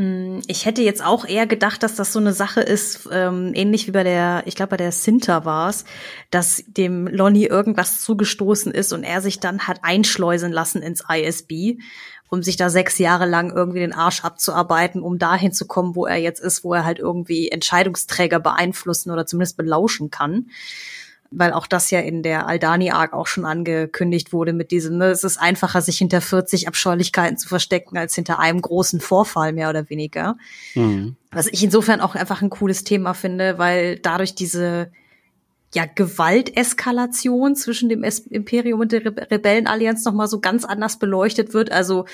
Mm, 0.00 0.40
ich 0.46 0.64
hätte 0.64 0.80
jetzt 0.80 1.04
auch 1.04 1.26
eher 1.26 1.46
gedacht, 1.46 1.82
dass 1.82 1.94
das 1.94 2.10
so 2.10 2.18
eine 2.18 2.32
Sache 2.32 2.62
ist, 2.62 3.06
ähm, 3.12 3.52
ähnlich 3.54 3.86
wie 3.86 3.90
bei 3.90 4.02
der, 4.02 4.42
ich 4.46 4.54
glaube 4.54 4.70
bei 4.70 4.76
der 4.78 4.92
Sinter 4.92 5.44
war 5.44 5.68
es, 5.68 5.84
dass 6.30 6.64
dem 6.66 7.06
Lonnie 7.06 7.44
irgendwas 7.44 8.00
zugestoßen 8.00 8.72
ist 8.72 8.94
und 8.94 9.04
er 9.04 9.20
sich 9.20 9.40
dann 9.40 9.68
hat 9.68 9.80
einschleusen 9.82 10.52
lassen 10.52 10.80
ins 10.80 11.04
ISB, 11.06 11.82
um 12.30 12.42
sich 12.42 12.56
da 12.56 12.70
sechs 12.70 12.96
Jahre 12.96 13.26
lang 13.26 13.52
irgendwie 13.54 13.80
den 13.80 13.92
Arsch 13.92 14.24
abzuarbeiten, 14.24 15.02
um 15.02 15.18
dahin 15.18 15.52
zu 15.52 15.66
kommen, 15.66 15.94
wo 15.94 16.06
er 16.06 16.16
jetzt 16.16 16.40
ist, 16.40 16.64
wo 16.64 16.72
er 16.72 16.86
halt 16.86 16.98
irgendwie 16.98 17.50
Entscheidungsträger 17.50 18.40
beeinflussen 18.40 19.10
oder 19.10 19.26
zumindest 19.26 19.58
belauschen 19.58 20.10
kann 20.10 20.46
weil 21.30 21.52
auch 21.52 21.66
das 21.66 21.90
ja 21.90 22.00
in 22.00 22.22
der 22.22 22.48
Aldani-Arc 22.48 23.12
auch 23.12 23.26
schon 23.26 23.44
angekündigt 23.44 24.32
wurde 24.32 24.52
mit 24.52 24.72
diesem, 24.72 24.98
ne, 24.98 25.06
es 25.06 25.22
ist 25.22 25.38
einfacher, 25.38 25.80
sich 25.80 25.98
hinter 25.98 26.20
40 26.20 26.66
Abscheulichkeiten 26.66 27.38
zu 27.38 27.48
verstecken, 27.48 27.96
als 27.96 28.14
hinter 28.14 28.40
einem 28.40 28.60
großen 28.60 29.00
Vorfall, 29.00 29.52
mehr 29.52 29.70
oder 29.70 29.88
weniger. 29.90 30.36
Mhm. 30.74 31.16
Was 31.30 31.46
ich 31.46 31.62
insofern 31.62 32.00
auch 32.00 32.16
einfach 32.16 32.42
ein 32.42 32.50
cooles 32.50 32.82
Thema 32.82 33.14
finde, 33.14 33.58
weil 33.58 33.98
dadurch 33.98 34.34
diese 34.34 34.90
ja, 35.72 35.86
Gewalteskalation 35.86 37.54
zwischen 37.54 37.88
dem 37.88 38.02
Imperium 38.02 38.80
und 38.80 38.90
der 38.90 39.04
Re 39.04 39.14
Rebellenallianz 39.30 40.04
nochmal 40.04 40.26
so 40.26 40.40
ganz 40.40 40.64
anders 40.64 40.98
beleuchtet 40.98 41.54
wird. 41.54 41.70
Also 41.70 42.06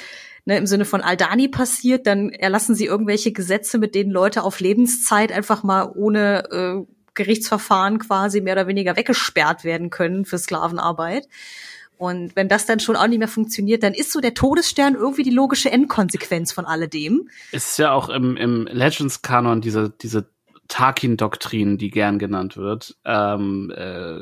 ne, 0.45 0.59
im 0.59 0.67
Sinne 0.67 0.85
von 0.85 1.01
Aldani 1.01 1.49
passiert, 1.49 2.07
dann 2.07 2.29
erlassen 2.29 2.75
sie 2.75 2.85
irgendwelche 2.85 3.33
Gesetze, 3.33 3.79
mit 3.79 3.95
denen 3.95 4.11
Leute 4.11 4.43
auf 4.43 4.61
Lebenszeit 4.61 5.33
einfach 5.33 5.63
mal 5.63 5.91
ohne 5.95 6.45
äh, 6.51 6.96
Gerichtsverfahren 7.17 7.99
quasi 7.99 8.41
mehr 8.41 8.55
oder 8.55 8.69
weniger 8.69 8.97
weggesperrt 8.97 9.65
werden 9.65 9.91
können 9.91 10.25
für 10.25 10.39
Sklavenarbeit. 10.39 11.29
Und 11.99 12.37
wenn 12.37 12.49
das 12.49 12.67
dann 12.67 12.79
schon 12.79 12.97
auch 12.97 13.07
nicht 13.07 13.19
mehr 13.19 13.29
funktioniert, 13.29 13.83
dann 13.83 13.95
ist 13.95 14.13
so 14.13 14.21
der 14.21 14.35
Todesstern 14.35 14.95
irgendwie 14.95 15.23
die 15.23 15.31
logische 15.31 15.71
Endkonsequenz 15.73 16.53
von 16.53 16.67
alledem. 16.67 17.31
Es 17.53 17.71
ist 17.71 17.79
ja 17.79 17.93
auch 17.93 18.11
im, 18.11 18.37
im 18.37 18.67
Legends-Kanon 18.67 19.63
diese, 19.63 19.91
diese 19.91 20.29
Tarkin-Doktrin, 20.69 21.79
die 21.79 21.91
gern 21.91 22.19
genannt 22.19 22.57
wird. 22.57 22.97
Ähm, 23.05 23.73
äh, 23.75 24.21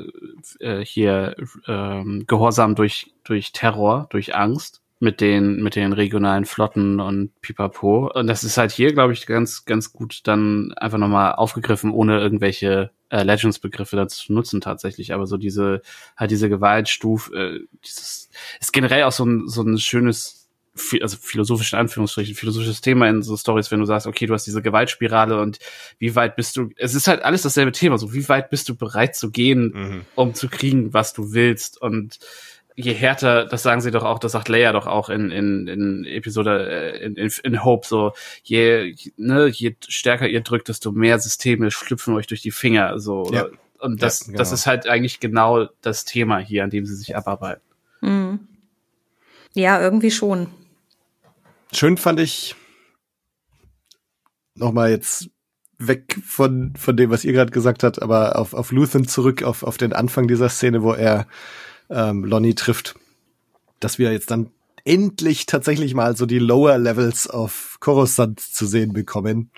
äh, 0.59 0.85
hier 0.85 1.35
ähm, 1.67 2.23
Gehorsam 2.27 2.75
durch, 2.75 3.13
durch 3.23 3.51
Terror, 3.51 4.07
durch 4.09 4.35
Angst. 4.35 4.81
Mit 4.99 5.19
den, 5.19 5.61
mit 5.61 5.75
den 5.75 5.93
regionalen 5.93 6.45
Flotten 6.45 6.99
und 6.99 7.39
Pipapo. 7.41 8.11
Und 8.13 8.27
das 8.27 8.43
ist 8.43 8.57
halt 8.57 8.71
hier, 8.71 8.93
glaube 8.93 9.13
ich, 9.13 9.25
ganz, 9.25 9.65
ganz 9.65 9.91
gut 9.91 10.21
dann 10.23 10.73
einfach 10.77 10.97
nochmal 10.97 11.33
aufgegriffen, 11.33 11.91
ohne 11.91 12.19
irgendwelche 12.19 12.91
äh, 13.09 13.23
Legends-Begriffe 13.23 13.97
dazu 13.97 14.31
nutzen 14.31 14.61
tatsächlich. 14.61 15.13
Aber 15.13 15.27
so 15.27 15.37
diese, 15.37 15.81
halt 16.15 16.31
diese 16.31 16.49
Gewaltstufe, 16.49 17.35
äh, 17.35 17.59
dieses, 17.83 18.29
ist 18.59 18.73
generell 18.73 19.03
auch 19.03 19.11
so 19.11 19.25
ein, 19.25 19.47
so 19.47 19.61
ein 19.63 19.77
schönes 19.77 20.45
also 21.01 21.17
philosophisch 21.21 21.73
in 21.73 21.79
Anführungsstrichen, 21.79 22.35
philosophisches 22.35 22.81
Thema 22.81 23.07
in 23.07 23.23
so 23.23 23.37
Stories, 23.37 23.71
wenn 23.71 23.79
du 23.79 23.85
sagst, 23.85 24.07
okay, 24.07 24.25
du 24.25 24.33
hast 24.33 24.45
diese 24.45 24.61
Gewaltspirale 24.61 25.39
und 25.39 25.59
wie 25.99 26.15
weit 26.15 26.35
bist 26.35 26.57
du, 26.57 26.69
es 26.75 26.93
ist 26.95 27.07
halt 27.07 27.23
alles 27.23 27.43
dasselbe 27.43 27.71
Thema, 27.71 27.97
so 27.97 28.13
wie 28.13 28.27
weit 28.27 28.49
bist 28.49 28.67
du 28.67 28.75
bereit 28.75 29.15
zu 29.15 29.31
gehen, 29.31 29.71
mhm. 29.73 30.01
um 30.15 30.33
zu 30.33 30.49
kriegen, 30.49 30.93
was 30.93 31.13
du 31.13 31.31
willst 31.31 31.81
und 31.81 32.19
je 32.75 32.93
härter, 32.93 33.45
das 33.45 33.63
sagen 33.63 33.81
sie 33.81 33.91
doch 33.91 34.03
auch, 34.03 34.19
das 34.19 34.33
sagt 34.33 34.49
Leia 34.49 34.73
doch 34.73 34.87
auch 34.87 35.09
in, 35.09 35.31
in, 35.31 35.67
in 35.67 36.05
Episode, 36.05 36.69
äh, 36.69 37.05
in, 37.05 37.15
in, 37.15 37.31
in 37.43 37.63
Hope, 37.63 37.87
so, 37.87 38.13
je, 38.43 38.95
ne, 39.17 39.47
je 39.47 39.75
stärker 39.87 40.27
ihr 40.27 40.41
drückt, 40.41 40.67
desto 40.67 40.91
mehr 40.91 41.19
Systeme 41.19 41.71
schlüpfen 41.71 42.13
euch 42.15 42.27
durch 42.27 42.41
die 42.41 42.51
Finger, 42.51 42.99
so. 42.99 43.29
Ja. 43.31 43.47
Und 43.79 44.01
das, 44.01 44.21
ja, 44.21 44.25
genau. 44.27 44.37
das 44.39 44.51
ist 44.51 44.67
halt 44.67 44.87
eigentlich 44.87 45.19
genau 45.19 45.67
das 45.81 46.05
Thema 46.05 46.39
hier, 46.39 46.63
an 46.63 46.69
dem 46.69 46.85
sie 46.85 46.95
sich 46.95 47.15
abarbeiten. 47.15 47.61
Mhm. 48.01 48.39
Ja, 49.53 49.79
irgendwie 49.81 50.11
schon. 50.11 50.47
Schön 51.71 51.97
fand 51.97 52.19
ich 52.19 52.55
nochmal 54.55 54.91
jetzt 54.91 55.29
weg 55.77 56.19
von, 56.25 56.73
von 56.77 56.95
dem, 56.95 57.09
was 57.09 57.25
ihr 57.25 57.33
gerade 57.33 57.51
gesagt 57.51 57.83
habt, 57.83 58.01
aber 58.01 58.39
auf, 58.39 58.53
auf 58.53 58.71
Luthen 58.71 59.07
zurück, 59.07 59.43
auf, 59.43 59.63
auf 59.63 59.77
den 59.77 59.93
Anfang 59.93 60.27
dieser 60.27 60.49
Szene, 60.49 60.83
wo 60.83 60.93
er 60.93 61.27
ähm, 61.89 62.23
Lonnie 62.25 62.55
trifft, 62.55 62.95
dass 63.79 63.99
wir 63.99 64.11
jetzt 64.11 64.31
dann 64.31 64.49
endlich 64.83 65.45
tatsächlich 65.45 65.93
mal 65.93 66.15
so 66.15 66.25
die 66.25 66.39
Lower 66.39 66.77
Levels 66.77 67.27
auf 67.27 67.77
Coruscant 67.79 68.39
zu 68.39 68.65
sehen 68.65 68.93
bekommen, 68.93 69.49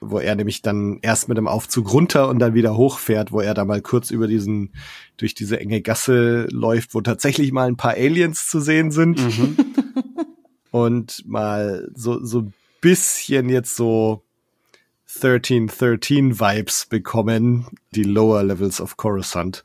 wo 0.00 0.18
er 0.18 0.34
nämlich 0.34 0.62
dann 0.62 0.98
erst 1.02 1.28
mit 1.28 1.36
dem 1.36 1.46
Aufzug 1.46 1.92
runter 1.92 2.28
und 2.28 2.38
dann 2.38 2.54
wieder 2.54 2.76
hochfährt, 2.76 3.32
wo 3.32 3.40
er 3.40 3.54
da 3.54 3.64
mal 3.64 3.82
kurz 3.82 4.10
über 4.10 4.26
diesen, 4.26 4.72
durch 5.16 5.34
diese 5.34 5.60
enge 5.60 5.82
Gasse 5.82 6.46
läuft, 6.50 6.94
wo 6.94 7.00
tatsächlich 7.02 7.52
mal 7.52 7.68
ein 7.68 7.76
paar 7.76 7.94
Aliens 7.94 8.48
zu 8.48 8.60
sehen 8.60 8.90
sind. 8.90 9.20
Mhm. 9.20 9.56
und 10.70 11.22
mal 11.26 11.88
so, 11.94 12.24
so 12.24 12.50
bisschen 12.80 13.48
jetzt 13.48 13.76
so 13.76 14.24
1313 15.14 16.40
Vibes 16.40 16.86
bekommen, 16.86 17.66
die 17.94 18.02
Lower 18.02 18.42
Levels 18.42 18.80
of 18.80 18.96
Coruscant. 18.96 19.62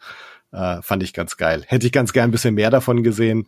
Äh, 0.52 0.82
fand 0.82 1.04
ich 1.04 1.14
ganz 1.14 1.38
geil. 1.38 1.64
Hätte 1.68 1.86
ich 1.86 1.92
ganz 1.92 2.14
gern 2.14 2.30
ein 2.30 2.32
bisschen 2.32 2.56
mehr 2.56 2.70
davon 2.70 3.04
gesehen. 3.04 3.48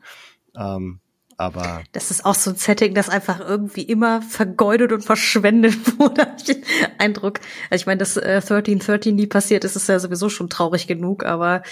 Ähm, 0.55 0.99
aber. 1.39 1.83
Das 1.93 2.11
ist 2.11 2.25
auch 2.25 2.35
so 2.35 2.49
ein 2.49 2.57
Setting, 2.57 2.93
das 2.93 3.07
einfach 3.07 3.39
irgendwie 3.39 3.83
immer 3.83 4.21
vergeudet 4.21 4.91
und 4.91 5.05
verschwendet 5.05 5.75
wurde, 5.99 6.23
hab 6.23 6.37
ich 6.37 6.43
den 6.43 6.63
Eindruck. 6.97 7.39
Also 7.69 7.81
ich 7.83 7.85
meine, 7.85 7.99
dass 7.99 8.17
äh, 8.17 8.41
1313 8.41 9.15
nie 9.15 9.25
passiert 9.25 9.63
ist, 9.63 9.77
ist 9.77 9.87
ja 9.87 9.99
sowieso 9.99 10.27
schon 10.27 10.49
traurig 10.49 10.85
genug, 10.85 11.23
aber 11.23 11.63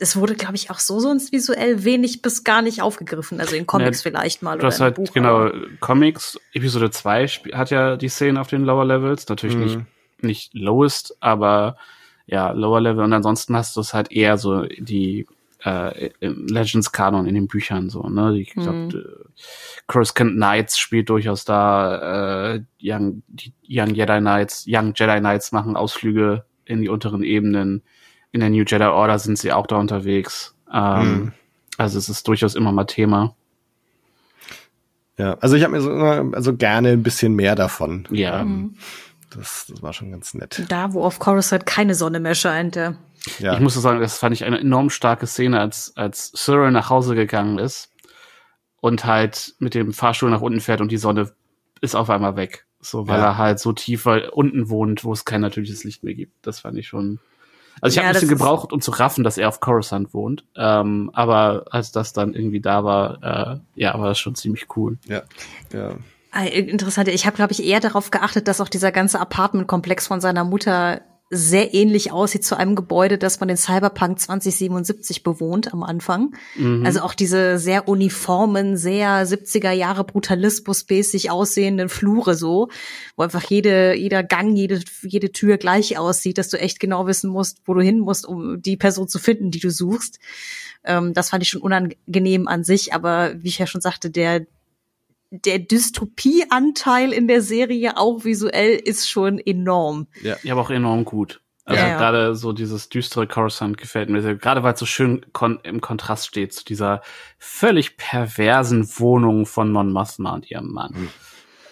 es 0.00 0.16
wurde, 0.16 0.34
glaube 0.34 0.56
ich, 0.56 0.72
auch 0.72 0.80
so 0.80 0.98
sonst 0.98 1.30
visuell 1.30 1.84
wenig 1.84 2.22
bis 2.22 2.42
gar 2.42 2.60
nicht 2.60 2.82
aufgegriffen. 2.82 3.40
Also 3.40 3.54
in 3.54 3.68
Comics 3.68 4.02
ja, 4.02 4.10
vielleicht 4.10 4.42
mal. 4.42 4.58
Du 4.58 4.66
hast 4.66 4.80
halt, 4.80 4.96
Buch, 4.96 5.12
genau, 5.12 5.48
Comics, 5.78 6.40
Episode 6.52 6.90
2 6.90 7.28
hat 7.52 7.70
ja 7.70 7.96
die 7.96 8.08
Szene 8.08 8.40
auf 8.40 8.48
den 8.48 8.64
Lower 8.64 8.84
Levels. 8.84 9.28
Natürlich 9.28 9.56
mhm. 9.56 9.62
nicht, 9.62 9.78
nicht 10.22 10.54
lowest, 10.54 11.16
aber 11.20 11.76
ja, 12.26 12.50
Lower 12.52 12.80
Level. 12.80 13.04
Und 13.04 13.12
ansonsten 13.12 13.56
hast 13.56 13.76
du 13.76 13.80
es 13.80 13.94
halt 13.94 14.10
eher 14.12 14.38
so 14.38 14.62
die 14.62 15.26
äh, 15.64 16.10
Legends 16.20 16.92
Kanon 16.92 17.26
in 17.26 17.34
den 17.34 17.48
Büchern 17.48 17.88
so, 17.88 18.02
ne? 18.08 18.38
Ich 18.38 18.52
glaube, 18.52 18.72
mhm. 18.72 19.04
Coruscant 19.86 20.34
Knights 20.34 20.78
spielt 20.78 21.08
durchaus 21.08 21.44
da, 21.44 22.54
äh, 22.54 22.62
Young, 22.82 23.22
die 23.28 23.52
Young 23.68 23.94
Jedi 23.94 24.18
Knights, 24.18 24.64
Young 24.68 24.92
Jedi 24.94 25.18
Knights 25.20 25.52
machen 25.52 25.76
Ausflüge 25.76 26.44
in 26.64 26.80
die 26.82 26.88
unteren 26.88 27.22
Ebenen. 27.22 27.82
In 28.32 28.40
der 28.40 28.50
New 28.50 28.64
Jedi 28.66 28.84
Order 28.84 29.18
sind 29.18 29.38
sie 29.38 29.52
auch 29.52 29.66
da 29.66 29.76
unterwegs. 29.76 30.54
Ähm, 30.72 31.06
mhm. 31.06 31.32
Also 31.76 31.98
es 31.98 32.08
ist 32.08 32.26
durchaus 32.28 32.54
immer 32.54 32.72
mal 32.72 32.84
Thema. 32.84 33.34
Ja, 35.16 35.34
also 35.34 35.56
ich 35.56 35.62
habe 35.62 35.72
mir 35.72 35.80
so 35.80 35.92
immer, 35.92 36.34
also 36.34 36.56
gerne 36.56 36.90
ein 36.90 37.02
bisschen 37.02 37.34
mehr 37.34 37.54
davon. 37.54 38.06
Ja. 38.10 38.44
Mhm. 38.44 38.76
Das, 39.36 39.66
das 39.68 39.82
war 39.82 39.92
schon 39.92 40.10
ganz 40.10 40.34
nett. 40.34 40.64
Da, 40.68 40.92
wo 40.92 41.04
auf 41.04 41.18
Coruscant 41.18 41.66
keine 41.66 41.94
Sonne 41.94 42.20
mehr 42.20 42.34
scheint, 42.34 42.76
ja. 42.76 42.94
Ja. 43.38 43.54
Ich 43.54 43.60
muss 43.60 43.74
sagen, 43.74 44.00
das 44.00 44.18
fand 44.18 44.34
ich 44.34 44.44
eine 44.44 44.60
enorm 44.60 44.90
starke 44.90 45.26
Szene, 45.26 45.60
als, 45.60 45.96
als 45.96 46.32
Cyril 46.32 46.70
nach 46.70 46.90
Hause 46.90 47.14
gegangen 47.14 47.58
ist 47.58 47.90
und 48.80 49.04
halt 49.06 49.54
mit 49.58 49.74
dem 49.74 49.92
Fahrstuhl 49.92 50.30
nach 50.30 50.42
unten 50.42 50.60
fährt 50.60 50.80
und 50.80 50.92
die 50.92 50.98
Sonne 50.98 51.32
ist 51.80 51.94
auf 51.94 52.10
einmal 52.10 52.36
weg. 52.36 52.66
So, 52.80 53.08
weil 53.08 53.18
ja. 53.18 53.28
er 53.28 53.38
halt 53.38 53.58
so 53.60 53.72
tief 53.72 54.06
unten 54.32 54.68
wohnt, 54.68 55.04
wo 55.04 55.12
es 55.12 55.24
kein 55.24 55.40
natürliches 55.40 55.84
Licht 55.84 56.04
mehr 56.04 56.14
gibt. 56.14 56.46
Das 56.46 56.60
fand 56.60 56.76
ich 56.76 56.86
schon. 56.86 57.18
Also 57.80 57.94
ich 57.94 57.96
ja, 57.96 58.02
habe 58.02 58.10
ein 58.10 58.12
bisschen 58.12 58.28
gebraucht, 58.28 58.72
um 58.72 58.82
zu 58.82 58.90
raffen, 58.90 59.24
dass 59.24 59.38
er 59.38 59.48
auf 59.48 59.60
Coruscant 59.60 60.12
wohnt. 60.12 60.44
Ähm, 60.54 61.10
aber 61.14 61.64
als 61.70 61.92
das 61.92 62.12
dann 62.12 62.34
irgendwie 62.34 62.60
da 62.60 62.84
war, 62.84 63.22
äh, 63.22 63.60
ja, 63.74 63.98
war 63.98 64.08
das 64.08 64.18
schon 64.18 64.34
ziemlich 64.34 64.66
cool. 64.76 64.98
Ja, 65.06 65.22
ja. 65.72 65.96
Ah, 66.36 66.46
interessant. 66.46 67.06
Ich 67.06 67.26
habe, 67.26 67.36
glaube 67.36 67.52
ich, 67.52 67.64
eher 67.64 67.78
darauf 67.78 68.10
geachtet, 68.10 68.48
dass 68.48 68.60
auch 68.60 68.68
dieser 68.68 68.90
ganze 68.90 69.20
Apartmentkomplex 69.20 70.08
von 70.08 70.20
seiner 70.20 70.42
Mutter 70.42 71.02
sehr 71.30 71.74
ähnlich 71.74 72.10
aussieht 72.10 72.44
zu 72.44 72.56
einem 72.56 72.74
Gebäude, 72.74 73.18
das 73.18 73.38
man 73.38 73.48
in 73.48 73.56
Cyberpunk 73.56 74.18
2077 74.18 75.22
bewohnt 75.22 75.72
am 75.72 75.84
Anfang. 75.84 76.34
Mhm. 76.56 76.84
Also 76.84 77.02
auch 77.02 77.14
diese 77.14 77.58
sehr 77.58 77.86
uniformen, 77.86 78.76
sehr 78.76 79.24
70er 79.24 79.70
Jahre 79.70 80.02
Brutalismus-mäßig 80.02 81.30
aussehenden 81.30 81.88
Flure 81.88 82.34
so, 82.34 82.68
wo 83.16 83.22
einfach 83.22 83.44
jede, 83.44 83.94
jeder 83.94 84.24
Gang, 84.24 84.56
jede, 84.56 84.80
jede 85.02 85.30
Tür 85.30 85.56
gleich 85.56 85.96
aussieht, 85.98 86.38
dass 86.38 86.48
du 86.48 86.58
echt 86.58 86.80
genau 86.80 87.06
wissen 87.06 87.30
musst, 87.30 87.60
wo 87.64 87.74
du 87.74 87.80
hin 87.80 88.00
musst, 88.00 88.26
um 88.26 88.60
die 88.60 88.76
Person 88.76 89.06
zu 89.06 89.20
finden, 89.20 89.52
die 89.52 89.60
du 89.60 89.70
suchst. 89.70 90.18
Ähm, 90.84 91.14
das 91.14 91.30
fand 91.30 91.44
ich 91.44 91.48
schon 91.48 91.62
unangenehm 91.62 92.48
an 92.48 92.64
sich, 92.64 92.92
aber 92.92 93.34
wie 93.38 93.48
ich 93.48 93.58
ja 93.58 93.68
schon 93.68 93.80
sagte, 93.80 94.10
der, 94.10 94.46
der 95.44 95.58
Dystopieanteil 95.58 97.12
in 97.12 97.28
der 97.28 97.42
Serie 97.42 97.96
auch 97.96 98.24
visuell 98.24 98.76
ist 98.76 99.08
schon 99.08 99.38
enorm. 99.38 100.06
Ja, 100.22 100.36
ja 100.42 100.52
aber 100.54 100.62
auch 100.62 100.70
enorm 100.70 101.04
gut. 101.04 101.40
Also 101.66 101.80
ja, 101.80 101.88
ja. 101.88 101.98
gerade 101.98 102.34
so 102.36 102.52
dieses 102.52 102.90
düstere 102.90 103.26
Coruscant 103.26 103.78
gefällt 103.78 104.10
mir 104.10 104.20
sehr. 104.20 104.34
Gerade 104.34 104.62
weil 104.62 104.74
es 104.74 104.80
so 104.80 104.86
schön 104.86 105.24
kon 105.32 105.60
im 105.62 105.80
Kontrast 105.80 106.26
steht 106.26 106.52
zu 106.52 106.64
dieser 106.64 107.00
völlig 107.38 107.96
perversen 107.96 108.86
Wohnung 108.98 109.46
von 109.46 109.72
Mon 109.72 109.90
Mothma 109.90 110.34
und 110.34 110.50
ihrem 110.50 110.72
Mann. 110.72 110.92
Mhm. 110.94 111.08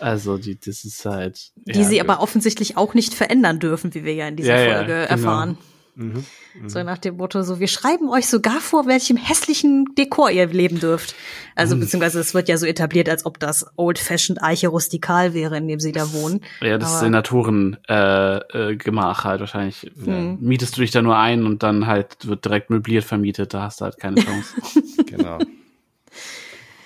Also 0.00 0.38
die, 0.38 0.58
das 0.58 0.84
ist 0.84 1.04
halt. 1.04 1.52
Die 1.56 1.78
ja, 1.78 1.84
sie 1.84 2.00
aber 2.00 2.20
offensichtlich 2.20 2.76
auch 2.76 2.94
nicht 2.94 3.14
verändern 3.14 3.60
dürfen, 3.60 3.94
wie 3.94 4.04
wir 4.04 4.14
ja 4.14 4.28
in 4.28 4.36
dieser 4.36 4.56
Folge 4.56 4.86
genau. 4.86 5.08
erfahren. 5.08 5.58
Mhm, 5.94 6.24
so 6.68 6.82
nach 6.82 6.96
dem 6.96 7.18
Motto, 7.18 7.42
so 7.42 7.60
wir 7.60 7.68
schreiben 7.68 8.08
euch 8.08 8.26
sogar 8.26 8.60
vor, 8.60 8.86
welchem 8.86 9.18
hässlichen 9.18 9.94
Dekor 9.94 10.30
ihr 10.30 10.46
leben 10.46 10.80
dürft. 10.80 11.14
Also 11.54 11.76
mhm. 11.76 11.80
beziehungsweise 11.80 12.18
es 12.18 12.32
wird 12.32 12.48
ja 12.48 12.56
so 12.56 12.64
etabliert, 12.64 13.10
als 13.10 13.26
ob 13.26 13.38
das 13.38 13.66
old-fashioned 13.76 14.42
Eiche 14.42 14.68
rustikal 14.68 15.34
wäre, 15.34 15.58
in 15.58 15.68
dem 15.68 15.80
sie 15.80 15.92
da 15.92 16.14
wohnen. 16.14 16.40
Ja, 16.62 16.78
das 16.78 16.88
Aber 16.88 16.96
ist 16.96 17.00
Senatorengemach 17.00 17.78
äh, 17.90 18.70
äh, 18.70 18.76
Gemach 18.76 19.24
halt 19.24 19.40
wahrscheinlich. 19.40 19.92
Mhm. 19.94 20.38
Mietest 20.40 20.78
du 20.78 20.80
dich 20.80 20.92
da 20.92 21.02
nur 21.02 21.18
ein 21.18 21.44
und 21.44 21.62
dann 21.62 21.86
halt 21.86 22.26
wird 22.26 22.46
direkt 22.46 22.70
möbliert 22.70 23.04
vermietet, 23.04 23.52
da 23.52 23.64
hast 23.64 23.82
du 23.82 23.84
halt 23.84 23.98
keine 23.98 24.22
Chance. 24.22 24.54
genau. 25.06 25.40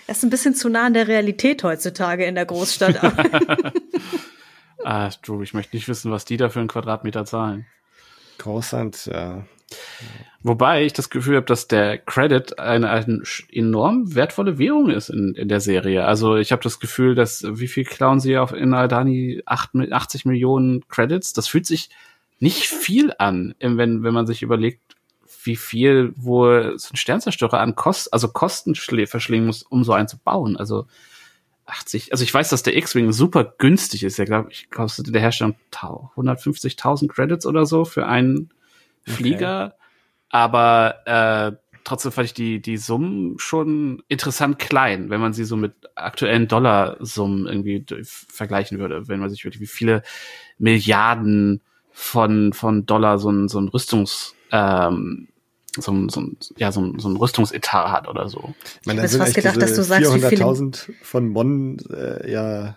Das 0.09 0.19
ist 0.19 0.25
ein 0.25 0.31
bisschen 0.31 0.57
zu 0.57 0.69
nah 0.69 0.87
an 0.87 0.95
der 0.95 1.07
Realität 1.07 1.63
heutzutage 1.63 2.25
in 2.25 2.35
der 2.35 2.47
Großstadt. 2.47 3.03
ah, 4.85 5.11
Drew, 5.23 5.43
ich 5.43 5.55
möchte 5.55 5.77
nicht 5.77 5.87
wissen, 5.87 6.11
was 6.11 6.25
die 6.25 6.37
da 6.37 6.49
für 6.49 6.59
einen 6.59 6.69
Quadratmeter 6.69 7.25
zahlen. 7.25 7.67
Croissant, 8.39 9.07
ja. 9.07 9.45
Wobei 10.43 10.85
ich 10.85 10.93
das 10.93 11.11
Gefühl 11.11 11.37
habe, 11.37 11.47
dass 11.47 11.67
der 11.67 11.99
Credit 11.99 12.59
eine, 12.61 12.89
eine 12.89 13.23
enorm 13.51 14.15
wertvolle 14.15 14.59
Währung 14.59 14.91
ist 14.91 15.09
in, 15.09 15.35
in 15.35 15.49
der 15.49 15.61
Serie. 15.61 16.05
Also 16.05 16.37
ich 16.37 16.53
habe 16.53 16.63
das 16.63 16.79
Gefühl, 16.79 17.17
dass 17.17 17.45
wie 17.49 17.67
viel 17.67 17.85
klauen 17.85 18.21
sie 18.21 18.39
auf 18.39 18.53
in 18.53 18.75
Aldani 18.75 19.43
80 19.45 20.25
Millionen 20.25 20.87
Credits? 20.87 21.33
Das 21.33 21.49
fühlt 21.49 21.67
sich 21.67 21.91
nicht 22.39 22.67
viel 22.67 23.13
an, 23.19 23.55
wenn, 23.59 24.05
wenn 24.05 24.15
man 24.15 24.27
sich 24.27 24.43
überlegt, 24.43 24.81
wie 25.43 25.57
viel 25.57 26.13
wohl 26.17 26.75
so 26.77 26.93
ein 26.93 26.97
Sternzerstörer 26.97 27.59
an 27.61 27.75
Kost, 27.75 28.13
also 28.13 28.29
Kosten 28.29 28.75
verschlingen 28.75 29.47
muss, 29.47 29.63
um 29.63 29.85
so 29.85 29.93
einen 29.93 30.09
zu 30.09 30.19
bauen. 30.19 30.57
Also 30.57 30.87
80, 31.67 32.13
also 32.13 32.23
ich 32.23 32.33
weiß, 32.33 32.49
dass 32.49 32.63
der 32.63 32.77
X-Wing 32.77 33.13
super 33.13 33.55
günstig 33.59 34.05
ist. 34.05 34.19
Der 34.19 34.25
glaube 34.25 34.51
ich 34.51 34.71
kostete 34.71 35.13
der 35.13 35.21
Hersteller 35.21 35.55
150.000 35.73 37.09
Credits 37.09 37.47
oder 37.47 37.67
so 37.67 37.85
für 37.85 38.07
einen 38.07 38.51
Flieger. 39.03 39.67
Okay. 39.67 39.83
Aber 40.31 41.07
äh, 41.07 41.57
trotzdem 41.85 42.13
fand 42.13 42.27
ich 42.27 42.35
die 42.35 42.61
die 42.61 42.77
Summen 42.77 43.39
schon 43.39 44.03
interessant 44.09 44.59
klein, 44.59 45.11
wenn 45.11 45.21
man 45.21 45.33
sie 45.33 45.45
so 45.45 45.57
mit 45.57 45.75
aktuellen 45.95 46.49
Dollarsummen 46.49 47.47
irgendwie 47.47 47.85
vergleichen 48.05 48.79
würde, 48.79 49.09
wenn 49.09 49.21
man 49.21 49.31
sich 49.31 49.45
wirklich 49.45 49.61
wie 49.61 49.67
viele 49.67 50.03
Milliarden 50.59 51.63
von 51.91 52.53
von 52.53 52.87
Dollar 52.87 53.19
so 53.19 53.31
ein 53.31 53.49
so 53.49 53.59
ein 53.59 53.69
Rüstungs 53.69 54.35
ähm, 54.53 55.29
so 55.79 55.93
ein, 55.93 56.09
so 56.09 56.21
ein, 56.21 56.37
ja, 56.57 56.73
so 56.73 56.81
ein, 56.81 56.99
so 56.99 57.09
ein 57.09 57.17
Rüstungsetat 57.17 57.91
hat 57.91 58.09
oder 58.09 58.29
so. 58.29 58.55
Ich 58.81 58.87
meine, 58.87 59.05
Ich 59.05 59.13
fast 59.13 59.35
gedacht, 59.35 59.61
dass 59.61 59.75
du 59.75 59.83
sagst, 59.83 60.13
wie 60.15 60.21
viele- 60.21 60.45
400.000 60.45 60.93
von 61.03 61.29
Mon, 61.29 61.79
äh, 61.91 62.31
ja, 62.31 62.77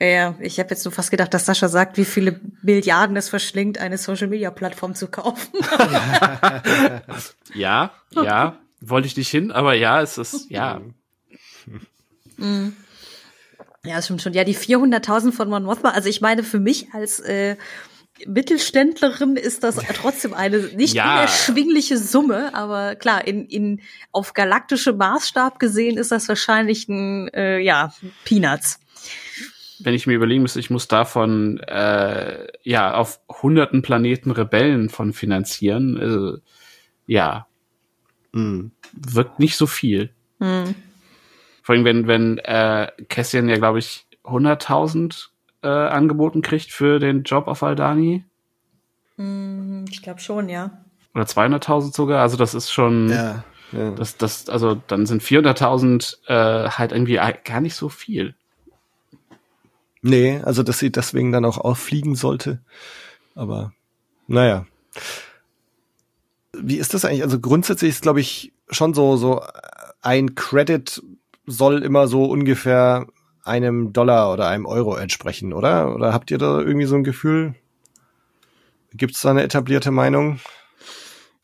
Ja, 0.00 0.34
ich 0.40 0.58
habe 0.58 0.70
jetzt 0.70 0.84
nur 0.84 0.90
fast 0.92 1.10
gedacht, 1.12 1.32
dass 1.32 1.46
Sascha 1.46 1.68
sagt, 1.68 1.96
wie 1.96 2.04
viele 2.04 2.40
Milliarden 2.62 3.16
es 3.16 3.28
verschlingt, 3.28 3.78
eine 3.78 3.98
Social-Media-Plattform 3.98 4.94
zu 4.94 5.06
kaufen. 5.08 5.52
Ja, 7.54 7.92
ja, 8.10 8.58
wollte 8.80 9.06
ich 9.06 9.16
nicht 9.16 9.28
hin, 9.28 9.52
aber 9.52 9.74
ja, 9.74 10.00
es 10.02 10.18
ist, 10.18 10.50
ja. 10.50 10.80
Ja, 13.84 13.96
das 13.96 14.04
stimmt 14.04 14.22
schon. 14.22 14.32
Ja, 14.32 14.44
die 14.44 14.54
400.000 14.56 15.32
von 15.32 15.48
Mon 15.48 15.64
Mothma, 15.64 15.90
also 15.90 16.08
ich 16.08 16.20
meine, 16.20 16.44
für 16.44 16.60
mich 16.60 16.88
als 16.94 17.18
äh, 17.20 17.56
Mittelständlerin 18.26 19.36
ist 19.36 19.64
das 19.64 19.76
trotzdem 19.94 20.34
eine 20.34 20.58
nicht 20.58 20.94
Ja. 20.94 21.14
unerschwingliche 21.14 21.98
Summe, 21.98 22.54
aber 22.54 22.94
klar, 22.94 23.26
in, 23.26 23.46
in 23.46 23.80
auf 24.12 24.32
galaktische 24.34 24.92
Maßstab 24.92 25.58
gesehen 25.58 25.96
ist 25.96 26.12
das 26.12 26.28
wahrscheinlich 26.28 26.88
ein, 26.88 27.28
äh, 27.28 27.58
ja, 27.58 27.92
Peanuts. 28.24 28.78
Wenn 29.80 29.94
ich 29.94 30.06
mir 30.06 30.14
überlegen 30.14 30.42
müsste, 30.42 30.60
ich 30.60 30.70
muss 30.70 30.86
davon, 30.86 31.58
äh, 31.60 32.46
ja, 32.62 32.94
auf 32.94 33.20
hunderten 33.28 33.82
Planeten 33.82 34.30
Rebellen 34.30 34.88
von 34.90 35.12
finanzieren, 35.12 35.96
äh, 35.96 36.38
ja, 37.06 37.46
mh. 38.32 38.70
wirkt 38.92 39.40
nicht 39.40 39.56
so 39.56 39.66
viel. 39.66 40.10
Hm. 40.38 40.74
Vor 41.62 41.74
allem, 41.74 41.84
wenn, 41.84 42.06
wenn 42.06 42.38
äh, 42.38 42.88
Cassian 43.08 43.48
ja, 43.48 43.56
glaube 43.56 43.80
ich, 43.80 44.06
100.000 44.24 45.28
äh, 45.62 45.68
angeboten 45.68 46.42
kriegt 46.42 46.70
für 46.70 46.98
den 46.98 47.22
Job 47.22 47.46
auf 47.48 47.62
Aldani. 47.62 48.24
Hm, 49.16 49.84
Ich 49.90 50.02
glaube 50.02 50.20
schon, 50.20 50.48
ja. 50.48 50.82
Oder 51.14 51.24
200.000 51.24 51.94
sogar. 51.94 52.22
Also 52.22 52.36
das 52.36 52.54
ist 52.54 52.70
schon, 52.70 53.10
ja, 53.10 53.44
ja. 53.72 53.90
das, 53.92 54.16
das, 54.16 54.48
also 54.48 54.80
dann 54.86 55.06
sind 55.06 55.22
400.000 55.22 56.26
äh, 56.26 56.70
halt 56.70 56.92
irgendwie 56.92 57.20
gar 57.44 57.60
nicht 57.60 57.74
so 57.74 57.88
viel. 57.88 58.34
Nee, 60.00 60.40
also 60.44 60.62
dass 60.62 60.78
sie 60.78 60.90
deswegen 60.90 61.30
dann 61.30 61.44
auch 61.44 61.58
auffliegen 61.58 62.16
sollte. 62.16 62.60
Aber 63.34 63.72
naja. 64.26 64.66
Wie 66.52 66.76
ist 66.76 66.92
das 66.92 67.04
eigentlich? 67.04 67.22
Also 67.22 67.38
grundsätzlich 67.40 67.90
ist, 67.90 68.02
glaube 68.02 68.20
ich, 68.20 68.52
schon 68.68 68.94
so, 68.94 69.16
so 69.16 69.42
ein 70.00 70.34
Credit 70.34 71.02
soll 71.46 71.82
immer 71.82 72.08
so 72.08 72.24
ungefähr 72.24 73.06
einem 73.42 73.92
Dollar 73.92 74.32
oder 74.32 74.48
einem 74.48 74.66
Euro 74.66 74.96
entsprechen, 74.96 75.52
oder? 75.52 75.94
Oder 75.94 76.12
habt 76.12 76.30
ihr 76.30 76.38
da 76.38 76.60
irgendwie 76.60 76.86
so 76.86 76.96
ein 76.96 77.04
Gefühl? 77.04 77.54
Gibt 78.94 79.14
es 79.14 79.22
da 79.22 79.30
eine 79.30 79.42
etablierte 79.42 79.90
Meinung? 79.90 80.40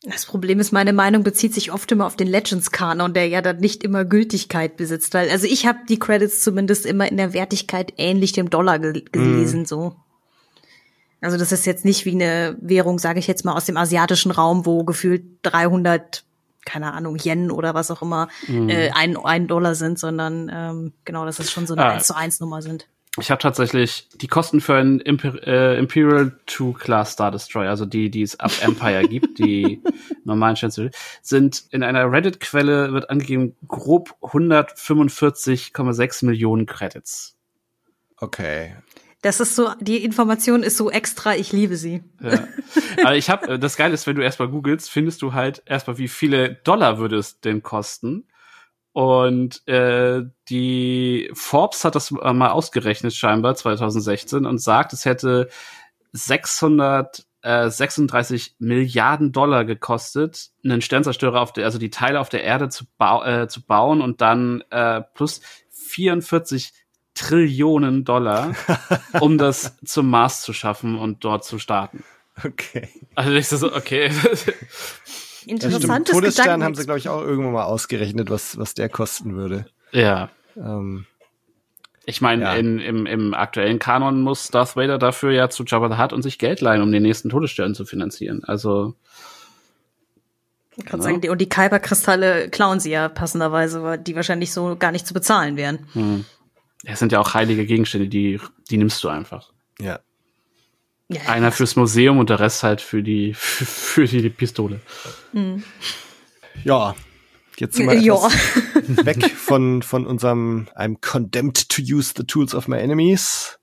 Das 0.03 0.25
Problem 0.25 0.61
ist, 0.61 0.71
meine 0.71 0.93
Meinung 0.93 1.23
bezieht 1.23 1.53
sich 1.53 1.73
oft 1.73 1.91
immer 1.91 2.05
auf 2.05 2.15
den 2.15 2.27
Legends-Kanon, 2.27 3.13
der 3.13 3.27
ja 3.27 3.41
dann 3.41 3.57
nicht 3.57 3.83
immer 3.83 4.05
Gültigkeit 4.05 4.77
besitzt. 4.77 5.13
Weil, 5.13 5.29
also 5.29 5.45
ich 5.45 5.65
habe 5.65 5.79
die 5.89 5.99
Credits 5.99 6.41
zumindest 6.41 6.85
immer 6.85 7.09
in 7.09 7.17
der 7.17 7.33
Wertigkeit 7.33 7.93
ähnlich 7.97 8.31
dem 8.31 8.49
Dollar 8.49 8.79
ge 8.79 9.03
gelesen, 9.11 9.65
so. 9.65 9.95
Also 11.21 11.37
das 11.37 11.51
ist 11.51 11.65
jetzt 11.65 11.83
nicht 11.83 12.05
wie 12.05 12.11
eine 12.11 12.57
Währung, 12.61 12.97
sage 12.97 13.19
ich 13.19 13.27
jetzt 13.27 13.43
mal, 13.43 13.53
aus 13.53 13.65
dem 13.65 13.75
asiatischen 13.75 14.31
Raum, 14.31 14.65
wo 14.65 14.85
gefühlt 14.85 15.25
300, 15.41 16.23
keine 16.65 16.93
Ahnung, 16.93 17.17
Yen 17.17 17.51
oder 17.51 17.73
was 17.73 17.91
auch 17.91 18.01
immer, 18.01 18.27
äh, 18.47 18.91
ein, 18.91 19.17
ein 19.17 19.47
Dollar 19.47 19.75
sind, 19.75 19.99
sondern 19.99 20.49
ähm, 20.53 20.93
genau, 21.05 21.25
dass 21.25 21.39
es 21.39 21.51
schon 21.51 21.67
so 21.67 21.73
eine 21.73 21.85
Ah. 21.85 21.89
1 21.93 22.07
zu 22.07 22.15
1 22.15 22.39
Nummer 22.39 22.61
sind. 22.61 22.87
Ich 23.17 23.31
habe 23.31 23.41
tatsächlich 23.41 24.07
die 24.15 24.27
Kosten 24.27 24.61
für 24.61 24.75
einen 24.75 24.99
Imper 24.99 25.45
äh, 25.45 25.77
Imperial 25.77 26.37
2 26.45 26.73
Class 26.77 27.13
Star 27.13 27.31
Destroyer, 27.31 27.69
also 27.69 27.85
die, 27.85 28.11
die 28.11 28.21
es 28.21 28.39
ab 28.39 28.51
Empire 28.61 29.07
gibt, 29.07 29.39
die 29.43 29.81
normalen 30.23 30.55
Sternzüge, 30.55 30.91
sind 31.21 31.63
in 31.71 31.83
einer 31.83 32.11
Reddit-Quelle 32.11 32.93
wird 32.93 33.09
angegeben 33.09 33.55
grob 33.67 34.15
145,6 34.21 36.25
Millionen 36.25 36.65
Credits. 36.65 37.35
Okay. 38.17 38.75
Das 39.21 39.41
ist 39.41 39.55
so, 39.55 39.71
die 39.81 40.03
Information 40.03 40.63
ist 40.63 40.77
so 40.77 40.89
extra, 40.89 41.35
ich 41.35 41.51
liebe 41.51 41.75
sie. 41.75 42.01
Ja. 42.21 42.47
Aber 43.03 43.17
ich 43.17 43.29
habe, 43.29 43.59
das 43.59 43.75
Geile 43.75 43.93
ist, 43.93 44.07
wenn 44.07 44.15
du 44.15 44.23
erstmal 44.23 44.47
googelst, 44.47 44.89
findest 44.89 45.21
du 45.21 45.33
halt 45.33 45.61
erstmal, 45.65 45.97
wie 45.97 46.07
viele 46.07 46.55
Dollar 46.63 46.99
würde 46.99 47.17
es 47.17 47.41
denn 47.41 47.61
kosten. 47.61 48.29
Und 48.93 49.67
äh, 49.67 50.23
die 50.49 51.29
Forbes 51.33 51.83
hat 51.85 51.95
das 51.95 52.11
äh, 52.11 52.33
mal 52.33 52.51
ausgerechnet, 52.51 53.13
scheinbar 53.13 53.55
2016, 53.55 54.45
und 54.45 54.61
sagt, 54.61 54.93
es 54.93 55.05
hätte 55.05 55.49
636 56.13 58.55
Milliarden 58.59 59.31
Dollar 59.31 59.65
gekostet, 59.65 60.49
einen 60.63 60.81
Sternzerstörer 60.81 61.41
auf 61.41 61.53
der, 61.53 61.65
also 61.65 61.77
die 61.77 61.91
Teile 61.91 62.19
auf 62.19 62.29
der 62.29 62.43
Erde 62.43 62.69
zu, 62.69 62.85
bau, 62.97 63.23
äh, 63.23 63.47
zu 63.47 63.63
bauen 63.65 64.01
und 64.01 64.21
dann 64.21 64.63
äh, 64.71 65.01
plus 65.13 65.41
44 65.69 66.73
Trillionen 67.19 68.05
Dollar, 68.05 68.53
um 69.19 69.37
das 69.37 69.75
zum 69.85 70.09
Mars 70.09 70.41
zu 70.41 70.53
schaffen 70.53 70.97
und 70.97 71.23
dort 71.23 71.43
zu 71.45 71.59
starten. 71.59 72.03
Okay. 72.45 72.87
Also 73.15 73.31
ich 73.33 73.47
so, 73.49 73.73
okay. 73.75 74.11
Ja. 75.45 75.53
Interessantes 75.53 76.13
Todesstern 76.13 76.63
haben 76.63 76.75
sie, 76.75 76.81
Gedanken. 76.81 76.85
glaube 76.85 76.99
ich, 76.99 77.09
auch 77.09 77.21
irgendwann 77.21 77.53
mal 77.53 77.63
ausgerechnet, 77.63 78.29
was, 78.29 78.57
was 78.57 78.73
der 78.75 78.87
kosten 78.89 79.35
würde. 79.35 79.65
ja. 79.91 80.29
Ähm, 80.55 81.05
Ich 82.05 82.21
meine, 82.21 82.43
Ja. 82.43 82.53
in, 82.55 82.79
im, 82.79 83.05
im 83.05 83.33
aktuellen 83.33 83.79
Kanon 83.79 84.21
muss 84.21 84.49
Darth 84.49 84.75
Vader 84.75 84.97
dafür 84.97 85.31
ja 85.31 85.49
zu 85.49 85.63
Jabba 85.63 85.89
the 85.95 86.01
Hutt 86.01 86.13
und 86.13 86.21
sich 86.23 86.37
Geld 86.39 86.61
leihen, 86.61 86.81
um 86.81 86.91
den 86.91 87.03
nächsten 87.03 87.29
Todesstern 87.29 87.73
zu 87.75 87.85
finanzieren. 87.85 88.43
Also, 88.45 88.95
Ich 90.77 90.85
kann 90.85 90.99
Ja. 90.99 91.03
sagen, 91.03 91.21
die, 91.21 91.29
und 91.29 91.39
die 91.39 91.49
Kyberkristalle 91.49 92.49
klauen 92.49 92.79
sie 92.79 92.91
ja 92.91 93.09
passenderweise, 93.09 93.81
weil 93.83 93.97
die 93.97 94.15
wahrscheinlich 94.15 94.51
so 94.53 94.75
gar 94.77 94.91
nicht 94.91 95.05
zu 95.07 95.13
bezahlen 95.13 95.55
wären. 95.57 95.87
hm. 95.93 96.25
Es 96.83 96.99
sind 96.99 97.11
ja 97.11 97.19
auch 97.19 97.33
heilige 97.33 97.65
Gegenstände, 97.65 98.07
die, 98.07 98.39
die 98.69 98.77
nimmst 98.77 99.03
du 99.03 99.09
einfach. 99.09 99.51
ja. 99.79 99.99
Ja, 101.11 101.21
Einer 101.21 101.51
fürs 101.51 101.75
Museum 101.75 102.19
und 102.19 102.29
der 102.29 102.39
Rest 102.39 102.61
halt 102.61 102.81
für 102.81 103.01
die, 103.01 103.33
für 103.33 104.05
die 104.05 104.29
Pistole. 104.29 104.79
Ja. 106.63 106.95
Jetzt 107.57 107.77
sind 107.77 107.87
wir 107.87 107.99
ja. 107.99 108.13
etwas 108.75 109.05
weg 109.07 109.31
von, 109.31 109.81
von 109.81 110.05
unserem 110.05 110.67
I'm 110.75 110.97
condemned 111.01 111.67
to 111.69 111.81
use 111.81 112.13
the 112.15 112.23
tools 112.23 112.53
of 112.53 112.67
my 112.67 112.77
enemies. 112.77 113.59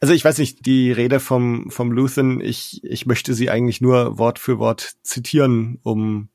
Also 0.00 0.14
ich 0.14 0.24
weiß 0.24 0.38
nicht, 0.38 0.64
die 0.64 0.90
Rede 0.90 1.20
vom, 1.20 1.70
vom 1.70 1.92
Luthen, 1.92 2.40
ich, 2.40 2.82
ich 2.82 3.04
möchte 3.04 3.34
sie 3.34 3.50
eigentlich 3.50 3.82
nur 3.82 4.16
Wort 4.18 4.38
für 4.38 4.58
Wort 4.58 4.94
zitieren, 5.02 5.78
um 5.82 6.30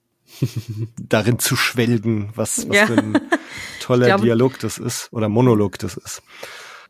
darin 1.00 1.40
zu 1.40 1.56
schwelgen, 1.56 2.30
was, 2.36 2.68
was 2.70 2.76
Ja. 2.78 2.86
für 2.88 2.98
ein 2.98 3.20
toller 3.82 4.08
glaube- 4.08 4.24
Dialog 4.24 4.60
das 4.60 4.78
ist 4.78 5.10
oder 5.12 5.30
Monolog 5.30 5.78
das 5.80 5.98
ist. 5.98 6.22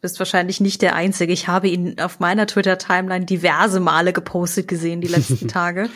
bist 0.02 0.18
wahrscheinlich 0.20 0.60
nicht 0.62 0.82
der 0.82 0.96
Einzige. 0.96 1.32
Ich 1.34 1.48
habe 1.48 1.68
ihn 1.68 2.00
auf 2.00 2.20
meiner 2.20 2.48
Twitter-Timeline 2.48 3.26
diverse 3.26 3.80
Male 3.80 4.14
gepostet 4.14 4.68
gesehen 4.68 5.02
die 5.02 5.08
letzten 5.08 5.48
Tage. 5.48 5.90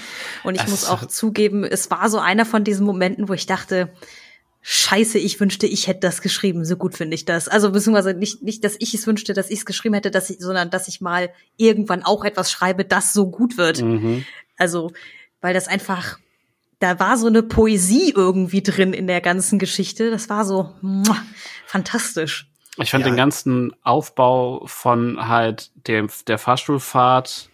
Und 0.44 0.56
ich 0.56 0.64
Es- 0.64 0.70
muss 0.70 0.86
auch 0.86 1.06
zugeben, 1.06 1.64
es 1.64 1.90
war 1.92 2.10
so 2.10 2.20
einer 2.20 2.46
von 2.46 2.64
diesen 2.64 2.86
Momenten, 2.86 3.30
wo 3.30 3.34
ich 3.34 3.46
dachte, 3.46 3.90
Scheiße, 4.68 5.20
ich 5.20 5.40
wünschte, 5.40 5.68
ich 5.68 5.86
hätte 5.86 6.00
das 6.00 6.24
geschrieben. 6.24 6.66
So 6.66 6.76
gut 6.76 6.96
finde 6.98 7.14
ich 7.14 7.26
das. 7.26 7.48
Also 7.48 7.72
beziehungsweise 7.72 8.16
nicht, 8.16 8.42
nicht, 8.42 8.64
dass 8.64 8.76
ich 8.80 8.96
es 8.96 9.06
wünschte, 9.06 9.34
dass 9.36 9.52
ich 9.52 9.60
es 9.60 9.66
geschrieben 9.68 9.94
hätte, 9.94 10.10
dass 10.10 10.32
ich, 10.32 10.38
sondern 10.40 10.72
dass 10.72 10.88
ich 10.88 11.02
mal 11.02 11.30
irgendwann 11.56 12.02
auch 12.04 12.26
etwas 12.26 12.52
schreibe, 12.52 12.84
das 12.84 13.14
so 13.14 13.30
gut 13.30 13.58
wird. 13.58 13.84
Mhm. 13.84 14.26
Also, 14.58 14.92
weil 15.40 15.54
das 15.54 15.68
einfach, 15.68 16.18
da 16.80 17.00
war 17.00 17.18
so 17.18 17.28
eine 17.28 17.44
Poesie 17.44 18.12
irgendwie 18.16 18.62
drin 18.62 18.94
in 18.94 19.08
der 19.08 19.22
ganzen 19.22 19.60
Geschichte. 19.60 20.12
Das 20.12 20.30
war 20.30 20.46
so 20.46 20.74
muah, 20.82 21.18
fantastisch. 21.66 22.50
Ich 22.78 22.92
fand 22.92 23.06
Ja. 23.06 23.12
den 23.12 23.18
ganzen 23.18 23.74
Aufbau 23.84 24.64
von 24.66 25.28
halt 25.28 25.72
dem, 25.88 26.10
der 26.28 26.38
Fahrstuhlfahrt 26.38 27.50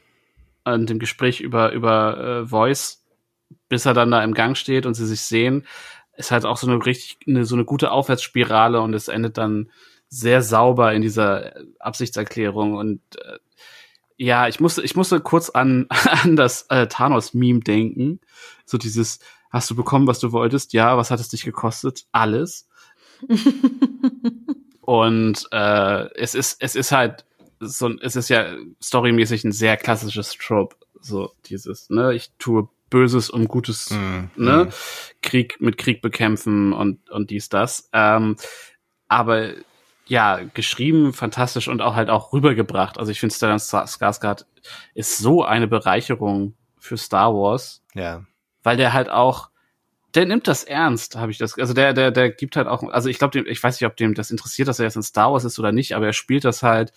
und 0.64 0.90
dem 0.90 0.98
Gespräch 1.00 1.42
über, 1.42 1.72
über 1.72 2.18
äh, 2.42 2.46
Voice, 2.48 3.04
bis 3.70 3.86
er 3.86 3.94
dann 3.94 4.12
da 4.12 4.24
im 4.24 4.34
Gang 4.34 4.58
steht 4.58 4.86
und 4.86 4.96
sie 4.96 5.06
sich 5.06 5.22
sehen, 5.22 5.66
ist 6.18 6.32
halt 6.32 6.46
auch 6.46 6.58
so 6.58 6.68
eine 6.68 6.84
richtig, 6.86 7.18
eine, 7.28 7.46
so 7.46 7.56
eine 7.56 7.66
gute 7.66 7.92
Aufwärtsspirale 7.92 8.82
und 8.82 8.94
es 8.94 9.08
endet 9.08 9.38
dann 9.38 9.70
sehr 10.10 10.42
sauber 10.42 10.94
in 10.94 11.02
dieser 11.02 11.54
Absichtserklärung 11.80 12.74
und 12.76 13.02
äh, 13.18 13.38
ja, 14.24 14.48
ich 14.48 14.60
musste, 14.60 14.84
ich 14.84 14.96
musste 14.96 15.20
kurz 15.20 15.50
an, 15.50 15.88
an 16.24 16.36
das 16.36 16.68
äh, 16.70 16.86
Thanos-Meme 16.88 17.62
denken. 17.62 18.20
So 18.66 18.78
dieses, 18.78 19.20
hast 19.50 19.70
du 19.72 19.76
bekommen, 19.76 20.06
was 20.08 20.20
du 20.20 20.32
wolltest? 20.32 20.74
Ja, 20.74 20.96
was 20.96 21.10
hat 21.10 21.20
es 21.20 21.30
dich 21.30 21.44
gekostet? 21.44 22.06
Alles. 22.12 22.68
Und 24.82 25.48
äh, 25.52 26.14
es 26.16 26.36
ist, 26.36 26.58
es 26.60 26.76
ist 26.76 26.92
halt 26.92 27.26
so, 27.60 27.88
ein- 27.88 28.00
es 28.02 28.16
ist 28.16 28.30
ja 28.30 28.56
storymäßig 28.82 29.44
ein 29.44 29.52
sehr 29.52 29.78
klassisches 29.78 30.36
Trope. 30.38 30.76
So 31.00 31.32
dieses, 31.46 31.90
ne, 31.90 32.14
ich 32.14 32.32
tue 32.40 32.68
Böses 32.90 33.30
um 33.30 33.48
Gutes, 33.48 33.92
Mhm. 33.92 34.30
ne, 34.36 34.70
Krieg 35.22 35.62
mit 35.62 35.78
Krieg 35.78 36.02
bekämpfen 36.02 36.74
und 36.74 37.10
und 37.10 37.30
dies 37.30 37.50
das. 37.50 37.90
Ähm, 37.94 38.36
aber 39.08 39.52
ja, 40.08 40.42
geschrieben 40.54 41.14
fantastisch 41.14 41.68
und 41.68 41.82
auch 41.82 41.96
halt 41.96 42.10
auch 42.10 42.34
rübergebracht. 42.34 42.98
Also 42.98 43.12
ich 43.12 43.20
finde 43.20 43.36
Stellan 43.36 43.60
Skarsgård 43.60 44.46
ist 44.94 45.18
so 45.18 45.44
eine 45.44 45.68
Bereicherung 45.68 46.56
für 46.78 46.98
Star 46.98 47.34
Wars 47.34 47.82
Ja. 47.94 48.26
weil 48.64 48.78
der 48.78 48.94
halt 48.94 49.10
auch 49.10 49.52
der 50.14 50.26
nimmt 50.26 50.48
das 50.48 50.64
ernst, 50.66 51.16
habe 51.16 51.32
ich 51.32 51.38
das. 51.38 51.58
Also 51.58 51.74
der, 51.74 51.94
der, 51.94 52.12
der 52.12 52.32
gibt 52.32 52.58
halt 52.58 52.68
auch, 52.68 52.84
also 52.84 53.08
ich 53.08 53.18
glaube, 53.18 53.40
ich 53.40 53.64
weiß 53.64 53.80
nicht, 53.80 53.88
ob 53.88 53.96
dem 53.96 54.14
das 54.14 54.30
interessiert, 54.30 54.68
dass 54.68 54.80
er 54.80 54.86
jetzt 54.86 54.98
in 54.98 55.04
Star 55.04 55.32
Wars 55.32 55.46
ist 55.46 55.58
oder 55.58 55.72
nicht, 55.72 55.96
aber 55.96 56.08
er 56.08 56.14
spielt 56.14 56.44
das 56.44 56.64
halt 56.64 56.92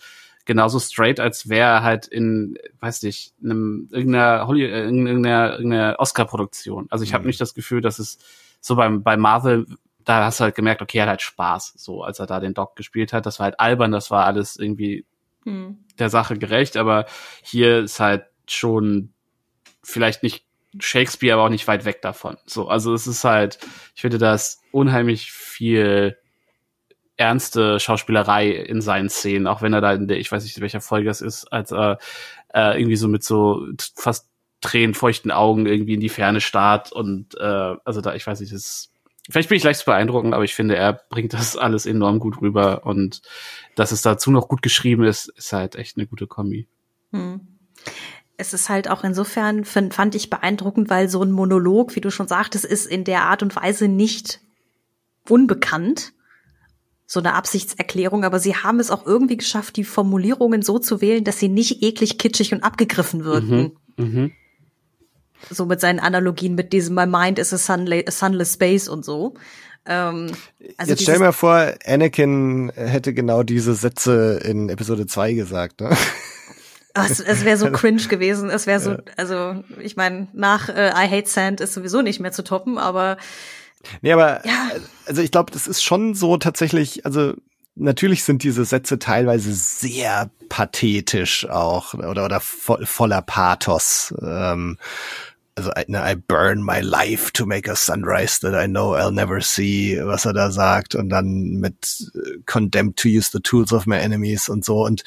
genauso 0.45 0.79
straight, 0.79 1.19
als 1.19 1.49
wäre 1.49 1.69
er 1.69 1.83
halt 1.83 2.07
in, 2.07 2.57
weiß 2.79 3.03
nicht, 3.03 3.33
einem 3.43 3.87
irgendeiner, 3.91 4.47
Holly, 4.47 4.65
äh, 4.65 4.83
irgendeiner, 4.83 5.53
irgendeiner 5.53 5.95
Oscar-Produktion. 5.97 6.87
Also 6.89 7.03
ich 7.03 7.13
habe 7.13 7.23
mhm. 7.23 7.27
nicht 7.27 7.41
das 7.41 7.53
Gefühl, 7.53 7.81
dass 7.81 7.99
es 7.99 8.19
so 8.59 8.75
beim 8.75 9.01
bei 9.01 9.17
Marvel, 9.17 9.65
da 10.05 10.23
hast 10.23 10.39
du 10.39 10.45
halt 10.45 10.55
gemerkt, 10.55 10.81
okay, 10.81 10.99
er 10.99 11.03
hat 11.03 11.09
halt 11.09 11.21
Spaß, 11.21 11.73
so 11.77 12.03
als 12.03 12.19
er 12.19 12.27
da 12.27 12.39
den 12.39 12.53
Doc 12.53 12.75
gespielt 12.75 13.11
hat. 13.11 13.25
Das 13.25 13.39
war 13.39 13.45
halt 13.45 13.59
albern, 13.59 13.91
das 13.91 14.11
war 14.11 14.25
alles 14.25 14.55
irgendwie 14.55 15.05
mhm. 15.43 15.79
der 15.99 16.09
Sache 16.09 16.37
gerecht, 16.37 16.77
aber 16.77 17.05
hier 17.43 17.79
ist 17.79 17.99
halt 17.99 18.25
schon 18.47 19.13
vielleicht 19.83 20.23
nicht 20.23 20.45
Shakespeare, 20.79 21.33
aber 21.33 21.45
auch 21.45 21.49
nicht 21.49 21.67
weit 21.67 21.85
weg 21.85 22.01
davon. 22.01 22.37
So, 22.45 22.67
also 22.67 22.93
es 22.93 23.07
ist 23.07 23.23
halt, 23.23 23.59
ich 23.95 24.01
finde 24.01 24.17
das 24.17 24.61
unheimlich 24.71 25.31
viel 25.31 26.17
ernste 27.17 27.79
Schauspielerei 27.79 28.49
in 28.49 28.81
seinen 28.81 29.09
Szenen, 29.09 29.47
auch 29.47 29.61
wenn 29.61 29.73
er 29.73 29.81
da 29.81 29.93
in 29.93 30.07
der, 30.07 30.17
ich 30.17 30.31
weiß 30.31 30.43
nicht, 30.43 30.57
in 30.57 30.61
welcher 30.61 30.81
Folge 30.81 31.09
es 31.09 31.21
ist, 31.21 31.45
als 31.45 31.71
er 31.71 31.97
äh, 32.53 32.79
irgendwie 32.79 32.97
so 32.97 33.07
mit 33.07 33.23
so 33.23 33.65
fast 33.95 34.29
tränenfeuchten 34.61 35.31
Augen 35.31 35.65
irgendwie 35.65 35.93
in 35.93 35.99
die 35.99 36.09
Ferne 36.09 36.41
starrt 36.41 36.91
und 36.91 37.35
äh, 37.39 37.75
also 37.85 38.01
da, 38.01 38.15
ich 38.15 38.27
weiß 38.27 38.41
nicht, 38.41 38.53
das 38.53 38.91
vielleicht 39.29 39.49
bin 39.49 39.57
ich 39.57 39.63
leicht 39.63 39.79
zu 39.79 39.85
beeindrucken, 39.85 40.33
aber 40.33 40.43
ich 40.43 40.55
finde, 40.55 40.75
er 40.75 40.93
bringt 41.09 41.33
das 41.33 41.57
alles 41.57 41.85
enorm 41.85 42.19
gut 42.19 42.41
rüber 42.41 42.85
und 42.85 43.21
dass 43.75 43.91
es 43.91 44.01
dazu 44.01 44.31
noch 44.31 44.47
gut 44.47 44.61
geschrieben 44.61 45.03
ist, 45.03 45.29
ist 45.29 45.53
halt 45.53 45.75
echt 45.75 45.97
eine 45.97 46.07
gute 46.07 46.27
Kombi. 46.27 46.67
Hm 47.11 47.41
es 48.37 48.53
ist 48.53 48.69
halt 48.69 48.89
auch 48.89 49.03
insofern, 49.03 49.65
find, 49.65 49.93
fand 49.93 50.15
ich 50.15 50.29
beeindruckend, 50.29 50.89
weil 50.89 51.09
so 51.09 51.21
ein 51.23 51.31
Monolog, 51.31 51.95
wie 51.95 52.01
du 52.01 52.11
schon 52.11 52.27
sagtest, 52.27 52.65
ist 52.65 52.85
in 52.85 53.03
der 53.03 53.23
Art 53.23 53.43
und 53.43 53.55
Weise 53.55 53.87
nicht 53.87 54.41
unbekannt. 55.29 56.13
So 57.07 57.19
eine 57.19 57.33
Absichtserklärung, 57.33 58.23
aber 58.23 58.39
sie 58.39 58.55
haben 58.55 58.79
es 58.79 58.89
auch 58.89 59.05
irgendwie 59.05 59.37
geschafft, 59.37 59.77
die 59.77 59.83
Formulierungen 59.83 60.63
so 60.63 60.79
zu 60.79 61.01
wählen, 61.01 61.23
dass 61.23 61.39
sie 61.39 61.49
nicht 61.49 61.83
eklig, 61.83 62.17
kitschig 62.17 62.51
und 62.51 62.63
abgegriffen 62.63 63.23
wirken. 63.23 63.73
Mhm, 63.97 64.05
mh. 64.05 64.29
So 65.49 65.65
mit 65.65 65.79
seinen 65.79 65.99
Analogien 65.99 66.55
mit 66.55 66.73
diesem 66.73 66.95
My 66.95 67.05
mind 67.05 67.39
is 67.39 67.53
a, 67.53 67.57
sunless, 67.57 68.03
a 68.07 68.11
sunless 68.11 68.53
space 68.53 68.87
und 68.87 69.05
so. 69.05 69.35
Ähm, 69.85 70.31
also 70.77 70.91
Jetzt 70.91 71.03
stell 71.03 71.19
mir 71.19 71.33
vor, 71.33 71.73
Anakin 71.85 72.71
hätte 72.75 73.13
genau 73.13 73.43
diese 73.43 73.75
Sätze 73.75 74.39
in 74.43 74.69
Episode 74.69 75.05
2 75.05 75.33
gesagt. 75.33 75.81
Ne? 75.81 75.95
Es, 76.95 77.19
es 77.19 77.45
wäre 77.45 77.57
so 77.57 77.71
cringe 77.71 78.07
gewesen. 78.07 78.49
Es 78.49 78.67
wäre 78.67 78.79
so, 78.79 78.91
ja. 78.91 78.99
also 79.17 79.63
ich 79.79 79.95
meine, 79.95 80.27
nach 80.33 80.69
äh, 80.69 80.89
I 80.89 81.09
Hate 81.09 81.29
Sand 81.29 81.61
ist 81.61 81.73
sowieso 81.73 82.01
nicht 82.01 82.19
mehr 82.19 82.31
zu 82.31 82.43
toppen, 82.43 82.77
aber 82.77 83.17
Nee, 84.01 84.13
aber 84.13 84.45
ja. 84.45 84.71
also 85.05 85.21
ich 85.21 85.31
glaube, 85.31 85.51
das 85.51 85.67
ist 85.67 85.83
schon 85.83 86.15
so 86.15 86.37
tatsächlich, 86.37 87.05
also 87.05 87.33
natürlich 87.75 88.23
sind 88.23 88.43
diese 88.43 88.65
Sätze 88.65 88.99
teilweise 88.99 89.53
sehr 89.53 90.29
pathetisch 90.49 91.47
auch 91.49 91.93
oder 91.93 92.25
oder 92.25 92.39
vo 92.39 92.77
voller 92.83 93.21
Pathos. 93.21 94.13
Ähm, 94.21 94.77
also 95.55 95.71
I 95.75 96.15
burn 96.15 96.61
my 96.63 96.81
life 96.81 97.31
to 97.33 97.45
make 97.45 97.67
a 97.67 97.75
sunrise 97.75 98.39
that 98.39 98.53
I 98.53 98.67
know 98.67 98.93
I'll 98.93 99.11
never 99.11 99.39
see, 99.41 99.97
was 99.97 100.25
er 100.25 100.33
da 100.33 100.51
sagt. 100.51 100.95
Und 100.95 101.09
dann 101.09 101.59
mit 101.59 102.11
äh, 102.13 102.39
condemned 102.45 102.97
to 102.97 103.07
use 103.07 103.31
the 103.31 103.39
tools 103.39 103.71
of 103.71 103.85
my 103.85 103.97
enemies 103.97 104.49
und 104.49 104.65
so. 104.65 104.83
Und 104.83 105.03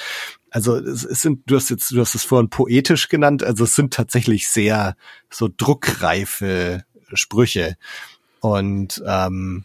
also 0.50 0.76
es 0.76 1.02
sind, 1.02 1.42
du 1.46 1.56
hast 1.56 1.68
jetzt, 1.68 1.90
du 1.90 2.00
hast 2.00 2.14
es 2.14 2.24
vorhin 2.24 2.48
poetisch 2.48 3.08
genannt, 3.08 3.42
also 3.42 3.64
es 3.64 3.74
sind 3.74 3.92
tatsächlich 3.92 4.48
sehr 4.48 4.96
so 5.30 5.48
druckreife 5.54 6.84
Sprüche. 7.12 7.76
Und 8.40 9.02
ähm, 9.06 9.64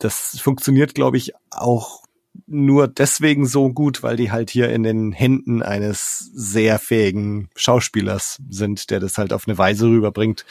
das 0.00 0.40
funktioniert, 0.40 0.94
glaube 0.94 1.16
ich, 1.16 1.32
auch 1.50 2.02
nur 2.46 2.88
deswegen 2.88 3.46
so 3.46 3.70
gut, 3.72 4.02
weil 4.02 4.16
die 4.16 4.30
halt 4.30 4.50
hier 4.50 4.70
in 4.70 4.82
den 4.82 5.12
Händen 5.12 5.62
eines 5.62 6.30
sehr 6.34 6.78
fähigen 6.78 7.50
Schauspielers 7.56 8.40
sind, 8.48 8.90
der 8.90 9.00
das 9.00 9.18
halt 9.18 9.32
auf 9.32 9.46
eine 9.46 9.58
Weise 9.58 9.86
rüberbringt, 9.86 10.44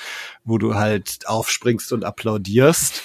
wo 0.44 0.58
du 0.58 0.76
halt 0.76 1.28
aufspringst 1.28 1.92
und 1.94 2.04
applaudierst. 2.04 3.02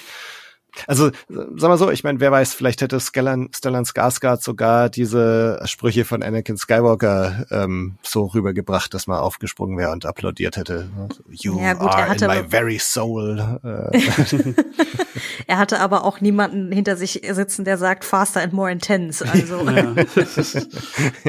Also, 0.86 1.11
sag 1.28 1.69
mal 1.69 1.78
so, 1.78 1.90
ich 1.90 2.05
meine, 2.05 2.20
wer 2.20 2.32
weiß, 2.32 2.55
vielleicht 2.55 2.81
hätte 2.81 2.99
Stellan, 3.01 3.51
Stellan 3.55 3.85
Skarsgård 3.85 4.43
sogar 4.43 4.89
diese 4.89 5.61
Sprüche 5.65 6.05
von 6.05 6.23
Anakin 6.23 6.57
Skywalker 6.57 7.47
ähm, 7.51 7.97
so 8.03 8.27
rübergebracht, 8.27 8.93
dass 8.94 9.07
man 9.07 9.19
aufgesprungen 9.19 9.77
wäre 9.77 9.93
und 9.93 10.07
applaudiert 10.07 10.57
hätte. 10.57 10.89
You 11.31 11.59
ja, 11.61 11.74
gut, 11.74 11.90
are 11.90 12.15
in 12.15 12.27
my 12.27 12.49
very 12.49 12.78
soul. 12.78 13.61
Äh. 13.62 14.01
er 15.47 15.59
hatte 15.59 15.81
aber 15.81 16.05
auch 16.05 16.20
niemanden 16.20 16.73
hinter 16.73 16.97
sich 16.97 17.23
sitzen, 17.31 17.65
der 17.65 17.78
sagt 17.78 18.05
faster 18.05 18.43
and 18.43 18.53
more 18.53 18.70
intense. 18.70 19.24
Also. 19.28 19.69
Ja. 19.69 19.94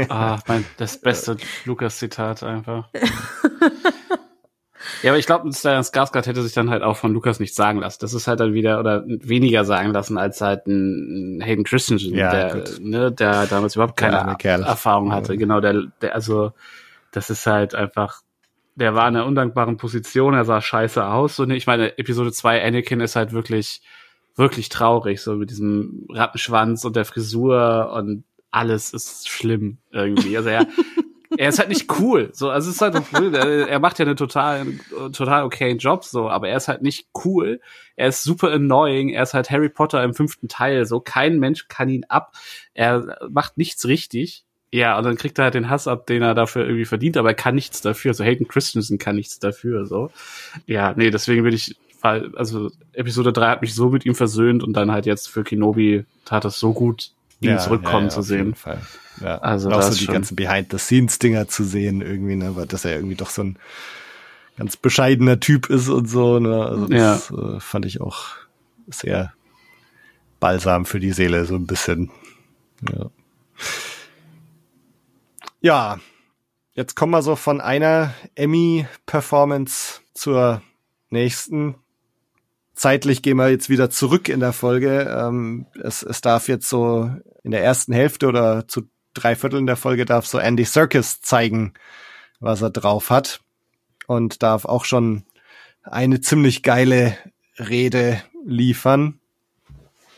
ah, 0.10 0.40
mein, 0.48 0.65
das 0.78 0.98
beste 0.98 1.38
Lukas-Zitat 1.65 2.44
einfach. 2.44 2.90
Ja, 5.02 5.12
aber 5.12 5.20
ich 5.20 5.26
glaube, 5.26 5.52
Stellan 5.54 5.84
Skarsgård 5.84 6.26
hätte 6.26 6.42
sich 6.42 6.54
dann 6.54 6.70
halt 6.70 6.84
auch 6.84 6.98
von 6.98 7.14
Lukas 7.14 7.40
nicht 7.40 7.56
sagen 7.56 7.80
lassen. 7.80 8.00
Das 8.02 8.14
ist 8.14 8.28
halt 8.28 8.40
dann 8.40 8.54
wieder 8.54 8.80
oder 8.80 9.04
weniger 9.08 9.66
sagen 9.66 9.92
lassen 9.92 10.18
als 10.18 10.42
halt 10.42 10.68
ein 10.68 11.42
Hayden 11.42 11.64
Christensen, 11.64 12.14
ja, 12.16 12.32
der, 12.32 12.64
ne, 12.80 13.12
der 13.12 13.46
damals 13.48 13.76
überhaupt 13.76 13.98
keine 13.98 14.38
Erfahrung 14.44 15.12
hatte. 15.12 15.34
Ja. 15.34 15.40
Genau, 15.40 15.60
der, 15.60 15.84
der, 16.02 16.16
also 16.16 16.52
das 17.12 17.30
ist 17.30 17.46
halt 17.46 17.76
einfach, 17.76 18.22
der 18.76 18.96
war 18.96 19.08
in 19.08 19.16
einer 19.16 19.26
undankbaren 19.26 19.78
Position, 19.78 20.34
er 20.34 20.46
sah 20.46 20.62
scheiße 20.62 21.06
aus. 21.06 21.40
Ne, 21.40 21.56
ich 21.56 21.68
meine, 21.68 21.98
Episode 21.98 22.32
2 22.32 22.64
Anakin 22.64 23.00
ist 23.00 23.16
halt 23.16 23.32
wirklich, 23.34 23.82
wirklich 24.36 24.70
traurig, 24.70 25.22
so 25.22 25.36
mit 25.36 25.50
diesem 25.50 26.08
Rattenschwanz 26.10 26.86
und 26.86 26.96
der 26.96 27.06
Frisur 27.06 27.92
und 27.94 28.24
alles 28.52 28.94
ist 28.94 29.28
schlimm 29.30 29.78
irgendwie. 29.92 30.38
Also 30.38 30.50
er, 30.50 30.68
er 31.38 31.50
ist 31.50 31.60
halt 31.60 31.70
nicht 31.70 32.00
cool. 32.00 32.30
So, 32.34 32.50
also 32.50 32.70
es 32.70 32.76
ist 32.76 32.82
halt, 32.82 32.96
er 33.14 33.80
macht 33.80 34.00
ja 34.00 34.06
einen 34.06 34.16
total, 34.16 34.66
total 35.12 35.44
okayen 35.44 35.78
Job, 35.78 36.04
so, 36.04 36.30
aber 36.30 36.50
er 36.50 36.58
ist 36.58 36.68
halt 36.68 36.82
nicht 36.82 37.08
cool. 37.26 37.62
Er 37.96 38.08
ist 38.08 38.24
super 38.24 38.52
annoying. 38.52 39.10
Er 39.10 39.24
ist 39.24 39.34
halt 39.34 39.52
Harry 39.52 39.70
Potter 39.70 40.04
im 40.04 40.14
fünften 40.14 40.48
Teil, 40.48 40.86
so. 40.86 41.00
Kein 41.00 41.40
Mensch 41.40 41.68
kann 41.68 41.90
ihn 41.90 42.06
ab. 42.08 42.34
Er 42.74 43.18
macht 43.30 43.58
nichts 43.58 43.88
richtig. 43.88 44.44
Ja, 44.72 44.98
und 44.98 45.04
dann 45.04 45.18
kriegt 45.18 45.38
er 45.38 45.44
halt 45.44 45.54
den 45.54 45.70
Hass 45.70 45.88
ab, 45.88 46.08
den 46.08 46.24
er 46.24 46.34
dafür 46.34 46.66
irgendwie 46.66 46.86
verdient, 46.86 47.16
aber 47.18 47.30
er 47.30 47.36
kann 47.36 47.54
nichts 47.54 47.82
dafür. 47.82 48.16
So 48.16 48.24
Hayden 48.24 48.48
Christensen 48.48 48.98
kann 48.98 49.16
nichts 49.16 49.38
dafür, 49.38 49.86
so. 49.86 50.10
Ja, 50.66 50.94
nee, 50.96 51.12
deswegen 51.12 51.44
bin 51.44 51.54
ich, 51.54 51.78
also 52.02 52.72
Episode 52.94 53.32
3 53.32 53.48
hat 53.50 53.62
mich 53.62 53.76
so 53.76 53.90
mit 53.90 54.04
ihm 54.04 54.16
versöhnt 54.16 54.64
und 54.64 54.74
dann 54.74 54.92
halt 54.92 55.06
jetzt 55.06 55.30
für 55.30 55.44
Kenobi 55.44 56.06
tat 56.26 56.46
es 56.46 56.60
so 56.60 56.74
gut, 56.74 57.12
ihn 57.40 57.52
ja, 57.52 57.60
zurückkommen 57.60 58.08
ja, 58.08 58.10
ja, 58.10 58.16
zu 58.16 58.22
sehen. 58.24 58.56
Ja, 59.24 59.38
also 59.38 59.72
auch 59.72 59.82
so 59.82 59.98
die 59.98 60.04
schon. 60.04 60.14
ganzen 60.14 60.36
Behind-the-Scenes-Dinger 60.36 61.48
zu 61.48 61.64
sehen 61.64 62.02
irgendwie, 62.02 62.36
ne, 62.36 62.56
weil 62.58 62.68
das 62.68 62.84
ja 62.84 62.91
irgendwie 62.91 63.16
doch 63.16 63.30
so 63.30 63.44
ein 63.44 63.58
ganz 64.58 64.76
bescheidener 64.76 65.40
Typ 65.40 65.70
ist 65.70 65.88
und 65.88 66.08
so, 66.10 66.40
ne, 66.40 66.66
also 66.66 66.88
das 66.88 67.30
ja. 67.30 67.56
äh, 67.56 67.60
fand 67.62 67.86
ich 67.86 68.02
auch 68.02 68.26
sehr 68.88 69.34
balsam 70.41 70.86
für 70.86 71.00
die 71.00 71.14
Seele, 71.14 71.45
so 71.45 71.56
ein 71.56 71.68
bisschen. 71.68 72.12
Ja. 72.91 73.10
ja, 75.62 76.00
jetzt 76.74 76.95
kommen 76.98 77.14
wir 77.14 77.22
so 77.22 77.38
von 77.38 77.62
einer 77.62 78.14
Emmy-Performance 78.36 80.02
zur 80.14 80.62
nächsten. 81.10 81.76
Zeitlich 82.76 83.22
gehen 83.22 83.38
wir 83.38 83.50
jetzt 83.50 83.70
wieder 83.70 83.90
zurück 83.90 84.28
in 84.28 84.41
der 84.41 84.52
Folge. 84.52 85.04
Ähm, 85.18 85.66
es, 85.82 86.04
es 86.04 86.20
darf 86.20 86.50
jetzt 86.50 86.68
so 86.68 87.10
in 87.44 87.52
der 87.52 87.64
ersten 87.64 87.94
Hälfte 87.94 88.28
oder 88.28 88.68
zu 88.68 88.90
drei 89.14 89.35
Vierteln 89.35 89.68
der 89.68 89.76
Folge 89.76 90.06
darf 90.06 90.26
so 90.26 90.40
Andy 90.40 90.65
Circus 90.65 91.22
zeigen, 91.22 91.73
was 92.40 92.61
er 92.61 92.69
drauf 92.69 93.10
hat. 93.10 93.41
Und 94.06 94.44
darf 94.44 94.65
auch 94.65 94.84
schon 94.84 95.23
eine 95.84 96.19
ziemlich 96.19 96.61
geile 96.61 97.18
Rede 97.57 98.22
liefern. 98.45 99.19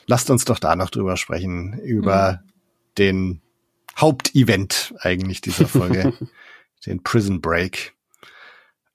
Lasst 0.07 0.29
uns 0.29 0.45
doch 0.45 0.59
da 0.59 0.75
noch 0.75 0.89
drüber 0.89 1.17
sprechen, 1.17 1.79
über 1.79 2.33
mhm. 2.43 2.51
den 2.97 3.41
Hauptevent 3.97 4.93
eigentlich 4.99 5.41
dieser 5.41 5.67
Folge, 5.67 6.13
den 6.85 7.03
Prison 7.03 7.41
Break. 7.41 7.93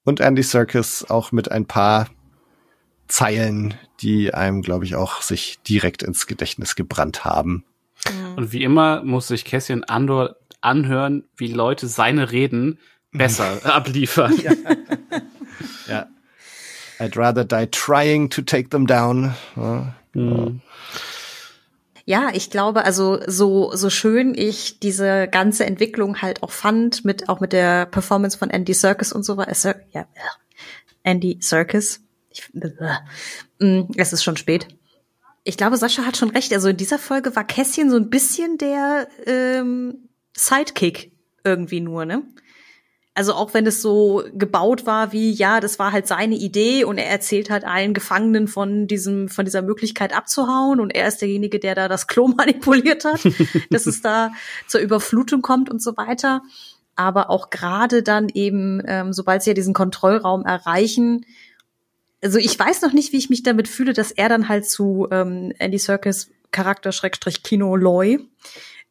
Und 0.04 0.20
Andy 0.20 0.42
Circus 0.42 1.08
auch 1.08 1.32
mit 1.32 1.50
ein 1.50 1.66
paar 1.66 2.08
Zeilen, 3.08 3.74
die 4.00 4.34
einem, 4.34 4.62
glaube 4.62 4.84
ich, 4.84 4.94
auch 4.94 5.22
sich 5.22 5.60
direkt 5.62 6.02
ins 6.02 6.26
Gedächtnis 6.26 6.76
gebrannt 6.76 7.24
haben. 7.24 7.64
Mhm. 8.08 8.34
Und 8.36 8.52
wie 8.52 8.62
immer 8.62 9.02
muss 9.02 9.28
sich 9.28 9.44
Cassian 9.44 9.84
Andor 9.84 10.36
anhören, 10.60 11.24
wie 11.36 11.52
Leute 11.52 11.88
seine 11.88 12.32
Reden 12.32 12.78
besser 13.12 13.60
abliefern. 13.64 14.36
Ja. 14.42 14.52
ja. 15.88 16.06
I'd 16.98 17.16
rather 17.16 17.44
die 17.44 17.66
trying 17.70 18.28
to 18.30 18.42
take 18.42 18.68
them 18.68 18.86
down. 18.86 19.34
Ja. 19.56 19.94
Mhm. 20.12 20.60
Ja, 22.04 22.30
ich 22.32 22.50
glaube, 22.50 22.84
also 22.84 23.20
so 23.26 23.70
so 23.74 23.88
schön 23.88 24.34
ich 24.34 24.80
diese 24.80 25.28
ganze 25.28 25.64
Entwicklung 25.64 26.20
halt 26.20 26.42
auch 26.42 26.50
fand 26.50 27.04
mit 27.04 27.28
auch 27.28 27.40
mit 27.40 27.52
der 27.52 27.86
Performance 27.86 28.36
von 28.36 28.50
Andy 28.50 28.74
Circus 28.74 29.12
und 29.12 29.22
so 29.22 29.36
weiter. 29.36 29.76
Ja, 29.92 30.06
Andy 31.04 31.38
Circus 31.40 32.00
Ich, 32.30 32.50
äh, 33.60 33.84
es 33.96 34.12
ist 34.12 34.24
schon 34.24 34.36
spät. 34.36 34.66
Ich 35.44 35.56
glaube, 35.56 35.76
Sascha 35.76 36.04
hat 36.04 36.16
schon 36.16 36.30
recht. 36.30 36.52
Also 36.52 36.68
in 36.68 36.76
dieser 36.76 36.98
Folge 36.98 37.34
war 37.34 37.44
Kässchen 37.44 37.90
so 37.90 37.96
ein 37.96 38.10
bisschen 38.10 38.58
der 38.58 39.08
ähm, 39.26 40.08
Sidekick 40.36 41.12
irgendwie 41.44 41.80
nur, 41.80 42.04
ne? 42.04 42.22
Also 43.14 43.34
auch 43.34 43.54
wenn 43.54 43.66
es 43.66 43.82
so 43.82 44.22
gebaut 44.32 44.86
war 44.86 45.12
wie, 45.12 45.32
ja, 45.32 45.60
das 45.60 45.78
war 45.78 45.90
halt 45.92 46.06
seine 46.06 46.36
Idee 46.36 46.84
und 46.84 46.96
er 46.96 47.10
erzählt 47.10 47.50
halt 47.50 47.64
allen 47.64 47.92
Gefangenen 47.92 48.46
von 48.46 48.86
diesem, 48.86 49.28
von 49.28 49.44
dieser 49.44 49.62
Möglichkeit 49.62 50.14
abzuhauen 50.14 50.78
und 50.78 50.90
er 50.90 51.08
ist 51.08 51.20
derjenige, 51.20 51.58
der 51.58 51.74
da 51.74 51.88
das 51.88 52.06
Klo 52.06 52.28
manipuliert 52.36 53.04
hat, 53.04 53.20
dass 53.70 53.86
es 53.86 54.00
da 54.00 54.32
zur 54.68 54.80
Überflutung 54.80 55.42
kommt 55.42 55.68
und 55.70 55.82
so 55.82 55.96
weiter. 55.96 56.42
Aber 56.94 57.30
auch 57.30 57.50
gerade 57.50 58.02
dann 58.02 58.28
eben, 58.28 58.80
ähm, 58.86 59.12
sobald 59.12 59.42
sie 59.42 59.50
ja 59.50 59.54
diesen 59.54 59.74
Kontrollraum 59.74 60.44
erreichen, 60.44 61.26
also 62.22 62.38
ich 62.38 62.58
weiß 62.58 62.82
noch 62.82 62.92
nicht, 62.92 63.12
wie 63.12 63.18
ich 63.18 63.30
mich 63.30 63.42
damit 63.42 63.68
fühle, 63.68 63.92
dass 63.92 64.12
er 64.12 64.28
dann 64.28 64.48
halt 64.48 64.66
zu 64.66 65.08
ähm, 65.10 65.52
Andy 65.58 65.78
Serkis 65.78 66.30
Charakter 66.50 66.92
Schrägstrich 66.92 67.42
Kino 67.42 67.76
Loy 67.76 68.18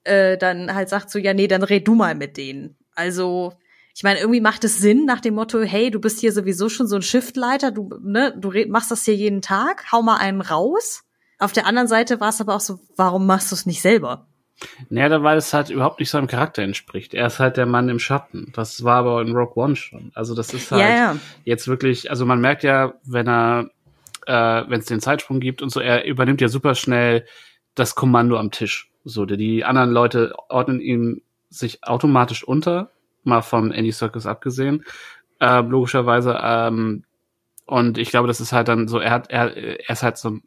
äh, 0.03 0.37
dann 0.37 0.73
halt 0.73 0.89
sagt 0.89 1.09
so, 1.09 1.19
ja, 1.19 1.33
nee, 1.33 1.47
dann 1.47 1.63
red 1.63 1.87
du 1.87 1.95
mal 1.95 2.15
mit 2.15 2.37
denen. 2.37 2.77
Also, 2.95 3.53
ich 3.93 4.03
meine, 4.03 4.19
irgendwie 4.19 4.41
macht 4.41 4.63
es 4.63 4.79
Sinn 4.79 5.05
nach 5.05 5.19
dem 5.19 5.35
Motto, 5.35 5.61
hey, 5.61 5.91
du 5.91 5.99
bist 5.99 6.19
hier 6.19 6.31
sowieso 6.31 6.69
schon 6.69 6.87
so 6.87 6.95
ein 6.95 7.01
Shiftleiter, 7.01 7.71
du, 7.71 7.89
ne, 8.01 8.33
du 8.37 8.51
machst 8.69 8.91
das 8.91 9.03
hier 9.03 9.15
jeden 9.15 9.41
Tag, 9.41 9.91
hau 9.91 10.01
mal 10.01 10.17
einen 10.17 10.41
raus. 10.41 11.03
Auf 11.37 11.51
der 11.51 11.65
anderen 11.65 11.87
Seite 11.87 12.19
war 12.19 12.29
es 12.29 12.41
aber 12.41 12.55
auch 12.55 12.61
so, 12.61 12.79
warum 12.95 13.25
machst 13.25 13.51
du 13.51 13.55
es 13.55 13.65
nicht 13.65 13.81
selber? 13.81 14.28
Naja, 14.89 15.23
weil 15.23 15.37
es 15.37 15.53
halt 15.53 15.69
überhaupt 15.69 15.99
nicht 15.99 16.09
seinem 16.09 16.27
Charakter 16.27 16.61
entspricht. 16.63 17.13
Er 17.13 17.27
ist 17.27 17.39
halt 17.39 17.57
der 17.57 17.65
Mann 17.65 17.89
im 17.89 17.99
Schatten. 17.99 18.51
Das 18.53 18.83
war 18.83 18.97
aber 18.97 19.21
in 19.21 19.35
Rogue 19.35 19.63
One 19.63 19.75
schon. 19.75 20.11
Also 20.15 20.35
das 20.35 20.53
ist 20.53 20.71
halt 20.71 20.81
ja, 20.81 20.89
ja. 20.89 21.15
jetzt 21.45 21.67
wirklich, 21.67 22.09
also 22.09 22.25
man 22.25 22.41
merkt 22.41 22.63
ja, 22.63 22.93
wenn 23.03 23.27
er, 23.27 23.69
äh, 24.25 24.63
wenn 24.69 24.79
es 24.79 24.85
den 24.85 24.99
Zeitsprung 24.99 25.39
gibt 25.39 25.61
und 25.61 25.69
so, 25.69 25.79
er 25.79 26.05
übernimmt 26.05 26.41
ja 26.41 26.49
super 26.49 26.75
schnell 26.75 27.25
das 27.75 27.95
Kommando 27.95 28.37
am 28.37 28.51
Tisch. 28.51 28.89
So, 29.05 29.25
die 29.25 29.63
anderen 29.63 29.91
Leute 29.91 30.33
ordnen 30.49 30.81
ihm 30.81 31.21
sich 31.49 31.83
automatisch 31.83 32.43
unter, 32.43 32.91
mal 33.23 33.41
von 33.41 33.71
Andy 33.71 33.91
Circus 33.91 34.25
abgesehen, 34.25 34.83
äh, 35.39 35.61
logischerweise. 35.61 36.37
Ähm, 36.41 37.03
und 37.65 37.97
ich 37.97 38.09
glaube, 38.09 38.27
das 38.27 38.41
ist 38.41 38.51
halt 38.51 38.67
dann 38.67 38.87
so, 38.87 38.99
er 38.99 39.11
hat, 39.11 39.29
er, 39.29 39.55
er 39.55 39.89
ist 39.89 40.03
halt 40.03 40.17
so 40.17 40.39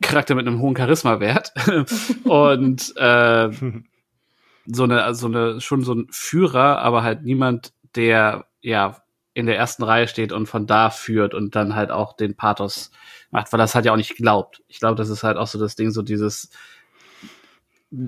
Charakter 0.00 0.34
mit 0.34 0.46
einem 0.46 0.60
hohen 0.60 0.76
Charisma-Wert 0.76 1.52
und 2.24 2.94
äh, 2.96 3.50
so 4.66 4.84
eine, 4.84 5.14
so 5.14 5.26
eine, 5.26 5.60
schon 5.60 5.82
so 5.82 5.94
ein 5.94 6.06
Führer, 6.10 6.78
aber 6.78 7.02
halt 7.02 7.22
niemand, 7.22 7.72
der 7.94 8.46
ja 8.60 9.02
in 9.34 9.46
der 9.46 9.56
ersten 9.56 9.82
Reihe 9.82 10.08
steht 10.08 10.32
und 10.32 10.46
von 10.46 10.66
da 10.66 10.90
führt 10.90 11.34
und 11.34 11.54
dann 11.54 11.76
halt 11.76 11.90
auch 11.90 12.14
den 12.14 12.36
Pathos 12.36 12.90
macht, 13.30 13.52
weil 13.52 13.58
das 13.58 13.74
halt 13.74 13.84
ja 13.84 13.92
auch 13.92 13.96
nicht 13.96 14.16
glaubt. 14.16 14.62
Ich 14.66 14.80
glaube, 14.80 14.96
das 14.96 15.10
ist 15.10 15.22
halt 15.24 15.36
auch 15.36 15.46
so 15.46 15.58
das 15.58 15.76
Ding, 15.76 15.90
so 15.90 16.00
dieses, 16.00 16.50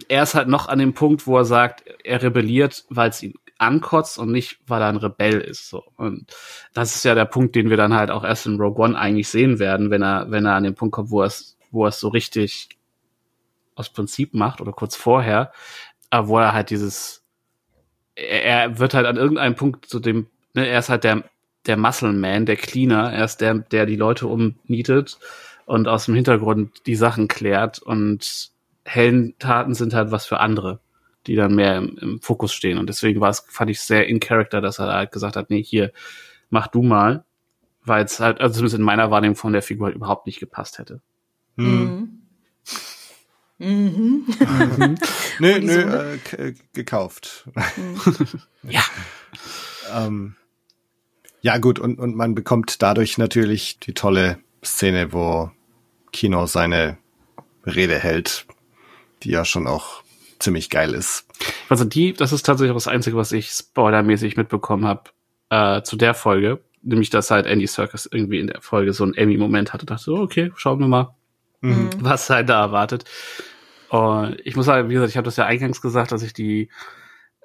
er 0.08 0.22
ist 0.22 0.34
halt 0.34 0.48
noch 0.48 0.68
an 0.68 0.78
dem 0.78 0.94
Punkt, 0.94 1.26
wo 1.26 1.36
er 1.36 1.44
sagt, 1.44 1.84
er 2.02 2.22
rebelliert, 2.22 2.86
weil 2.88 3.10
es 3.10 3.22
ihn 3.22 3.34
ankotzt 3.58 4.18
und 4.18 4.32
nicht, 4.32 4.60
weil 4.66 4.80
er 4.80 4.88
ein 4.88 4.96
Rebell 4.96 5.40
ist. 5.40 5.68
So. 5.68 5.84
Und 5.96 6.32
das 6.72 6.94
ist 6.94 7.04
ja 7.04 7.14
der 7.14 7.24
Punkt, 7.26 7.54
den 7.56 7.70
wir 7.70 7.76
dann 7.76 7.94
halt 7.94 8.10
auch 8.10 8.24
erst 8.24 8.46
in 8.46 8.58
Rogue 8.58 8.82
One 8.82 8.98
eigentlich 8.98 9.28
sehen 9.28 9.58
werden, 9.58 9.90
wenn 9.90 10.02
er, 10.02 10.30
wenn 10.30 10.46
er 10.46 10.54
an 10.54 10.62
den 10.62 10.74
Punkt 10.74 10.94
kommt, 10.94 11.10
wo 11.10 11.20
er 11.20 11.26
es, 11.26 11.57
wo 11.70 11.84
er 11.84 11.88
es 11.88 12.00
so 12.00 12.08
richtig 12.08 12.68
aus 13.74 13.90
Prinzip 13.90 14.34
macht 14.34 14.60
oder 14.60 14.72
kurz 14.72 14.96
vorher, 14.96 15.52
aber 16.10 16.28
wo 16.28 16.38
er 16.38 16.52
halt 16.52 16.70
dieses, 16.70 17.22
er, 18.14 18.44
er 18.44 18.78
wird 18.78 18.94
halt 18.94 19.06
an 19.06 19.16
irgendeinem 19.16 19.54
Punkt 19.54 19.86
zu 19.86 20.00
dem, 20.00 20.26
ne, 20.54 20.66
er 20.66 20.78
ist 20.78 20.88
halt 20.88 21.04
der, 21.04 21.24
der 21.66 21.76
Muscle 21.76 22.12
Man, 22.12 22.46
der 22.46 22.56
Cleaner, 22.56 23.12
er 23.12 23.24
ist 23.24 23.40
der, 23.40 23.54
der 23.54 23.86
die 23.86 23.96
Leute 23.96 24.26
umnietet 24.26 25.18
und 25.66 25.86
aus 25.86 26.06
dem 26.06 26.14
Hintergrund 26.14 26.86
die 26.86 26.96
Sachen 26.96 27.28
klärt 27.28 27.78
und 27.78 28.50
Heldentaten 28.84 29.74
sind 29.74 29.94
halt 29.94 30.10
was 30.10 30.26
für 30.26 30.40
andere, 30.40 30.80
die 31.26 31.36
dann 31.36 31.54
mehr 31.54 31.76
im, 31.76 31.98
im 31.98 32.20
Fokus 32.22 32.52
stehen. 32.52 32.78
Und 32.78 32.88
deswegen 32.88 33.20
war 33.20 33.28
es, 33.28 33.44
fand 33.48 33.70
ich 33.70 33.80
sehr 33.80 34.06
in 34.06 34.18
Character, 34.18 34.60
dass 34.60 34.78
er 34.78 34.92
halt 34.92 35.12
gesagt 35.12 35.36
hat, 35.36 35.50
nee, 35.50 35.62
hier, 35.62 35.92
mach 36.48 36.68
du 36.68 36.82
mal, 36.82 37.24
weil 37.84 38.04
es 38.04 38.18
halt, 38.18 38.40
also 38.40 38.54
zumindest 38.54 38.78
in 38.78 38.82
meiner 38.82 39.10
Wahrnehmung 39.10 39.36
von 39.36 39.52
der 39.52 39.62
Figur 39.62 39.86
halt 39.86 39.96
überhaupt 39.96 40.26
nicht 40.26 40.40
gepasst 40.40 40.78
hätte. 40.78 41.02
Mhm. 41.58 42.08
Mhm. 43.58 44.24
mhm. 44.38 44.98
nö, 45.40 45.58
nö, 45.58 46.18
äh, 46.36 46.54
gekauft. 46.72 47.48
Mhm. 47.76 48.26
ja. 48.70 48.82
ähm, 49.92 50.36
ja, 51.40 51.58
gut, 51.58 51.78
und, 51.78 51.98
und 51.98 52.16
man 52.16 52.34
bekommt 52.34 52.82
dadurch 52.82 53.18
natürlich 53.18 53.78
die 53.80 53.94
tolle 53.94 54.38
Szene, 54.64 55.12
wo 55.12 55.50
Kino 56.12 56.46
seine 56.46 56.98
Rede 57.64 57.98
hält, 57.98 58.46
die 59.22 59.30
ja 59.30 59.44
schon 59.44 59.66
auch 59.66 60.02
ziemlich 60.38 60.70
geil 60.70 60.94
ist. 60.94 61.26
Also 61.68 61.84
die, 61.84 62.12
das 62.12 62.32
ist 62.32 62.44
tatsächlich 62.46 62.74
das 62.74 62.88
Einzige, 62.88 63.16
was 63.16 63.32
ich 63.32 63.50
spoilermäßig 63.50 64.36
mitbekommen 64.36 64.84
habe 64.84 65.10
äh, 65.50 65.82
zu 65.82 65.96
der 65.96 66.14
Folge, 66.14 66.60
nämlich 66.82 67.10
dass 67.10 67.30
halt 67.30 67.46
Andy 67.46 67.66
Circus 67.66 68.08
irgendwie 68.10 68.38
in 68.38 68.48
der 68.48 68.60
Folge 68.60 68.92
so 68.92 69.04
einen 69.04 69.14
Emmy-Moment 69.14 69.72
hatte. 69.72 69.86
Dachte 69.86 70.04
so, 70.04 70.16
okay, 70.16 70.52
schauen 70.56 70.80
wir 70.80 70.88
mal, 70.88 71.14
mhm. 71.60 71.90
was 72.00 72.28
halt 72.30 72.48
da 72.48 72.60
erwartet. 72.60 73.04
Und 73.88 74.36
ich 74.44 74.56
muss 74.56 74.66
sagen, 74.66 74.88
wie 74.88 74.94
gesagt, 74.94 75.10
ich 75.10 75.16
habe 75.16 75.24
das 75.24 75.36
ja 75.36 75.46
eingangs 75.46 75.80
gesagt, 75.80 76.12
dass 76.12 76.22
ich 76.22 76.32
die 76.32 76.68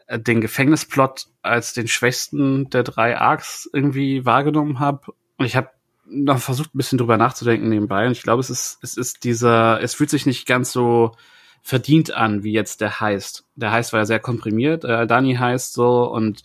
äh, 0.07 0.19
den 0.19 0.41
Gefängnisplot 0.41 1.27
als 1.41 1.73
den 1.73 1.87
schwächsten 1.87 2.69
der 2.69 2.83
drei 2.83 3.17
Arcs 3.17 3.69
irgendwie 3.71 4.25
wahrgenommen 4.25 4.79
habe. 4.79 5.13
Und 5.37 5.45
ich 5.45 5.55
habe 5.55 5.69
noch 6.05 6.39
versucht, 6.39 6.75
ein 6.75 6.77
bisschen 6.77 6.97
drüber 6.97 7.17
nachzudenken 7.17 7.69
nebenbei. 7.69 8.05
Und 8.05 8.11
ich 8.11 8.23
glaube, 8.23 8.41
es 8.41 8.49
ist, 8.49 8.79
es 8.81 8.97
ist 8.97 9.23
dieser, 9.23 9.81
es 9.81 9.93
fühlt 9.93 10.09
sich 10.09 10.25
nicht 10.25 10.45
ganz 10.45 10.71
so 10.71 11.13
verdient 11.61 12.11
an, 12.11 12.43
wie 12.43 12.51
jetzt 12.51 12.81
der 12.81 12.99
heißt. 12.99 13.45
Der 13.55 13.71
heißt 13.71 13.93
war 13.93 14.01
ja 14.01 14.05
sehr 14.05 14.19
komprimiert, 14.19 14.83
äh, 14.83 15.07
Dani 15.07 15.35
heißt 15.35 15.73
so 15.73 16.11
und 16.11 16.43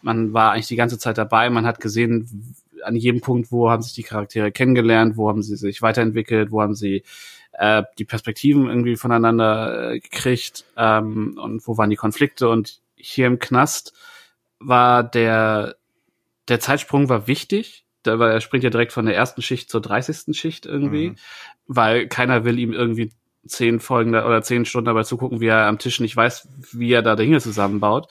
man 0.00 0.32
war 0.32 0.52
eigentlich 0.52 0.68
die 0.68 0.76
ganze 0.76 0.98
Zeit 0.98 1.18
dabei, 1.18 1.50
man 1.50 1.66
hat 1.66 1.80
gesehen, 1.80 2.54
an 2.84 2.96
jedem 2.96 3.20
Punkt, 3.20 3.50
wo 3.50 3.70
haben 3.70 3.82
sich 3.82 3.94
die 3.94 4.02
Charaktere 4.02 4.52
kennengelernt, 4.52 5.16
wo 5.16 5.28
haben 5.28 5.42
sie 5.42 5.56
sich 5.56 5.82
weiterentwickelt, 5.82 6.50
wo 6.50 6.62
haben 6.62 6.74
sie 6.74 7.02
äh, 7.52 7.82
die 7.98 8.04
Perspektiven 8.04 8.68
irgendwie 8.68 8.96
voneinander 8.96 9.92
äh, 9.92 10.00
gekriegt 10.00 10.64
ähm, 10.76 11.38
und 11.42 11.66
wo 11.66 11.78
waren 11.78 11.90
die 11.90 11.96
Konflikte 11.96 12.48
und 12.48 12.80
hier 12.96 13.26
im 13.26 13.38
Knast 13.38 13.92
war 14.58 15.02
der 15.04 15.76
der 16.48 16.60
Zeitsprung 16.60 17.08
war 17.08 17.26
wichtig, 17.26 17.84
weil 18.04 18.30
er 18.30 18.40
springt 18.40 18.64
ja 18.64 18.70
direkt 18.70 18.92
von 18.92 19.06
der 19.06 19.16
ersten 19.16 19.42
Schicht 19.42 19.68
zur 19.70 19.80
30. 19.80 20.36
Schicht 20.36 20.64
irgendwie, 20.64 21.10
mhm. 21.10 21.16
weil 21.66 22.06
keiner 22.06 22.44
will 22.44 22.58
ihm 22.58 22.72
irgendwie 22.72 23.10
zehn 23.46 23.80
Folgen 23.80 24.12
da, 24.12 24.26
oder 24.26 24.42
zehn 24.42 24.64
Stunden 24.64 24.86
dabei 24.86 25.02
zugucken, 25.02 25.40
wie 25.40 25.46
er 25.46 25.66
am 25.66 25.78
Tisch 25.78 26.00
nicht 26.00 26.16
weiß, 26.16 26.48
wie 26.72 26.92
er 26.92 27.02
da 27.02 27.16
Dinge 27.16 27.40
zusammenbaut. 27.40 28.08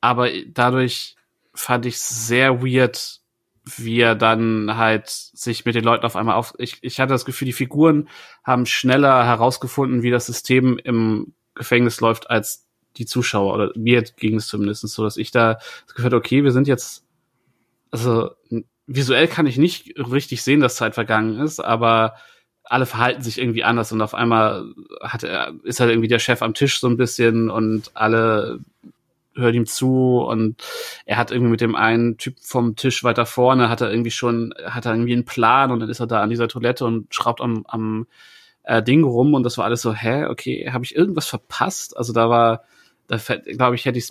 Aber 0.00 0.28
dadurch 0.46 1.16
fand 1.54 1.86
ich 1.86 1.98
sehr 1.98 2.62
weird, 2.62 3.20
wie 3.64 4.00
er 4.00 4.14
dann 4.14 4.76
halt 4.76 5.08
sich 5.08 5.64
mit 5.64 5.74
den 5.74 5.84
Leuten 5.84 6.04
auf 6.04 6.16
einmal 6.16 6.36
auf. 6.36 6.54
Ich, 6.58 6.78
ich 6.82 7.00
hatte 7.00 7.12
das 7.14 7.24
Gefühl, 7.24 7.46
die 7.46 7.52
Figuren 7.52 8.08
haben 8.44 8.66
schneller 8.66 9.24
herausgefunden, 9.24 10.02
wie 10.02 10.10
das 10.10 10.26
System 10.26 10.78
im 10.78 11.32
Gefängnis 11.54 12.00
läuft, 12.00 12.28
als 12.30 12.66
die 12.96 13.06
Zuschauer. 13.06 13.54
Oder 13.54 13.72
mir 13.74 14.02
ging 14.02 14.36
es 14.36 14.48
zumindest 14.48 14.86
so, 14.88 15.02
dass 15.02 15.16
ich 15.16 15.30
da 15.30 15.54
das 15.54 15.94
Gefühl 15.94 16.04
hatte, 16.06 16.16
okay, 16.16 16.44
wir 16.44 16.52
sind 16.52 16.68
jetzt, 16.68 17.04
also 17.90 18.30
visuell 18.86 19.28
kann 19.28 19.46
ich 19.46 19.56
nicht 19.56 19.94
richtig 19.98 20.42
sehen, 20.42 20.60
dass 20.60 20.76
Zeit 20.76 20.94
vergangen 20.94 21.40
ist, 21.40 21.60
aber 21.60 22.16
alle 22.64 22.86
verhalten 22.86 23.22
sich 23.22 23.38
irgendwie 23.38 23.64
anders 23.64 23.92
und 23.92 24.00
auf 24.00 24.14
einmal 24.14 24.64
hat 25.02 25.22
er, 25.22 25.54
ist 25.64 25.80
halt 25.80 25.90
irgendwie 25.90 26.08
der 26.08 26.18
Chef 26.18 26.42
am 26.42 26.54
Tisch 26.54 26.80
so 26.80 26.86
ein 26.86 26.96
bisschen 26.96 27.50
und 27.50 27.90
alle 27.94 28.60
hören 29.34 29.54
ihm 29.54 29.66
zu 29.66 30.18
und 30.18 30.62
er 31.06 31.16
hat 31.16 31.30
irgendwie 31.30 31.50
mit 31.50 31.60
dem 31.60 31.74
einen 31.74 32.16
Typ 32.16 32.36
vom 32.40 32.76
Tisch 32.76 33.04
weiter 33.04 33.26
vorne, 33.26 33.68
hat 33.68 33.80
er 33.80 33.90
irgendwie 33.90 34.10
schon, 34.10 34.54
hat 34.64 34.86
er 34.86 34.92
irgendwie 34.92 35.12
einen 35.12 35.24
Plan 35.24 35.70
und 35.70 35.80
dann 35.80 35.88
ist 35.88 36.00
er 36.00 36.06
da 36.06 36.22
an 36.22 36.30
dieser 36.30 36.48
Toilette 36.48 36.84
und 36.84 37.14
schraubt 37.14 37.40
am, 37.40 37.64
am 37.66 38.06
äh, 38.62 38.82
Ding 38.82 39.04
rum 39.04 39.34
und 39.34 39.42
das 39.42 39.58
war 39.58 39.64
alles 39.64 39.82
so, 39.82 39.92
hä, 39.92 40.26
okay, 40.26 40.70
habe 40.72 40.84
ich 40.84 40.94
irgendwas 40.94 41.26
verpasst? 41.26 41.96
Also 41.96 42.12
da 42.12 42.28
war, 42.30 42.64
da 43.06 43.18
glaube 43.18 43.74
ich, 43.74 43.84
hätte 43.84 43.98
ich 43.98 44.10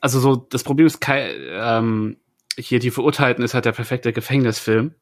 also 0.00 0.18
so, 0.18 0.36
das 0.36 0.64
Problem 0.64 0.86
ist, 0.86 1.00
Kai, 1.00 1.32
ähm, 1.50 2.16
hier 2.58 2.80
die 2.80 2.90
Verurteilten 2.90 3.44
ist 3.44 3.54
halt 3.54 3.64
der 3.64 3.72
perfekte 3.72 4.12
Gefängnisfilm 4.12 4.94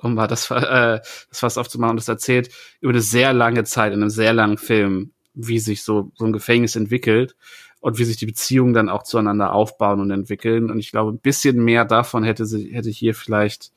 um 0.00 0.14
mal 0.14 0.26
das, 0.26 0.50
äh, 0.50 1.00
das 1.00 1.40
fast 1.40 1.58
aufzumachen, 1.58 1.96
das 1.96 2.08
erzählt 2.08 2.50
über 2.80 2.92
eine 2.92 3.00
sehr 3.00 3.32
lange 3.32 3.64
Zeit 3.64 3.92
in 3.92 4.00
einem 4.00 4.10
sehr 4.10 4.32
langen 4.32 4.58
Film, 4.58 5.12
wie 5.34 5.58
sich 5.58 5.82
so, 5.82 6.10
so 6.14 6.24
ein 6.24 6.32
Gefängnis 6.32 6.76
entwickelt 6.76 7.36
und 7.80 7.98
wie 7.98 8.04
sich 8.04 8.16
die 8.16 8.26
Beziehungen 8.26 8.74
dann 8.74 8.88
auch 8.88 9.02
zueinander 9.02 9.52
aufbauen 9.52 10.00
und 10.00 10.10
entwickeln. 10.10 10.70
Und 10.70 10.78
ich 10.78 10.90
glaube, 10.90 11.12
ein 11.12 11.18
bisschen 11.18 11.62
mehr 11.62 11.84
davon 11.84 12.24
hätte 12.24 12.44
sie, 12.46 12.72
hätte 12.72 12.90
hier 12.90 13.14
vielleicht 13.14 13.72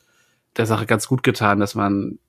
der 0.58 0.66
Sache 0.66 0.86
ganz 0.86 1.08
gut 1.08 1.24
getan, 1.24 1.60
dass 1.60 1.76
man 1.76 2.20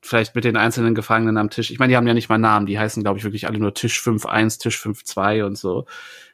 vielleicht 0.00 0.34
mit 0.34 0.44
den 0.44 0.56
einzelnen 0.56 0.94
Gefangenen 0.94 1.36
am 1.36 1.50
Tisch, 1.50 1.70
ich 1.70 1.78
meine, 1.78 1.92
die 1.92 1.96
haben 1.96 2.06
ja 2.06 2.14
nicht 2.14 2.28
mal 2.28 2.38
Namen, 2.38 2.66
die 2.66 2.78
heißen, 2.78 3.02
glaube 3.02 3.18
ich, 3.18 3.24
wirklich 3.24 3.46
alle 3.46 3.58
nur 3.58 3.74
Tisch 3.74 4.00
5-1, 4.00 4.60
Tisch 4.60 4.80
5-2 4.80 5.44
und 5.44 5.58
so, 5.58 5.86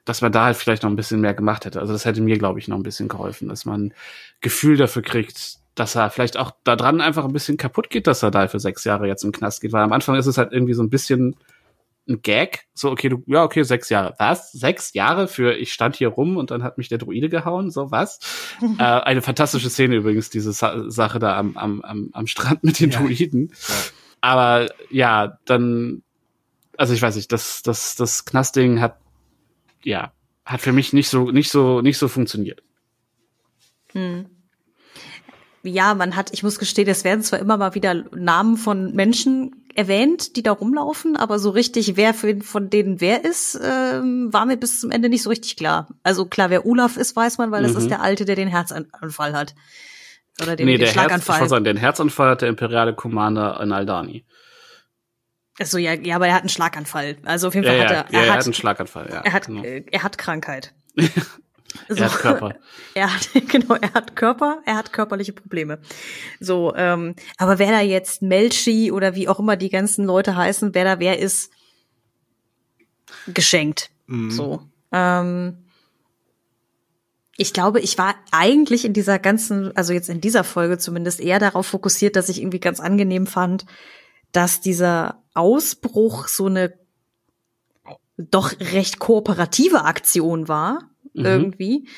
dass 0.05 0.21
man 0.21 0.33
da 0.33 0.45
halt 0.45 0.57
vielleicht 0.57 0.83
noch 0.83 0.91
ein 0.91 0.97
bisschen 0.97 1.21
mehr 1.21 1.35
gemacht 1.35 1.65
hätte. 1.65 1.81
Also 1.81 1.93
das 1.93 2.05
hätte 2.05 2.21
mir, 2.21 2.39
glaube 2.39 2.59
ich, 2.59 2.69
noch 2.69 2.77
ein 2.77 2.83
bisschen 2.83 3.09
geholfen, 3.09 3.49
dass 3.49 3.65
man 3.65 3.95
Gefühl 4.41 4.77
dafür 4.77 5.03
kriegt, 5.03 5.57
dass 5.75 5.95
er 5.95 6.11
vielleicht 6.11 6.37
auch 6.37 6.53
daran 6.63 7.01
einfach 7.01 7.25
ein 7.25 7.33
bisschen 7.33 7.57
kaputt 7.57 7.91
geht, 7.91 8.07
dass 8.07 8.23
er 8.23 8.31
da 8.31 8.47
für 8.49 8.61
sechs 8.61 8.85
Jahre 8.85 9.09
jetzt 9.09 9.25
im 9.25 9.33
Knast 9.33 9.61
geht, 9.61 9.73
weil 9.73 9.83
am 9.83 9.93
Anfang 9.93 10.17
ist 10.17 10.27
es 10.27 10.39
halt 10.39 10.53
irgendwie 10.53 10.75
so 10.75 10.83
ein 10.83 10.91
bisschen 10.91 11.37
ein 12.09 12.21
Gag, 12.23 12.67
so 12.75 12.91
okay, 12.91 13.09
du, 13.09 13.23
ja 13.27 13.43
okay, 13.45 13.63
sechs 13.63 13.89
Jahre, 13.89 14.15
was? 14.19 14.53
Sechs 14.53 14.93
Jahre 14.93 15.27
für 15.27 15.57
ich 15.57 15.73
stand 15.73 15.97
hier 15.97 16.09
rum 16.09 16.37
und 16.37 16.51
dann 16.51 16.63
hat 16.63 16.77
mich 16.77 16.89
der 16.89 16.99
Druide 16.99 17.29
gehauen, 17.29 17.71
so 17.71 17.91
was? 17.91 18.21
äh, 18.79 18.83
eine 18.83 19.23
fantastische 19.23 19.71
Szene 19.71 19.97
übrigens, 19.97 20.31
diese 20.31 20.53
Sa 20.53 20.91
Sache 20.91 21.19
da 21.19 21.39
am, 21.39 21.57
am, 21.57 21.81
am, 21.83 22.11
am 22.13 22.27
Strand 22.27 22.63
mit 22.65 22.81
den 22.81 22.91
Ja. 22.91 23.01
Druiden. 23.01 23.53
Ja. 23.53 23.75
Aber 24.21 24.69
ja, 24.91 25.39
dann, 25.45 26.03
also 26.77 26.95
ich 26.95 27.03
weiß 27.03 27.17
nicht, 27.17 27.33
das, 27.33 27.63
das, 27.63 27.95
das 27.97 28.25
Knastding 28.25 28.81
hat, 28.81 28.99
ja, 29.83 30.13
hat 30.45 30.61
für 30.61 30.73
mich 30.73 30.93
nicht 30.93 31.09
so, 31.09 31.31
nicht 31.31 31.51
so, 31.51 31.81
nicht 31.81 31.99
so 31.99 32.09
funktioniert. 32.09 32.63
Hm. 33.93 34.27
Ja, 35.63 35.95
man 35.95 36.17
hat, 36.17 36.33
ich 36.33 36.43
muss 36.43 36.59
gestehen, 36.59 36.89
es 36.89 37.05
werden 37.05 37.23
zwar 37.23 37.39
immer 37.39 37.57
mal 37.57 37.75
wieder 37.75 38.05
Namen 38.15 38.59
von 38.59 38.95
Menschen 38.95 39.64
erwähnt, 39.77 40.37
die 40.37 40.43
da 40.43 40.53
rumlaufen, 40.53 41.17
aber 41.17 41.39
so 41.39 41.51
richtig, 41.51 41.97
wer 41.97 42.15
für, 42.15 42.41
von 42.41 42.71
denen 42.71 43.01
wer 43.01 43.25
ist, 43.25 43.59
ähm, 43.63 44.33
war 44.33 44.47
mir 44.47 44.57
bis 44.57 44.81
zum 44.81 44.91
Ende 44.91 45.09
nicht 45.09 45.23
so 45.23 45.31
richtig 45.31 45.57
klar. 45.57 45.89
Also 46.03 46.27
klar, 46.27 46.51
wer 46.51 46.67
Olaf 46.67 46.97
ist, 46.97 47.15
weiß 47.17 47.39
man, 47.39 47.51
weil 47.51 47.63
das 47.63 47.73
Mhm. 47.73 47.79
ist 47.79 47.91
der 47.91 48.01
Alte, 48.03 48.25
der 48.25 48.37
den 48.37 48.49
Herzanfall 48.49 49.33
hat. 49.35 49.55
Oder 50.43 50.57
den, 50.57 50.67
nee, 50.67 50.73
den 50.73 50.81
der 50.81 50.89
Herz, 50.89 50.97
ich 50.97 51.01
Schlaganfall. 51.01 51.49
sagen, 51.49 51.65
den 51.65 51.77
Herzanfall 51.77 52.31
hat 52.31 52.43
der 52.43 52.49
imperiale 52.49 52.95
Commander 52.95 53.61
in 53.63 53.73
Aldani. 53.73 54.25
Achso, 55.61 55.79
ja, 55.79 55.93
ja, 55.95 56.17
aber 56.17 56.27
er 56.27 56.35
hat 56.35 56.43
einen 56.43 56.49
Schlaganfall. 56.49 57.17
Also 57.25 57.47
auf 57.49 57.55
jeden 57.55 57.65
Ja, 57.67 57.73
Fall 57.73 57.79
ja, 57.81 57.85
hat 57.85 57.91
er, 57.91 58.13
ja, 58.13 58.19
er, 58.21 58.27
er 58.27 58.33
hat, 58.33 58.39
hat 58.41 58.45
einen 58.47 58.55
Schlaganfall, 58.55 59.09
ja. 59.11 59.21
er 59.21 59.33
hat, 59.33 59.47
genau. 59.47 59.63
äh, 59.63 59.85
er 59.91 60.03
hat 60.03 60.19
Krankheit. 60.19 60.75
Er 61.89 62.13
hat 62.13 62.19
Körper. 62.19 62.55
Er 62.95 63.15
hat, 63.15 63.29
genau, 63.49 63.75
er 63.75 63.93
hat 63.95 64.17
Körper, 64.17 64.63
er 64.65 64.77
hat 64.77 64.93
körperliche 64.93 65.33
Probleme. 65.33 65.81
So, 66.41 66.75
ähm, 66.77 67.15
aber 67.37 67.59
wer 67.59 67.71
da 67.71 67.81
jetzt 67.81 68.23
Melchi 68.23 68.93
oder 68.93 69.15
wie 69.15 69.29
auch 69.29 69.39
immer 69.39 69.57
die 69.57 69.71
ganzen 69.71 70.05
Leute 70.05 70.37
heißen, 70.37 70.75
wer 70.75 70.85
da 70.85 71.01
wer 71.01 71.19
ist, 71.19 71.51
geschenkt. 73.27 73.91
Mhm. 74.07 74.31
So. 74.31 74.63
Ähm, 74.93 75.65
ich 77.37 77.53
glaube, 77.53 77.81
ich 77.81 77.99
war 77.99 78.15
eigentlich 78.31 78.85
in 78.85 78.93
dieser 78.93 79.19
ganzen, 79.19 79.77
also 79.77 79.93
jetzt 79.93 80.09
in 80.09 80.21
dieser 80.21 80.45
Folge 80.45 80.79
zumindest 80.79 81.21
eher 81.21 81.41
darauf 81.41 81.67
fokussiert, 81.67 82.17
dass 82.17 82.29
ich 82.29 82.41
irgendwie 82.41 82.61
ganz 82.61 82.79
angenehm 82.79 83.27
fand, 83.27 83.67
dass 84.33 84.61
dieser 84.61 85.23
Ausbruch 85.35 86.29
so 86.29 86.47
eine 86.47 86.75
doch 88.17 88.53
recht 88.61 89.01
kooperative 89.01 89.85
Aktion 89.85 90.47
war, 90.47 90.91
Mhm. 91.15 91.25
irgendwie, 91.25 91.89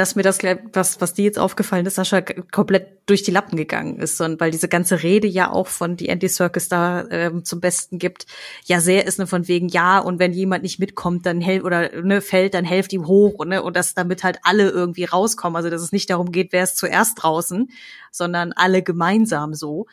dass 0.00 0.16
mir 0.16 0.22
das, 0.22 0.38
was, 0.72 1.00
was 1.02 1.12
dir 1.12 1.24
jetzt 1.24 1.38
aufgefallen 1.38 1.84
ist, 1.84 1.96
Sascha, 1.96 2.22
komplett 2.22 3.00
durch 3.04 3.22
die 3.22 3.32
Lappen 3.32 3.56
gegangen 3.56 3.98
ist, 3.98 4.16
sondern 4.16 4.40
weil 4.40 4.50
diese 4.50 4.68
ganze 4.68 5.02
Rede 5.02 5.28
ja 5.28 5.50
auch 5.50 5.66
von 5.66 5.96
die 5.96 6.08
Andy 6.08 6.28
Circus 6.28 6.68
da 6.68 7.06
ähm, 7.10 7.44
zum 7.44 7.60
Besten 7.60 7.98
gibt, 7.98 8.24
ja 8.64 8.80
sehr 8.80 9.06
ist 9.06 9.18
ne 9.18 9.26
von 9.26 9.46
wegen 9.46 9.68
ja 9.68 9.98
und 9.98 10.18
wenn 10.18 10.32
jemand 10.32 10.62
nicht 10.62 10.78
mitkommt, 10.78 11.26
dann 11.26 11.42
helft 11.42 11.66
oder 11.66 12.02
ne 12.02 12.22
fällt, 12.22 12.54
dann 12.54 12.64
helft 12.64 12.94
ihm 12.94 13.06
hoch 13.06 13.44
ne 13.44 13.62
und 13.62 13.76
dass 13.76 13.92
damit 13.94 14.24
halt 14.24 14.38
alle 14.42 14.70
irgendwie 14.70 15.04
rauskommen, 15.04 15.56
also 15.56 15.68
dass 15.68 15.82
es 15.82 15.92
nicht 15.92 16.08
darum 16.08 16.32
geht, 16.32 16.52
wer 16.52 16.64
ist 16.64 16.78
zuerst 16.78 17.22
draußen, 17.22 17.70
sondern 18.10 18.52
alle 18.52 18.82
gemeinsam 18.82 19.52
so. 19.52 19.86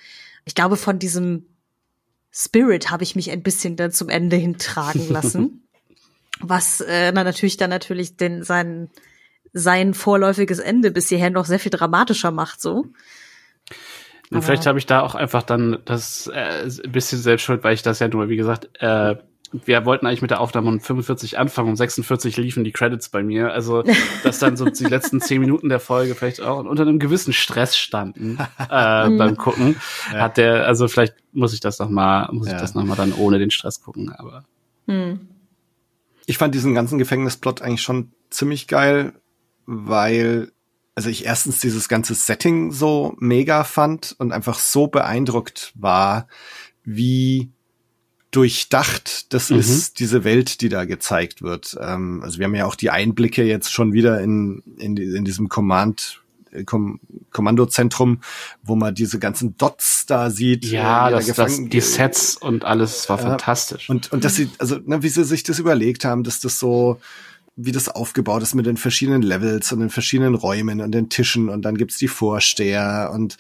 Ich 0.46 0.56
glaube 0.56 0.78
von 0.78 1.00
diesem 1.00 1.48
Spirit 2.32 2.92
habe 2.92 3.04
ich 3.04 3.16
mich 3.16 3.32
ein 3.32 3.44
bisschen 3.44 3.76
dann 3.76 3.92
zum 3.92 4.08
Ende 4.08 4.36
hintragen 4.38 5.10
lassen. 5.10 5.67
Was 6.42 6.82
äh, 6.82 7.12
na, 7.14 7.24
natürlich 7.24 7.58
dann 7.58 7.70
natürlich 7.70 8.18
den 8.18 8.44
sein 8.44 8.90
sein 9.54 9.94
vorläufiges 9.94 10.60
Ende 10.60 10.92
bis 10.92 11.10
hierher 11.10 11.30
noch 11.30 11.46
sehr 11.46 11.60
viel 11.60 11.72
dramatischer 11.72 12.32
macht 12.32 12.62
so. 12.62 12.86
Und 14.30 14.42
vielleicht 14.44 14.66
habe 14.66 14.78
ich 14.78 14.86
da 14.86 15.02
auch 15.02 15.16
einfach 15.16 15.42
dann 15.44 15.80
das 15.86 16.28
äh, 16.28 16.64
ein 16.86 16.92
bisschen 16.92 17.20
selbst 17.20 17.44
schuld, 17.44 17.64
weil 17.64 17.74
ich 17.74 17.82
das 17.82 18.00
ja 18.00 18.10
nur, 18.10 18.28
wie 18.28 18.36
gesagt, 18.36 18.70
äh, 18.82 19.16
wir 19.66 19.86
wollten 19.86 20.06
eigentlich 20.06 20.22
mit 20.22 20.32
der 20.32 20.42
Aufnahme 20.42 20.68
um 20.68 20.82
45 20.82 21.40
anfangen, 21.40 21.70
um 21.70 21.76
46 21.78 22.36
liefen 22.36 22.66
die 22.66 22.74
Credits 22.74 23.08
bei 23.08 23.24
mir. 23.24 23.54
Also, 23.54 23.84
dass 24.24 24.40
dann 24.40 24.58
so 24.58 24.66
die 24.66 24.84
letzten 24.84 25.22
10 25.22 25.40
Minuten 25.40 25.70
der 25.70 25.80
Folge 25.80 26.14
vielleicht 26.16 26.42
auch 26.42 26.60
unter 26.66 26.82
einem 26.84 27.00
gewissen 27.00 27.32
Stress 27.32 27.78
standen 27.78 28.38
äh, 28.60 29.10
beim 29.10 29.38
Gucken. 29.38 29.78
Ja. 30.12 30.20
Hat 30.24 30.36
der, 30.36 30.68
also 30.68 30.90
vielleicht 30.90 31.16
muss 31.32 31.54
ich 31.54 31.62
das 31.62 31.80
noch 31.80 31.90
mal, 31.90 32.28
muss 32.34 32.48
Ja. 32.48 32.56
ich 32.56 32.60
das 32.62 32.76
noch 32.76 32.84
mal 32.84 32.96
dann 32.96 33.14
ohne 33.14 33.40
den 33.40 33.50
Stress 33.52 33.82
gucken, 33.82 34.12
aber 34.12 34.44
Hm. 34.88 35.30
Ich 36.28 36.38
fand 36.38 36.54
diesen 36.54 36.76
ganzen 36.76 37.00
Gefängnisplot 37.00 37.64
eigentlich 37.64 37.82
schon 37.82 38.12
ziemlich 38.30 38.68
geil, 38.68 39.14
weil 39.66 40.52
also 40.94 41.10
ich 41.10 41.26
erstens 41.26 41.60
dieses 41.60 41.90
ganze 41.90 42.16
Setting 42.16 42.72
so 42.72 43.16
mega 43.20 43.64
fand 43.64 44.16
und 44.18 44.32
einfach 44.32 44.60
so 44.60 44.88
beeindruckt 44.88 45.72
war, 45.76 46.28
wie 46.84 47.50
durchdacht 48.32 49.32
das 49.34 49.50
Mhm. 49.50 49.60
ist, 49.60 50.00
diese 50.00 50.24
Welt, 50.24 50.62
die 50.62 50.70
da 50.70 50.86
gezeigt 50.86 51.42
wird. 51.42 51.78
Ähm, 51.80 52.22
also 52.24 52.40
wir 52.40 52.46
haben 52.46 52.56
ja 52.56 52.66
auch 52.66 52.76
die 52.76 52.90
Einblicke 52.90 53.44
jetzt 53.44 53.72
schon 53.72 53.94
wieder 53.94 54.22
in, 54.22 54.64
in, 54.78 54.98
in 54.98 55.24
diesem 55.24 55.50
Command, 55.50 56.22
Kom 56.66 57.00
Kommandozentrum, 57.32 58.22
wo 58.64 58.76
man 58.76 58.96
diese 58.96 59.20
ganzen 59.20 59.58
Dots 59.58 60.06
da 60.06 60.30
sieht. 60.30 60.66
ja, 60.66 61.10
äh, 61.10 61.12
das, 61.12 61.28
das, 61.34 61.60
die 61.70 61.82
Sets 61.82 62.36
und 62.38 62.66
alles 62.66 63.08
war 63.10 63.18
Ja. 63.20 63.30
fantastisch. 63.30 63.90
und, 63.90 64.12
und 64.12 64.24
dass 64.24 64.36
sie, 64.36 64.50
also, 64.60 64.78
ne, 64.86 65.04
wie 65.04 65.10
sie 65.10 65.24
sich 65.24 65.44
das 65.44 65.60
überlegt 65.60 66.06
haben, 66.06 66.24
dass 66.24 66.40
das 66.40 66.60
so, 66.60 67.00
wie 67.56 67.72
das 67.72 67.90
aufgebaut 67.90 68.44
ist 68.44 68.54
mit 68.56 68.66
den 68.66 68.78
verschiedenen 68.78 69.22
Levels 69.22 69.72
und 69.72 69.80
den 69.80 69.90
verschiedenen 69.90 70.36
Räumen 70.36 70.80
und 70.82 70.92
den 70.92 71.10
Tischen 71.10 71.50
und 71.50 71.64
dann 71.64 71.76
gibt's 71.78 71.98
die 71.98 72.08
Vorsteher 72.08 73.12
und, 73.14 73.38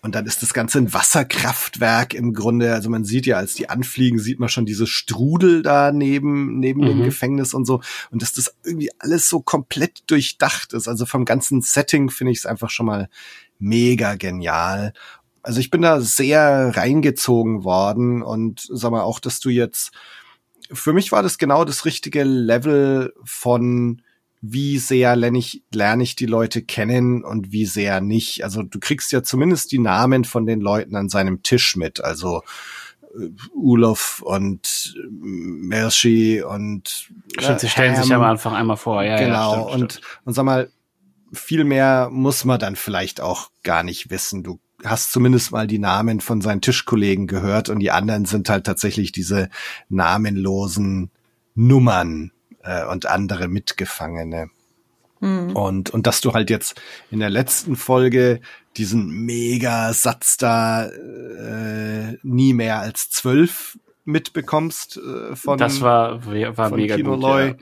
und 0.00 0.14
dann 0.14 0.26
ist 0.26 0.42
das 0.42 0.54
Ganze 0.54 0.78
ein 0.78 0.92
Wasserkraftwerk 0.92 2.14
im 2.14 2.32
Grunde. 2.32 2.72
Also 2.72 2.88
man 2.88 3.04
sieht 3.04 3.26
ja, 3.26 3.36
als 3.36 3.54
die 3.54 3.68
anfliegen, 3.68 4.18
sieht 4.18 4.38
man 4.38 4.48
schon 4.48 4.64
diese 4.64 4.86
Strudel 4.86 5.62
da 5.62 5.90
neben, 5.90 6.60
neben 6.60 6.82
dem 6.82 6.98
Mhm. 6.98 7.04
Gefängnis 7.04 7.52
und 7.52 7.64
so. 7.64 7.80
Und 8.10 8.22
dass 8.22 8.32
das 8.32 8.54
irgendwie 8.64 8.90
alles 9.00 9.28
so 9.28 9.40
komplett 9.40 10.02
durchdacht 10.06 10.72
ist. 10.72 10.86
Also 10.86 11.04
vom 11.04 11.24
ganzen 11.24 11.62
Setting 11.62 12.10
finde 12.10 12.32
ich 12.32 12.38
es 12.38 12.46
einfach 12.46 12.70
schon 12.70 12.86
mal 12.86 13.08
mega 13.58 14.14
genial. 14.14 14.92
Also 15.42 15.58
ich 15.60 15.70
bin 15.70 15.82
da 15.82 16.00
sehr 16.00 16.76
reingezogen 16.76 17.64
worden 17.64 18.22
und 18.22 18.68
sag 18.70 18.92
mal 18.92 19.02
auch, 19.02 19.18
dass 19.18 19.40
du 19.40 19.50
jetzt, 19.50 19.90
für 20.72 20.92
mich 20.92 21.10
war 21.10 21.22
das 21.22 21.38
genau 21.38 21.64
das 21.64 21.84
richtige 21.84 22.22
Level 22.22 23.14
von 23.24 24.02
wie 24.40 24.78
sehr 24.78 25.16
lerne 25.16 25.38
ich, 25.38 25.64
lerne 25.72 26.02
ich 26.02 26.16
die 26.16 26.26
Leute 26.26 26.62
kennen 26.62 27.24
und 27.24 27.52
wie 27.52 27.66
sehr 27.66 28.00
nicht. 28.00 28.44
Also 28.44 28.62
du 28.62 28.78
kriegst 28.78 29.12
ja 29.12 29.22
zumindest 29.22 29.72
die 29.72 29.78
Namen 29.78 30.24
von 30.24 30.46
den 30.46 30.60
Leuten 30.60 30.94
an 30.96 31.08
seinem 31.08 31.42
Tisch 31.42 31.76
mit. 31.76 32.02
Also 32.04 32.42
äh, 33.18 33.28
Ulof 33.54 34.22
und 34.24 34.94
äh, 34.96 35.08
Mershi 35.10 36.42
und 36.42 37.08
Stimmt, 37.38 37.60
sie 37.60 37.68
stellen 37.68 37.96
Ham. 37.96 38.02
sich 38.02 38.14
am 38.14 38.22
Anfang 38.22 38.54
einmal 38.54 38.76
vor, 38.76 39.02
ja, 39.02 39.18
genau. 39.18 39.54
ja, 39.54 39.68
stimmt, 39.68 39.82
und, 39.82 39.92
stimmt. 39.92 40.20
und 40.24 40.32
sag 40.34 40.44
mal, 40.44 40.70
viel 41.32 41.64
mehr 41.64 42.08
muss 42.10 42.44
man 42.44 42.58
dann 42.58 42.76
vielleicht 42.76 43.20
auch 43.20 43.50
gar 43.62 43.82
nicht 43.82 44.10
wissen. 44.10 44.44
Du 44.44 44.60
hast 44.84 45.12
zumindest 45.12 45.50
mal 45.50 45.66
die 45.66 45.80
Namen 45.80 46.20
von 46.20 46.40
seinen 46.40 46.60
Tischkollegen 46.60 47.26
gehört 47.26 47.68
und 47.68 47.80
die 47.80 47.90
anderen 47.90 48.24
sind 48.24 48.48
halt 48.48 48.64
tatsächlich 48.64 49.10
diese 49.10 49.50
namenlosen 49.88 51.10
Nummern 51.54 52.30
äh, 52.68 52.84
und 52.84 53.06
andere 53.06 53.48
Mitgefangene. 53.48 54.50
Hm. 55.20 55.56
Und, 55.56 55.90
und 55.90 56.06
dass 56.06 56.20
du 56.20 56.32
halt 56.32 56.50
jetzt 56.50 56.80
in 57.10 57.18
der 57.18 57.30
letzten 57.30 57.76
Folge 57.76 58.40
diesen 58.76 59.08
Mega-Satz 59.08 60.36
da 60.36 60.86
äh, 60.86 62.16
nie 62.22 62.52
mehr 62.52 62.78
als 62.78 63.10
zwölf 63.10 63.78
mitbekommst 64.04 64.98
äh, 64.98 65.34
von 65.34 65.58
das 65.58 65.80
war, 65.80 66.24
war 66.24 66.68
von 66.68 66.80
mega 66.80 66.96
Kino 66.96 67.14
gut. 67.14 67.22
Loy. 67.22 67.46
Ja. 67.48 67.54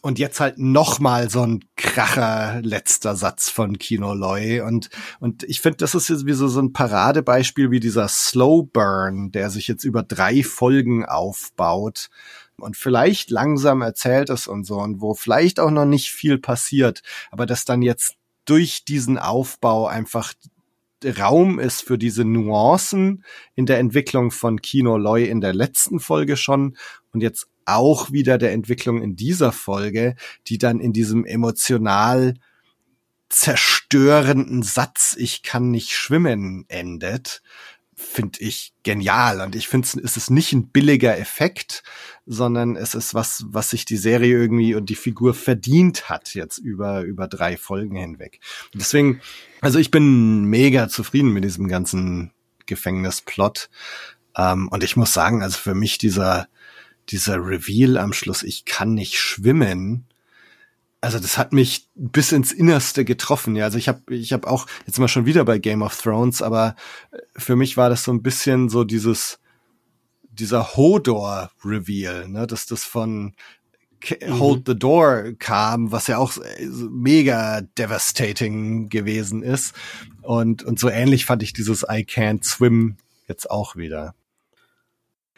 Und 0.00 0.18
jetzt 0.18 0.40
halt 0.40 0.58
noch 0.58 0.98
mal 0.98 1.30
so 1.30 1.42
ein 1.42 1.64
kracher 1.76 2.60
letzter 2.60 3.14
Satz 3.14 3.48
von 3.48 3.78
Kino 3.78 4.14
Loy. 4.14 4.60
Und, 4.60 4.90
und 5.20 5.44
ich 5.44 5.60
finde, 5.60 5.76
das 5.76 5.94
ist 5.94 6.08
jetzt 6.08 6.26
wie 6.26 6.32
so, 6.32 6.48
so 6.48 6.60
ein 6.60 6.72
Paradebeispiel 6.72 7.70
wie 7.70 7.78
dieser 7.78 8.08
Slow 8.08 8.68
Burn, 8.72 9.30
der 9.30 9.48
sich 9.48 9.68
jetzt 9.68 9.84
über 9.84 10.02
drei 10.02 10.42
Folgen 10.42 11.04
aufbaut 11.04 12.10
und 12.58 12.76
vielleicht 12.76 13.30
langsam 13.30 13.82
erzählt 13.82 14.30
ist 14.30 14.46
und 14.46 14.64
so 14.64 14.78
und 14.78 15.00
wo 15.00 15.14
vielleicht 15.14 15.60
auch 15.60 15.70
noch 15.70 15.84
nicht 15.84 16.10
viel 16.10 16.38
passiert, 16.38 17.02
aber 17.30 17.46
dass 17.46 17.64
dann 17.64 17.82
jetzt 17.82 18.14
durch 18.44 18.84
diesen 18.84 19.18
Aufbau 19.18 19.86
einfach 19.86 20.34
Raum 21.04 21.58
ist 21.58 21.82
für 21.82 21.98
diese 21.98 22.24
Nuancen 22.24 23.24
in 23.54 23.66
der 23.66 23.78
Entwicklung 23.78 24.30
von 24.30 24.60
Kino 24.62 24.96
Loy 24.96 25.24
in 25.28 25.40
der 25.40 25.52
letzten 25.52 25.98
Folge 25.98 26.36
schon 26.36 26.76
und 27.12 27.22
jetzt 27.22 27.48
auch 27.64 28.12
wieder 28.12 28.38
der 28.38 28.52
Entwicklung 28.52 29.02
in 29.02 29.16
dieser 29.16 29.52
Folge, 29.52 30.14
die 30.46 30.58
dann 30.58 30.80
in 30.80 30.92
diesem 30.92 31.24
emotional 31.24 32.34
zerstörenden 33.28 34.62
Satz 34.62 35.16
Ich 35.18 35.42
kann 35.42 35.70
nicht 35.70 35.92
schwimmen 35.92 36.64
endet, 36.68 37.42
finde 38.02 38.40
ich 38.40 38.74
genial. 38.82 39.40
Und 39.40 39.54
ich 39.54 39.68
finde, 39.68 39.88
es 40.02 40.16
ist 40.16 40.30
nicht 40.30 40.52
ein 40.52 40.68
billiger 40.68 41.18
Effekt, 41.18 41.82
sondern 42.26 42.76
es 42.76 42.94
ist 42.94 43.14
was, 43.14 43.44
was 43.48 43.70
sich 43.70 43.84
die 43.84 43.96
Serie 43.96 44.36
irgendwie 44.36 44.74
und 44.74 44.90
die 44.90 44.94
Figur 44.94 45.34
verdient 45.34 46.08
hat 46.08 46.34
jetzt 46.34 46.58
über, 46.58 47.02
über 47.02 47.28
drei 47.28 47.56
Folgen 47.56 47.96
hinweg. 47.96 48.40
Deswegen, 48.74 49.20
also 49.60 49.78
ich 49.78 49.90
bin 49.90 50.44
mega 50.44 50.88
zufrieden 50.88 51.32
mit 51.32 51.44
diesem 51.44 51.68
ganzen 51.68 52.32
Gefängnisplot. 52.66 53.70
Ähm, 54.36 54.68
und 54.68 54.84
ich 54.84 54.96
muss 54.96 55.12
sagen, 55.12 55.42
also 55.42 55.58
für 55.58 55.74
mich 55.74 55.98
dieser, 55.98 56.48
dieser 57.08 57.36
Reveal 57.36 57.96
am 57.98 58.12
Schluss, 58.12 58.42
ich 58.42 58.64
kann 58.64 58.94
nicht 58.94 59.18
schwimmen, 59.18 60.06
also 61.02 61.18
das 61.18 61.36
hat 61.36 61.52
mich 61.52 61.88
bis 61.96 62.30
ins 62.32 62.52
Innerste 62.52 63.04
getroffen. 63.04 63.56
Ja, 63.56 63.64
also 63.64 63.76
ich 63.76 63.88
habe 63.88 64.14
ich 64.14 64.32
habe 64.32 64.48
auch 64.48 64.66
jetzt 64.86 64.98
mal 64.98 65.08
schon 65.08 65.26
wieder 65.26 65.44
bei 65.44 65.58
Game 65.58 65.82
of 65.82 66.00
Thrones, 66.00 66.40
aber 66.40 66.76
für 67.36 67.56
mich 67.56 67.76
war 67.76 67.90
das 67.90 68.04
so 68.04 68.12
ein 68.12 68.22
bisschen 68.22 68.68
so 68.68 68.84
dieses 68.84 69.40
dieser 70.30 70.76
Hodor 70.76 71.50
Reveal, 71.64 72.28
ne, 72.28 72.46
dass 72.46 72.66
das 72.66 72.84
von 72.84 73.34
mhm. 74.24 74.38
Hold 74.38 74.62
the 74.66 74.78
Door 74.78 75.32
kam, 75.40 75.90
was 75.90 76.06
ja 76.06 76.18
auch 76.18 76.32
mega 76.70 77.62
devastating 77.76 78.88
gewesen 78.88 79.42
ist. 79.42 79.74
Und, 80.22 80.62
und 80.62 80.78
so 80.78 80.88
ähnlich 80.88 81.26
fand 81.26 81.42
ich 81.42 81.52
dieses 81.52 81.82
I 81.82 82.04
can't 82.04 82.44
swim 82.44 82.96
jetzt 83.26 83.50
auch 83.50 83.74
wieder. 83.74 84.14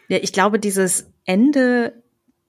Ja, 0.08 0.18
ich 0.18 0.34
glaube, 0.34 0.58
dieses 0.58 1.06
Ende 1.24 1.94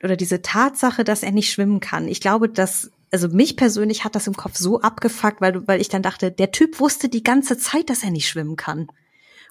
oder 0.03 0.17
diese 0.17 0.41
Tatsache, 0.41 1.05
dass 1.05 1.23
er 1.23 1.31
nicht 1.31 1.51
schwimmen 1.51 1.79
kann, 1.79 2.09
ich 2.09 2.19
glaube, 2.19 2.49
dass 2.49 2.91
also 3.11 3.27
mich 3.29 3.55
persönlich 3.55 4.03
hat 4.03 4.15
das 4.15 4.27
im 4.27 4.35
Kopf 4.35 4.57
so 4.57 4.81
abgefuckt, 4.81 5.41
weil, 5.41 5.67
weil 5.67 5.81
ich 5.81 5.89
dann 5.89 6.01
dachte, 6.01 6.31
der 6.31 6.51
Typ 6.51 6.79
wusste 6.79 7.09
die 7.09 7.23
ganze 7.23 7.57
Zeit, 7.57 7.89
dass 7.89 8.03
er 8.03 8.11
nicht 8.11 8.27
schwimmen 8.27 8.55
kann. 8.55 8.87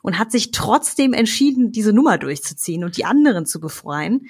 Und 0.02 0.18
hat 0.18 0.32
sich 0.32 0.50
trotzdem 0.50 1.14
entschieden, 1.14 1.72
diese 1.72 1.94
Nummer 1.94 2.18
durchzuziehen 2.18 2.84
und 2.84 2.98
die 2.98 3.06
anderen 3.06 3.46
zu 3.46 3.58
befreien. 3.58 4.26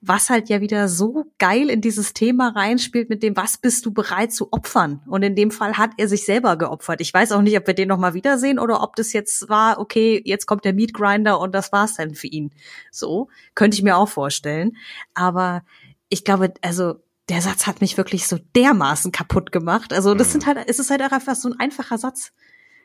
Was 0.00 0.30
halt 0.30 0.48
ja 0.48 0.60
wieder 0.60 0.88
so 0.88 1.26
geil 1.38 1.68
in 1.68 1.80
dieses 1.80 2.12
Thema 2.14 2.48
reinspielt 2.48 3.10
mit 3.10 3.22
dem, 3.22 3.36
was 3.36 3.58
bist 3.58 3.84
du 3.84 3.92
bereit 3.92 4.32
zu 4.32 4.52
opfern? 4.52 5.02
Und 5.06 5.22
in 5.22 5.36
dem 5.36 5.50
Fall 5.50 5.76
hat 5.76 5.90
er 5.98 6.08
sich 6.08 6.24
selber 6.24 6.56
geopfert. 6.56 7.00
Ich 7.02 7.12
weiß 7.12 7.32
auch 7.32 7.42
nicht, 7.42 7.56
ob 7.58 7.66
wir 7.66 7.74
den 7.74 7.88
nochmal 7.88 8.14
wiedersehen 8.14 8.58
oder 8.58 8.82
ob 8.82 8.96
das 8.96 9.12
jetzt 9.12 9.48
war, 9.48 9.78
okay, 9.78 10.20
jetzt 10.24 10.46
kommt 10.46 10.64
der 10.64 10.72
Meat 10.72 10.94
Grinder 10.94 11.38
und 11.38 11.54
das 11.54 11.72
war's 11.72 11.96
dann 11.96 12.14
für 12.14 12.26
ihn. 12.26 12.50
So, 12.90 13.28
könnte 13.54 13.76
ich 13.76 13.82
mir 13.82 13.96
auch 13.96 14.08
vorstellen. 14.08 14.76
Aber 15.14 15.62
ich 16.08 16.24
glaube, 16.24 16.54
also 16.62 16.96
der 17.32 17.40
Satz 17.40 17.66
hat 17.66 17.80
mich 17.80 17.96
wirklich 17.96 18.28
so 18.28 18.36
dermaßen 18.54 19.10
kaputt 19.10 19.52
gemacht. 19.52 19.94
Also 19.94 20.14
das 20.14 20.28
mhm. 20.28 20.32
sind 20.32 20.46
halt, 20.46 20.58
es 20.66 20.78
ist 20.78 20.90
halt 20.90 21.00
einfach 21.00 21.34
so 21.34 21.48
ein 21.48 21.58
einfacher 21.58 21.96
Satz. 21.96 22.32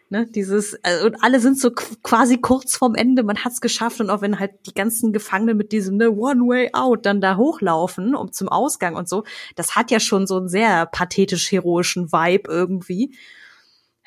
Ne, 0.09 0.25
dieses, 0.25 0.73
äh, 0.83 1.03
und 1.03 1.21
alle 1.21 1.41
sind 1.41 1.59
so 1.59 1.69
quasi 1.71 2.37
kurz 2.37 2.77
vorm 2.77 2.95
Ende, 2.95 3.23
man 3.23 3.43
hat's 3.43 3.59
geschafft 3.59 3.99
und 3.99 4.09
auch 4.09 4.21
wenn 4.21 4.39
halt 4.39 4.51
die 4.65 4.73
ganzen 4.73 5.11
Gefangenen 5.11 5.57
mit 5.57 5.73
diesem 5.73 5.97
ne, 5.97 6.09
One 6.11 6.47
Way 6.47 6.69
Out 6.71 7.05
dann 7.05 7.19
da 7.19 7.35
hochlaufen, 7.35 8.15
um 8.15 8.31
zum 8.31 8.47
Ausgang 8.47 8.95
und 8.95 9.09
so, 9.09 9.25
das 9.57 9.75
hat 9.75 9.91
ja 9.91 9.99
schon 9.99 10.25
so 10.25 10.37
einen 10.37 10.47
sehr 10.47 10.85
pathetisch-heroischen 10.85 12.13
Vibe 12.13 12.49
irgendwie. 12.49 13.17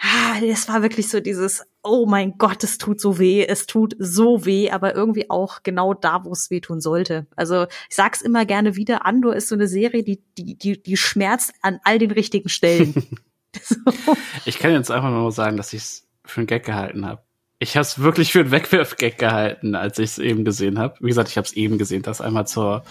Ah, 0.02 0.40
das 0.40 0.66
war 0.66 0.80
wirklich 0.82 1.10
so 1.10 1.20
dieses, 1.20 1.62
oh 1.82 2.06
mein 2.06 2.38
Gott, 2.38 2.64
es 2.64 2.78
tut 2.78 3.00
so 3.00 3.18
weh, 3.18 3.44
es 3.46 3.66
tut 3.66 3.94
so 3.98 4.46
weh, 4.46 4.70
aber 4.70 4.94
irgendwie 4.94 5.28
auch 5.28 5.62
genau 5.62 5.92
da, 5.92 6.24
wo 6.24 6.32
es 6.32 6.50
weh 6.50 6.60
tun 6.60 6.80
sollte. 6.80 7.26
Also 7.36 7.64
ich 7.88 7.96
sag's 7.96 8.22
immer 8.22 8.46
gerne 8.46 8.76
wieder, 8.76 9.04
Andor 9.04 9.36
ist 9.36 9.48
so 9.48 9.54
eine 9.54 9.68
Serie, 9.68 10.02
die, 10.02 10.22
die, 10.38 10.56
die, 10.56 10.82
die 10.82 10.96
schmerzt 10.96 11.52
an 11.60 11.80
all 11.84 11.98
den 11.98 12.12
richtigen 12.12 12.48
Stellen. 12.48 12.94
so. 13.62 13.76
Ich 14.46 14.58
kann 14.58 14.72
jetzt 14.72 14.90
einfach 14.90 15.10
nur 15.10 15.32
sagen, 15.32 15.58
dass 15.58 15.74
ich 15.74 15.82
es 15.82 16.08
für 16.24 16.40
einen 16.40 16.46
Gag 16.46 16.64
gehalten 16.64 17.04
habe. 17.04 17.20
Ich 17.58 17.76
habe 17.76 17.82
es 17.82 17.98
wirklich 17.98 18.32
für 18.32 18.40
einen 18.40 18.52
Wegwerf-Gag 18.52 19.18
gehalten, 19.18 19.74
als 19.74 19.98
ich 19.98 20.12
es 20.12 20.18
eben 20.18 20.46
gesehen 20.46 20.78
habe. 20.78 20.94
Wie 21.00 21.08
gesagt, 21.08 21.28
ich 21.28 21.36
habe 21.36 21.46
es 21.46 21.52
eben 21.52 21.76
gesehen, 21.76 22.00
das 22.00 22.22
einmal 22.22 22.46
zur, 22.46 22.84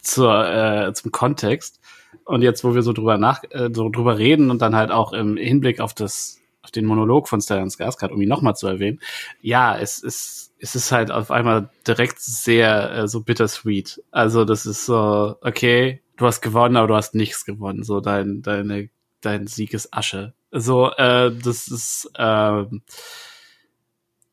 zur, 0.00 0.48
äh, 0.48 0.92
zum 0.94 1.12
Kontext. 1.12 1.78
Und 2.24 2.42
jetzt, 2.42 2.64
wo 2.64 2.74
wir 2.74 2.82
so 2.82 2.92
drüber 2.92 3.18
nach, 3.18 3.44
äh, 3.50 3.70
so 3.72 3.88
drüber 3.88 4.18
reden 4.18 4.50
und 4.50 4.60
dann 4.62 4.74
halt 4.74 4.90
auch 4.90 5.12
im 5.12 5.36
Hinblick 5.36 5.78
auf 5.78 5.94
das 5.94 6.40
den 6.76 6.86
Monolog 6.86 7.28
von 7.28 7.40
Stellan 7.40 7.68
Skarsgård, 7.68 8.12
um 8.12 8.20
ihn 8.22 8.28
nochmal 8.28 8.54
zu 8.54 8.66
erwähnen. 8.66 9.00
Ja, 9.40 9.76
es 9.78 9.98
ist, 9.98 10.52
es 10.58 10.74
ist 10.74 10.92
halt 10.92 11.10
auf 11.10 11.30
einmal 11.30 11.70
direkt 11.86 12.20
sehr 12.20 12.92
äh, 12.92 13.08
so 13.08 13.22
bittersweet. 13.22 14.02
Also 14.10 14.44
das 14.44 14.66
ist 14.66 14.86
so, 14.86 15.36
okay, 15.40 16.02
du 16.16 16.26
hast 16.26 16.40
gewonnen, 16.40 16.76
aber 16.76 16.88
du 16.88 16.94
hast 16.94 17.14
nichts 17.14 17.44
gewonnen. 17.44 17.82
So 17.82 18.00
dein, 18.00 18.42
deine, 18.42 18.90
dein 19.20 19.46
Sieg 19.46 19.74
ist 19.74 19.92
Asche. 19.92 20.34
So, 20.50 20.90
äh, 20.92 21.32
das 21.32 21.68
ist, 21.68 22.10
äh, 22.16 22.64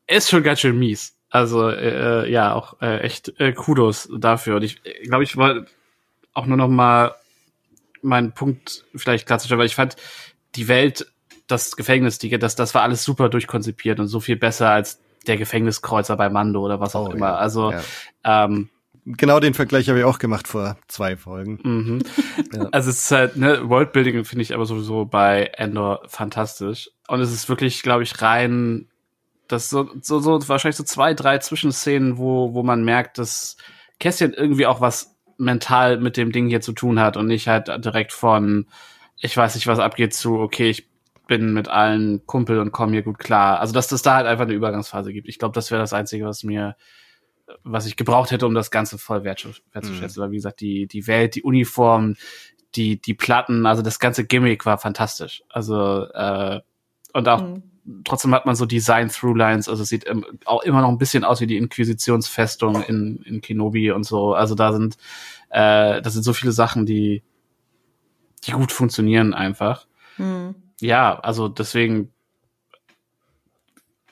ist 0.06 0.30
schon 0.30 0.42
ganz 0.42 0.60
schön 0.60 0.78
mies. 0.78 1.16
Also 1.30 1.68
äh, 1.68 2.30
ja, 2.30 2.54
auch 2.54 2.80
äh, 2.80 3.00
echt 3.00 3.40
äh, 3.40 3.52
Kudos 3.52 4.08
dafür. 4.16 4.56
Und 4.56 4.62
ich 4.62 4.80
glaube, 5.02 5.24
ich 5.24 5.36
wollte 5.36 5.66
auch 6.32 6.46
nur 6.46 6.56
noch 6.56 6.68
mal 6.68 7.14
meinen 8.02 8.32
Punkt 8.32 8.84
vielleicht 8.94 9.26
klarzustellen, 9.26 9.58
weil 9.58 9.66
ich 9.66 9.74
fand 9.74 9.96
die 10.54 10.68
Welt 10.68 11.12
das 11.46 11.76
Gefängnisticket, 11.76 12.42
das, 12.42 12.56
das 12.56 12.74
war 12.74 12.82
alles 12.82 13.04
super 13.04 13.28
durchkonzipiert 13.28 14.00
und 14.00 14.08
so 14.08 14.20
viel 14.20 14.36
besser 14.36 14.70
als 14.70 15.00
der 15.26 15.36
Gefängniskreuzer 15.36 16.16
bei 16.16 16.28
Mando 16.28 16.64
oder 16.64 16.80
was 16.80 16.94
auch 16.96 17.08
oh, 17.08 17.12
immer. 17.12 17.28
Ja, 17.28 17.36
also 17.36 17.72
ja. 17.72 17.82
ähm, 18.24 18.70
genau 19.04 19.40
den 19.40 19.54
Vergleich 19.54 19.88
habe 19.88 19.98
ich 19.98 20.04
auch 20.04 20.18
gemacht 20.18 20.48
vor 20.48 20.76
zwei 20.88 21.16
Folgen. 21.16 21.60
Mhm. 21.62 22.02
ja. 22.52 22.68
Also 22.72 22.90
es 22.90 23.04
ist 23.04 23.10
halt, 23.10 23.36
ne, 23.36 23.68
Worldbuilding 23.68 24.24
finde 24.24 24.42
ich 24.42 24.54
aber 24.54 24.66
sowieso 24.66 25.04
bei 25.04 25.50
Endor 25.56 26.02
fantastisch. 26.06 26.90
Und 27.08 27.20
es 27.20 27.32
ist 27.32 27.48
wirklich, 27.48 27.82
glaube 27.82 28.02
ich, 28.02 28.22
rein, 28.22 28.88
das 29.48 29.68
so, 29.68 29.90
so, 30.00 30.20
so 30.20 30.48
wahrscheinlich 30.48 30.76
so 30.76 30.84
zwei, 30.84 31.14
drei 31.14 31.38
Zwischenszenen, 31.38 32.16
wo, 32.16 32.54
wo 32.54 32.62
man 32.62 32.84
merkt, 32.84 33.18
dass 33.18 33.56
Kästchen 34.00 34.32
irgendwie 34.32 34.66
auch 34.66 34.80
was 34.80 35.16
mental 35.36 35.98
mit 35.98 36.16
dem 36.16 36.32
Ding 36.32 36.48
hier 36.48 36.60
zu 36.60 36.72
tun 36.72 37.00
hat 37.00 37.16
und 37.16 37.26
nicht 37.26 37.48
halt 37.48 37.68
direkt 37.84 38.12
von, 38.12 38.66
ich 39.18 39.36
weiß 39.36 39.54
nicht, 39.54 39.66
was 39.66 39.78
abgeht 39.78 40.14
zu, 40.14 40.38
okay, 40.38 40.70
ich 40.70 40.88
bin 41.26 41.52
mit 41.52 41.68
allen 41.68 42.26
Kumpel 42.26 42.58
und 42.58 42.72
komme 42.72 42.92
hier 42.92 43.02
gut 43.02 43.18
klar. 43.18 43.60
Also 43.60 43.72
dass 43.72 43.88
das 43.88 44.02
da 44.02 44.16
halt 44.16 44.26
einfach 44.26 44.44
eine 44.44 44.54
Übergangsphase 44.54 45.12
gibt. 45.12 45.28
Ich 45.28 45.38
glaube, 45.38 45.54
das 45.54 45.70
wäre 45.70 45.80
das 45.80 45.92
Einzige, 45.92 46.26
was 46.26 46.44
mir, 46.44 46.76
was 47.62 47.86
ich 47.86 47.96
gebraucht 47.96 48.30
hätte, 48.30 48.46
um 48.46 48.54
das 48.54 48.70
Ganze 48.70 48.98
voll 48.98 49.24
wertzuschätzen. 49.24 49.94
Mhm. 49.94 50.16
Weil 50.16 50.30
wie 50.30 50.36
gesagt, 50.36 50.60
die, 50.60 50.86
die 50.86 51.06
Welt, 51.06 51.34
die 51.34 51.42
Uniform, 51.42 52.16
die, 52.74 53.00
die 53.00 53.14
Platten, 53.14 53.66
also 53.66 53.82
das 53.82 53.98
ganze 53.98 54.24
Gimmick 54.26 54.66
war 54.66 54.78
fantastisch. 54.78 55.42
Also, 55.48 56.04
äh, 56.12 56.60
und 57.12 57.28
auch 57.28 57.42
mhm. 57.42 57.62
trotzdem 58.04 58.34
hat 58.34 58.46
man 58.46 58.56
so 58.56 58.66
Design-Throughlines, 58.66 59.68
also 59.68 59.82
es 59.82 59.88
sieht 59.88 60.06
auch 60.44 60.62
immer 60.62 60.82
noch 60.82 60.88
ein 60.88 60.98
bisschen 60.98 61.24
aus 61.24 61.40
wie 61.40 61.46
die 61.46 61.56
Inquisitionsfestung 61.56 62.82
in, 62.82 63.22
in 63.24 63.40
Kenobi 63.40 63.92
und 63.92 64.04
so. 64.04 64.34
Also 64.34 64.54
da 64.54 64.72
sind, 64.72 64.96
äh, 65.50 66.02
das 66.02 66.14
sind 66.14 66.24
so 66.24 66.32
viele 66.32 66.52
Sachen, 66.52 66.84
die, 66.84 67.22
die 68.44 68.52
gut 68.52 68.72
funktionieren 68.72 69.32
einfach. 69.32 69.86
Mhm 70.18 70.56
ja, 70.80 71.18
also 71.18 71.48
deswegen 71.48 72.12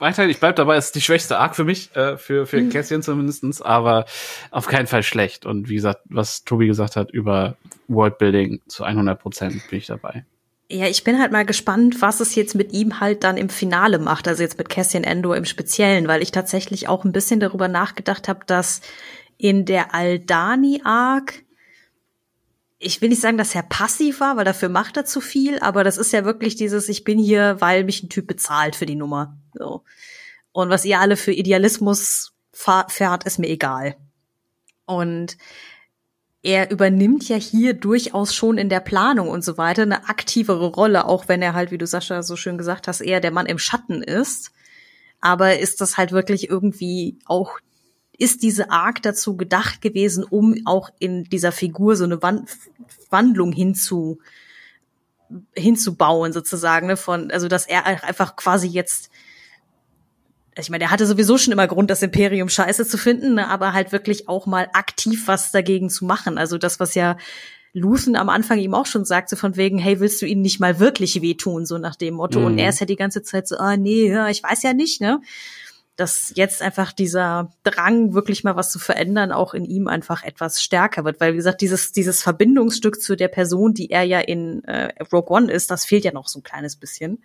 weiterhin, 0.03 0.31
ich 0.31 0.41
bleib 0.41 0.57
dabei, 0.57 0.77
es 0.77 0.87
ist 0.87 0.97
die 0.97 1.01
schwächste 1.01 1.39
Arc 1.39 1.55
für 1.57 1.65
mich, 1.65 1.95
äh, 1.97 2.19
für, 2.19 2.45
für 2.47 2.61
mhm. 2.61 2.71
Cassian 2.71 3.03
zumindestens, 3.03 3.63
aber 3.63 4.05
auf 4.51 4.67
keinen 4.67 4.89
Fall 4.89 5.03
schlecht. 5.03 5.47
Und 5.47 5.69
wie 5.69 5.77
gesagt, 5.77 6.01
was 6.07 6.45
Tobi 6.45 6.67
gesagt 6.67 6.97
hat 6.97 7.11
über 7.11 7.57
Worldbuilding 7.89 8.61
zu 8.67 8.85
100 8.85 9.19
Prozent 9.19 9.63
bin 9.71 9.79
ich 9.79 9.87
dabei. 9.87 10.25
Ja, 10.69 10.87
ich 10.87 11.05
bin 11.05 11.21
halt 11.21 11.33
mal 11.33 11.45
gespannt, 11.45 12.01
was 12.01 12.21
es 12.21 12.35
jetzt 12.35 12.55
mit 12.55 12.73
ihm 12.73 12.99
halt 12.99 13.25
dann 13.25 13.37
im 13.37 13.49
Finale 13.49 13.99
macht, 13.99 14.27
also 14.27 14.43
jetzt 14.43 14.59
mit 14.59 14.69
Cassian 14.69 15.05
Endo 15.05 15.35
im 15.35 15.45
Speziellen, 15.45 16.09
weil 16.09 16.23
ich 16.23 16.33
tatsächlich 16.33 16.89
auch 16.89 17.05
ein 17.05 17.13
bisschen 17.13 17.41
darüber 17.41 17.69
nachgedacht 17.69 18.27
habe, 18.27 18.41
dass 18.47 18.81
in 19.37 19.67
der 19.67 19.95
Aldani-Arc 19.95 21.43
ich 22.83 23.01
will 23.01 23.09
nicht 23.09 23.21
sagen, 23.21 23.39
dass 23.39 23.55
er 23.55 23.63
passiv 23.63 24.21
war, 24.21 24.37
weil 24.37 24.45
dafür 24.45 24.69
macht 24.69 24.97
er 24.97 25.05
zu 25.05 25.21
viel, 25.21 25.59
aber 25.61 25.85
das 25.85 25.99
ist 25.99 26.13
ja 26.13 26.25
wirklich 26.25 26.57
dieses, 26.57 26.89
ich 26.89 27.05
bin 27.05 27.19
hier, 27.19 27.61
weil 27.61 27.85
mich 27.85 28.03
ein 28.03 28.09
Typ 28.09 28.27
bezahlt 28.27 28.77
für 28.77 28.87
die 28.87 28.97
Nummer. 28.97 29.39
So. 29.55 29.85
Und 30.51 30.69
was 30.69 30.85
ihr 30.85 31.01
alle 31.01 31.17
für 31.17 31.33
Idealismus 31.33 32.33
fährt, 32.53 33.25
ist 33.25 33.39
mir 33.39 33.49
egal. 33.49 33.97
Und 34.85 35.39
er 36.43 36.71
übernimmt 36.71 37.29
ja 37.29 37.37
hier 37.37 37.73
durchaus 37.73 38.35
schon 38.35 38.59
in 38.59 38.69
der 38.69 38.81
Planung 38.81 39.29
und 39.29 39.45
so 39.45 39.57
weiter 39.57 39.83
eine 39.83 40.09
aktivere 40.09 40.67
Rolle, 40.67 41.07
auch 41.07 41.29
wenn 41.29 41.41
er 41.41 41.55
halt, 41.55 41.71
wie 41.71 41.79
du 41.79 41.87
Sascha 41.87 42.23
so 42.23 42.35
schön 42.35 42.59
gesagt 42.59 42.89
hast, 42.89 43.01
eher 43.01 43.21
der 43.21 43.31
Mann 43.31 43.47
im 43.47 43.59
Schatten 43.59 44.03
ist. 44.03 44.53
Aber 45.21 45.59
ist 45.61 45.81
das 45.81 45.97
halt 45.97 46.11
wirklich 46.11 46.51
irgendwie 46.51 47.19
auch 47.27 47.59
ist 48.23 48.45
diese 48.45 48.71
Arc 48.71 49.03
dazu 49.03 49.37
gedacht 49.37 49.81
gewesen, 49.81 50.23
um 50.23 50.55
auch 50.65 50.91
in 51.01 51.25
dieser 51.25 51.51
Figur 51.51 51.97
so 51.97 52.05
eine 52.05 52.23
Wand 52.23 52.49
Wandlung 53.11 53.51
hinzu 53.53 54.21
hinzubauen 55.57 56.33
sozusagen 56.33 56.87
ne, 56.87 56.97
von 56.97 57.33
also 57.33 57.49
dass 57.49 57.67
er 57.67 57.85
einfach 57.87 58.37
quasi 58.37 58.69
jetzt 58.69 59.11
ich 60.57 60.69
meine, 60.69 60.85
er 60.85 60.91
hatte 60.91 61.07
sowieso 61.07 61.39
schon 61.39 61.53
immer 61.53 61.67
Grund, 61.67 61.89
das 61.91 62.03
Imperium 62.03 62.51
scheiße 62.51 62.87
zu 62.87 62.99
finden, 62.99 63.35
ne, 63.35 63.49
aber 63.49 63.73
halt 63.73 63.91
wirklich 63.91 64.29
auch 64.29 64.47
mal 64.47 64.69
aktiv 64.75 65.27
was 65.27 65.51
dagegen 65.51 65.89
zu 65.89 66.05
machen. 66.05 66.37
Also 66.37 66.59
das, 66.59 66.79
was 66.79 66.95
ja 66.95 67.17
Luthen 67.73 68.17
am 68.17 68.29
Anfang 68.29 68.59
ihm 68.59 68.75
auch 68.75 68.85
schon 68.85 69.07
sagte, 69.07 69.35
von 69.35 69.57
wegen, 69.57 69.79
hey, 69.79 69.99
willst 69.99 70.21
du 70.21 70.27
ihnen 70.27 70.43
nicht 70.43 70.61
mal 70.61 70.79
wirklich 70.79 71.23
wehtun, 71.23 71.65
so 71.65 71.79
nach 71.79 71.97
dem 71.97 72.15
Motto. 72.15 72.41
Mhm. 72.41 72.45
Und 72.45 72.59
er 72.59 72.69
ist 72.69 72.81
ja 72.81 72.87
die 72.87 72.97
ganze 72.97 73.23
Zeit 73.23 73.49
so, 73.49 73.57
ah, 73.57 73.79
nee, 73.79 74.09
ja, 74.09 74.29
ich 74.29 74.43
weiß 74.43 74.63
ja 74.63 74.75
nicht, 74.75 75.01
ne? 75.01 75.23
Dass 75.97 76.33
jetzt 76.37 76.63
einfach 76.63 76.93
dieser 76.93 77.53
Drang, 77.65 78.15
wirklich 78.15 78.45
mal 78.45 78.57
was 78.57 78.73
zu 78.73 78.79
verändern, 78.79 79.31
auch 79.31 79.53
in 79.53 79.65
ihm 79.65 79.89
einfach 79.89 80.23
etwas 80.25 80.63
stärker 80.63 81.05
wird. 81.05 81.21
Weil, 81.21 81.33
wie 81.33 81.37
gesagt, 81.37 81.61
dieses, 81.61 81.93
dieses 81.93 82.23
Verbindungsstück 82.23 83.01
zu 83.01 83.17
der 83.17 83.29
Person, 83.29 83.75
die 83.75 83.91
er 83.91 84.03
ja 84.03 84.21
in 84.21 84.65
äh, 84.65 84.93
Rogue 85.13 85.37
One 85.37 85.53
ist, 85.53 85.71
das 85.71 85.85
fehlt 85.85 86.05
ja 86.05 86.13
noch 86.13 86.29
so 86.29 86.41
ein 86.41 86.43
kleines 86.43 86.77
bisschen. 86.77 87.23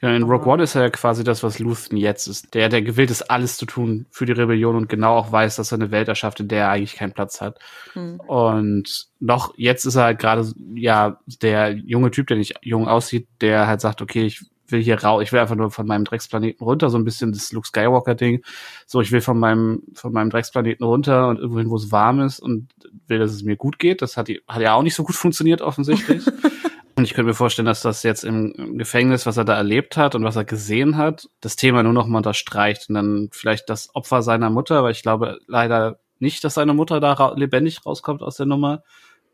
Ja, 0.00 0.14
in 0.14 0.24
Rogue 0.24 0.46
One 0.46 0.62
ist 0.62 0.74
er 0.74 0.82
ja 0.82 0.90
quasi 0.90 1.24
das, 1.24 1.42
was 1.42 1.58
Luthen 1.58 1.96
jetzt 1.96 2.26
ist. 2.26 2.54
Der, 2.54 2.68
der 2.68 2.82
gewillt 2.82 3.10
ist, 3.10 3.30
alles 3.30 3.56
zu 3.56 3.64
tun 3.64 4.06
für 4.10 4.26
die 4.26 4.32
Rebellion 4.32 4.76
und 4.76 4.88
genau 4.88 5.16
auch 5.16 5.32
weiß, 5.32 5.56
dass 5.56 5.72
er 5.72 5.76
eine 5.76 5.90
Welt 5.90 6.08
erschafft, 6.08 6.40
in 6.40 6.48
der 6.48 6.64
er 6.64 6.70
eigentlich 6.70 6.96
keinen 6.96 7.12
Platz 7.12 7.40
hat. 7.40 7.58
Hm. 7.92 8.20
Und 8.20 9.08
noch 9.20 9.54
jetzt 9.56 9.86
ist 9.86 9.96
er 9.96 10.04
halt 10.04 10.18
gerade, 10.18 10.52
ja, 10.74 11.20
der 11.26 11.72
junge 11.72 12.10
Typ, 12.10 12.26
der 12.26 12.36
nicht 12.36 12.54
jung 12.62 12.88
aussieht, 12.88 13.28
der 13.40 13.66
halt 13.66 13.80
sagt, 13.80 14.02
okay, 14.02 14.24
ich 14.26 14.44
will 14.66 14.82
hier 14.82 15.02
rau, 15.02 15.20
ich 15.20 15.32
will 15.32 15.40
einfach 15.40 15.56
nur 15.56 15.70
von 15.70 15.86
meinem 15.86 16.04
Drecksplaneten 16.04 16.64
runter, 16.64 16.90
so 16.90 16.98
ein 16.98 17.04
bisschen 17.04 17.32
das 17.32 17.52
Luke 17.52 17.66
Skywalker 17.66 18.14
Ding. 18.14 18.42
So, 18.86 19.00
ich 19.00 19.12
will 19.12 19.20
von 19.20 19.38
meinem, 19.38 19.82
von 19.94 20.12
meinem 20.12 20.30
Drecksplaneten 20.30 20.84
runter 20.84 21.28
und 21.28 21.38
irgendwohin, 21.38 21.70
wo 21.70 21.76
es 21.76 21.92
warm 21.92 22.20
ist 22.20 22.40
und 22.40 22.68
will, 23.06 23.18
dass 23.18 23.32
es 23.32 23.42
mir 23.42 23.56
gut 23.56 23.78
geht. 23.78 24.02
Das 24.02 24.16
hat, 24.16 24.28
hat 24.48 24.62
ja 24.62 24.74
auch 24.74 24.82
nicht 24.82 24.94
so 24.94 25.04
gut 25.04 25.16
funktioniert, 25.16 25.60
offensichtlich. 25.60 26.26
und 26.96 27.04
ich 27.04 27.14
könnte 27.14 27.28
mir 27.28 27.34
vorstellen, 27.34 27.66
dass 27.66 27.82
das 27.82 28.02
jetzt 28.02 28.24
im 28.24 28.78
Gefängnis, 28.78 29.26
was 29.26 29.36
er 29.36 29.44
da 29.44 29.54
erlebt 29.54 29.96
hat 29.96 30.14
und 30.14 30.24
was 30.24 30.36
er 30.36 30.44
gesehen 30.44 30.96
hat, 30.96 31.28
das 31.40 31.56
Thema 31.56 31.82
nur 31.82 31.92
noch 31.92 32.06
mal 32.06 32.18
unterstreicht 32.18 32.88
und 32.88 32.94
dann 32.94 33.28
vielleicht 33.32 33.68
das 33.68 33.94
Opfer 33.94 34.22
seiner 34.22 34.50
Mutter, 34.50 34.82
weil 34.82 34.92
ich 34.92 35.02
glaube 35.02 35.38
leider 35.46 35.98
nicht, 36.18 36.44
dass 36.44 36.54
seine 36.54 36.74
Mutter 36.74 37.00
da 37.00 37.12
ra 37.12 37.34
lebendig 37.36 37.84
rauskommt 37.84 38.22
aus 38.22 38.36
der 38.36 38.46
Nummer, 38.46 38.82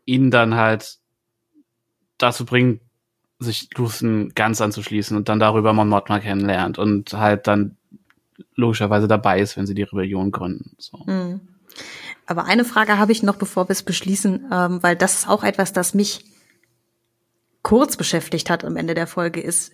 ihn 0.05 0.31
dann 0.31 0.55
halt 0.55 0.97
dazu 2.17 2.45
bringt, 2.45 2.81
sich 3.41 3.69
Luthen 3.75 4.33
ganz 4.35 4.61
anzuschließen 4.61 5.17
und 5.17 5.27
dann 5.27 5.39
darüber 5.39 5.73
Mon 5.73 5.89
Mothma 5.89 6.19
kennenlernt 6.19 6.77
und 6.77 7.13
halt 7.13 7.47
dann 7.47 7.75
logischerweise 8.55 9.07
dabei 9.07 9.39
ist, 9.39 9.57
wenn 9.57 9.65
sie 9.65 9.73
die 9.73 9.83
Rebellion 9.83 10.31
gründen. 10.31 10.75
So. 10.77 10.97
Mhm. 11.05 11.41
Aber 12.25 12.45
eine 12.45 12.65
Frage 12.65 12.97
habe 12.97 13.11
ich 13.11 13.23
noch, 13.23 13.35
bevor 13.35 13.67
wir 13.67 13.73
es 13.73 13.83
beschließen, 13.83 14.47
ähm, 14.51 14.83
weil 14.83 14.95
das 14.95 15.15
ist 15.15 15.27
auch 15.27 15.43
etwas, 15.43 15.73
das 15.73 15.93
mich 15.93 16.23
kurz 17.63 17.97
beschäftigt 17.97 18.49
hat 18.49 18.63
am 18.63 18.77
Ende 18.77 18.93
der 18.93 19.07
Folge, 19.07 19.41
ist, 19.41 19.73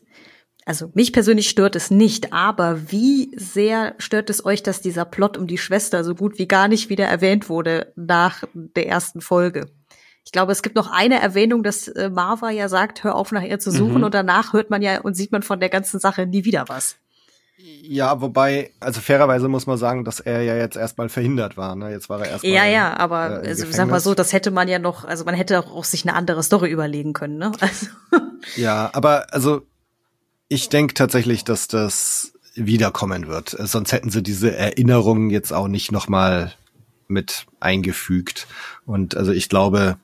also 0.65 0.89
mich 0.93 1.13
persönlich 1.13 1.49
stört 1.49 1.75
es 1.75 1.91
nicht, 1.91 2.33
aber 2.33 2.91
wie 2.91 3.31
sehr 3.35 3.95
stört 3.99 4.29
es 4.29 4.45
euch, 4.45 4.63
dass 4.63 4.81
dieser 4.81 5.05
Plot 5.05 5.37
um 5.37 5.47
die 5.47 5.57
Schwester 5.57 6.03
so 6.03 6.15
gut 6.15 6.39
wie 6.39 6.47
gar 6.47 6.67
nicht 6.67 6.89
wieder 6.89 7.05
erwähnt 7.05 7.49
wurde 7.49 7.93
nach 7.95 8.43
der 8.53 8.87
ersten 8.87 9.21
Folge? 9.21 9.67
Ich 10.27 10.33
glaube, 10.33 10.51
es 10.51 10.61
gibt 10.61 10.75
noch 10.75 10.91
eine 10.91 11.21
Erwähnung, 11.21 11.63
dass 11.63 11.87
äh, 11.87 12.09
Marva 12.09 12.49
ja 12.49 12.67
sagt, 12.67 13.05
hör 13.05 13.15
auf 13.15 13.31
nach 13.31 13.43
ihr 13.43 13.59
zu 13.59 13.71
suchen 13.71 13.99
mhm. 13.99 14.03
und 14.03 14.13
danach 14.13 14.51
hört 14.51 14.69
man 14.69 14.81
ja 14.81 14.99
und 14.99 15.13
sieht 15.13 15.31
man 15.31 15.41
von 15.41 15.61
der 15.61 15.69
ganzen 15.69 16.01
Sache 16.01 16.25
nie 16.25 16.43
wieder 16.43 16.65
was. 16.67 16.97
Ja, 17.55 18.19
wobei, 18.19 18.71
also 18.81 18.99
fairerweise 18.99 19.47
muss 19.47 19.67
man 19.67 19.77
sagen, 19.77 20.03
dass 20.03 20.19
er 20.19 20.41
ja 20.41 20.57
jetzt 20.57 20.75
erstmal 20.75 21.07
verhindert 21.07 21.55
war. 21.55 21.77
Ne? 21.77 21.91
Jetzt 21.91 22.09
war 22.09 22.19
er 22.19 22.29
erstmal. 22.29 22.51
Ja, 22.51 22.65
ja, 22.65 22.97
aber 22.97 23.45
äh, 23.45 23.47
also, 23.47 23.67
sag 23.69 23.87
mal 23.87 24.01
so, 24.01 24.15
das 24.15 24.33
hätte 24.33 24.51
man 24.51 24.67
ja 24.67 24.79
noch, 24.79 25.05
also 25.05 25.23
man 25.23 25.33
hätte 25.33 25.65
auch 25.65 25.85
sich 25.85 26.03
eine 26.05 26.13
andere 26.13 26.43
Story 26.43 26.71
überlegen 26.71 27.13
können. 27.13 27.37
Ne? 27.37 27.53
Also. 27.61 27.87
Ja, 28.57 28.89
aber 28.91 29.27
also 29.33 29.61
ich 30.49 30.67
denke 30.67 30.93
tatsächlich, 30.93 31.45
dass 31.45 31.69
das 31.69 32.33
wiederkommen 32.53 33.27
wird. 33.27 33.51
Sonst 33.57 33.93
hätten 33.93 34.09
sie 34.09 34.21
diese 34.21 34.53
Erinnerungen 34.53 35.29
jetzt 35.29 35.53
auch 35.53 35.69
nicht 35.69 35.93
nochmal 35.93 36.51
mit 37.07 37.45
eingefügt. 37.61 38.47
Und 38.85 39.15
also 39.15 39.31
ich 39.31 39.47
glaube, 39.47 39.97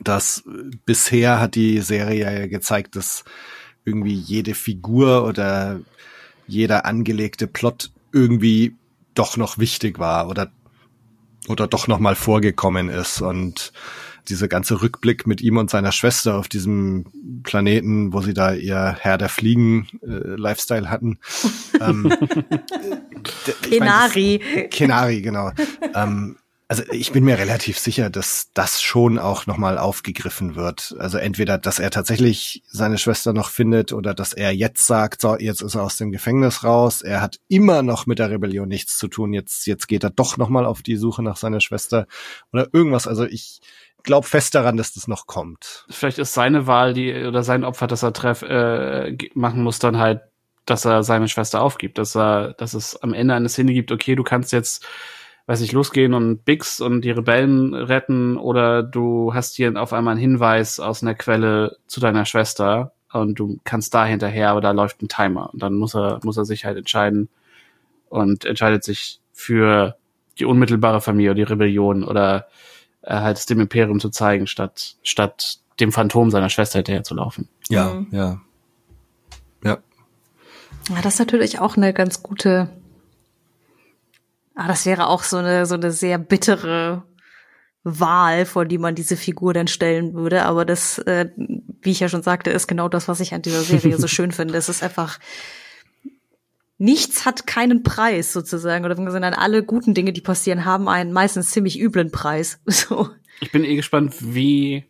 dass 0.00 0.44
bisher 0.84 1.40
hat 1.40 1.54
die 1.54 1.80
Serie 1.80 2.40
ja 2.40 2.46
gezeigt, 2.46 2.96
dass 2.96 3.24
irgendwie 3.84 4.14
jede 4.14 4.54
Figur 4.54 5.24
oder 5.26 5.80
jeder 6.46 6.84
angelegte 6.84 7.46
Plot 7.46 7.90
irgendwie 8.12 8.74
doch 9.14 9.36
noch 9.36 9.58
wichtig 9.58 9.98
war 9.98 10.28
oder 10.28 10.50
oder 11.48 11.66
doch 11.68 11.86
noch 11.86 12.00
mal 12.00 12.16
vorgekommen 12.16 12.88
ist 12.88 13.20
und 13.20 13.72
dieser 14.28 14.48
ganze 14.48 14.82
Rückblick 14.82 15.26
mit 15.26 15.40
ihm 15.40 15.56
und 15.56 15.70
seiner 15.70 15.92
Schwester 15.92 16.36
auf 16.36 16.48
diesem 16.48 17.42
Planeten, 17.44 18.12
wo 18.12 18.20
sie 18.20 18.34
da 18.34 18.52
ihr 18.52 18.96
Herr 18.98 19.18
der 19.18 19.28
Fliegen 19.28 19.86
äh, 20.02 20.34
Lifestyle 20.36 20.90
hatten. 20.90 21.18
ähm, 21.80 22.12
Kenari. 23.62 24.40
Kenari, 24.70 25.22
genau. 25.22 25.52
ähm, 25.94 26.36
also 26.68 26.82
ich 26.90 27.12
bin 27.12 27.22
mir 27.22 27.38
relativ 27.38 27.78
sicher, 27.78 28.10
dass 28.10 28.50
das 28.52 28.82
schon 28.82 29.18
auch 29.20 29.46
nochmal 29.46 29.78
aufgegriffen 29.78 30.56
wird. 30.56 30.96
Also 30.98 31.18
entweder, 31.18 31.58
dass 31.58 31.78
er 31.78 31.90
tatsächlich 31.90 32.64
seine 32.66 32.98
Schwester 32.98 33.32
noch 33.32 33.50
findet 33.50 33.92
oder 33.92 34.14
dass 34.14 34.32
er 34.32 34.50
jetzt 34.50 34.84
sagt, 34.84 35.20
so, 35.20 35.36
jetzt 35.36 35.62
ist 35.62 35.76
er 35.76 35.84
aus 35.84 35.96
dem 35.96 36.10
Gefängnis 36.10 36.64
raus. 36.64 37.02
Er 37.02 37.20
hat 37.20 37.38
immer 37.46 37.82
noch 37.82 38.06
mit 38.06 38.18
der 38.18 38.30
Rebellion 38.30 38.66
nichts 38.66 38.98
zu 38.98 39.06
tun. 39.06 39.32
Jetzt, 39.32 39.66
jetzt 39.68 39.86
geht 39.86 40.02
er 40.02 40.10
doch 40.10 40.38
nochmal 40.38 40.66
auf 40.66 40.82
die 40.82 40.96
Suche 40.96 41.22
nach 41.22 41.36
seiner 41.36 41.60
Schwester 41.60 42.06
oder 42.52 42.66
irgendwas. 42.72 43.06
Also 43.06 43.24
ich 43.24 43.60
glaube 44.02 44.26
fest 44.26 44.56
daran, 44.56 44.76
dass 44.76 44.92
das 44.92 45.06
noch 45.06 45.28
kommt. 45.28 45.86
Vielleicht 45.88 46.18
ist 46.18 46.34
seine 46.34 46.66
Wahl, 46.66 46.94
die, 46.94 47.14
oder 47.14 47.44
sein 47.44 47.62
Opfer, 47.62 47.86
das 47.86 48.02
er 48.02 48.12
treff, 48.12 48.42
äh, 48.42 49.16
machen 49.34 49.62
muss, 49.62 49.78
dann 49.78 49.98
halt, 49.98 50.20
dass 50.64 50.84
er 50.84 51.04
seine 51.04 51.28
Schwester 51.28 51.62
aufgibt, 51.62 51.98
dass 51.98 52.16
er, 52.16 52.54
dass 52.54 52.74
es 52.74 52.96
am 52.96 53.14
Ende 53.14 53.34
eine 53.34 53.48
Szene 53.48 53.72
gibt, 53.72 53.92
okay, 53.92 54.16
du 54.16 54.24
kannst 54.24 54.52
jetzt 54.52 54.84
weiß 55.46 55.60
ich, 55.60 55.72
losgehen 55.72 56.14
und 56.14 56.44
Bix 56.44 56.80
und 56.80 57.02
die 57.02 57.10
Rebellen 57.10 57.72
retten 57.72 58.36
oder 58.36 58.82
du 58.82 59.32
hast 59.32 59.54
hier 59.54 59.80
auf 59.80 59.92
einmal 59.92 60.12
einen 60.12 60.20
Hinweis 60.20 60.80
aus 60.80 61.02
einer 61.02 61.14
Quelle 61.14 61.76
zu 61.86 62.00
deiner 62.00 62.24
Schwester 62.24 62.92
und 63.12 63.38
du 63.38 63.60
kannst 63.64 63.94
da 63.94 64.04
hinterher, 64.04 64.50
aber 64.50 64.60
da 64.60 64.72
läuft 64.72 65.02
ein 65.02 65.08
Timer 65.08 65.50
und 65.52 65.62
dann 65.62 65.74
muss 65.74 65.94
er, 65.94 66.20
muss 66.24 66.36
er 66.36 66.44
sich 66.44 66.64
halt 66.64 66.76
entscheiden 66.76 67.28
und 68.08 68.44
entscheidet 68.44 68.82
sich 68.82 69.20
für 69.32 69.96
die 70.38 70.44
unmittelbare 70.44 71.00
Familie 71.00 71.30
oder 71.30 71.36
die 71.36 71.42
Rebellion 71.42 72.02
oder 72.02 72.48
äh, 73.02 73.14
halt 73.14 73.38
es 73.38 73.46
dem 73.46 73.60
Imperium 73.60 74.00
zu 74.00 74.10
zeigen, 74.10 74.46
statt, 74.46 74.96
statt 75.02 75.60
dem 75.78 75.92
Phantom 75.92 76.30
seiner 76.30 76.48
Schwester 76.48 76.78
hinterher 76.78 77.04
zu 77.04 77.14
laufen. 77.14 77.48
Ja, 77.68 77.94
mhm. 77.94 78.06
ja. 78.10 78.40
Ja. 79.64 79.78
Ja, 80.88 81.02
das 81.02 81.14
ist 81.14 81.20
natürlich 81.20 81.60
auch 81.60 81.76
eine 81.76 81.92
ganz 81.92 82.22
gute 82.22 82.68
Ah, 84.56 84.68
das 84.68 84.86
wäre 84.86 85.06
auch 85.06 85.22
so 85.22 85.36
eine, 85.36 85.66
so 85.66 85.74
eine 85.74 85.92
sehr 85.92 86.18
bittere 86.18 87.04
Wahl, 87.84 88.46
vor 88.46 88.64
die 88.64 88.78
man 88.78 88.94
diese 88.94 89.16
Figur 89.16 89.52
dann 89.52 89.68
stellen 89.68 90.14
würde. 90.14 90.44
Aber 90.44 90.64
das, 90.64 90.98
äh, 90.98 91.28
wie 91.36 91.90
ich 91.90 92.00
ja 92.00 92.08
schon 92.08 92.22
sagte, 92.22 92.50
ist 92.50 92.66
genau 92.66 92.88
das, 92.88 93.06
was 93.06 93.20
ich 93.20 93.34
an 93.34 93.42
dieser 93.42 93.60
Serie 93.60 93.98
so 93.98 94.08
schön 94.08 94.32
finde. 94.32 94.56
Es 94.56 94.70
ist 94.70 94.82
einfach, 94.82 95.20
nichts 96.78 97.26
hat 97.26 97.46
keinen 97.46 97.82
Preis 97.82 98.32
sozusagen. 98.32 98.86
Oder 98.86 98.96
sondern 98.96 99.34
alle 99.34 99.62
guten 99.62 99.92
Dinge, 99.92 100.14
die 100.14 100.22
passieren, 100.22 100.64
haben 100.64 100.88
einen 100.88 101.12
meistens 101.12 101.50
ziemlich 101.50 101.78
üblen 101.78 102.10
Preis. 102.10 102.58
So. 102.66 103.10
Ich 103.42 103.52
bin 103.52 103.64
eh 103.64 103.76
gespannt, 103.76 104.14
wie 104.20 104.86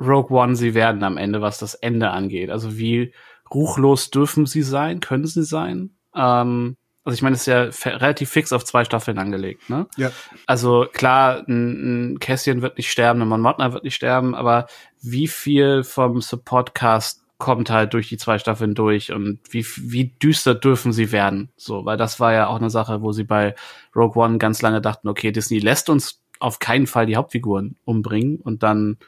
Rogue 0.00 0.36
One 0.36 0.56
sie 0.56 0.74
werden 0.74 1.04
am 1.04 1.16
Ende, 1.16 1.40
was 1.40 1.58
das 1.58 1.74
Ende 1.74 2.10
angeht. 2.10 2.50
Also 2.50 2.76
wie 2.76 3.14
ruchlos 3.54 4.10
dürfen 4.10 4.46
sie 4.46 4.62
sein, 4.62 4.98
können 4.98 5.26
sie 5.26 5.44
sein? 5.44 5.90
Ähm, 6.14 6.76
also 7.10 7.18
ich 7.18 7.22
meine, 7.22 7.34
es 7.34 7.48
ist 7.48 7.82
ja 7.84 7.96
relativ 7.96 8.30
fix 8.30 8.52
auf 8.52 8.64
zwei 8.64 8.84
Staffeln 8.84 9.18
angelegt, 9.18 9.68
ne? 9.68 9.88
Ja. 9.96 10.12
Also 10.46 10.86
klar, 10.92 11.42
ein, 11.48 12.12
ein 12.12 12.18
Kässchen 12.20 12.62
wird 12.62 12.76
nicht 12.76 12.88
sterben, 12.88 13.20
ein 13.20 13.26
Mon 13.26 13.40
Mothma 13.40 13.72
wird 13.72 13.82
nicht 13.82 13.96
sterben, 13.96 14.36
aber 14.36 14.68
wie 15.02 15.26
viel 15.26 15.82
vom 15.82 16.20
Supportcast 16.20 17.24
kommt 17.38 17.68
halt 17.68 17.94
durch 17.94 18.08
die 18.08 18.16
zwei 18.16 18.38
Staffeln 18.38 18.76
durch 18.76 19.10
und 19.10 19.40
wie, 19.50 19.66
wie 19.76 20.04
düster 20.22 20.54
dürfen 20.54 20.92
sie 20.92 21.10
werden? 21.10 21.50
So, 21.56 21.84
weil 21.84 21.96
das 21.96 22.20
war 22.20 22.32
ja 22.32 22.46
auch 22.46 22.58
eine 22.58 22.70
Sache, 22.70 23.02
wo 23.02 23.10
sie 23.10 23.24
bei 23.24 23.56
Rogue 23.96 24.22
One 24.22 24.38
ganz 24.38 24.62
lange 24.62 24.80
dachten, 24.80 25.08
okay, 25.08 25.32
Disney 25.32 25.58
lässt 25.58 25.90
uns 25.90 26.22
auf 26.38 26.60
keinen 26.60 26.86
Fall 26.86 27.06
die 27.06 27.16
Hauptfiguren 27.16 27.74
umbringen 27.84 28.36
und 28.36 28.62
dann 28.62 28.98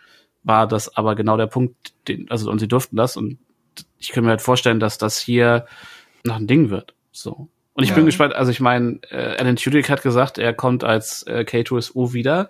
war 0.43 0.67
das 0.67 0.97
aber 0.97 1.15
genau 1.15 1.37
der 1.37 1.47
Punkt, 1.47 1.95
den, 2.09 2.29
also 2.33 2.51
und 2.51 2.59
sie 2.59 2.67
durften 2.67 2.97
das 2.97 3.17
und 3.17 3.39
ich 4.01 4.09
kann 4.09 4.25
mir 4.25 4.31
halt 4.31 4.43
vorstellen, 4.43 4.81
dass 4.81 4.99
das 4.99 5.21
hier 5.21 5.67
noch 6.25 6.35
ein 6.35 6.49
Ding 6.49 6.69
wird. 6.69 6.97
So. 7.13 7.49
Und 7.75 7.85
ich 7.85 7.91
ja. 7.91 7.97
bin 7.97 8.07
gespannt, 8.07 8.35
also 8.35 8.51
ich 8.51 8.61
meine, 8.61 9.01
äh, 9.11 9.37
Alan 9.39 9.57
Tudyk 9.57 9.89
hat 9.89 10.03
gesagt, 10.03 10.39
er 10.39 10.53
kommt 10.53 10.85
als 10.85 11.23
äh, 11.27 11.45
K2SO 11.49 12.13
wieder. 12.13 12.49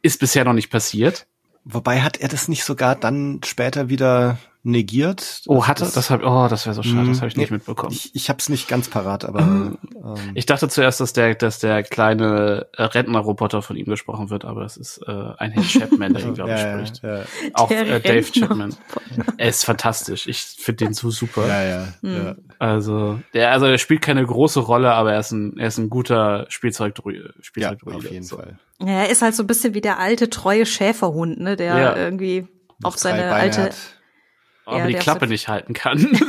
Ist 0.00 0.20
bisher 0.20 0.44
noch 0.44 0.52
nicht 0.52 0.70
passiert. 0.70 1.26
Wobei 1.64 2.00
hat 2.02 2.18
er 2.18 2.28
das 2.28 2.48
nicht 2.48 2.64
sogar 2.64 2.94
dann 2.94 3.40
später 3.44 3.88
wieder 3.88 4.38
negiert. 4.64 5.42
Oh, 5.46 5.66
hatte? 5.66 5.88
Das, 5.94 6.10
hab, 6.10 6.24
oh, 6.24 6.48
das 6.48 6.64
wäre 6.64 6.74
so 6.74 6.82
schade, 6.82 7.08
das 7.08 7.18
habe 7.18 7.28
ich 7.28 7.36
nicht 7.36 7.50
nee, 7.50 7.58
mitbekommen. 7.58 7.92
Ich, 7.92 8.14
ich 8.14 8.30
habe 8.30 8.38
es 8.38 8.48
nicht 8.48 8.66
ganz 8.66 8.88
parat, 8.88 9.26
aber 9.26 9.40
ähm, 9.40 9.78
ich 10.34 10.46
dachte 10.46 10.68
zuerst, 10.68 11.00
dass 11.00 11.12
der, 11.12 11.34
dass 11.34 11.58
der 11.58 11.82
kleine 11.82 12.66
äh, 12.72 12.82
Rentnerroboter 12.82 13.60
von 13.60 13.76
ihm 13.76 13.84
gesprochen 13.84 14.30
wird, 14.30 14.46
aber 14.46 14.62
es 14.62 14.78
ist 14.78 15.02
äh, 15.06 15.32
ein 15.36 15.52
Herr 15.52 15.62
Chapman, 15.62 16.14
der 16.14 16.22
ihn 16.24 16.34
glaube 16.34 16.54
ich 16.54 16.60
ja, 16.60 16.78
spricht. 16.78 17.02
Ja, 17.02 17.18
ja. 17.18 17.24
Auch 17.52 17.70
äh, 17.70 18.00
Dave 18.00 18.24
Chapman. 18.32 18.74
er 19.36 19.48
ist 19.48 19.64
fantastisch. 19.64 20.26
Ich 20.26 20.40
finde 20.40 20.86
den 20.86 20.94
so 20.94 21.10
super. 21.10 21.46
Ja, 21.46 21.62
ja, 21.62 21.88
mhm. 22.00 22.16
ja. 22.16 22.34
Also, 22.58 23.20
der, 23.34 23.52
also 23.52 23.66
er 23.66 23.78
spielt 23.78 24.00
keine 24.00 24.24
große 24.24 24.60
Rolle, 24.60 24.92
aber 24.92 25.12
er 25.12 25.20
ist 25.20 25.30
ein, 25.30 25.58
er 25.58 25.68
ist 25.68 25.78
ein 25.78 25.90
guter 25.90 26.46
Spielzeug, 26.48 26.94
Spielzeug 27.40 27.78
ja, 27.86 27.94
auf 27.94 28.10
jeden 28.10 28.24
so. 28.24 28.36
Fall. 28.36 28.58
Ja, 28.80 29.02
er 29.02 29.10
ist 29.10 29.20
halt 29.20 29.34
so 29.34 29.42
ein 29.42 29.46
bisschen 29.46 29.74
wie 29.74 29.82
der 29.82 29.98
alte 29.98 30.30
treue 30.30 30.64
Schäferhund, 30.64 31.38
ne, 31.38 31.56
der 31.56 31.78
ja. 31.78 31.96
irgendwie 31.96 32.48
auf 32.82 32.96
seine 32.96 33.32
alte 33.32 33.64
hat 33.64 33.76
aber 34.64 34.78
ja, 34.78 34.86
die 34.86 34.94
Klappe 34.94 35.26
nicht 35.26 35.48
halten 35.48 35.74
kann. 35.74 36.08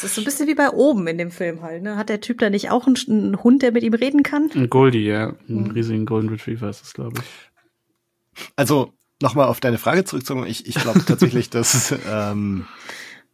Das 0.00 0.10
ist 0.10 0.14
so 0.14 0.20
ein 0.20 0.24
bisschen 0.24 0.46
wie 0.46 0.54
bei 0.54 0.70
oben 0.70 1.08
in 1.08 1.18
dem 1.18 1.32
Film 1.32 1.60
halt. 1.60 1.82
Ne? 1.82 1.96
Hat 1.96 2.08
der 2.08 2.20
Typ 2.20 2.38
da 2.38 2.50
nicht 2.50 2.70
auch 2.70 2.86
einen, 2.86 2.96
einen 3.08 3.42
Hund, 3.42 3.62
der 3.62 3.72
mit 3.72 3.82
ihm 3.82 3.94
reden 3.94 4.22
kann? 4.22 4.48
Ein 4.54 4.70
Goldie, 4.70 5.04
ja. 5.04 5.34
Ein 5.48 5.64
mhm. 5.64 5.70
riesigen 5.72 6.06
Golden 6.06 6.28
Retriever 6.28 6.68
ist 6.70 6.84
es, 6.84 6.94
glaube 6.94 7.20
ich. 7.20 8.46
Also 8.54 8.92
nochmal 9.20 9.48
auf 9.48 9.58
deine 9.58 9.76
Frage 9.76 10.04
zurückzukommen. 10.04 10.46
Ich, 10.46 10.68
ich 10.68 10.76
glaube 10.76 11.04
tatsächlich, 11.04 11.50
dass 11.50 11.92
ähm, 12.08 12.66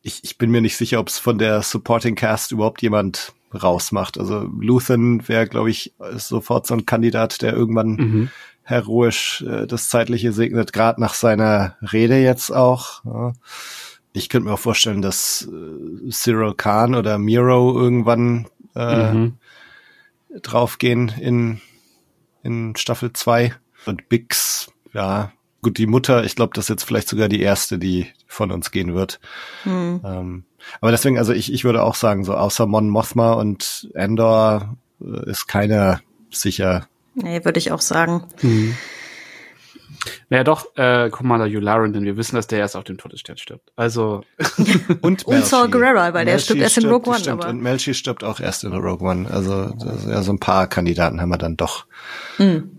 ich, 0.00 0.24
ich 0.24 0.38
bin 0.38 0.50
mir 0.50 0.62
nicht 0.62 0.78
sicher, 0.78 1.00
ob 1.00 1.08
es 1.08 1.18
von 1.18 1.36
der 1.36 1.60
Supporting 1.60 2.14
Cast 2.14 2.52
überhaupt 2.52 2.80
jemand 2.80 3.34
rausmacht. 3.52 4.18
Also 4.18 4.48
Luthen 4.58 5.28
wäre, 5.28 5.46
glaube 5.46 5.68
ich, 5.68 5.94
sofort 6.16 6.66
so 6.66 6.72
ein 6.72 6.86
Kandidat, 6.86 7.42
der 7.42 7.52
irgendwann 7.52 7.88
mhm. 7.88 8.30
Heroisch 8.64 9.42
äh, 9.42 9.66
das 9.66 9.88
Zeitliche 9.88 10.32
segnet, 10.32 10.72
gerade 10.72 11.00
nach 11.00 11.14
seiner 11.14 11.76
Rede 11.80 12.18
jetzt 12.18 12.50
auch. 12.50 13.04
Ja. 13.04 13.32
Ich 14.12 14.28
könnte 14.28 14.48
mir 14.48 14.54
auch 14.54 14.58
vorstellen, 14.58 15.02
dass 15.02 15.48
äh, 15.50 16.10
Cyril 16.10 16.54
Khan 16.54 16.94
oder 16.94 17.18
Miro 17.18 17.78
irgendwann 17.78 18.48
äh, 18.74 19.12
mhm. 19.12 19.34
draufgehen 20.42 21.10
in, 21.20 21.60
in 22.42 22.74
Staffel 22.76 23.12
2. 23.12 23.54
Und 23.86 24.08
Bix, 24.08 24.72
ja, 24.92 25.32
gut, 25.62 25.78
die 25.78 25.86
Mutter, 25.86 26.24
ich 26.24 26.36
glaube, 26.36 26.52
das 26.54 26.66
ist 26.66 26.70
jetzt 26.70 26.84
vielleicht 26.84 27.08
sogar 27.08 27.28
die 27.28 27.40
erste, 27.40 27.78
die 27.78 28.06
von 28.26 28.50
uns 28.50 28.70
gehen 28.70 28.94
wird. 28.94 29.20
Mhm. 29.64 30.00
Ähm, 30.04 30.44
aber 30.80 30.90
deswegen, 30.90 31.18
also 31.18 31.32
ich, 31.32 31.52
ich 31.52 31.64
würde 31.64 31.82
auch 31.82 31.94
sagen, 31.94 32.24
so 32.24 32.34
außer 32.34 32.66
Mon 32.66 32.88
Mothma 32.88 33.32
und 33.32 33.90
Endor 33.94 34.76
äh, 35.00 35.30
ist 35.30 35.46
keiner 35.46 36.00
sicher. 36.30 36.86
Nee, 37.14 37.44
würde 37.44 37.58
ich 37.58 37.72
auch 37.72 37.80
sagen. 37.80 38.24
Mhm. 38.42 38.76
Naja, 40.28 40.44
doch, 40.44 40.76
äh, 40.76 41.10
Commander 41.10 41.46
Yularen, 41.46 41.92
denn 41.92 42.04
wir 42.04 42.16
wissen, 42.16 42.36
dass 42.36 42.46
der 42.46 42.58
erst 42.58 42.76
auf 42.76 42.84
dem 42.84 42.98
Todesstern 42.98 43.36
stirbt. 43.36 43.72
Also. 43.76 44.22
und 45.00 45.24
und 45.24 45.44
Saul 45.44 45.68
Guerrera, 45.70 46.12
weil 46.12 46.24
der 46.24 46.38
stirbt 46.38 46.60
erst 46.60 46.78
in 46.78 46.86
Rogue 46.86 47.08
One. 47.08 47.20
Stimmt, 47.20 47.42
aber. 47.42 47.50
Und 47.50 47.62
Melchi 47.62 47.94
stirbt 47.94 48.24
auch 48.24 48.40
erst 48.40 48.64
in 48.64 48.72
Rogue 48.72 49.08
One. 49.08 49.30
Also, 49.30 49.74
ja, 50.08 50.22
so 50.22 50.32
ein 50.32 50.38
paar 50.38 50.66
Kandidaten 50.66 51.20
haben 51.20 51.30
wir 51.30 51.38
dann 51.38 51.56
doch. 51.56 51.86
Mhm. 52.38 52.70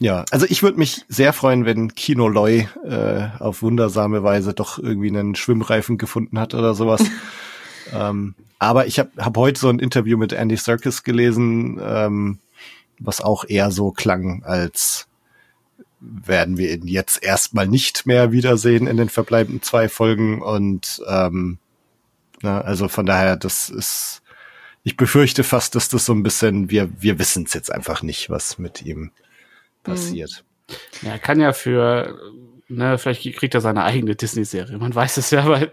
Ja, 0.00 0.24
also 0.32 0.46
ich 0.48 0.64
würde 0.64 0.78
mich 0.78 1.04
sehr 1.08 1.32
freuen, 1.32 1.64
wenn 1.64 1.94
Kino 1.94 2.26
Loy 2.26 2.68
äh, 2.84 3.28
auf 3.38 3.62
wundersame 3.62 4.24
Weise 4.24 4.52
doch 4.52 4.78
irgendwie 4.78 5.08
einen 5.08 5.36
Schwimmreifen 5.36 5.96
gefunden 5.96 6.40
hat 6.40 6.54
oder 6.54 6.74
sowas. 6.74 7.04
ähm, 7.92 8.34
aber 8.58 8.86
ich 8.86 8.98
habe 8.98 9.10
hab 9.18 9.36
heute 9.36 9.60
so 9.60 9.68
ein 9.68 9.78
Interview 9.78 10.18
mit 10.18 10.32
Andy 10.32 10.56
Serkis 10.56 11.04
gelesen, 11.04 11.80
ähm, 11.80 12.38
was 12.98 13.20
auch 13.20 13.44
eher 13.46 13.70
so 13.70 13.90
klang, 13.90 14.42
als 14.44 15.08
werden 16.00 16.58
wir 16.58 16.72
ihn 16.72 16.88
jetzt 16.88 17.22
erstmal 17.22 17.66
nicht 17.66 18.06
mehr 18.06 18.32
wiedersehen 18.32 18.86
in 18.86 18.96
den 18.96 19.08
verbleibenden 19.08 19.62
zwei 19.62 19.88
Folgen. 19.88 20.42
Und 20.42 21.02
ähm, 21.06 21.58
na, 22.42 22.60
also 22.60 22.88
von 22.88 23.06
daher, 23.06 23.36
das 23.36 23.70
ist, 23.70 24.22
ich 24.82 24.96
befürchte 24.96 25.44
fast, 25.44 25.74
dass 25.74 25.88
das 25.88 26.04
so 26.04 26.12
ein 26.12 26.24
bisschen, 26.24 26.70
wir, 26.70 26.90
wir 27.00 27.18
wissen 27.18 27.44
es 27.44 27.54
jetzt 27.54 27.70
einfach 27.70 28.02
nicht, 28.02 28.30
was 28.30 28.58
mit 28.58 28.82
ihm 28.82 29.12
passiert. 29.84 30.44
Ja, 31.02 31.10
er 31.10 31.18
kann 31.18 31.40
ja 31.40 31.52
für, 31.52 32.18
ne, 32.76 32.98
vielleicht 32.98 33.22
kriegt 33.36 33.54
er 33.54 33.60
seine 33.60 33.84
eigene 33.84 34.14
Disney-Serie. 34.14 34.78
Man 34.78 34.94
weiß 34.94 35.16
es 35.16 35.30
ja 35.30 35.46
bei, 35.46 35.70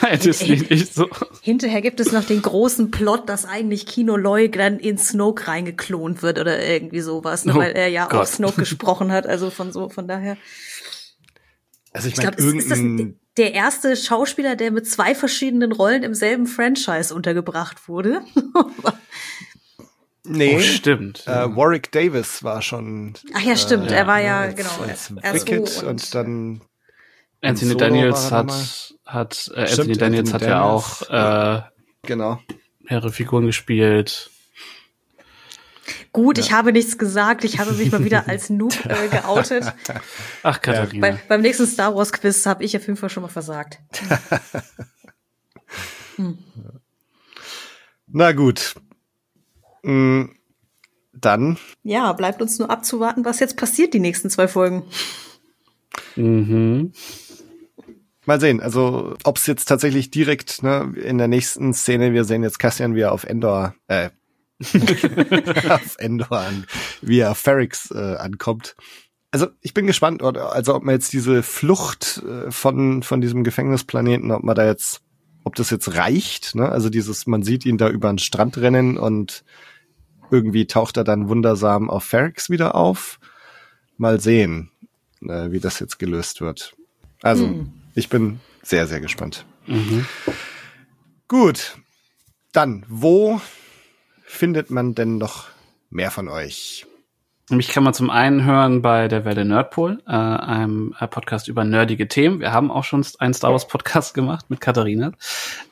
bei 0.00 0.16
Disney 0.16 0.62
nicht 0.68 0.94
so. 0.94 1.08
Hinterher 1.42 1.80
gibt 1.80 2.00
es 2.00 2.12
noch 2.12 2.24
den 2.24 2.42
großen 2.42 2.90
Plot, 2.90 3.28
dass 3.28 3.44
eigentlich 3.44 3.86
Kino 3.86 4.16
Loy 4.16 4.50
dann 4.50 4.78
in 4.78 4.98
Snoke 4.98 5.48
reingeklont 5.48 6.22
wird 6.22 6.38
oder 6.38 6.64
irgendwie 6.64 7.00
sowas, 7.00 7.44
ne, 7.44 7.52
oh 7.54 7.58
weil 7.58 7.72
er 7.72 7.88
ja 7.88 8.06
Gott. 8.06 8.20
auch 8.20 8.26
Snoke 8.26 8.56
gesprochen 8.60 9.12
hat. 9.12 9.26
Also 9.26 9.50
von 9.50 9.72
so, 9.72 9.88
von 9.88 10.08
daher. 10.08 10.36
Also 11.92 12.08
ich, 12.08 12.18
ich 12.18 12.24
meine, 12.24 12.36
ist, 12.36 12.54
ist 12.54 12.70
das 12.70 12.80
der 13.36 13.54
erste 13.54 13.96
Schauspieler, 13.96 14.56
der 14.56 14.70
mit 14.70 14.86
zwei 14.88 15.14
verschiedenen 15.14 15.72
Rollen 15.72 16.02
im 16.02 16.14
selben 16.14 16.46
Franchise 16.46 17.14
untergebracht 17.14 17.88
wurde? 17.88 18.22
Nee, 20.30 20.56
oh, 20.56 20.60
stimmt. 20.60 21.26
Äh, 21.26 21.56
Warwick 21.56 21.90
Davis 21.90 22.44
war 22.44 22.62
schon. 22.62 23.14
Ach 23.34 23.40
ja, 23.40 23.56
stimmt. 23.56 23.90
Äh, 23.90 23.96
er 23.96 24.06
war 24.06 24.20
ja, 24.20 24.46
genau. 24.46 24.70
Als 24.86 25.10
Wicked 25.10 25.78
und, 25.78 25.82
und, 25.82 26.14
dann. 26.14 26.60
Anthony 27.42 27.76
Daniels 27.76 28.30
hat, 28.30 28.94
hat 29.06 29.50
äh, 29.54 29.62
Anthony 29.62 29.94
Daniels 29.94 30.34
Anthony 30.34 30.50
hat 30.50 30.50
ja 30.50 30.62
auch 30.62 31.02
äh, 31.08 31.62
genau. 32.02 32.38
mehrere 32.80 33.10
Figuren 33.10 33.46
gespielt. 33.46 34.30
Gut, 36.12 36.38
ja. 36.38 36.44
ich 36.44 36.52
habe 36.52 36.72
nichts 36.72 36.98
gesagt. 36.98 37.44
Ich 37.44 37.58
habe 37.58 37.72
mich 37.72 37.90
mal 37.90 38.04
wieder 38.04 38.28
als 38.28 38.50
Noob 38.50 38.74
äh, 38.88 39.08
geoutet. 39.08 39.72
Ach, 40.42 40.60
Katharina. 40.60 41.08
Bei, 41.08 41.18
beim 41.28 41.40
nächsten 41.40 41.66
Star 41.66 41.94
Wars 41.94 42.12
Quiz 42.12 42.46
habe 42.46 42.62
ich 42.62 42.76
auf 42.76 42.86
jeden 42.86 42.96
Fall 42.96 43.10
schon 43.10 43.22
mal 43.22 43.28
versagt. 43.28 43.80
hm. 46.16 46.38
Na 48.06 48.32
gut, 48.32 48.74
dann. 49.82 51.58
Ja, 51.82 52.12
bleibt 52.12 52.42
uns 52.42 52.58
nur 52.58 52.70
abzuwarten, 52.70 53.24
was 53.24 53.40
jetzt 53.40 53.56
passiert, 53.56 53.94
die 53.94 54.00
nächsten 54.00 54.30
zwei 54.30 54.48
Folgen. 54.48 54.84
Mhm. 56.16 56.92
Mal 58.26 58.40
sehen, 58.40 58.60
also 58.60 59.16
ob 59.24 59.38
es 59.38 59.46
jetzt 59.46 59.64
tatsächlich 59.66 60.10
direkt 60.10 60.62
ne, 60.62 60.92
in 61.02 61.18
der 61.18 61.28
nächsten 61.28 61.72
Szene, 61.72 62.12
wir 62.12 62.24
sehen 62.24 62.42
jetzt 62.42 62.58
Cassian, 62.58 62.94
wie 62.94 63.00
er 63.00 63.12
auf 63.12 63.24
Endor, 63.24 63.74
äh, 63.88 64.10
auf 65.70 65.96
Endor 65.98 66.32
an, 66.32 66.66
wie 67.00 67.20
er 67.20 67.32
auf 67.32 67.38
Ferrix 67.38 67.90
äh, 67.90 68.16
ankommt. 68.16 68.76
Also 69.32 69.46
ich 69.60 69.74
bin 69.74 69.86
gespannt, 69.86 70.22
also 70.22 70.74
ob 70.74 70.82
man 70.82 70.94
jetzt 70.94 71.12
diese 71.12 71.42
Flucht 71.42 72.22
äh, 72.26 72.50
von 72.50 73.02
von 73.02 73.20
diesem 73.20 73.42
Gefängnisplaneten, 73.42 74.32
ob 74.32 74.42
man 74.42 74.56
da 74.56 74.66
jetzt, 74.66 75.02
ob 75.44 75.54
das 75.54 75.70
jetzt 75.70 75.94
reicht, 75.94 76.54
ne? 76.56 76.68
Also 76.68 76.90
dieses, 76.90 77.26
man 77.26 77.42
sieht 77.42 77.64
ihn 77.64 77.78
da 77.78 77.88
über 77.88 78.12
den 78.12 78.18
Strand 78.18 78.58
rennen 78.58 78.98
und 78.98 79.44
irgendwie 80.30 80.66
taucht 80.66 80.96
er 80.96 81.04
dann 81.04 81.28
wundersam 81.28 81.90
auf 81.90 82.04
Ferrix 82.04 82.50
wieder 82.50 82.74
auf. 82.74 83.18
Mal 83.96 84.20
sehen, 84.20 84.70
äh, 85.22 85.50
wie 85.50 85.60
das 85.60 85.78
jetzt 85.80 85.98
gelöst 85.98 86.40
wird. 86.40 86.74
Also, 87.22 87.46
hm. 87.46 87.72
ich 87.94 88.08
bin 88.08 88.40
sehr, 88.62 88.86
sehr 88.86 89.00
gespannt. 89.00 89.44
Mhm. 89.66 90.06
Gut. 91.28 91.76
Dann, 92.52 92.84
wo 92.88 93.40
findet 94.24 94.70
man 94.70 94.94
denn 94.94 95.18
noch 95.18 95.48
mehr 95.90 96.10
von 96.10 96.28
euch? 96.28 96.86
Mich 97.50 97.68
kann 97.68 97.82
man 97.82 97.94
zum 97.94 98.10
einen 98.10 98.44
hören 98.44 98.80
bei 98.80 99.08
der 99.08 99.24
Welle 99.24 99.44
Nerdpol, 99.44 100.00
äh, 100.06 100.12
einem 100.12 100.94
äh, 101.00 101.08
Podcast 101.08 101.48
über 101.48 101.64
nerdige 101.64 102.06
Themen. 102.06 102.38
Wir 102.38 102.52
haben 102.52 102.70
auch 102.70 102.84
schon 102.84 103.04
einen 103.18 103.34
Star 103.34 103.50
Wars 103.50 103.66
Podcast 103.66 104.14
gemacht 104.14 104.50
mit 104.50 104.60
Katharina. 104.60 105.10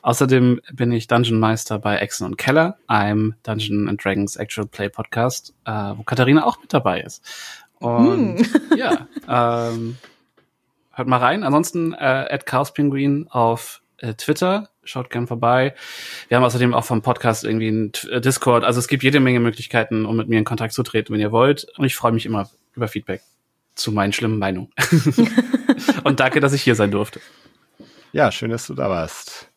Außerdem 0.01 0.59
bin 0.73 0.91
ich 0.91 1.07
Dungeon 1.07 1.39
Meister 1.39 1.79
bei 1.79 1.95
Exen 1.95 2.25
und 2.25 2.37
Keller, 2.37 2.77
einem 2.87 3.35
Dungeon 3.43 3.87
and 3.87 4.03
Dragons 4.03 4.35
Actual 4.35 4.67
Play 4.67 4.89
Podcast, 4.89 5.53
äh, 5.63 5.71
wo 5.71 6.03
Katharina 6.03 6.45
auch 6.45 6.59
mit 6.59 6.73
dabei 6.73 6.99
ist. 6.99 7.23
Und 7.79 8.39
hm. 8.39 8.45
ja, 8.77 9.07
ähm, 9.29 9.95
hört 10.91 11.07
mal 11.07 11.17
rein. 11.17 11.43
Ansonsten 11.43 11.93
äh, 11.93 12.27
at 12.29 12.45
Chaos 12.45 12.73
Penguin 12.73 13.27
auf 13.29 13.81
äh, 13.99 14.15
Twitter 14.15 14.67
schaut 14.89 15.09
gern 15.09 15.27
vorbei. 15.27 15.73
Wir 16.27 16.37
haben 16.37 16.43
außerdem 16.43 16.73
auch 16.73 16.85
vom 16.85 17.01
Podcast 17.01 17.43
irgendwie 17.43 17.67
einen 17.67 17.91
äh, 18.09 18.21
Discord. 18.21 18.63
Also 18.63 18.79
es 18.79 18.87
gibt 18.87 19.03
jede 19.03 19.19
Menge 19.19 19.39
Möglichkeiten, 19.39 20.05
um 20.05 20.17
mit 20.17 20.27
mir 20.27 20.39
in 20.39 20.45
Kontakt 20.45 20.73
zu 20.73 20.83
treten, 20.83 21.13
wenn 21.13 21.21
ihr 21.21 21.31
wollt. 21.31 21.67
Und 21.77 21.85
ich 21.85 21.95
freue 21.95 22.11
mich 22.11 22.25
immer 22.25 22.49
über 22.75 22.87
Feedback 22.87 23.21
zu 23.75 23.91
meinen 23.91 24.13
schlimmen 24.13 24.39
Meinungen. 24.39 24.71
Und 26.03 26.19
danke, 26.19 26.39
dass 26.39 26.53
ich 26.53 26.61
hier 26.61 26.75
sein 26.75 26.91
durfte. 26.91 27.21
Ja, 28.11 28.31
schön, 28.31 28.49
dass 28.49 28.67
du 28.67 28.73
da 28.73 28.89
warst. 28.89 29.48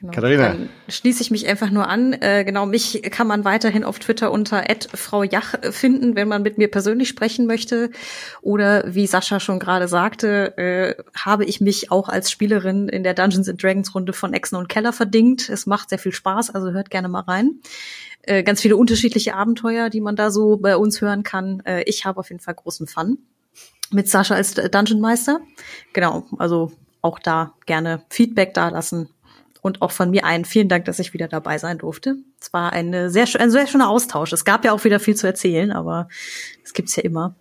Genau. 0.00 0.12
Katharina. 0.12 0.48
Dann 0.48 0.68
schließe 0.88 1.22
ich 1.22 1.30
mich 1.30 1.46
einfach 1.46 1.70
nur 1.70 1.88
an. 1.88 2.12
Äh, 2.12 2.44
genau, 2.44 2.66
mich 2.66 3.02
kann 3.10 3.26
man 3.26 3.44
weiterhin 3.44 3.84
auf 3.84 3.98
Twitter 3.98 4.32
unter 4.32 4.64
Frau 4.94 5.22
Jach 5.22 5.54
finden, 5.70 6.16
wenn 6.16 6.28
man 6.28 6.42
mit 6.42 6.58
mir 6.58 6.70
persönlich 6.70 7.08
sprechen 7.08 7.46
möchte. 7.46 7.90
Oder 8.42 8.94
wie 8.94 9.06
Sascha 9.06 9.40
schon 9.40 9.58
gerade 9.58 9.88
sagte, 9.88 10.56
äh, 10.58 11.02
habe 11.16 11.44
ich 11.44 11.60
mich 11.60 11.90
auch 11.90 12.08
als 12.08 12.30
Spielerin 12.30 12.88
in 12.88 13.02
der 13.02 13.14
Dungeons 13.14 13.48
and 13.48 13.62
Dragons 13.62 13.94
Runde 13.94 14.12
von 14.12 14.34
Exen 14.34 14.56
und 14.56 14.68
Keller 14.68 14.92
verdingt. 14.92 15.48
Es 15.48 15.66
macht 15.66 15.90
sehr 15.90 15.98
viel 15.98 16.12
Spaß, 16.12 16.50
also 16.50 16.72
hört 16.72 16.90
gerne 16.90 17.08
mal 17.08 17.20
rein. 17.20 17.60
Äh, 18.22 18.42
ganz 18.42 18.60
viele 18.60 18.76
unterschiedliche 18.76 19.34
Abenteuer, 19.34 19.90
die 19.90 20.00
man 20.00 20.16
da 20.16 20.30
so 20.30 20.56
bei 20.56 20.76
uns 20.76 21.00
hören 21.00 21.22
kann. 21.22 21.60
Äh, 21.64 21.82
ich 21.84 22.04
habe 22.04 22.20
auf 22.20 22.30
jeden 22.30 22.40
Fall 22.40 22.54
großen 22.54 22.86
Fun 22.86 23.18
mit 23.90 24.08
Sascha 24.08 24.34
als 24.34 24.54
Dungeon 24.54 25.00
Meister. 25.00 25.40
Genau, 25.92 26.26
also 26.38 26.72
auch 27.00 27.18
da 27.18 27.52
gerne 27.66 28.02
Feedback 28.08 28.54
da 28.54 28.70
lassen 28.70 29.08
und 29.64 29.80
auch 29.80 29.92
von 29.92 30.10
mir 30.10 30.26
einen 30.26 30.44
vielen 30.44 30.68
Dank, 30.68 30.84
dass 30.84 30.98
ich 30.98 31.14
wieder 31.14 31.26
dabei 31.26 31.56
sein 31.56 31.78
durfte. 31.78 32.16
Es 32.38 32.52
war 32.52 32.74
eine 32.74 33.08
sehr, 33.08 33.26
ein 33.40 33.50
sehr 33.50 33.66
schöner 33.66 33.88
Austausch. 33.88 34.30
Es 34.34 34.44
gab 34.44 34.62
ja 34.62 34.72
auch 34.72 34.84
wieder 34.84 35.00
viel 35.00 35.16
zu 35.16 35.26
erzählen, 35.26 35.72
aber 35.72 36.10
es 36.62 36.74
gibt's 36.74 36.96
ja 36.96 37.02
immer. 37.02 37.34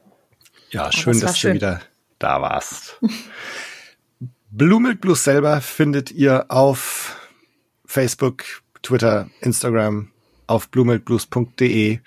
Ja, 0.70 0.90
schön, 0.94 1.20
dass 1.20 1.38
schön. 1.38 1.52
du 1.52 1.56
wieder 1.56 1.82
da 2.20 2.42
warst. 2.42 2.98
Blue 4.52 4.96
Blues 4.96 5.26
selber 5.26 5.60
findet 5.60 6.12
ihr 6.12 6.46
auf 6.48 7.18
Facebook, 7.86 8.46
Twitter, 8.82 9.30
Instagram, 9.42 10.10
auf 10.48 10.70
bluemilkblues.de, 10.70 12.00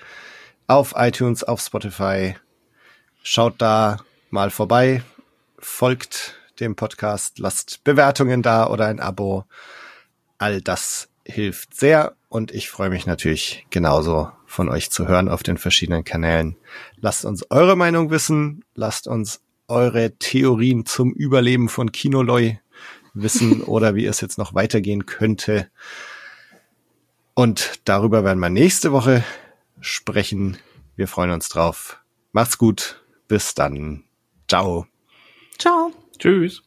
auf 0.66 0.94
iTunes, 0.96 1.44
auf 1.44 1.60
Spotify. 1.60 2.36
Schaut 3.22 3.60
da 3.60 3.98
mal 4.30 4.48
vorbei, 4.48 5.02
folgt 5.58 6.36
dem 6.58 6.74
Podcast, 6.74 7.38
lasst 7.38 7.84
Bewertungen 7.84 8.40
da 8.40 8.66
oder 8.66 8.86
ein 8.86 8.98
Abo 8.98 9.44
All 10.38 10.60
das 10.60 11.08
hilft 11.24 11.74
sehr 11.74 12.14
und 12.28 12.52
ich 12.52 12.70
freue 12.70 12.90
mich 12.90 13.06
natürlich 13.06 13.66
genauso 13.70 14.30
von 14.46 14.68
euch 14.68 14.90
zu 14.90 15.08
hören 15.08 15.28
auf 15.28 15.42
den 15.42 15.58
verschiedenen 15.58 16.04
Kanälen. 16.04 16.56
Lasst 17.00 17.24
uns 17.24 17.50
eure 17.50 17.76
Meinung 17.76 18.10
wissen, 18.10 18.64
lasst 18.74 19.08
uns 19.08 19.40
eure 19.68 20.16
Theorien 20.18 20.86
zum 20.86 21.12
Überleben 21.12 21.68
von 21.68 21.92
Kinoloy 21.92 22.58
wissen 23.14 23.62
oder 23.64 23.94
wie 23.94 24.06
es 24.06 24.20
jetzt 24.20 24.38
noch 24.38 24.54
weitergehen 24.54 25.06
könnte. 25.06 25.70
Und 27.34 27.80
darüber 27.84 28.24
werden 28.24 28.38
wir 28.38 28.50
nächste 28.50 28.92
Woche 28.92 29.24
sprechen. 29.80 30.56
Wir 30.94 31.08
freuen 31.08 31.30
uns 31.30 31.48
drauf. 31.48 32.00
Macht's 32.32 32.58
gut. 32.58 33.04
Bis 33.28 33.54
dann. 33.54 34.04
Ciao. 34.48 34.86
Ciao. 35.58 35.92
Tschüss. 36.18 36.62